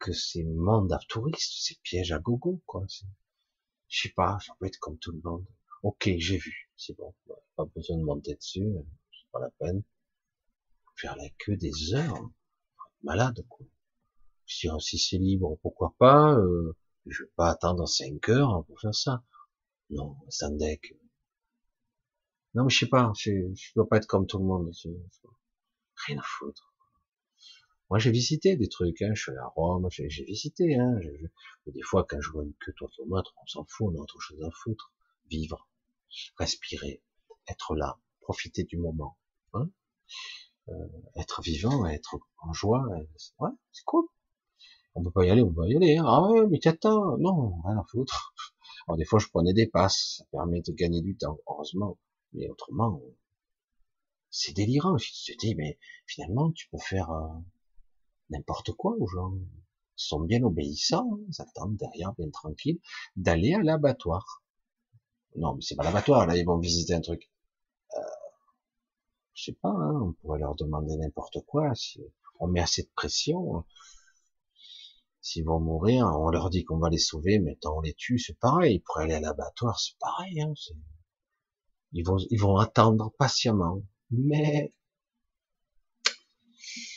que 0.00 0.12
ces 0.12 0.44
à 0.44 0.98
touristes, 1.08 1.52
ces 1.62 1.76
pièges 1.82 2.10
à 2.10 2.18
gogo, 2.18 2.60
quoi. 2.66 2.84
Je 3.88 4.02
sais 4.02 4.12
pas, 4.16 4.38
ça 4.44 4.54
peut 4.58 4.66
être 4.66 4.80
comme 4.80 4.98
tout 4.98 5.12
le 5.12 5.20
monde. 5.22 5.46
Ok, 5.82 6.10
j'ai 6.16 6.38
vu, 6.38 6.70
c'est 6.76 6.96
bon, 6.96 7.12
pas 7.56 7.64
besoin 7.64 7.98
de 7.98 8.04
monter 8.04 8.36
dessus, 8.36 8.72
c'est 9.10 9.30
pas 9.32 9.40
la 9.40 9.50
peine. 9.50 9.82
Faire 10.96 11.16
la 11.16 11.28
queue 11.38 11.56
des 11.56 11.94
heures, 11.94 12.30
malade 13.02 13.44
quoi. 13.48 13.66
Si, 14.46 14.68
si 14.78 14.98
c'est 14.98 15.18
libre, 15.18 15.58
pourquoi 15.62 15.94
pas 15.98 16.34
euh, 16.34 16.76
Je 17.06 17.24
vais 17.24 17.30
pas 17.34 17.50
attendre 17.50 17.88
5 17.88 18.28
heures 18.28 18.64
pour 18.66 18.80
faire 18.80 18.94
ça. 18.94 19.24
Non, 19.90 20.16
deck. 20.52 20.94
Non, 22.54 22.64
mais 22.64 22.70
je 22.70 22.78
sais 22.78 22.88
pas, 22.88 23.12
je, 23.18 23.52
je 23.52 23.72
dois 23.74 23.88
pas 23.88 23.96
être 23.96 24.06
comme 24.06 24.26
tout 24.26 24.38
le 24.38 24.44
monde. 24.44 24.70
Rien 26.06 26.18
à 26.18 26.22
foutre. 26.22 26.72
Moi, 27.90 27.98
j'ai 27.98 28.10
visité 28.12 28.56
des 28.56 28.68
trucs, 28.68 29.02
hein. 29.02 29.14
je 29.14 29.22
suis 29.22 29.36
à 29.36 29.46
Rome, 29.46 29.88
j'ai 29.90 30.24
visité. 30.24 30.76
Hein. 30.76 31.00
des 31.66 31.82
fois, 31.82 32.04
quand 32.08 32.20
je 32.20 32.30
vois 32.30 32.44
une 32.44 32.54
queue 32.54 32.72
de 32.72 33.08
montre, 33.08 33.34
on 33.42 33.46
s'en 33.46 33.64
fout, 33.64 33.88
on 33.90 33.98
a 33.98 34.02
autre 34.02 34.20
chose 34.20 34.42
à 34.42 34.50
foutre. 34.50 34.92
Vivre 35.28 35.68
respirer, 36.36 37.02
être 37.48 37.74
là, 37.74 37.98
profiter 38.20 38.64
du 38.64 38.78
moment, 38.78 39.18
hein 39.54 39.70
euh, 40.68 40.88
être 41.16 41.42
vivant, 41.42 41.86
être 41.86 42.16
en 42.38 42.52
joie, 42.52 42.84
ouais, 43.38 43.50
c'est 43.72 43.84
cool. 43.84 44.06
On 44.94 45.02
peut 45.02 45.10
pas 45.10 45.24
y 45.24 45.30
aller, 45.30 45.42
on 45.42 45.52
peut 45.52 45.66
y 45.68 45.76
aller. 45.76 45.96
Hein. 45.96 46.04
Ah 46.06 46.22
ouais, 46.28 46.46
mais 46.48 46.58
t'attends, 46.58 47.16
non, 47.18 47.60
rien 47.62 47.78
à 47.78 47.84
foutre. 47.90 48.34
Alors 48.86 48.98
des 48.98 49.04
fois, 49.04 49.18
je 49.18 49.28
prenais 49.28 49.54
des 49.54 49.66
passes, 49.66 50.16
ça 50.18 50.24
permet 50.30 50.60
de 50.60 50.72
gagner 50.72 51.00
du 51.00 51.16
temps, 51.16 51.38
heureusement. 51.48 51.98
Mais 52.32 52.48
autrement, 52.48 53.00
c'est 54.30 54.52
délirant. 54.52 54.96
Je 54.98 55.32
te 55.32 55.38
dis, 55.38 55.54
mais 55.54 55.78
finalement, 56.06 56.52
tu 56.52 56.68
peux 56.68 56.78
faire 56.78 57.10
euh, 57.10 57.28
n'importe 58.30 58.72
quoi 58.72 58.94
aux 58.98 59.06
gens. 59.06 59.32
Ils 59.34 59.48
sont 59.96 60.20
bien 60.20 60.42
obéissants, 60.42 61.08
hein. 61.12 61.24
ils 61.28 61.40
attendent 61.40 61.76
derrière, 61.76 62.12
bien 62.14 62.30
tranquille, 62.30 62.80
d'aller 63.16 63.54
à 63.54 63.62
l'abattoir. 63.62 64.41
Non, 65.36 65.54
mais 65.54 65.62
c'est 65.62 65.76
pas 65.76 65.84
l'abattoir, 65.84 66.26
là, 66.26 66.36
ils 66.36 66.44
vont 66.44 66.58
visiter 66.58 66.94
un 66.94 67.00
truc. 67.00 67.30
Euh, 67.96 68.00
je 69.34 69.44
sais 69.44 69.58
pas, 69.60 69.70
hein, 69.70 70.00
on 70.02 70.12
pourrait 70.12 70.40
leur 70.40 70.54
demander 70.54 70.96
n'importe 70.96 71.38
quoi. 71.46 71.72
On 72.40 72.48
met 72.48 72.60
assez 72.60 72.82
de 72.82 72.90
pression, 72.94 73.64
s'ils 75.22 75.44
vont 75.44 75.60
mourir, 75.60 76.06
on 76.06 76.30
leur 76.30 76.50
dit 76.50 76.64
qu'on 76.64 76.78
va 76.78 76.90
les 76.90 76.98
sauver, 76.98 77.38
mais 77.38 77.54
tant 77.54 77.78
on 77.78 77.80
les 77.80 77.94
tue, 77.94 78.18
c'est 78.18 78.38
pareil. 78.38 78.76
Ils 78.76 78.80
pourraient 78.80 79.04
aller 79.04 79.14
à 79.14 79.20
l'abattoir, 79.20 79.78
c'est 79.78 79.96
pareil. 79.98 80.40
Hein, 80.40 80.52
ils 81.92 82.04
vont, 82.04 82.16
ils 82.30 82.40
vont 82.40 82.56
attendre 82.56 83.12
patiemment. 83.18 83.82
Mais 84.10 84.74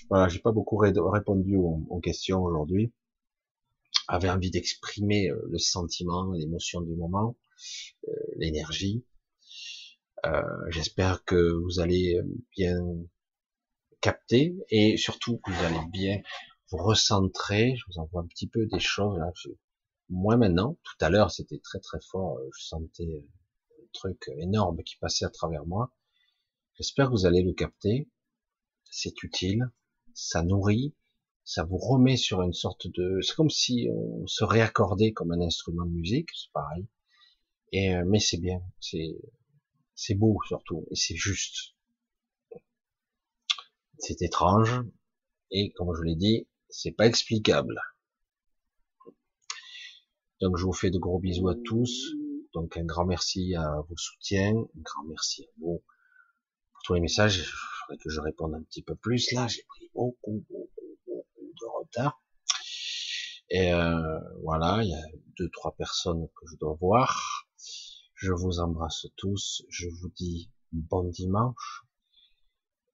voilà, 0.10 0.28
j'ai 0.28 0.40
pas 0.40 0.52
beaucoup 0.52 0.78
répondu 0.78 1.56
aux, 1.56 2.00
questions 2.00 2.44
aujourd'hui. 2.44 2.92
avez 4.08 4.30
envie 4.30 4.52
d'exprimer 4.52 5.30
euh, 5.30 5.42
le 5.50 5.60
sentiment, 5.60 6.32
l'émotion 6.32 6.82
du 6.82 6.96
moment, 6.96 7.36
l'énergie. 8.38 9.06
Euh, 10.26 10.42
j'espère 10.70 11.24
que 11.24 11.54
vous 11.64 11.80
allez 11.80 12.20
bien 12.56 12.78
capter 14.02 14.56
et 14.70 14.98
surtout 14.98 15.38
que 15.38 15.52
vous 15.52 15.64
allez 15.64 15.86
bien 15.92 16.22
vous 16.72 16.78
recentrer. 16.78 17.76
Je 17.76 17.84
vous 17.88 18.00
envoie 18.00 18.22
un 18.22 18.28
petit 18.28 18.48
peu 18.48 18.66
des 18.66 18.80
choses 18.80 19.18
là. 19.18 19.32
Moi 20.10 20.38
maintenant, 20.38 20.78
tout 20.84 21.06
à 21.06 21.10
l'heure 21.10 21.32
c'était 21.32 21.60
très 21.60 21.80
très 21.80 22.00
fort. 22.12 22.40
Je 22.58 22.64
sentais 22.64 23.24
un 23.80 23.88
truc 23.94 24.30
énorme 24.38 24.84
qui 24.84 24.98
passait 24.98 25.26
à 25.26 25.30
travers 25.30 25.66
moi. 25.66 25.94
J'espère 26.76 27.08
que 27.08 27.12
vous 27.12 27.26
allez 27.26 27.42
le 27.42 27.54
capter. 27.54 28.10
C'est 28.84 29.24
utile, 29.24 29.70
ça 30.14 30.44
nourrit, 30.44 30.94
ça 31.44 31.64
vous 31.64 31.78
remet 31.78 32.18
sur 32.18 32.42
une 32.42 32.54
sorte 32.54 32.88
de, 32.88 33.20
c'est 33.22 33.36
comme 33.36 33.50
si 33.50 33.88
on 33.92 34.26
se 34.26 34.44
réaccordait 34.44 35.12
comme 35.12 35.32
un 35.32 35.42
instrument 35.42 35.86
de 35.86 35.92
musique, 35.92 36.30
c'est 36.34 36.52
pareil. 36.52 36.88
Et 37.78 37.94
euh, 37.94 38.06
mais 38.08 38.22
c'est 38.22 38.38
bien, 38.38 38.62
c'est 38.80 39.18
c'est 39.96 40.16
beau 40.16 40.40
surtout 40.48 40.88
et 40.92 40.96
c'est 40.96 41.18
juste. 41.18 41.76
C'est 43.98 44.22
étrange 44.22 44.82
et 45.52 45.74
comme 45.74 45.94
je 45.94 46.04
l'ai 46.04 46.16
dit, 46.16 46.48
c'est 46.70 46.94
pas 46.94 47.06
explicable. 47.06 47.78
Donc 50.40 50.56
je 50.56 50.64
vous 50.64 50.72
fais 50.72 50.90
de 50.90 50.98
gros 50.98 51.20
bisous 51.20 51.50
à 51.50 51.56
tous. 51.66 52.14
Donc 52.54 52.78
un 52.78 52.86
grand 52.86 53.06
merci 53.06 53.56
à 53.56 53.82
vos 53.90 53.98
soutiens, 53.98 54.56
un 54.56 54.82
grand 54.82 55.04
merci 55.10 55.44
à 55.44 55.52
vous 55.60 55.84
pour 56.72 56.82
tous 56.86 56.94
les 56.94 57.02
messages. 57.02 57.40
Il 57.40 57.44
faudrait 57.44 57.98
que 58.02 58.10
je 58.10 58.22
réponde 58.22 58.56
un 58.56 58.64
petit 58.64 58.84
peu 58.84 58.96
plus 58.96 59.34
là. 59.34 59.50
J'ai 59.50 59.64
pris 59.64 59.92
beaucoup, 59.94 60.46
beaucoup, 60.50 61.26
de 61.60 61.66
retard. 61.78 62.24
Et 63.50 63.74
euh, 63.74 64.20
voilà, 64.44 64.82
il 64.82 64.92
y 64.92 64.94
a 64.94 65.06
deux, 65.38 65.50
trois 65.50 65.76
personnes 65.76 66.26
que 66.38 66.46
je 66.50 66.56
dois 66.56 66.78
voir. 66.80 67.45
Je 68.26 68.32
vous 68.32 68.60
embrasse 68.60 69.06
tous. 69.18 69.64
Je 69.70 69.88
vous 69.88 70.10
dis 70.10 70.50
bon 70.72 71.04
dimanche, 71.04 71.86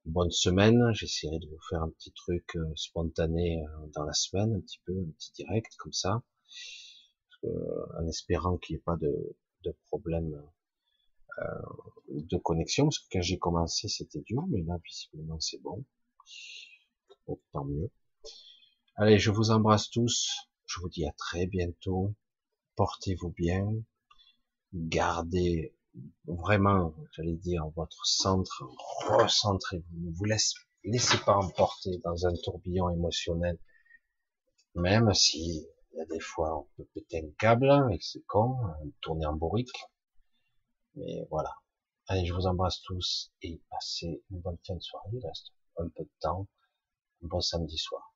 bonne 0.04 0.30
semaine. 0.30 0.92
J'essaierai 0.92 1.40
de 1.40 1.48
vous 1.48 1.62
faire 1.70 1.82
un 1.82 1.90
petit 1.90 2.12
truc 2.12 2.58
euh, 2.58 2.76
spontané 2.76 3.64
euh, 3.64 3.88
dans 3.96 4.04
la 4.04 4.12
semaine, 4.12 4.54
un 4.54 4.60
petit 4.60 4.82
peu, 4.86 4.92
un 4.92 5.10
petit 5.12 5.32
direct 5.32 5.74
comme 5.78 5.94
ça, 5.94 6.22
en 7.46 8.08
espérant 8.10 8.58
qu'il 8.58 8.76
n'y 8.76 8.80
ait 8.82 8.84
pas 8.84 8.98
de, 8.98 9.38
problème 9.88 10.36
de 12.10 12.38
connexion, 12.38 12.88
parce 12.88 13.00
que 13.00 13.06
quand 13.14 13.22
j'ai 13.22 13.40
commencé 13.40 13.88
c'était 13.88 14.24
dur, 14.24 14.46
mais 14.50 14.62
là 14.64 14.80
visiblement 14.84 15.40
c'est 15.40 15.62
bon. 15.62 15.86
Tant 17.54 17.64
mieux. 17.64 17.90
Allez, 18.98 19.18
je 19.18 19.32
vous 19.32 19.52
embrasse 19.52 19.90
tous. 19.92 20.30
Je 20.66 20.82
vous 20.82 20.90
dis 20.90 21.06
à 21.06 21.14
très 21.14 21.48
bientôt. 21.48 22.14
Portez-vous 22.76 23.32
bien. 23.32 23.72
Gardez 24.74 25.76
vraiment, 26.26 26.94
j'allais 27.12 27.36
dire, 27.36 27.68
votre 27.76 28.06
centre. 28.06 28.64
Recentrez-vous. 29.08 30.00
Ne 30.00 30.12
vous 30.16 30.26
laissez, 30.26 31.18
pas 31.26 31.36
emporter 31.36 31.98
dans 32.04 32.26
un 32.26 32.34
tourbillon 32.44 32.90
émotionnel. 32.90 33.58
Même 34.76 35.14
si 35.14 35.68
il 35.94 35.98
y 35.98 36.02
a 36.02 36.06
des 36.06 36.22
fois 36.22 36.58
on 36.60 36.68
peut 36.78 36.88
péter 36.94 37.18
un 37.18 37.32
câble 37.38 37.70
et 37.92 37.98
c'est 38.00 38.26
con, 38.26 38.56
tourner 39.02 39.26
en 39.26 39.34
bourrique. 39.34 39.84
Mais 40.96 41.28
voilà. 41.30 41.52
Allez, 42.08 42.26
je 42.26 42.34
vous 42.34 42.46
embrasse 42.48 42.82
tous 42.82 43.32
et 43.42 43.62
passez 43.70 44.24
une 44.32 44.40
bonne 44.40 44.58
fin 44.66 44.76
de 44.76 44.82
soirée. 44.82 45.10
Il 45.14 45.26
reste 45.26 45.52
un 45.78 45.90
peu 45.90 46.04
de 46.04 46.12
temps. 46.20 46.48
Un 47.24 47.28
bon 47.28 47.42
samedi 47.42 47.78
soir. 47.78 48.11